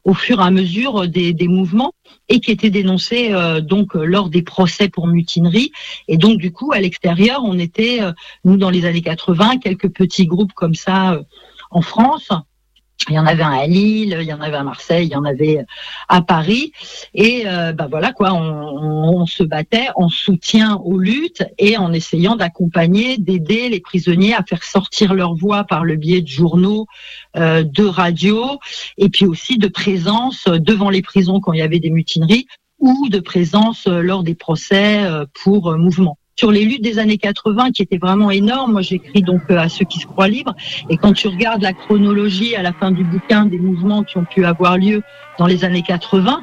au 0.04 0.14
fur 0.14 0.40
et 0.40 0.44
à 0.44 0.52
mesure 0.52 1.08
des, 1.08 1.34
des 1.34 1.48
mouvements 1.48 1.94
et 2.30 2.40
qui 2.40 2.52
étaient 2.52 2.70
dénoncées 2.70 3.34
donc 3.62 3.94
lors 3.94 4.30
des 4.30 4.42
procès 4.42 4.88
pour 4.88 5.08
mutinerie. 5.08 5.72
Et 6.08 6.18
donc, 6.18 6.40
du 6.40 6.52
coup, 6.52 6.72
à 6.72 6.80
l'extérieur, 6.80 7.42
on 7.44 7.60
était, 7.60 8.00
nous, 8.46 8.58
dans 8.58 8.70
les 8.70 8.86
années 8.86 9.02
80, 9.02 9.58
quelques 9.58 9.90
petits 9.90 10.26
groupes 10.26 10.54
comme 10.54 10.76
ça 10.76 11.20
en 11.70 11.82
France 11.82 12.30
il 13.10 13.15
y 13.15 13.19
en 13.19 13.26
avait 13.26 13.44
un 13.44 13.52
à 13.52 13.68
Lille, 13.68 14.18
il 14.19 14.28
y 14.28 14.34
en 14.34 14.41
avait 14.41 14.57
à 14.57 14.64
Marseille, 14.64 15.07
il 15.07 15.11
y 15.11 15.15
en 15.15 15.26
avait 15.26 15.65
à 16.07 16.22
Paris. 16.22 16.72
Et 17.14 17.44
euh, 17.48 17.73
bah 17.73 17.88
voilà 17.90 18.14
quoi, 18.14 18.34
on, 18.34 19.22
on, 19.22 19.26
se 19.26 19.44
battait 19.44 19.88
en 19.95 20.10
soutien 20.10 20.76
aux 20.76 20.99
luttes 20.99 21.44
et 21.57 21.78
en 21.78 21.94
essayant 21.94 22.36
d'accompagner, 22.36 23.18
d'aider 23.18 23.69
les 23.69 23.80
prisonniers 23.80 24.34
à 24.34 24.44
faire 24.44 24.64
sortir 24.64 25.14
leur 25.14 25.36
voix 25.36 25.64
par 25.64 25.84
le 25.84 25.95
biais 25.95 26.22
de 26.22 26.28
journaux, 26.28 26.86
euh, 27.38 27.64
de 27.64 27.84
radio, 27.84 28.60
et 28.98 29.10
puis 29.10 29.26
aussi 29.26 29.57
de 29.57 29.68
présence 29.68 30.45
devant 30.45 30.90
les 30.90 31.02
prisons 31.02 31.40
quand 31.40 31.53
il 31.53 31.60
y 31.60 31.64
avait 31.64 31.80
des 31.80 31.90
mutineries 31.90 32.48
ou 32.80 33.10
de 33.10 33.19
présence 33.19 33.88
lors 33.88 34.23
des 34.23 34.36
procès 34.36 35.03
euh, 35.03 35.26
pour 35.44 35.76
mouvement 35.78 36.18
sur 36.42 36.50
les 36.50 36.66
luttes 36.66 36.82
des 36.82 36.98
années 36.98 37.20
80 37.20 37.70
qui 37.70 37.84
étaient 37.84 38.00
vraiment 38.00 38.32
énormes. 38.32 38.72
Moi, 38.72 38.82
j'écris 38.82 39.22
donc 39.22 39.42
euh, 39.52 39.60
à 39.60 39.70
ceux 39.70 39.86
qui 39.86 40.00
se 40.00 40.08
croient 40.08 40.28
libres. 40.28 40.56
Et 40.90 40.98
quand 40.98 41.14
tu 41.14 41.28
regardes 41.28 41.62
la 41.62 41.72
chronologie 41.72 42.56
à 42.56 42.64
la 42.64 42.74
fin 42.74 42.90
du 42.90 43.04
bouquin 43.04 43.46
des 43.46 43.60
mouvements 43.60 44.02
qui 44.02 44.18
ont 44.18 44.26
pu 44.26 44.44
avoir 44.44 44.76
lieu 44.80 45.04
dans 45.38 45.46
les 45.46 45.64
années 45.66 45.84
80, 45.84 46.42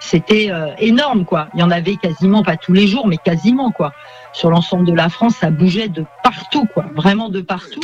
c'était 0.00 0.50
euh, 0.50 0.68
énorme, 0.78 1.26
quoi. 1.26 1.48
Il 1.52 1.60
y 1.60 1.62
en 1.62 1.70
avait 1.70 1.96
quasiment 1.96 2.42
pas 2.42 2.56
tous 2.56 2.72
les 2.72 2.86
jours, 2.86 3.06
mais 3.08 3.18
quasiment, 3.18 3.72
quoi. 3.72 3.92
Sur 4.32 4.48
l'ensemble 4.48 4.86
de 4.86 4.94
la 4.94 5.10
France, 5.10 5.34
ça 5.38 5.50
bougeait 5.50 5.88
de 5.88 6.06
partout, 6.24 6.64
quoi. 6.72 6.86
Vraiment 6.94 7.28
de 7.28 7.42
partout. 7.42 7.82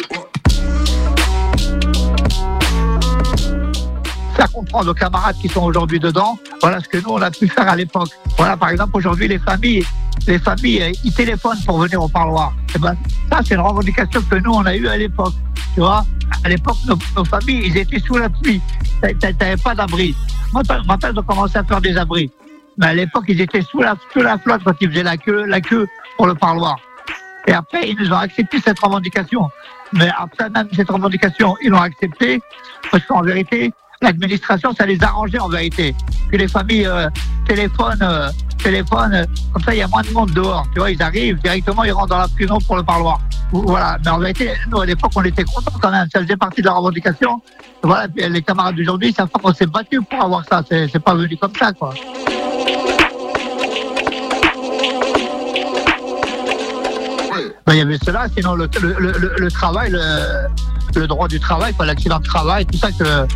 Faire 4.32 4.50
comprendre 4.50 4.90
aux 4.90 4.94
camarades 4.94 5.36
qui 5.36 5.48
sont 5.48 5.62
aujourd'hui 5.62 6.00
dedans, 6.00 6.38
voilà 6.60 6.80
ce 6.80 6.88
que 6.88 6.98
nous 6.98 7.10
on 7.10 7.22
a 7.22 7.30
pu 7.30 7.48
faire 7.48 7.68
à 7.68 7.76
l'époque. 7.76 8.10
Voilà, 8.36 8.56
par 8.56 8.70
exemple, 8.70 8.96
aujourd'hui, 8.96 9.28
les 9.28 9.38
familles, 9.38 9.84
les 10.26 10.38
familles, 10.38 10.82
euh, 10.82 10.92
ils 11.04 11.12
téléphonent 11.12 11.62
pour 11.66 11.78
venir 11.78 12.02
au 12.02 12.08
parloir. 12.08 12.52
Et 12.68 12.72
eh 12.76 12.78
ben, 12.78 12.96
ça, 13.30 13.40
c'est 13.44 13.54
une 13.54 13.60
revendication 13.60 14.22
que 14.22 14.36
nous 14.36 14.52
on 14.52 14.64
a 14.64 14.74
eue 14.74 14.88
à 14.88 14.96
l'époque. 14.96 15.34
Tu 15.74 15.80
vois, 15.80 16.04
à 16.44 16.48
l'époque, 16.48 16.76
nos, 16.86 17.24
familles, 17.24 17.62
ils 17.66 17.76
étaient 17.76 18.00
sous 18.00 18.16
la 18.16 18.28
pluie. 18.28 18.60
T'avais 19.20 19.56
pas 19.56 19.74
d'abri. 19.74 20.14
Moi, 20.52 20.62
rappelle 20.88 21.14
de 21.14 21.20
commencer 21.20 21.58
à 21.58 21.64
faire 21.64 21.80
des 21.80 21.96
abris. 21.96 22.30
Mais 22.78 22.86
à 22.86 22.94
l'époque, 22.94 23.24
ils 23.28 23.40
étaient 23.40 23.62
sous 23.62 23.80
la, 23.80 23.94
sous 24.12 24.20
la 24.20 24.38
flotte 24.38 24.62
quand 24.64 24.74
ils 24.80 24.90
faisaient 24.90 25.02
la 25.02 25.16
queue, 25.16 25.44
la 25.46 25.60
queue 25.60 25.86
pour 26.16 26.26
le 26.26 26.34
parloir. 26.34 26.76
Et 27.46 27.52
après, 27.52 27.88
ils 27.88 27.96
nous 27.98 28.10
ont 28.12 28.18
accepté 28.18 28.60
cette 28.60 28.78
revendication. 28.78 29.48
Mais 29.92 30.10
après 30.16 30.48
même 30.48 30.68
cette 30.74 30.90
revendication, 30.90 31.56
ils 31.62 31.70
l'ont 31.70 31.80
accepté 31.80 32.40
parce 32.90 33.04
qu'en 33.04 33.22
vérité, 33.22 33.72
l'administration, 34.02 34.74
ça 34.74 34.84
les 34.84 35.02
arrangeait 35.02 35.38
en 35.38 35.48
vérité. 35.48 35.94
Que 36.30 36.36
les 36.36 36.48
familles 36.48 36.86
euh, 36.86 37.08
téléphonent, 37.46 38.02
euh, 38.02 38.28
téléphonent, 38.62 39.14
euh, 39.14 39.24
comme 39.52 39.62
ça 39.62 39.74
il 39.74 39.78
y 39.78 39.82
a 39.82 39.88
moins 39.88 40.02
de 40.02 40.10
monde 40.10 40.30
dehors. 40.32 40.66
Tu 40.74 40.80
vois, 40.80 40.90
ils 40.90 41.02
arrivent 41.02 41.40
directement, 41.40 41.84
ils 41.84 41.92
rentrent 41.92 42.08
dans 42.08 42.18
la 42.18 42.28
prison 42.28 42.58
pour 42.66 42.76
le 42.76 42.82
parloir. 42.82 43.20
Voilà. 43.52 43.98
Mais 44.04 44.10
en 44.10 44.18
vérité, 44.18 44.50
nous 44.70 44.80
à 44.80 44.86
l'époque, 44.86 45.12
on 45.14 45.22
était 45.22 45.44
contents 45.44 45.78
quand 45.80 45.90
même. 45.90 46.06
Ça 46.12 46.20
faisait 46.20 46.36
partie 46.36 46.60
de 46.60 46.66
la 46.66 46.72
revendication. 46.72 47.40
Voilà. 47.82 48.06
les 48.14 48.42
camarades 48.42 48.76
d'aujourd'hui, 48.76 49.12
savent 49.12 49.28
pas 49.28 49.38
qu'on 49.38 49.54
s'est 49.54 49.66
battu 49.66 50.00
pour 50.02 50.22
avoir 50.22 50.44
ça. 50.46 50.62
C'est 50.68 50.98
pas 50.98 51.14
venu 51.14 51.36
comme 51.36 51.54
ça, 51.58 51.72
quoi. 51.72 51.94
Ben, 57.64 57.74
il 57.74 57.78
y 57.78 57.80
avait 57.80 57.98
cela, 58.04 58.26
sinon 58.36 58.54
le, 58.54 58.68
le 59.38 59.50
travail, 59.50 59.92
le, 59.92 61.06
droit 61.06 61.28
du 61.28 61.38
travail, 61.38 61.72
l'accident 61.78 62.18
de 62.18 62.24
travail, 62.24 62.66
tout 62.66 62.76
ça 62.76 62.90
que 62.90 63.26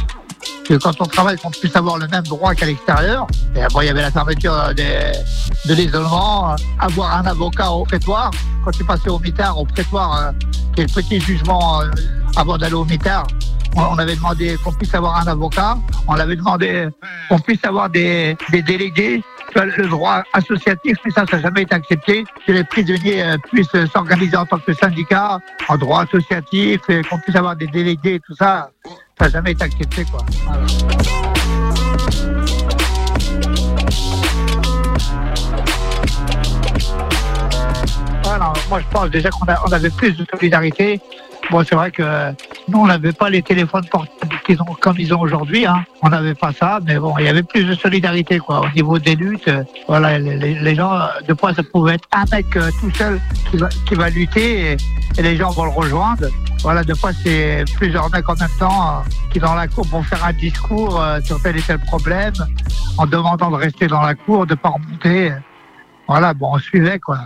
que 0.69 0.75
quand 0.75 1.01
on 1.01 1.07
travaille, 1.07 1.37
qu'on 1.37 1.51
puisse 1.51 1.75
avoir 1.77 1.99
le 1.99 2.07
même 2.09 2.25
droit 2.25 2.55
qu'à 2.55 2.67
l'extérieur. 2.67 3.27
Et 3.55 3.63
après, 3.63 3.85
il 3.85 3.89
y 3.89 3.91
avait 3.91 4.03
la 4.03 4.11
fermeture 4.11 4.75
de 4.75 5.75
l'isolement, 5.75 6.57
avoir 6.79 7.17
un 7.19 7.27
avocat 7.27 7.71
au 7.71 7.85
prétoire. 7.85 8.31
Quand 8.65 8.71
tu 8.73 8.85
passais 8.85 9.09
au 9.09 9.19
mitard, 9.19 9.59
au 9.59 9.65
prétoire, 9.65 10.17
euh, 10.17 10.33
qui 10.75 10.83
est 10.83 10.97
le 10.97 11.03
petit 11.03 11.21
jugement 11.21 11.83
euh, 11.83 11.91
avant 12.37 12.59
d'aller 12.59 12.75
au 12.75 12.85
mitard, 12.85 13.27
on 13.77 13.99
avait 13.99 14.17
demandé 14.17 14.57
qu'on 14.65 14.73
puisse 14.73 14.95
avoir 14.95 15.19
un 15.19 15.27
avocat, 15.27 15.77
on 16.09 16.15
avait 16.15 16.37
demandé 16.37 16.89
qu'on 17.29 17.39
puisse 17.39 17.63
avoir 17.65 17.91
des, 17.91 18.37
délégués 18.51 19.23
le 19.55 19.89
droit 19.89 20.23
associatif, 20.33 20.99
mais 21.05 21.11
ça, 21.13 21.25
ça 21.31 21.37
n'a 21.37 21.45
jamais 21.45 21.63
été 21.63 21.75
accepté, 21.75 22.25
que 22.47 22.53
les 22.53 22.65
prisonniers 22.65 23.23
euh, 23.23 23.39
puissent 23.51 23.69
s'organiser 23.93 24.37
en 24.37 24.45
tant 24.45 24.59
que 24.59 24.75
syndicat, 24.75 25.41
en 25.69 25.79
droit 25.79 26.03
associatif, 26.03 26.81
qu'on 27.09 27.19
puisse 27.19 27.37
avoir 27.37 27.57
des 27.57 27.67
délégués, 27.67 28.21
tout 28.27 28.35
ça, 28.35 28.71
ça 29.19 29.25
n'a 29.25 29.31
jamais 29.31 29.53
été 29.53 29.65
accepté, 29.65 30.05
quoi. 30.05 30.21
Voilà. 38.23 38.53
moi, 38.69 38.81
je 38.81 38.87
pense 38.93 39.11
déjà 39.11 39.31
qu'on 39.31 39.47
on 39.47 39.73
avait 39.73 39.91
plus 39.91 40.13
de 40.13 40.27
solidarité. 40.31 41.01
Bon, 41.51 41.63
c'est 41.65 41.77
vrai 41.77 41.93
que 41.93 42.03
nous, 42.69 42.81
on 42.81 42.87
n'avait 42.87 43.13
pas 43.13 43.31
les 43.31 43.43
téléphones 43.43 43.85
portables 43.87 44.37
qu'ils 44.45 44.61
ont, 44.61 44.77
comme 44.81 44.97
ils 44.99 45.15
ont 45.15 45.21
aujourd'hui. 45.21 45.65
Hein. 45.65 45.85
On 46.03 46.09
n'avait 46.09 46.35
pas 46.35 46.53
ça, 46.53 46.81
mais 46.85 46.99
bon, 46.99 47.15
il 47.19 47.25
y 47.25 47.29
avait 47.29 47.45
plus 47.45 47.65
de 47.65 47.75
solidarité, 47.75 48.39
quoi. 48.39 48.63
Au 48.63 48.69
niveau 48.75 48.99
des 48.99 49.15
luttes, 49.15 49.47
euh, 49.47 49.63
voilà, 49.87 50.19
les, 50.19 50.75
gens, 50.75 50.99
de 51.27 51.35
fois, 51.35 51.55
ça 51.55 51.63
pouvait 51.63 51.95
être 51.95 52.09
un 52.13 52.25
mec 52.33 52.57
euh, 52.57 52.71
tout 52.81 52.91
seul 52.93 53.21
qui 53.51 53.59
va, 53.59 53.69
qui 53.87 53.95
va 53.95 54.11
lutter 54.11 54.73
et, 54.73 54.77
les 55.23 55.37
gens 55.37 55.51
vont 55.51 55.65
le 55.65 55.71
rejoindre. 55.71 56.27
Voilà, 56.63 56.83
de 56.83 56.95
fois, 56.95 57.13
c'est 57.13 57.65
plusieurs 57.77 58.11
mecs 58.11 58.29
en 58.29 58.35
même 58.35 58.49
temps 58.59 58.89
euh, 58.89 59.09
qui, 59.31 59.39
dans 59.39 59.55
la 59.55 59.69
cour, 59.69 59.87
vont 59.87 60.03
faire 60.03 60.25
un 60.25 60.33
discours 60.33 61.03
sur 61.25 61.41
tel 61.41 61.57
et 61.57 61.63
tel 61.63 61.79
problème 61.79 62.35
en 62.99 63.07
demandant 63.07 63.51
de 63.51 63.57
rester 63.57 63.87
dans 63.87 64.03
la 64.03 64.15
cour, 64.15 64.47
de 64.47 64.55
pas 64.55 64.71
remonter. 64.71 65.33
Voilà, 66.09 66.35
bon, 66.35 66.51
on 66.55 66.59
suivait, 66.59 66.99
quoi. 66.99 67.19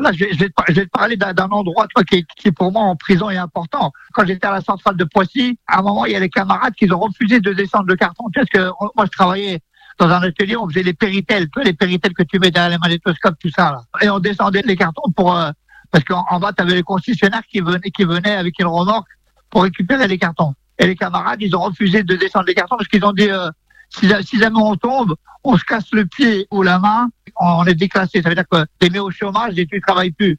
Là, 0.00 0.12
je, 0.12 0.24
vais, 0.24 0.48
te, 0.48 0.88
parler 0.88 1.16
d'un 1.16 1.34
endroit 1.50 1.86
toi, 1.88 2.04
qui, 2.04 2.24
qui, 2.36 2.50
pour 2.52 2.72
moi 2.72 2.82
en 2.82 2.96
prison 2.96 3.30
est 3.30 3.36
important. 3.36 3.92
Quand 4.12 4.26
j'étais 4.26 4.46
à 4.46 4.52
la 4.52 4.60
centrale 4.60 4.96
de 4.96 5.04
Poissy, 5.04 5.58
à 5.66 5.78
un 5.78 5.82
moment, 5.82 6.04
il 6.06 6.12
y 6.12 6.16
a 6.16 6.20
les 6.20 6.30
camarades 6.30 6.74
qui 6.74 6.90
ont 6.90 6.98
refusé 6.98 7.40
de 7.40 7.52
descendre 7.52 7.86
le 7.86 7.96
carton. 7.96 8.24
Parce 8.34 8.48
que 8.48 8.70
moi, 8.96 9.06
je 9.06 9.10
travaillais 9.10 9.60
dans 9.98 10.08
un 10.08 10.22
atelier, 10.22 10.56
on 10.56 10.68
faisait 10.68 10.82
les 10.82 10.94
péritels, 10.94 11.48
les 11.64 11.72
péritels 11.72 12.12
que 12.12 12.22
tu 12.22 12.38
mets 12.38 12.50
derrière 12.50 12.70
les 12.70 12.78
magnétoscopes, 12.78 13.38
tout 13.40 13.50
ça. 13.50 13.72
Là. 13.72 13.82
Et 14.00 14.10
on 14.10 14.18
descendait 14.18 14.62
les 14.62 14.76
cartons 14.76 15.10
pour... 15.14 15.36
Euh, 15.36 15.50
parce 15.90 16.04
qu'en 16.04 16.38
bas, 16.38 16.52
tu 16.52 16.62
avais 16.62 16.74
les 16.74 16.82
concessionnaires 16.82 17.42
qui 17.50 17.60
venaient, 17.60 17.90
qui 17.90 18.04
venaient 18.04 18.36
avec 18.36 18.58
une 18.58 18.66
remorque 18.66 19.08
pour 19.48 19.62
récupérer 19.62 20.06
les 20.06 20.18
cartons. 20.18 20.54
Et 20.78 20.86
les 20.86 20.94
camarades, 20.94 21.40
ils 21.40 21.56
ont 21.56 21.62
refusé 21.62 22.02
de 22.02 22.14
descendre 22.14 22.44
les 22.46 22.54
cartons 22.54 22.76
parce 22.76 22.88
qu'ils 22.88 23.04
ont 23.04 23.12
dit... 23.12 23.30
Euh, 23.30 23.50
si, 23.90 24.38
jamais 24.38 24.60
on 24.60 24.76
tombe, 24.76 25.14
on 25.44 25.56
se 25.56 25.64
casse 25.64 25.90
le 25.92 26.06
pied 26.06 26.46
ou 26.50 26.62
la 26.62 26.78
main, 26.78 27.08
on 27.40 27.64
est 27.64 27.74
déclassé. 27.74 28.22
Ça 28.22 28.28
veut 28.28 28.34
dire 28.34 28.48
que 28.50 28.64
tu 28.80 28.90
mis 28.90 28.98
au 28.98 29.10
chômage 29.10 29.58
et 29.58 29.66
tu 29.66 29.76
ne 29.76 29.80
travailles 29.80 30.12
plus. 30.12 30.38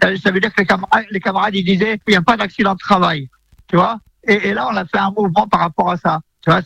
Ça, 0.00 0.30
veut 0.30 0.40
dire 0.40 0.54
que 0.54 0.62
les 1.10 1.20
camarades, 1.20 1.54
ils 1.54 1.64
disaient 1.64 1.98
il 2.06 2.10
n'y 2.10 2.16
a 2.16 2.22
pas 2.22 2.36
d'accident 2.36 2.74
de 2.74 2.78
travail. 2.78 3.28
Tu 3.66 3.76
vois 3.76 3.98
et, 4.28 4.52
là, 4.52 4.68
on 4.70 4.76
a 4.76 4.84
fait 4.84 4.98
un 4.98 5.10
mouvement 5.10 5.46
par 5.48 5.60
rapport 5.60 5.90
à 5.90 5.96
ça. 5.96 6.20
Tu 6.42 6.50
vois, 6.50 6.60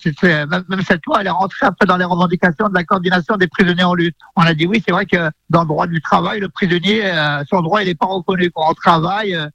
même, 0.46 0.82
cette 0.82 1.04
loi, 1.06 1.20
elle 1.20 1.28
est 1.28 1.30
rentrée 1.30 1.66
après 1.66 1.86
dans 1.86 1.96
les 1.96 2.04
revendications 2.04 2.68
de 2.68 2.74
la 2.74 2.84
coordination 2.84 3.36
des 3.36 3.46
prisonniers 3.46 3.84
en 3.84 3.94
lutte. 3.94 4.16
On 4.36 4.42
a 4.42 4.52
dit 4.52 4.66
oui, 4.66 4.82
c'est 4.84 4.92
vrai 4.92 5.06
que 5.06 5.30
dans 5.48 5.62
le 5.62 5.68
droit 5.68 5.86
du 5.86 6.00
travail, 6.02 6.40
le 6.40 6.48
prisonnier, 6.48 7.06
euh, 7.06 7.42
son 7.48 7.62
droit, 7.62 7.82
il 7.82 7.86
n'est 7.86 7.94
pas 7.94 8.06
reconnu. 8.06 8.50
Quand 8.50 8.70
on 8.70 8.74
travaille, 8.74 9.34
euh, 9.34 9.46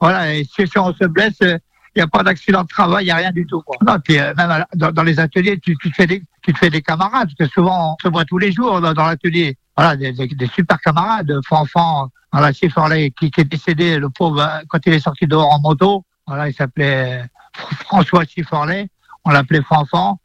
voilà, 0.00 0.34
et 0.34 0.44
si, 0.44 0.66
on 0.78 0.94
se 0.94 1.04
blesse, 1.06 1.40
euh, 1.42 1.58
il 1.94 1.98
n'y 1.98 2.02
a 2.02 2.06
pas 2.06 2.22
d'accident 2.22 2.62
de 2.62 2.68
travail, 2.68 3.04
il 3.04 3.08
n'y 3.08 3.12
a 3.12 3.16
rien 3.16 3.32
du 3.32 3.46
tout. 3.46 3.62
Non, 3.86 3.98
puis 4.02 4.16
même 4.16 4.64
dans, 4.74 5.02
les 5.02 5.18
ateliers, 5.18 5.58
tu 5.58 5.76
te 5.76 5.88
fais 5.94 6.70
des 6.70 6.82
camarades, 6.82 7.30
parce 7.36 7.50
que 7.50 7.54
souvent 7.54 7.94
on 7.94 7.96
se 8.02 8.08
voit 8.12 8.24
tous 8.24 8.38
les 8.38 8.52
jours 8.52 8.80
dans, 8.80 9.06
l'atelier. 9.06 9.56
Voilà, 9.76 9.96
des, 9.96 10.12
des, 10.12 10.46
super 10.46 10.80
camarades. 10.80 11.32
Fanfan, 11.46 12.08
voilà, 12.32 12.52
Forley, 12.72 13.10
qui, 13.10 13.30
qui 13.30 13.42
est 13.42 13.44
décédé, 13.44 13.98
le 13.98 14.08
pauvre, 14.08 14.40
euh, 14.40 14.60
quand 14.68 14.78
il 14.86 14.94
est 14.94 15.00
sorti 15.00 15.26
dehors 15.26 15.52
en 15.52 15.60
moto. 15.60 16.04
Voilà, 16.26 16.48
il 16.48 16.54
s'appelait 16.54 17.24
François 17.52 18.24
Sifforlet, 18.24 18.88
on 19.24 19.30
l'appelait 19.30 19.62
Fanfan. 19.62 20.18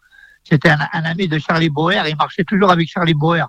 c'était 0.43 0.69
un, 0.69 1.03
ami 1.03 1.27
de 1.27 1.37
Charlie 1.37 1.69
Boer. 1.69 2.07
Il 2.07 2.15
marchait 2.15 2.43
toujours 2.43 2.71
avec 2.71 2.89
Charlie 2.89 3.13
Boer. 3.13 3.45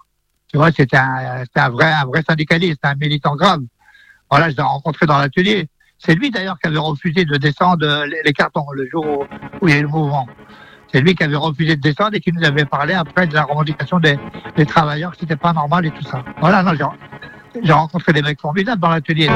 Tu 0.48 0.58
vois, 0.58 0.70
c'était 0.70 0.98
un, 0.98 1.44
un 1.54 1.68
vrai, 1.70 1.92
un 1.92 2.04
vrai 2.04 2.22
syndicaliste, 2.28 2.80
un 2.82 2.94
militant 2.94 3.36
grave. 3.36 3.62
Voilà, 4.30 4.50
je 4.50 4.56
l'ai 4.56 4.62
rencontré 4.62 5.06
dans 5.06 5.18
l'atelier. 5.18 5.68
C'est 5.98 6.14
lui 6.14 6.30
d'ailleurs 6.30 6.58
qui 6.58 6.66
avait 6.66 6.78
refusé 6.78 7.24
de 7.24 7.36
descendre 7.36 8.04
les, 8.06 8.22
les 8.24 8.32
cartons 8.32 8.66
le 8.72 8.88
jour 8.88 9.06
où, 9.06 9.24
où 9.60 9.68
il 9.68 9.74
y 9.74 9.76
a 9.76 9.80
eu 9.80 9.82
le 9.82 9.88
mouvement. 9.88 10.26
C'est 10.92 11.00
lui 11.00 11.14
qui 11.14 11.22
avait 11.24 11.36
refusé 11.36 11.76
de 11.76 11.80
descendre 11.80 12.10
et 12.14 12.20
qui 12.20 12.32
nous 12.32 12.44
avait 12.44 12.64
parlé 12.66 12.94
après 12.94 13.26
de 13.26 13.34
la 13.34 13.44
revendication 13.44 13.98
des, 13.98 14.18
des 14.56 14.66
travailleurs, 14.66 15.12
que 15.12 15.16
c'était 15.20 15.36
pas 15.36 15.52
normal 15.52 15.86
et 15.86 15.90
tout 15.90 16.04
ça. 16.04 16.22
Voilà, 16.40 16.62
non, 16.62 16.72
j'ai- 16.74 17.62
j'ai 17.62 17.72
rencontré 17.72 18.12
des 18.12 18.22
mecs 18.22 18.40
formidables 18.40 18.80
dans 18.80 18.90
l'atelier. 18.90 19.28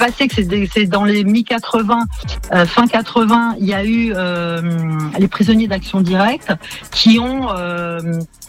Passé, 0.00 0.28
que 0.28 0.34
c'est 0.34 0.86
dans 0.86 1.04
les 1.04 1.24
mi-80, 1.24 2.04
euh, 2.52 2.64
fin 2.64 2.86
80, 2.86 3.56
il 3.60 3.66
y 3.66 3.74
a 3.74 3.84
eu 3.84 4.12
euh, 4.16 4.62
les 5.18 5.28
prisonniers 5.28 5.68
d'action 5.68 6.00
directe 6.00 6.52
qui 6.90 7.18
ont 7.18 7.50
euh, 7.50 8.00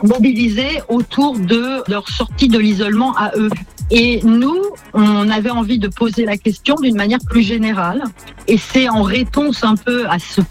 mobilisé 0.02 0.82
autour 0.88 1.38
de 1.38 1.84
leur 1.90 2.08
sortie 2.08 2.48
de 2.48 2.58
l'isolement 2.58 3.14
à 3.18 3.34
eux. 3.36 3.50
Et 3.92 4.22
nous, 4.24 4.62
on 4.94 5.30
avait 5.30 5.50
envie 5.50 5.78
de 5.78 5.90
poser 5.90 6.24
la 6.24 6.38
question 6.38 6.76
d'une 6.76 6.96
manière 6.96 7.20
plus 7.30 7.44
générale. 7.44 8.04
Et 8.48 8.58
c'est 8.58 8.88
en 8.88 9.02
réponse 9.02 9.66
un 9.66 9.76
peu 9.76 10.08
à 10.08 10.18
cette 10.18 10.50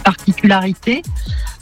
particularité 0.00 1.02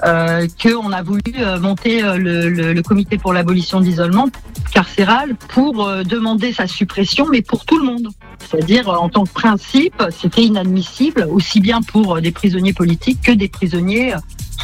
euh, 0.04 0.46
qu'on 0.62 0.92
a 0.92 1.02
voulu 1.02 1.22
euh, 1.38 1.58
monter 1.58 2.04
euh, 2.04 2.16
le, 2.18 2.82
comité 2.82 3.16
pour 3.16 3.32
l'abolition 3.32 3.80
de 3.80 3.86
l'isolement 3.86 4.28
carcéral 4.72 5.36
pour 5.48 5.90
demander 6.04 6.52
sa 6.52 6.66
suppression, 6.66 7.26
mais 7.30 7.42
pour 7.42 7.64
tout 7.64 7.78
le 7.78 7.84
monde. 7.84 8.08
C'est-à-dire, 8.38 8.88
en 8.88 9.08
tant 9.08 9.24
que 9.24 9.32
principe, 9.32 10.02
c'était 10.10 10.44
inadmissible, 10.44 11.26
aussi 11.30 11.60
bien 11.60 11.82
pour 11.82 12.20
des 12.20 12.30
prisonniers 12.30 12.72
politiques 12.72 13.20
que 13.22 13.32
des 13.32 13.48
prisonniers 13.48 14.14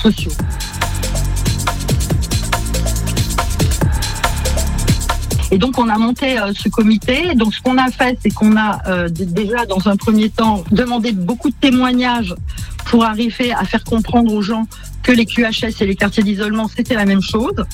sociaux. 0.00 0.32
Et 5.51 5.59
donc 5.59 5.78
on 5.78 5.89
a 5.89 5.97
monté 5.97 6.39
euh, 6.39 6.52
ce 6.55 6.68
comité. 6.68 7.35
Donc 7.35 7.55
ce 7.55 7.60
qu'on 7.60 7.78
a 7.78 7.90
fait, 7.90 8.18
c'est 8.23 8.31
qu'on 8.31 8.56
a 8.56 8.81
euh, 8.89 9.09
déjà 9.09 9.64
dans 9.66 9.89
un 9.89 9.97
premier 9.97 10.28
temps 10.28 10.64
demandé 10.70 11.12
beaucoup 11.12 11.51
de 11.51 11.55
témoignages 11.60 12.35
pour 12.86 13.05
arriver 13.05 13.52
à 13.52 13.64
faire 13.64 13.85
comprendre 13.85 14.32
aux 14.32 14.43
gens 14.43 14.66
que 15.02 15.12
les 15.12 15.27
QHS 15.27 15.81
et 15.81 15.86
les 15.86 15.97
quartiers 15.97 16.23
d'isolement 16.23 16.68
c'était 16.68 16.94
la 16.94 17.05
même 17.05 17.23
chose 17.23 17.64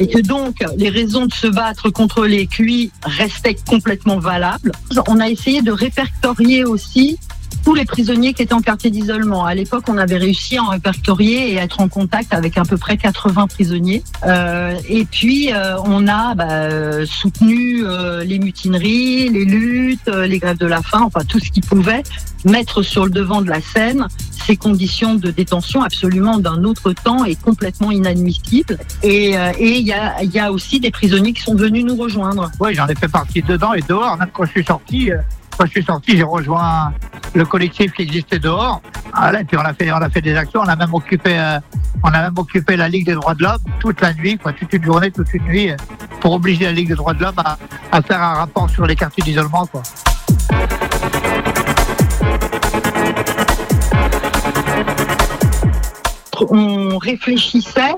et 0.00 0.08
que 0.08 0.18
donc 0.20 0.56
les 0.76 0.88
raisons 0.88 1.26
de 1.26 1.32
se 1.32 1.46
battre 1.46 1.90
contre 1.90 2.26
les 2.26 2.46
QI 2.46 2.90
restaient 3.04 3.56
complètement 3.68 4.18
valables. 4.18 4.72
On 5.06 5.20
a 5.20 5.28
essayé 5.28 5.62
de 5.62 5.72
répertorier 5.72 6.64
aussi 6.64 7.18
tous 7.64 7.74
les 7.74 7.86
prisonniers 7.86 8.34
qui 8.34 8.42
étaient 8.42 8.54
en 8.54 8.60
quartier 8.60 8.90
d'isolement. 8.90 9.46
À 9.46 9.54
l'époque, 9.54 9.84
on 9.88 9.96
avait 9.96 10.18
réussi 10.18 10.58
à 10.58 10.62
en 10.64 10.68
répertorier 10.68 11.52
et 11.52 11.56
être 11.56 11.80
en 11.80 11.88
contact 11.88 12.34
avec 12.34 12.58
à 12.58 12.62
peu 12.62 12.76
près 12.76 12.96
80 12.96 13.46
prisonniers. 13.46 14.04
Euh, 14.26 14.74
et 14.88 15.06
puis, 15.06 15.52
euh, 15.52 15.76
on 15.84 16.06
a 16.06 16.34
bah, 16.34 16.44
euh, 16.50 17.06
soutenu 17.06 17.84
euh, 17.84 18.22
les 18.22 18.38
mutineries, 18.38 19.30
les 19.30 19.44
luttes, 19.44 20.08
euh, 20.08 20.26
les 20.26 20.38
grèves 20.38 20.58
de 20.58 20.66
la 20.66 20.82
faim, 20.82 21.02
enfin 21.04 21.24
tout 21.26 21.40
ce 21.40 21.50
qui 21.50 21.62
pouvait 21.62 22.02
mettre 22.44 22.82
sur 22.82 23.06
le 23.06 23.10
devant 23.10 23.40
de 23.40 23.48
la 23.48 23.62
scène 23.62 24.06
ces 24.46 24.56
conditions 24.56 25.14
de 25.14 25.30
détention 25.30 25.82
absolument 25.82 26.38
d'un 26.38 26.64
autre 26.64 26.92
temps 26.92 27.24
et 27.24 27.34
complètement 27.34 27.90
inadmissibles. 27.90 28.78
Et 29.02 29.38
euh, 29.38 29.52
et 29.58 29.78
il 29.78 29.86
y, 29.86 29.92
a, 29.92 30.22
y 30.22 30.38
a 30.38 30.52
aussi 30.52 30.80
des 30.80 30.90
prisonniers 30.90 31.32
qui 31.32 31.40
sont 31.40 31.54
venus 31.54 31.84
nous 31.84 31.96
rejoindre. 31.96 32.50
Oui, 32.60 32.74
j'en 32.74 32.86
ai 32.86 32.94
fait 32.94 33.08
partie 33.08 33.40
dedans 33.40 33.72
et 33.72 33.80
dehors. 33.80 34.18
Même 34.18 34.28
quand 34.34 34.44
je 34.44 34.50
suis 34.50 34.64
sorti, 34.64 35.10
quand 35.56 35.66
je 35.66 35.70
suis 35.70 35.84
sorti, 35.84 36.16
j'ai 36.16 36.22
rejoint 36.22 36.92
le 37.34 37.44
collectif 37.44 37.92
qui 37.92 38.02
existait 38.02 38.38
dehors. 38.38 38.80
Voilà, 39.16 39.40
et 39.40 39.44
puis 39.44 39.56
on 39.56 39.60
a 39.60 39.72
fait, 39.74 39.90
on 39.92 39.96
a 39.96 40.10
fait 40.10 40.20
des 40.20 40.36
actions. 40.36 40.60
On 40.60 40.68
a 40.68 40.76
même 40.76 40.94
occupé, 40.94 41.38
euh, 41.38 41.58
on 42.02 42.08
a 42.08 42.22
même 42.22 42.36
occupé 42.36 42.76
la 42.76 42.88
Ligue 42.88 43.06
des 43.06 43.14
droits 43.14 43.34
de 43.34 43.42
l'homme 43.42 43.58
toute 43.80 44.00
la 44.00 44.12
nuit, 44.14 44.38
quoi, 44.38 44.52
toute 44.52 44.72
une 44.72 44.84
journée, 44.84 45.10
toute 45.10 45.32
une 45.32 45.44
nuit, 45.44 45.70
pour 46.20 46.32
obliger 46.32 46.64
la 46.64 46.72
Ligue 46.72 46.88
des 46.88 46.94
droits 46.94 47.14
de 47.14 47.22
l'homme 47.22 47.38
à, 47.38 47.56
à 47.92 48.02
faire 48.02 48.22
un 48.22 48.34
rapport 48.34 48.68
sur 48.70 48.86
les 48.86 48.96
quartiers 48.96 49.24
d'isolement, 49.24 49.66
quoi. 49.66 49.82
on 56.50 56.98
réfléchissait 56.98 57.94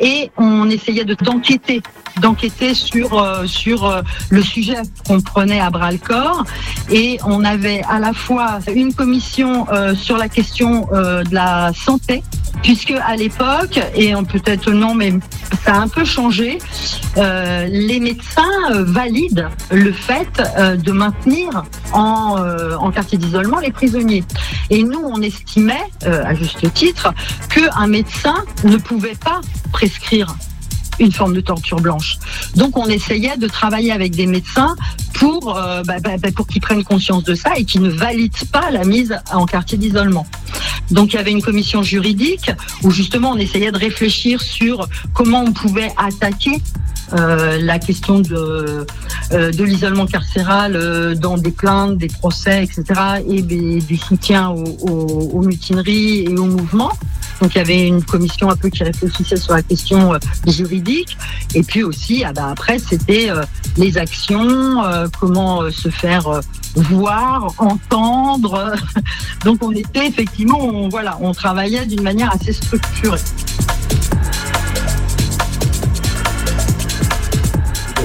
et 0.00 0.30
on 0.36 0.68
essayait 0.70 1.04
de 1.04 1.14
d'enquêter 1.14 1.82
d'enquêter 2.20 2.74
sur 2.74 3.18
euh, 3.18 3.46
sur 3.46 3.84
euh, 3.84 4.02
le 4.30 4.42
sujet 4.42 4.76
qu'on 5.06 5.20
prenait 5.20 5.60
à 5.60 5.70
bras 5.70 5.92
le 5.92 5.98
corps. 5.98 6.44
Et 6.90 7.18
on 7.24 7.44
avait 7.44 7.82
à 7.88 7.98
la 7.98 8.12
fois 8.12 8.58
une 8.74 8.94
commission 8.94 9.66
euh, 9.70 9.94
sur 9.94 10.16
la 10.16 10.28
question 10.28 10.86
de 10.92 11.34
la 11.34 11.72
santé 11.74 12.22
puisque 12.62 12.92
à 13.06 13.16
l'époque 13.16 13.78
et 13.94 14.14
peut-être 14.14 14.70
non 14.72 14.94
mais 14.94 15.12
ça 15.64 15.74
a 15.74 15.78
un 15.78 15.88
peu 15.88 16.04
changé 16.04 16.58
les 17.16 18.00
médecins 18.00 18.42
valident 18.70 19.48
le 19.70 19.92
fait 19.92 20.42
de 20.56 20.92
maintenir 20.92 21.64
en, 21.92 22.36
en 22.78 22.90
quartier 22.90 23.18
d'isolement 23.18 23.58
les 23.58 23.72
prisonniers. 23.72 24.24
Et 24.70 24.82
nous 24.82 25.00
on 25.02 25.20
estimait 25.22 25.86
à 26.04 26.34
juste 26.34 26.72
titre 26.72 27.12
qu'un 27.50 27.86
médecin 27.86 28.36
ne 28.64 28.76
pouvait 28.76 29.16
pas 29.22 29.40
prescrire 29.88 30.36
une 30.98 31.12
forme 31.12 31.34
de 31.34 31.40
torture 31.40 31.80
blanche. 31.80 32.18
Donc 32.54 32.76
on 32.76 32.86
essayait 32.86 33.36
de 33.36 33.46
travailler 33.46 33.92
avec 33.92 34.14
des 34.14 34.26
médecins 34.26 34.74
pour, 35.14 35.56
euh, 35.56 35.82
bah, 35.84 35.96
bah, 36.02 36.16
bah, 36.20 36.28
pour 36.34 36.46
qu'ils 36.46 36.60
prennent 36.60 36.84
conscience 36.84 37.24
de 37.24 37.34
ça 37.34 37.52
et 37.56 37.64
qu'ils 37.64 37.82
ne 37.82 37.90
valident 37.90 38.32
pas 38.52 38.70
la 38.70 38.84
mise 38.84 39.16
en 39.32 39.46
quartier 39.46 39.78
d'isolement. 39.78 40.26
Donc 40.90 41.12
il 41.12 41.16
y 41.16 41.18
avait 41.18 41.32
une 41.32 41.42
commission 41.42 41.82
juridique 41.82 42.50
où 42.82 42.90
justement 42.90 43.30
on 43.32 43.36
essayait 43.36 43.72
de 43.72 43.78
réfléchir 43.78 44.40
sur 44.40 44.88
comment 45.14 45.42
on 45.42 45.52
pouvait 45.52 45.92
attaquer 45.96 46.60
euh, 47.12 47.58
la 47.62 47.78
question 47.78 48.18
de, 48.18 48.84
euh, 49.32 49.52
de 49.52 49.64
l'isolement 49.64 50.06
carcéral 50.06 51.16
dans 51.18 51.38
des 51.38 51.52
plaintes, 51.52 51.98
des 51.98 52.08
procès, 52.08 52.64
etc. 52.64 52.82
et 53.28 53.42
des- 53.42 53.80
du 53.80 53.96
soutien 53.96 54.50
aux, 54.50 55.42
mutineries 55.42 56.24
et 56.24 56.36
aux 56.36 56.46
mouvements. 56.46 56.92
Donc 57.40 57.54
il 57.54 57.58
y 57.58 57.60
avait 57.60 57.86
une 57.86 58.02
commission 58.02 58.50
un 58.50 58.56
peu 58.56 58.70
qui 58.70 58.82
réfléchissait 58.82 59.36
sur 59.36 59.54
la 59.54 59.62
question 59.62 60.14
euh, 60.14 60.18
Et 61.54 61.62
puis 61.62 61.82
aussi, 61.82 62.24
ah 62.24 62.32
bah, 62.32 62.48
après, 62.50 62.78
c'était 62.78 63.30
euh, 63.30 63.42
les 63.76 63.98
actions, 63.98 64.84
euh, 64.84 65.06
comment 65.18 65.62
euh, 65.62 65.70
se 65.70 65.88
faire 65.88 66.40
voir, 66.74 67.52
entendre. 67.58 68.74
Donc 69.44 69.62
on 69.62 69.72
était 69.72 70.06
effectivement, 70.06 70.58
on, 70.60 70.88
voilà, 70.88 71.18
on 71.20 71.32
travaillait 71.32 71.86
d'une 71.86 72.02
manière 72.02 72.32
assez 72.32 72.52
structurée. 72.52 73.20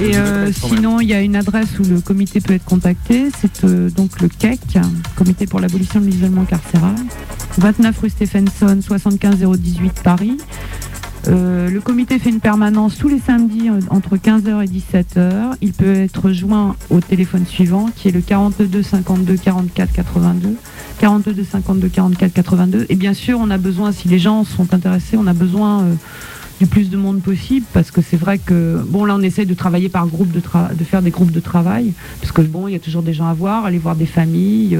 Et 0.03 0.13
sinon, 0.51 0.99
il 0.99 1.09
y 1.09 1.13
a 1.13 1.21
une 1.21 1.35
adresse 1.35 1.77
où 1.77 1.83
le 1.83 2.01
comité 2.01 2.41
peut 2.41 2.55
être 2.55 2.65
contacté. 2.65 3.27
C'est 3.39 3.63
donc 3.93 4.19
le 4.19 4.29
CEC, 4.35 4.59
Comité 5.15 5.45
pour 5.45 5.59
l'abolition 5.59 5.99
de 5.99 6.05
l'isolement 6.07 6.45
carcéral, 6.45 6.95
29 7.59 7.99
rue 7.99 8.09
Stephenson, 8.09 8.79
75 8.81 9.37
018 9.37 10.01
Paris. 10.03 10.37
Euh, 11.27 11.69
le 11.69 11.81
comité 11.81 12.17
fait 12.17 12.31
une 12.31 12.39
permanence 12.39 12.97
tous 12.97 13.07
les 13.07 13.19
samedis 13.19 13.69
euh, 13.69 13.79
entre 13.89 14.17
15h 14.17 14.63
et 14.63 14.67
17h. 14.67 15.53
Il 15.61 15.71
peut 15.73 15.93
être 15.93 16.31
joint 16.31 16.75
au 16.89 16.99
téléphone 16.99 17.45
suivant 17.45 17.89
qui 17.95 18.07
est 18.07 18.11
le 18.11 18.21
42 18.21 18.81
52 18.81 19.35
44 19.37 19.91
82. 19.93 20.55
42 20.99 21.43
52 21.43 21.87
44 21.89 22.33
82. 22.33 22.85
Et 22.89 22.95
bien 22.95 23.13
sûr, 23.13 23.37
on 23.39 23.51
a 23.51 23.57
besoin, 23.59 23.91
si 23.91 24.07
les 24.07 24.17
gens 24.19 24.43
sont 24.43 24.73
intéressés, 24.73 25.15
on 25.15 25.27
a 25.27 25.33
besoin 25.33 25.81
euh, 25.81 25.93
du 26.59 26.65
plus 26.65 26.89
de 26.89 26.97
monde 26.97 27.21
possible 27.21 27.65
parce 27.73 27.91
que 27.91 28.01
c'est 28.01 28.17
vrai 28.17 28.37
que 28.39 28.83
bon 28.87 29.05
là 29.05 29.15
on 29.15 29.21
essaie 29.21 29.45
de 29.45 29.53
travailler 29.55 29.89
par 29.89 30.05
groupe 30.07 30.31
de 30.31 30.39
tra- 30.39 30.75
de 30.75 30.83
faire 30.83 31.01
des 31.01 31.09
groupes 31.09 31.31
de 31.31 31.39
travail 31.39 31.93
parce 32.19 32.31
que 32.31 32.41
bon 32.43 32.67
il 32.67 32.73
y 32.73 32.75
a 32.75 32.79
toujours 32.79 33.01
des 33.01 33.13
gens 33.13 33.25
à 33.25 33.33
voir 33.33 33.65
aller 33.65 33.79
voir 33.79 33.95
des 33.95 34.05
familles 34.05 34.77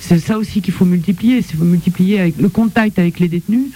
c'est 0.00 0.18
ça 0.18 0.38
aussi 0.38 0.62
qu'il 0.62 0.74
faut 0.74 0.84
multiplier 0.84 1.42
faut 1.42 1.64
multiplier 1.64 2.20
avec 2.20 2.38
le 2.38 2.48
contact 2.48 2.98
avec 2.98 3.20
les 3.20 3.28
détenus 3.28 3.68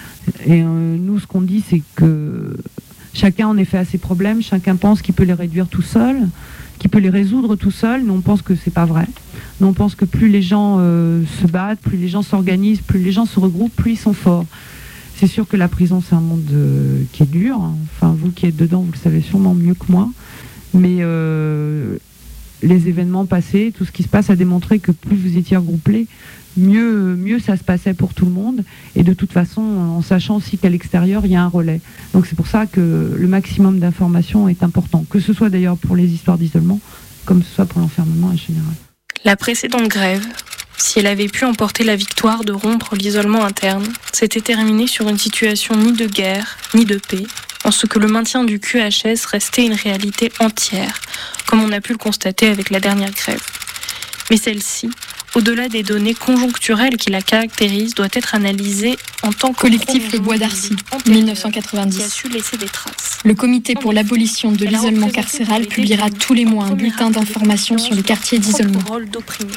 et 0.46 0.62
euh, 0.62 0.96
nous 0.98 1.20
ce 1.20 1.26
qu'on 1.26 1.42
dit 1.42 1.62
c'est 1.68 1.82
que 1.94 2.56
chacun 3.12 3.48
en 3.48 3.56
effet 3.56 3.78
a 3.78 3.84
ses 3.84 3.98
problèmes 3.98 4.42
chacun 4.42 4.76
pense 4.76 5.02
qu'il 5.02 5.14
peut 5.14 5.24
les 5.24 5.34
réduire 5.34 5.68
tout 5.68 5.82
seul 5.82 6.16
qu'il 6.78 6.90
peut 6.90 6.98
les 6.98 7.10
résoudre 7.10 7.56
tout 7.56 7.70
seul 7.70 8.02
nous 8.05 8.14
on 8.14 8.20
pense 8.20 8.42
que 8.42 8.55
c'est 8.55 8.72
pas 8.72 8.86
vrai 8.86 9.06
nous 9.60 9.68
on 9.68 9.74
pense 9.74 9.94
que 9.94 10.05
plus 10.05 10.28
les 10.28 10.42
gens 10.42 10.78
euh, 10.80 11.22
se 11.40 11.46
battent 11.46 11.80
plus 11.80 11.98
les 11.98 12.09
gens 12.09 12.22
s'organisent 12.22 12.80
plus 12.80 13.01
les 13.01 13.12
gens 13.12 13.26
se 13.26 13.38
regroupent 13.38 13.76
plus 13.76 13.92
ils 13.92 13.98
sont 13.98 14.14
forts 14.14 14.46
c'est 15.16 15.28
sûr 15.28 15.46
que 15.46 15.56
la 15.56 15.68
prison, 15.68 16.02
c'est 16.06 16.16
un 16.16 16.20
monde 16.20 16.42
euh, 16.52 17.02
qui 17.12 17.22
est 17.22 17.30
dur. 17.30 17.60
Enfin, 17.96 18.14
vous 18.18 18.32
qui 18.32 18.46
êtes 18.46 18.56
dedans, 18.56 18.80
vous 18.80 18.92
le 18.92 18.98
savez 18.98 19.20
sûrement 19.20 19.55
mieux 19.55 19.74
que 19.74 19.90
moi. 19.90 20.10
Mais 20.74 20.98
les 22.62 22.89
événements 22.89 23.26
passés, 23.26 23.72
tout 23.76 23.85
ce 23.85 23.93
qui 23.93 24.02
se 24.02 24.09
passe 24.09 24.31
a 24.31 24.36
démontré 24.36 24.78
que 24.78 24.93
plus 24.93 25.16
vous 25.16 25.36
étiez 25.36 25.56
regroupés, 25.56 26.06
mieux, 26.56 27.16
mieux 27.16 27.39
ça 27.39 27.56
se 27.56 27.64
passait 27.64 27.94
pour 27.94 28.14
tout 28.14 28.24
le 28.24 28.31
monde. 28.31 28.64
Et 28.97 29.02
de 29.02 29.12
toute 29.12 29.32
façon, 29.32 29.62
en 29.62 30.02
sachant 30.02 30.36
aussi 30.36 30.59
qu'à 30.59 30.68
l'extérieur, 30.68 31.24
il 31.24 31.32
y 31.32 31.36
a 31.36 31.43
un 31.43 31.48
relais. 31.48 31.81
Donc 32.12 32.26
c'est 32.26 32.36
pour 32.36 32.47
ça 32.47 32.66
que 32.66 33.14
le 33.16 33.28
maximum 33.28 33.78
d'informations 33.78 34.48
est 34.48 34.62
important, 34.62 35.05
que 35.09 35.20
ce 35.20 35.32
soit 35.32 35.51
d'ailleurs 35.51 35.76
pour 35.76 35.97
les 35.97 36.12
histoires 36.12 36.39
d'isolement, 36.39 36.81
comme 37.24 37.43
ce 37.43 37.55
soit 37.55 37.66
pour 37.66 37.81
l'enfermement 37.81 38.28
en 38.28 38.36
général. 38.36 38.74
La 39.24 39.36
précédente 39.36 39.89
grève, 39.89 40.24
si 40.76 40.98
elle 40.98 41.06
avait 41.06 41.28
pu 41.28 41.44
emporter 41.44 41.85
la 41.85 41.97
victoire 41.97 42.44
de 42.44 42.52
rompre 42.52 42.94
l'isolement 42.94 43.44
interne, 43.44 43.86
s'était 44.12 44.40
terminée 44.40 44.86
sur 44.86 45.09
une 45.09 45.18
situation 45.18 45.76
ni 45.76 45.93
de 45.93 46.06
guerre, 46.06 46.59
ni 46.74 46.85
de 46.85 46.97
paix, 46.97 47.24
en 47.65 47.70
ce 47.70 47.86
que 47.86 47.99
le 47.99 48.07
maintien 48.07 48.45
du 48.45 48.61
QHS 48.61 49.27
restait 49.31 49.65
une 49.65 49.74
réalité 49.74 50.31
entière, 50.39 51.01
comme 51.47 51.62
on 51.62 51.73
a 51.73 51.81
pu 51.81 51.93
le 51.93 51.99
constater 51.99 52.49
avec 52.49 52.70
la 52.70 52.81
dernière 52.81 53.11
grève. 53.11 53.43
Mais 54.31 54.36
celle-ci, 54.36 54.91
au-delà 55.35 55.69
des 55.69 55.82
données 55.82 56.15
conjoncturelles 56.15 56.97
qui 56.97 57.11
la 57.11 57.23
caractérisent, 57.23 57.94
doit 57.94 58.09
être 58.12 58.35
analysée 58.35 58.97
en 59.23 59.32
tant 59.32 59.52
que 59.52 59.61
collectif 59.61 60.12
Le 60.12 60.19
Bois 60.19 60.39
d'Arcy, 60.39 60.77
1990. 61.09 61.97
Qui 61.97 62.02
a 62.02 62.09
su 62.09 62.28
laisser 62.28 62.56
des 62.56 62.66
traces. 62.66 63.19
Le 63.24 63.35
comité 63.35 63.74
pour 63.74 63.93
l'abolition 63.93 64.52
de 64.52 64.65
l'isolement 64.65 65.09
carcéral 65.09 65.66
publiera 65.66 66.11
tous 66.11 66.35
les 66.35 66.44
mois 66.44 66.65
un 66.65 66.73
bulletin 66.73 67.11
d'information 67.11 67.78
sur 67.78 67.94
les 67.94 68.02
quartiers 68.02 68.39
d'isolement. 68.39 68.81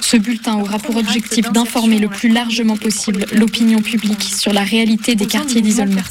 Ce 0.02 0.18
bulletin 0.18 0.56
aura 0.56 0.80
pour 0.80 0.96
objectif 0.96 1.52
d'informer 1.52 2.00
le 2.00 2.08
plus 2.08 2.30
largement 2.30 2.78
possible 2.78 3.26
l'opinion 3.34 3.82
publique 3.82 4.24
sur 4.24 4.54
la 4.54 4.62
réalité 4.62 5.16
des 5.16 5.26
quartiers 5.26 5.62
d'isolement 5.62 6.02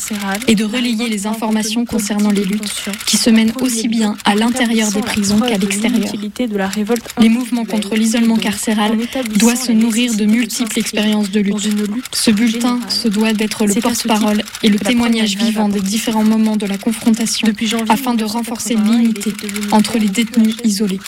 et 0.46 0.54
de 0.54 0.64
relayer 0.64 1.08
les 1.08 1.26
informations 1.26 1.84
concernant 1.86 2.30
les 2.30 2.44
luttes 2.44 2.84
qui 3.06 3.16
se 3.16 3.30
mènent 3.30 3.52
aussi 3.60 3.88
bien 3.88 4.16
à 4.24 4.34
l'intérieur 4.34 4.90
des 4.92 5.00
prisons 5.00 5.40
qu'à 5.40 5.56
l'extérieur. 5.56 6.12
Les 7.18 7.28
mouvements 7.28 7.64
contre 7.64 7.94
l'isolement 7.94 8.36
carcéral 8.36 8.98
doivent 9.36 9.55
se 9.56 9.72
nourrir 9.72 10.14
de 10.14 10.24
multiples 10.24 10.78
expériences 10.78 11.30
de 11.30 11.40
lutte. 11.40 11.56
Ce 12.12 12.30
bulletin 12.30 12.78
se 12.88 13.08
doit 13.08 13.32
d'être 13.32 13.66
le 13.66 13.74
porte-parole 13.74 14.42
et 14.62 14.68
le 14.68 14.78
témoignage 14.78 15.36
vivant 15.36 15.68
des 15.68 15.80
différents 15.80 16.24
moments 16.24 16.56
de 16.56 16.66
la 16.66 16.78
confrontation 16.78 17.48
afin 17.88 18.14
de 18.14 18.24
renforcer 18.24 18.74
l'unité 18.74 19.32
entre 19.72 19.98
les 19.98 20.08
détenus 20.08 20.56
isolés. 20.64 21.00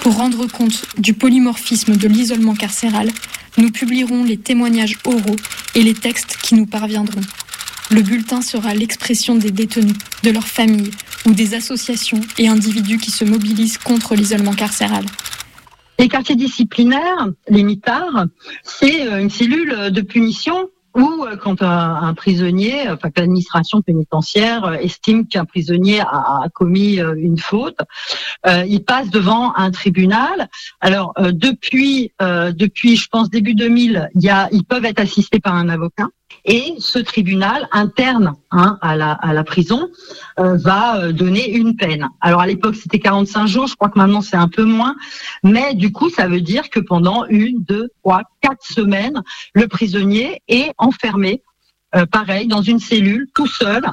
Pour 0.00 0.16
rendre 0.16 0.46
compte 0.46 0.84
du 0.96 1.12
polymorphisme 1.12 1.96
de 1.96 2.08
l'isolement 2.08 2.54
carcéral, 2.54 3.10
nous 3.58 3.70
publierons 3.70 4.24
les 4.24 4.36
témoignages 4.36 4.96
oraux 5.04 5.36
et 5.74 5.82
les 5.82 5.94
textes 5.94 6.36
qui 6.40 6.54
nous 6.54 6.66
parviendront. 6.66 7.20
Le 7.90 8.02
bulletin 8.02 8.42
sera 8.42 8.74
l'expression 8.74 9.34
des 9.34 9.50
détenus, 9.50 9.96
de 10.22 10.30
leurs 10.30 10.46
familles 10.46 10.90
ou 11.26 11.32
des 11.32 11.54
associations 11.54 12.20
et 12.36 12.46
individus 12.48 12.98
qui 12.98 13.10
se 13.10 13.24
mobilisent 13.24 13.78
contre 13.78 14.14
l'isolement 14.14 14.54
carcéral. 14.54 15.04
Les 15.98 16.08
quartiers 16.08 16.36
disciplinaires, 16.36 17.28
les 17.48 17.62
mitards, 17.62 18.26
c'est 18.62 19.08
une 19.20 19.30
cellule 19.30 19.90
de 19.90 20.00
punition 20.00 20.70
ou 20.98 21.24
euh, 21.24 21.36
quand 21.36 21.62
un, 21.62 22.14
prisonnier, 22.14 22.88
enfin 22.88 23.10
que 23.10 23.20
l'administration 23.20 23.82
pénitentiaire 23.82 24.64
euh, 24.64 24.72
estime 24.74 25.26
qu'un 25.26 25.44
prisonnier 25.44 26.00
a, 26.00 26.48
commis 26.54 27.00
euh, 27.00 27.14
une 27.16 27.38
faute, 27.38 27.78
il 28.46 28.84
passe 28.84 29.10
devant 29.10 29.54
un 29.54 29.70
tribunal. 29.70 30.48
Alors 30.80 31.14
depuis 31.18 32.12
depuis 32.20 32.96
je 32.96 33.08
pense 33.08 33.30
début 33.30 33.54
2000, 33.54 34.10
il 34.14 34.22
y 34.22 34.30
a, 34.30 34.48
ils 34.52 34.64
peuvent 34.64 34.84
être 34.84 35.00
assistés 35.00 35.40
par 35.40 35.54
un 35.54 35.68
avocat. 35.68 36.08
Et 36.44 36.74
ce 36.78 36.98
tribunal 36.98 37.68
interne 37.72 38.34
hein, 38.50 38.78
à, 38.80 38.96
la, 38.96 39.44
prison 39.44 39.90
euh, 40.38 40.56
va 40.56 40.98
euh, 40.98 41.12
donner 41.12 41.50
une 41.50 41.76
peine. 41.76 42.08
Alors 42.20 42.40
à 42.40 42.46
l'époque 42.46 42.74
c'était 42.74 43.00
45 43.00 43.46
jours, 43.46 43.66
je 43.66 43.74
crois 43.74 43.88
que 43.88 43.98
maintenant 43.98 44.22
c'est 44.22 44.36
un 44.36 44.48
peu 44.48 44.64
moins, 44.64 44.96
mais 45.42 45.74
du 45.74 45.92
coup 45.92 46.08
ça 46.10 46.26
veut 46.26 46.40
dire 46.40 46.70
que 46.70 46.80
pendant 46.80 47.26
une, 47.26 47.62
deux, 47.64 47.88
trois, 48.02 48.22
quatre 48.40 48.64
semaines, 48.64 49.22
le 49.52 49.68
prisonnier 49.68 50.40
est 50.48 50.72
enfermé, 50.78 51.42
euh, 51.94 52.06
pareil, 52.06 52.46
dans 52.46 52.62
une 52.62 52.78
cellule, 52.78 53.28
tout 53.34 53.46
seul. 53.46 53.84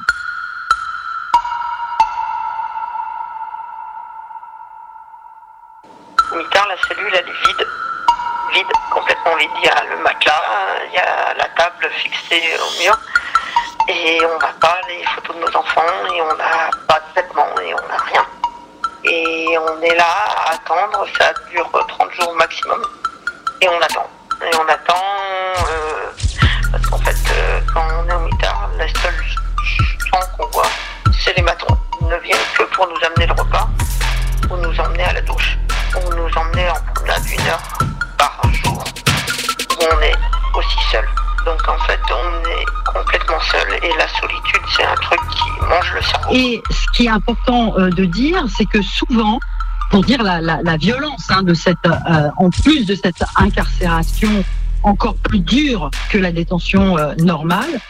la 6.68 6.76
cellule 6.88 7.12
elle 7.12 7.28
est 7.28 7.46
vide 7.46 7.66
vide, 8.52 8.66
complètement 8.90 9.36
vide. 9.36 9.50
Il 9.62 9.64
y 9.64 9.68
a 9.68 9.84
le 9.90 10.02
matelas, 10.02 10.42
il 10.88 10.94
y 10.94 10.98
a 10.98 11.34
la 11.34 11.48
table 11.56 11.88
fixée 12.02 12.42
au 12.60 12.82
mur. 12.82 12.98
Et 13.88 14.18
on 14.24 14.38
n'a 14.38 14.52
pas 14.60 14.80
les 14.88 15.04
photos 15.04 15.36
de 15.36 15.40
nos 15.42 15.56
enfants, 15.56 15.82
et 16.12 16.22
on 16.22 16.36
n'a 16.36 16.70
pas 16.88 17.00
de 17.00 17.20
vêtements, 17.20 17.54
et 17.62 17.72
on 17.72 17.88
n'a 17.88 18.02
rien. 18.10 18.26
Et 19.04 19.56
on 19.58 19.80
est 19.82 19.94
là 19.94 20.04
à 20.46 20.54
attendre, 20.54 21.06
ça 21.18 21.32
dure 21.50 21.70
30 21.70 22.12
jours 22.12 22.34
maximum. 22.34 22.82
Et 23.60 23.68
on 23.68 23.80
attend. 23.80 24.10
Et 24.42 24.56
on 24.56 24.68
attend, 24.68 25.04
euh, 25.70 26.10
parce 26.72 26.86
qu'en 26.86 26.98
fait, 26.98 27.16
euh, 27.30 27.60
quand 27.72 27.82
on 28.00 28.08
est 28.08 28.14
au 28.14 28.20
mitard, 28.20 28.68
la 28.76 28.88
seule 28.88 29.24
chose 29.24 30.28
qu'on 30.36 30.46
voit, 30.48 30.66
c'est 31.24 31.36
les 31.36 31.42
matrons. 31.42 31.76
Ils 32.00 32.08
ne 32.08 32.16
viennent 32.18 32.38
que 32.58 32.64
pour 32.64 32.88
nous 32.88 33.06
amener 33.06 33.26
le 33.26 33.40
repas, 33.40 33.68
ou 34.50 34.56
nous 34.56 34.80
emmener 34.80 35.04
à 35.04 35.12
la 35.12 35.20
douche, 35.22 35.56
ou 35.94 36.14
nous 36.14 36.30
emmener 36.36 36.68
en 36.68 36.92
promenade 36.92 37.22
d'une 37.22 37.46
heure 37.46 37.95
par 38.16 38.40
jour 38.52 38.84
on 39.80 40.02
est 40.02 40.14
aussi 40.54 40.78
seul. 40.90 41.04
Donc 41.44 41.60
en 41.68 41.78
fait, 41.86 42.00
on 42.10 42.48
est 42.48 42.64
complètement 42.84 43.40
seul 43.40 43.74
et 43.82 43.96
la 43.96 44.08
solitude, 44.08 44.60
c'est 44.76 44.84
un 44.84 44.94
truc 44.94 45.20
qui 45.30 45.66
mange 45.68 45.92
le 45.94 46.02
cerveau. 46.02 46.34
Et 46.34 46.62
ce 46.70 46.86
qui 46.96 47.06
est 47.06 47.10
important 47.10 47.78
euh, 47.78 47.90
de 47.90 48.04
dire, 48.04 48.44
c'est 48.48 48.64
que 48.64 48.82
souvent, 48.82 49.38
pour 49.90 50.02
dire 50.02 50.22
la, 50.22 50.76
violence 50.76 51.30
hein, 51.30 51.44
euh, 51.46 52.28
en 52.36 52.50
plus 52.50 52.86
de 52.86 52.94
cette 52.94 53.22
incarcération 53.36 54.44
encore 54.82 55.16
plus 55.16 55.40
dure 55.40 55.90
que 56.10 56.18
la 56.18 56.32
détention 56.32 56.98
euh, 56.98 57.14
normale, 57.18 57.80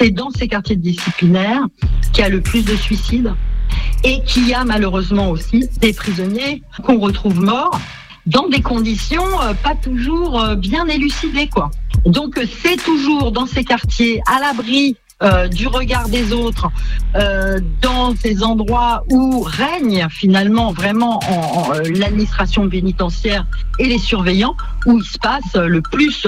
c'est 0.00 0.10
dans 0.10 0.30
ces 0.30 0.48
quartiers 0.48 0.76
disciplinaires 0.76 1.62
qu'il 2.12 2.24
y 2.24 2.26
a 2.26 2.28
le 2.28 2.40
plus 2.40 2.64
de 2.64 2.74
suicides 2.74 3.32
et 4.02 4.22
qu'il 4.24 4.48
y 4.48 4.54
a 4.54 4.64
malheureusement 4.64 5.30
aussi 5.30 5.68
des 5.78 5.92
prisonniers 5.92 6.62
qu'on 6.82 6.98
retrouve 6.98 7.40
morts 7.40 7.80
dans 8.26 8.48
des 8.48 8.62
conditions 8.62 9.24
euh, 9.42 9.54
pas 9.54 9.74
toujours 9.74 10.40
euh, 10.40 10.54
bien 10.54 10.86
élucidées 10.86 11.48
quoi. 11.48 11.70
Donc 12.06 12.38
euh, 12.38 12.44
c'est 12.62 12.76
toujours 12.76 13.32
dans 13.32 13.46
ces 13.46 13.64
quartiers 13.64 14.20
à 14.26 14.40
l'abri 14.40 14.96
du 15.52 15.68
regard 15.68 16.10
des 16.10 16.34
autres, 16.34 16.70
dans 17.80 18.14
ces 18.14 18.42
endroits 18.42 19.04
où 19.10 19.40
règne 19.40 20.06
finalement 20.10 20.72
vraiment 20.72 21.18
en, 21.30 21.72
l'administration 21.78 22.68
pénitentiaire 22.68 23.46
et 23.78 23.86
les 23.86 23.96
surveillants, 23.96 24.54
où 24.84 24.98
il 24.98 25.04
se 25.04 25.16
passe 25.18 25.54
le 25.54 25.80
plus, 25.80 26.26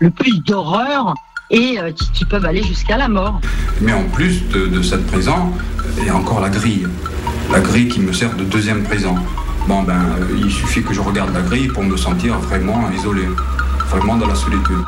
le 0.00 0.10
plus 0.10 0.40
d'horreur 0.40 1.14
et 1.50 1.78
qui, 2.12 2.26
peuvent 2.26 2.44
aller 2.44 2.62
jusqu'à 2.62 2.98
la 2.98 3.08
mort. 3.08 3.40
Mais 3.80 3.94
en 3.94 4.04
plus 4.10 4.46
de, 4.48 4.66
de 4.66 4.82
cette 4.82 5.06
prison, 5.06 5.52
il 5.96 6.04
y 6.04 6.10
a 6.10 6.16
encore 6.16 6.40
la 6.40 6.50
grille, 6.50 6.86
la 7.50 7.60
grille 7.60 7.88
qui 7.88 8.00
me 8.00 8.12
sert 8.12 8.34
de 8.36 8.44
deuxième 8.44 8.82
prison. 8.82 9.14
Bon 9.66 9.82
ben, 9.82 10.04
il 10.36 10.52
suffit 10.52 10.82
que 10.82 10.92
je 10.92 11.00
regarde 11.00 11.32
la 11.32 11.40
grille 11.40 11.68
pour 11.68 11.82
me 11.82 11.96
sentir 11.96 12.38
vraiment 12.38 12.90
isolé, 12.90 13.24
vraiment 13.88 14.16
dans 14.16 14.26
la 14.26 14.34
solitude. 14.34 14.84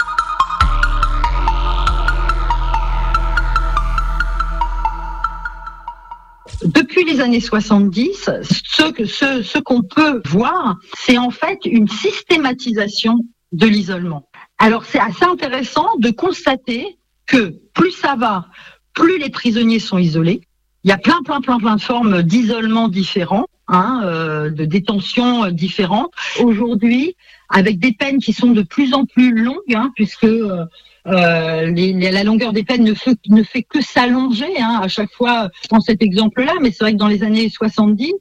Depuis 6.62 7.04
les 7.04 7.20
années 7.20 7.40
70, 7.40 8.30
ce, 8.42 9.42
ce 9.42 9.58
qu'on 9.60 9.82
peut 9.82 10.20
voir, 10.26 10.76
c'est 10.98 11.16
en 11.16 11.30
fait 11.30 11.58
une 11.64 11.88
systématisation 11.88 13.14
de 13.52 13.66
l'isolement. 13.66 14.28
Alors 14.58 14.84
c'est 14.84 15.00
assez 15.00 15.24
intéressant 15.24 15.88
de 15.98 16.10
constater 16.10 16.98
que 17.24 17.54
plus 17.72 17.92
ça 17.92 18.14
va, 18.14 18.46
plus 18.92 19.18
les 19.18 19.30
prisonniers 19.30 19.78
sont 19.80 19.96
isolés. 19.96 20.42
Il 20.84 20.90
y 20.90 20.92
a 20.92 20.98
plein, 20.98 21.22
plein, 21.24 21.40
plein, 21.40 21.58
plein 21.58 21.76
de 21.76 21.80
formes 21.80 22.22
d'isolement 22.22 22.88
différents. 22.88 23.46
Hein, 23.68 24.02
euh, 24.04 24.48
de 24.50 24.64
détention 24.64 25.50
différentes. 25.50 26.12
Aujourd'hui, 26.40 27.16
avec 27.48 27.80
des 27.80 27.90
peines 27.90 28.18
qui 28.18 28.32
sont 28.32 28.52
de 28.52 28.62
plus 28.62 28.94
en 28.94 29.06
plus 29.06 29.34
longues, 29.34 29.74
hein, 29.74 29.90
puisque 29.96 30.22
euh, 30.22 30.64
euh 31.08 31.72
la 31.74 32.22
longueur 32.22 32.52
des 32.52 32.62
peines 32.62 32.84
ne 32.84 32.94
fait, 32.94 33.18
ne 33.28 33.42
fait 33.42 33.64
que 33.64 33.80
s'allonger 33.80 34.60
hein, 34.60 34.78
à 34.80 34.86
chaque 34.86 35.12
fois 35.12 35.48
dans 35.68 35.80
cet 35.80 36.00
exemple-là, 36.00 36.52
mais 36.60 36.70
c'est 36.70 36.84
vrai 36.84 36.92
que 36.92 36.98
dans 36.98 37.08
les 37.08 37.24
années 37.24 37.48
70, 37.48 38.12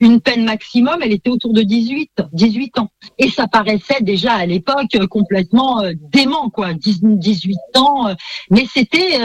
une 0.00 0.20
peine 0.20 0.44
maximum, 0.44 0.98
elle 1.00 1.12
était 1.12 1.30
autour 1.30 1.52
de 1.52 1.62
18, 1.62 2.10
18 2.32 2.78
ans. 2.80 2.90
Et 3.18 3.30
ça 3.30 3.46
paraissait 3.46 4.00
déjà 4.00 4.32
à 4.32 4.46
l'époque 4.46 4.98
complètement 5.08 5.80
euh, 5.80 5.92
dément, 6.12 6.50
quoi, 6.50 6.74
18 6.74 7.56
ans. 7.76 8.16
mais 8.50 8.66
c'était 8.68 9.20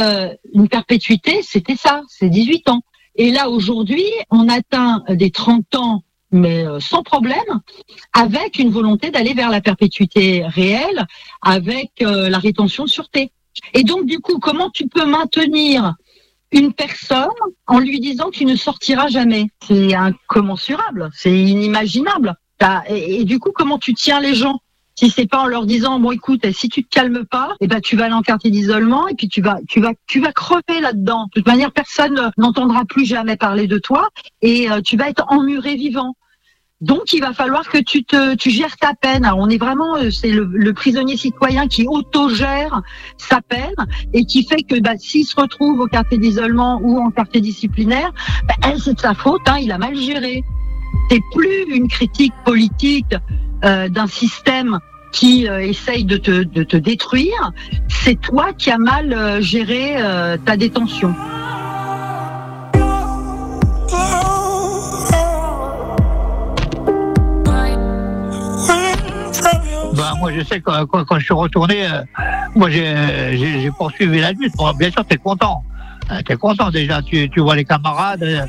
une 0.53 0.67
perpétuité, 0.67 1.41
c'était 1.41 1.77
ça, 1.77 2.03
c'est 2.07 2.29
18 2.29 2.69
ans. 2.69 2.83
Et 3.15 3.31
là, 3.31 3.49
aujourd'hui, 3.49 4.05
on 4.31 4.49
atteint 4.49 5.03
des 5.09 5.29
30 5.29 5.75
ans, 5.75 6.03
mais 6.31 6.65
euh, 6.65 6.79
sans 6.79 7.03
problème, 7.03 7.61
avec 8.11 8.57
une 8.57 8.71
volonté 8.71 9.11
d'aller 9.11 9.33
vers 9.33 9.51
la 9.51 9.61
perpétuité 9.61 10.43
réelle, 10.47 11.05
avec 11.41 11.91
euh, 12.01 12.29
la 12.29 12.39
rétention 12.39 12.85
de 12.85 12.89
sûreté. 12.89 13.31
Et 13.75 13.83
donc, 13.83 14.05
du 14.07 14.19
coup, 14.19 14.39
comment 14.39 14.71
tu 14.71 14.87
peux 14.87 15.05
maintenir 15.05 15.93
une 16.51 16.73
personne 16.73 17.27
en 17.67 17.79
lui 17.79 17.99
disant 17.99 18.31
qu'il 18.31 18.47
ne 18.47 18.55
sortira 18.55 19.07
jamais? 19.07 19.47
C'est 19.67 19.93
incommensurable, 19.93 21.11
c'est 21.13 21.37
inimaginable. 21.37 22.35
et, 22.87 23.25
du 23.25 23.37
coup, 23.37 23.51
comment 23.53 23.77
tu 23.77 23.93
tiens 23.93 24.19
les 24.19 24.33
gens? 24.33 24.59
Si 24.95 25.09
c'est 25.09 25.27
pas 25.27 25.41
en 25.41 25.47
leur 25.47 25.65
disant 25.65 25.99
bon 25.99 26.11
écoute 26.11 26.45
si 26.51 26.69
tu 26.69 26.83
te 26.83 26.89
calmes 26.89 27.25
pas 27.25 27.49
et 27.59 27.65
eh 27.65 27.67
ben 27.67 27.81
tu 27.81 27.95
vas 27.95 28.05
aller 28.05 28.13
en 28.13 28.21
quartier 28.21 28.51
d'isolement 28.51 29.07
et 29.07 29.15
puis 29.15 29.27
tu 29.27 29.41
vas 29.41 29.59
tu 29.67 29.79
vas 29.79 29.93
tu 30.07 30.19
vas 30.19 30.31
crever 30.31 30.81
là-dedans 30.81 31.25
de 31.25 31.39
toute 31.39 31.47
manière 31.47 31.71
personne 31.71 32.31
n'entendra 32.37 32.85
plus 32.85 33.05
jamais 33.05 33.35
parler 33.35 33.67
de 33.67 33.77
toi 33.77 34.09
et 34.41 34.69
euh, 34.69 34.81
tu 34.81 34.97
vas 34.97 35.09
être 35.09 35.25
emmuré 35.29 35.75
vivant 35.75 36.15
donc, 36.83 37.13
il 37.13 37.21
va 37.21 37.31
falloir 37.31 37.69
que 37.69 37.77
tu 37.77 38.03
te, 38.03 38.35
tu 38.35 38.49
gères 38.49 38.75
ta 38.75 38.93
peine. 38.93 39.25
on 39.37 39.47
est 39.49 39.57
vraiment, 39.57 39.95
euh, 39.95 40.11
c'est 40.11 40.31
le, 40.31 40.73
prisonnier 40.73 41.15
citoyen 41.15 41.69
qui 41.69 41.87
autogère 41.87 42.81
sa 43.17 43.39
peine 43.39 43.73
et 44.11 44.25
qui 44.25 44.45
fait 44.45 44.63
que, 44.63 44.77
bah, 44.81 44.97
s'il 44.97 45.25
se 45.25 45.39
retrouve 45.39 45.79
au 45.79 45.87
quartier 45.87 46.17
d'isolement 46.17 46.81
ou 46.83 46.99
en 46.99 47.09
quartier 47.09 47.39
disciplinaire, 47.39 48.11
bah, 48.49 48.55
elle, 48.63 48.81
c'est 48.81 48.95
de 48.95 48.99
sa 48.99 49.13
faute. 49.13 49.47
Hein, 49.47 49.59
il 49.61 49.71
a 49.71 49.77
mal 49.77 49.95
géré. 49.95 50.43
C'est 51.09 51.21
plus 51.31 51.63
une 51.73 51.87
critique 51.87 52.33
politique 52.43 53.15
d'un 53.63 54.07
système 54.07 54.79
qui 55.11 55.47
euh, 55.47 55.59
essaye 55.59 56.05
de 56.05 56.17
te, 56.17 56.43
de 56.43 56.63
te 56.63 56.77
détruire. 56.77 57.51
C'est 57.87 58.19
toi 58.19 58.51
qui 58.57 58.71
as 58.71 58.77
mal 58.77 59.41
géré 59.41 59.95
ta 60.45 60.57
détention. 60.57 61.13
Bah, 69.95 70.13
moi, 70.19 70.31
je 70.33 70.43
sais 70.43 70.59
que 70.59 70.83
quand, 70.85 71.19
je 71.19 71.23
suis 71.23 71.33
retourné, 71.33 71.85
euh, 71.85 72.03
moi, 72.55 72.69
j'ai 72.69 73.71
poursuivi 73.77 74.19
la 74.19 74.31
lutte. 74.31 74.53
bien 74.77 74.91
sûr, 74.91 75.05
tu 75.05 75.15
es 75.15 75.17
content. 75.17 75.63
Euh, 76.11 76.21
tu 76.25 76.33
es 76.33 76.35
content 76.35 76.69
déjà. 76.69 77.01
Tu, 77.01 77.29
tu 77.29 77.39
vois 77.39 77.55
les 77.55 77.65
camarades. 77.65 78.23
Euh, 78.23 78.45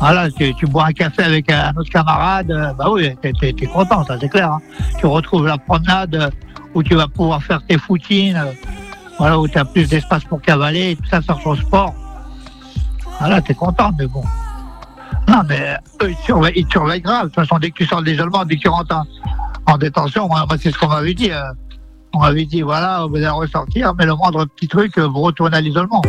voilà, 0.00 0.30
tu, 0.30 0.54
tu, 0.54 0.66
bois 0.66 0.86
un 0.86 0.92
café 0.92 1.22
avec 1.22 1.50
un 1.50 1.72
autre 1.76 1.90
camarade. 1.90 2.48
bah 2.78 2.86
oui, 2.90 3.10
tu 3.22 3.46
es, 3.46 3.66
content, 3.66 4.04
ça 4.04 4.16
c'est 4.20 4.28
clair. 4.28 4.52
Hein. 4.52 4.60
Tu 4.98 5.06
retrouves 5.06 5.46
la 5.46 5.58
promenade 5.58 6.30
où 6.74 6.82
tu 6.82 6.94
vas 6.94 7.08
pouvoir 7.08 7.42
faire 7.42 7.60
tes 7.66 7.78
footines. 7.78 8.42
voilà, 9.18 9.38
où 9.38 9.48
tu 9.48 9.58
as 9.58 9.64
plus 9.64 9.88
d'espace 9.88 10.24
pour 10.24 10.40
cavaler 10.40 10.96
tout 10.96 11.08
ça, 11.08 11.22
sur 11.22 11.40
ton 11.42 11.54
sport. 11.54 11.94
Voilà, 13.18 13.40
tu 13.40 13.52
es 13.52 13.54
content, 13.54 13.90
mais 13.98 14.06
bon. 14.06 14.24
Non, 15.28 15.42
mais 15.48 15.76
eux, 16.02 16.10
ils 16.54 16.66
te 16.66 16.70
surveillent, 16.70 17.00
grave. 17.00 17.22
De 17.22 17.26
toute 17.28 17.34
façon, 17.36 17.58
dès 17.58 17.70
que 17.70 17.76
tu 17.76 17.86
sors 17.86 18.02
de 18.02 18.06
l'isolement, 18.06 18.44
dès 18.44 18.56
que 18.56 18.62
tu 18.62 18.68
rentres 18.68 19.02
en 19.66 19.78
détention. 19.78 20.28
Moi, 20.28 20.46
c'est 20.60 20.70
ce 20.70 20.78
qu'on 20.78 20.88
m'avait 20.88 21.14
dit. 21.14 21.30
Euh. 21.30 21.42
On 22.16 22.20
m'avait 22.20 22.44
dit, 22.44 22.62
voilà, 22.62 23.06
vous 23.08 23.16
allez 23.16 23.28
ressortir, 23.28 23.92
mais 23.98 24.06
le 24.06 24.14
moindre 24.14 24.44
petit 24.44 24.68
truc, 24.68 24.96
vous 24.98 25.20
retournez 25.20 25.56
à 25.56 25.60
l'isolement. 25.60 26.00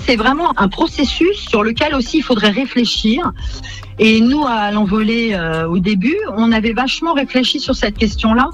C'est 0.00 0.16
vraiment 0.16 0.58
un 0.58 0.68
processus 0.68 1.36
sur 1.48 1.62
lequel 1.62 1.94
aussi 1.94 2.18
il 2.18 2.22
faudrait 2.22 2.50
réfléchir. 2.50 3.32
Et 3.98 4.20
nous, 4.20 4.44
à 4.46 4.70
l'envolée 4.70 5.34
euh, 5.34 5.68
au 5.68 5.78
début, 5.78 6.16
on 6.36 6.52
avait 6.52 6.72
vachement 6.72 7.14
réfléchi 7.14 7.60
sur 7.60 7.74
cette 7.74 7.96
question-là, 7.96 8.50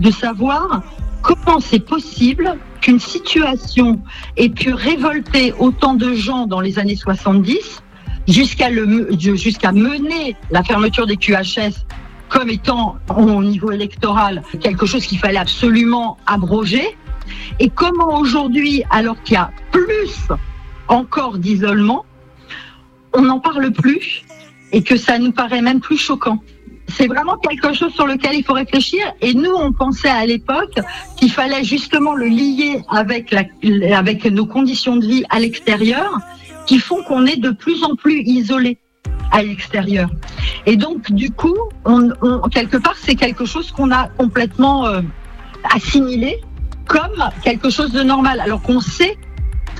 de 0.00 0.10
savoir 0.10 0.82
comment 1.22 1.60
c'est 1.60 1.84
possible 1.84 2.56
qu'une 2.80 2.98
situation 2.98 4.00
ait 4.36 4.48
pu 4.48 4.72
révolter 4.72 5.52
autant 5.58 5.94
de 5.94 6.14
gens 6.14 6.46
dans 6.46 6.60
les 6.60 6.78
années 6.78 6.96
70 6.96 7.82
jusqu'à 8.26 8.70
mener 9.72 10.36
la 10.50 10.62
fermeture 10.62 11.06
des 11.06 11.16
QHS 11.16 11.84
comme 12.28 12.48
étant 12.48 12.96
au 13.14 13.42
niveau 13.42 13.72
électoral 13.72 14.42
quelque 14.60 14.86
chose 14.86 15.04
qu'il 15.04 15.18
fallait 15.18 15.38
absolument 15.38 16.16
abroger 16.26 16.96
et 17.58 17.68
comment 17.68 18.18
aujourd'hui 18.18 18.84
alors 18.90 19.20
qu'il 19.22 19.34
y 19.34 19.36
a 19.36 19.50
plus 19.72 20.28
encore 20.90 21.38
d'isolement 21.38 22.04
on 23.12 23.22
n'en 23.22 23.40
parle 23.40 23.72
plus 23.72 24.22
et 24.72 24.82
que 24.82 24.96
ça 24.96 25.18
nous 25.18 25.32
paraît 25.32 25.62
même 25.62 25.80
plus 25.80 25.96
choquant 25.96 26.40
c'est 26.90 27.06
vraiment 27.06 27.36
quelque 27.36 27.72
chose 27.72 27.92
sur 27.94 28.06
lequel 28.06 28.34
il 28.34 28.44
faut 28.44 28.52
réfléchir. 28.52 29.00
Et 29.20 29.34
nous, 29.34 29.52
on 29.52 29.72
pensait 29.72 30.10
à 30.10 30.26
l'époque 30.26 30.78
qu'il 31.16 31.30
fallait 31.30 31.64
justement 31.64 32.14
le 32.14 32.26
lier 32.26 32.82
avec, 32.88 33.34
avec 33.94 34.24
nos 34.26 34.46
conditions 34.46 34.96
de 34.96 35.06
vie 35.06 35.24
à 35.30 35.38
l'extérieur, 35.38 36.18
qui 36.66 36.78
font 36.78 37.02
qu'on 37.04 37.26
est 37.26 37.36
de 37.36 37.50
plus 37.50 37.84
en 37.84 37.96
plus 37.96 38.22
isolé 38.22 38.78
à 39.32 39.42
l'extérieur. 39.42 40.10
Et 40.66 40.76
donc, 40.76 41.12
du 41.12 41.30
coup, 41.30 41.56
on, 41.84 42.10
quelque 42.50 42.76
part, 42.76 42.96
c'est 42.96 43.14
quelque 43.14 43.44
chose 43.44 43.70
qu'on 43.70 43.90
a 43.92 44.08
complètement 44.08 44.86
euh, 44.86 45.00
assimilé 45.74 46.40
comme 46.86 47.24
quelque 47.44 47.70
chose 47.70 47.92
de 47.92 48.02
normal, 48.02 48.40
alors 48.40 48.62
qu'on 48.62 48.80
sait 48.80 49.16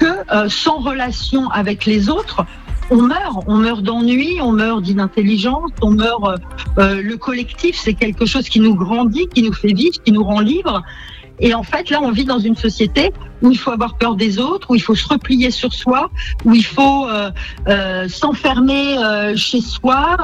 que 0.01 0.35
euh, 0.35 0.49
sans 0.49 0.79
relation 0.79 1.49
avec 1.51 1.85
les 1.87 2.09
autres, 2.09 2.45
on 2.91 3.03
meurt, 3.03 3.45
on 3.47 3.57
meurt 3.59 3.83
d'ennui, 3.83 4.41
on 4.43 4.53
meurt 4.53 4.83
d'inintelligence, 4.83 5.71
on 5.83 5.93
meurt. 5.93 6.25
Euh, 6.25 6.37
euh, 6.79 7.03
le 7.03 7.17
collectif, 7.17 7.79
c'est 7.79 7.95
quelque 7.95 8.27
chose 8.27 8.49
qui 8.49 8.59
nous 8.59 8.75
grandit, 8.75 9.29
qui 9.29 9.43
nous 9.43 9.53
fait 9.53 9.73
vivre, 9.73 10.03
qui 10.03 10.11
nous 10.11 10.25
rend 10.25 10.41
libres. 10.41 10.83
Et 11.39 11.55
en 11.55 11.63
fait, 11.63 11.89
là, 11.91 12.01
on 12.03 12.11
vit 12.11 12.25
dans 12.25 12.39
une 12.39 12.57
société 12.57 13.13
où 13.43 13.51
il 13.51 13.59
faut 13.59 13.71
avoir 13.71 13.97
peur 13.97 14.15
des 14.17 14.39
autres, 14.39 14.71
où 14.71 14.75
il 14.75 14.83
faut 14.83 14.95
se 14.95 15.09
replier 15.09 15.51
sur 15.51 15.73
soi, 15.73 16.11
où 16.45 16.55
il 16.55 16.67
faut 16.67 17.09
s'enfermer 18.09 18.99
chez 19.37 19.63
soi. 19.63 20.19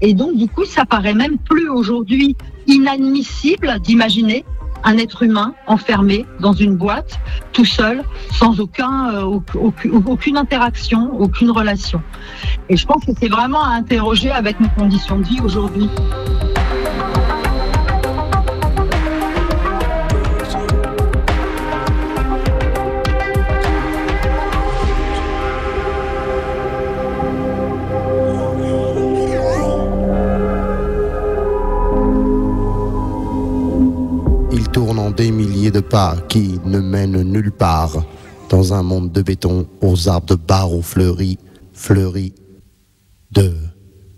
et 0.00 0.14
donc, 0.14 0.34
du 0.38 0.48
coup, 0.48 0.64
ça 0.64 0.86
paraît 0.86 1.12
même 1.12 1.36
plus 1.36 1.68
aujourd'hui 1.68 2.34
inadmissible 2.66 3.78
d'imaginer 3.80 4.46
un 4.84 4.96
être 4.98 5.22
humain 5.22 5.54
enfermé 5.66 6.26
dans 6.40 6.52
une 6.52 6.76
boîte, 6.76 7.18
tout 7.52 7.64
seul, 7.64 8.02
sans 8.32 8.58
euh, 8.58 9.40
aucune 10.06 10.36
interaction, 10.36 11.12
aucune 11.18 11.50
relation. 11.50 12.02
Et 12.68 12.76
je 12.76 12.86
pense 12.86 13.04
que 13.04 13.12
c'est 13.18 13.28
vraiment 13.28 13.62
à 13.62 13.70
interroger 13.70 14.30
avec 14.30 14.58
nos 14.60 14.68
conditions 14.70 15.18
de 15.18 15.24
vie 15.24 15.40
aujourd'hui. 15.42 15.88
Des 35.12 35.30
milliers 35.30 35.70
de 35.70 35.80
pas 35.80 36.16
qui 36.28 36.58
ne 36.64 36.80
mènent 36.80 37.22
nulle 37.22 37.52
part, 37.52 38.04
dans 38.48 38.74
un 38.74 38.82
monde 38.82 39.12
de 39.12 39.22
béton 39.22 39.66
aux 39.80 40.08
arbres 40.08 40.26
de 40.26 40.34
barreaux 40.34 40.82
fleuris, 40.82 41.38
fleuris 41.72 42.34
de 43.30 43.54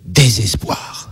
désespoir. 0.05 1.11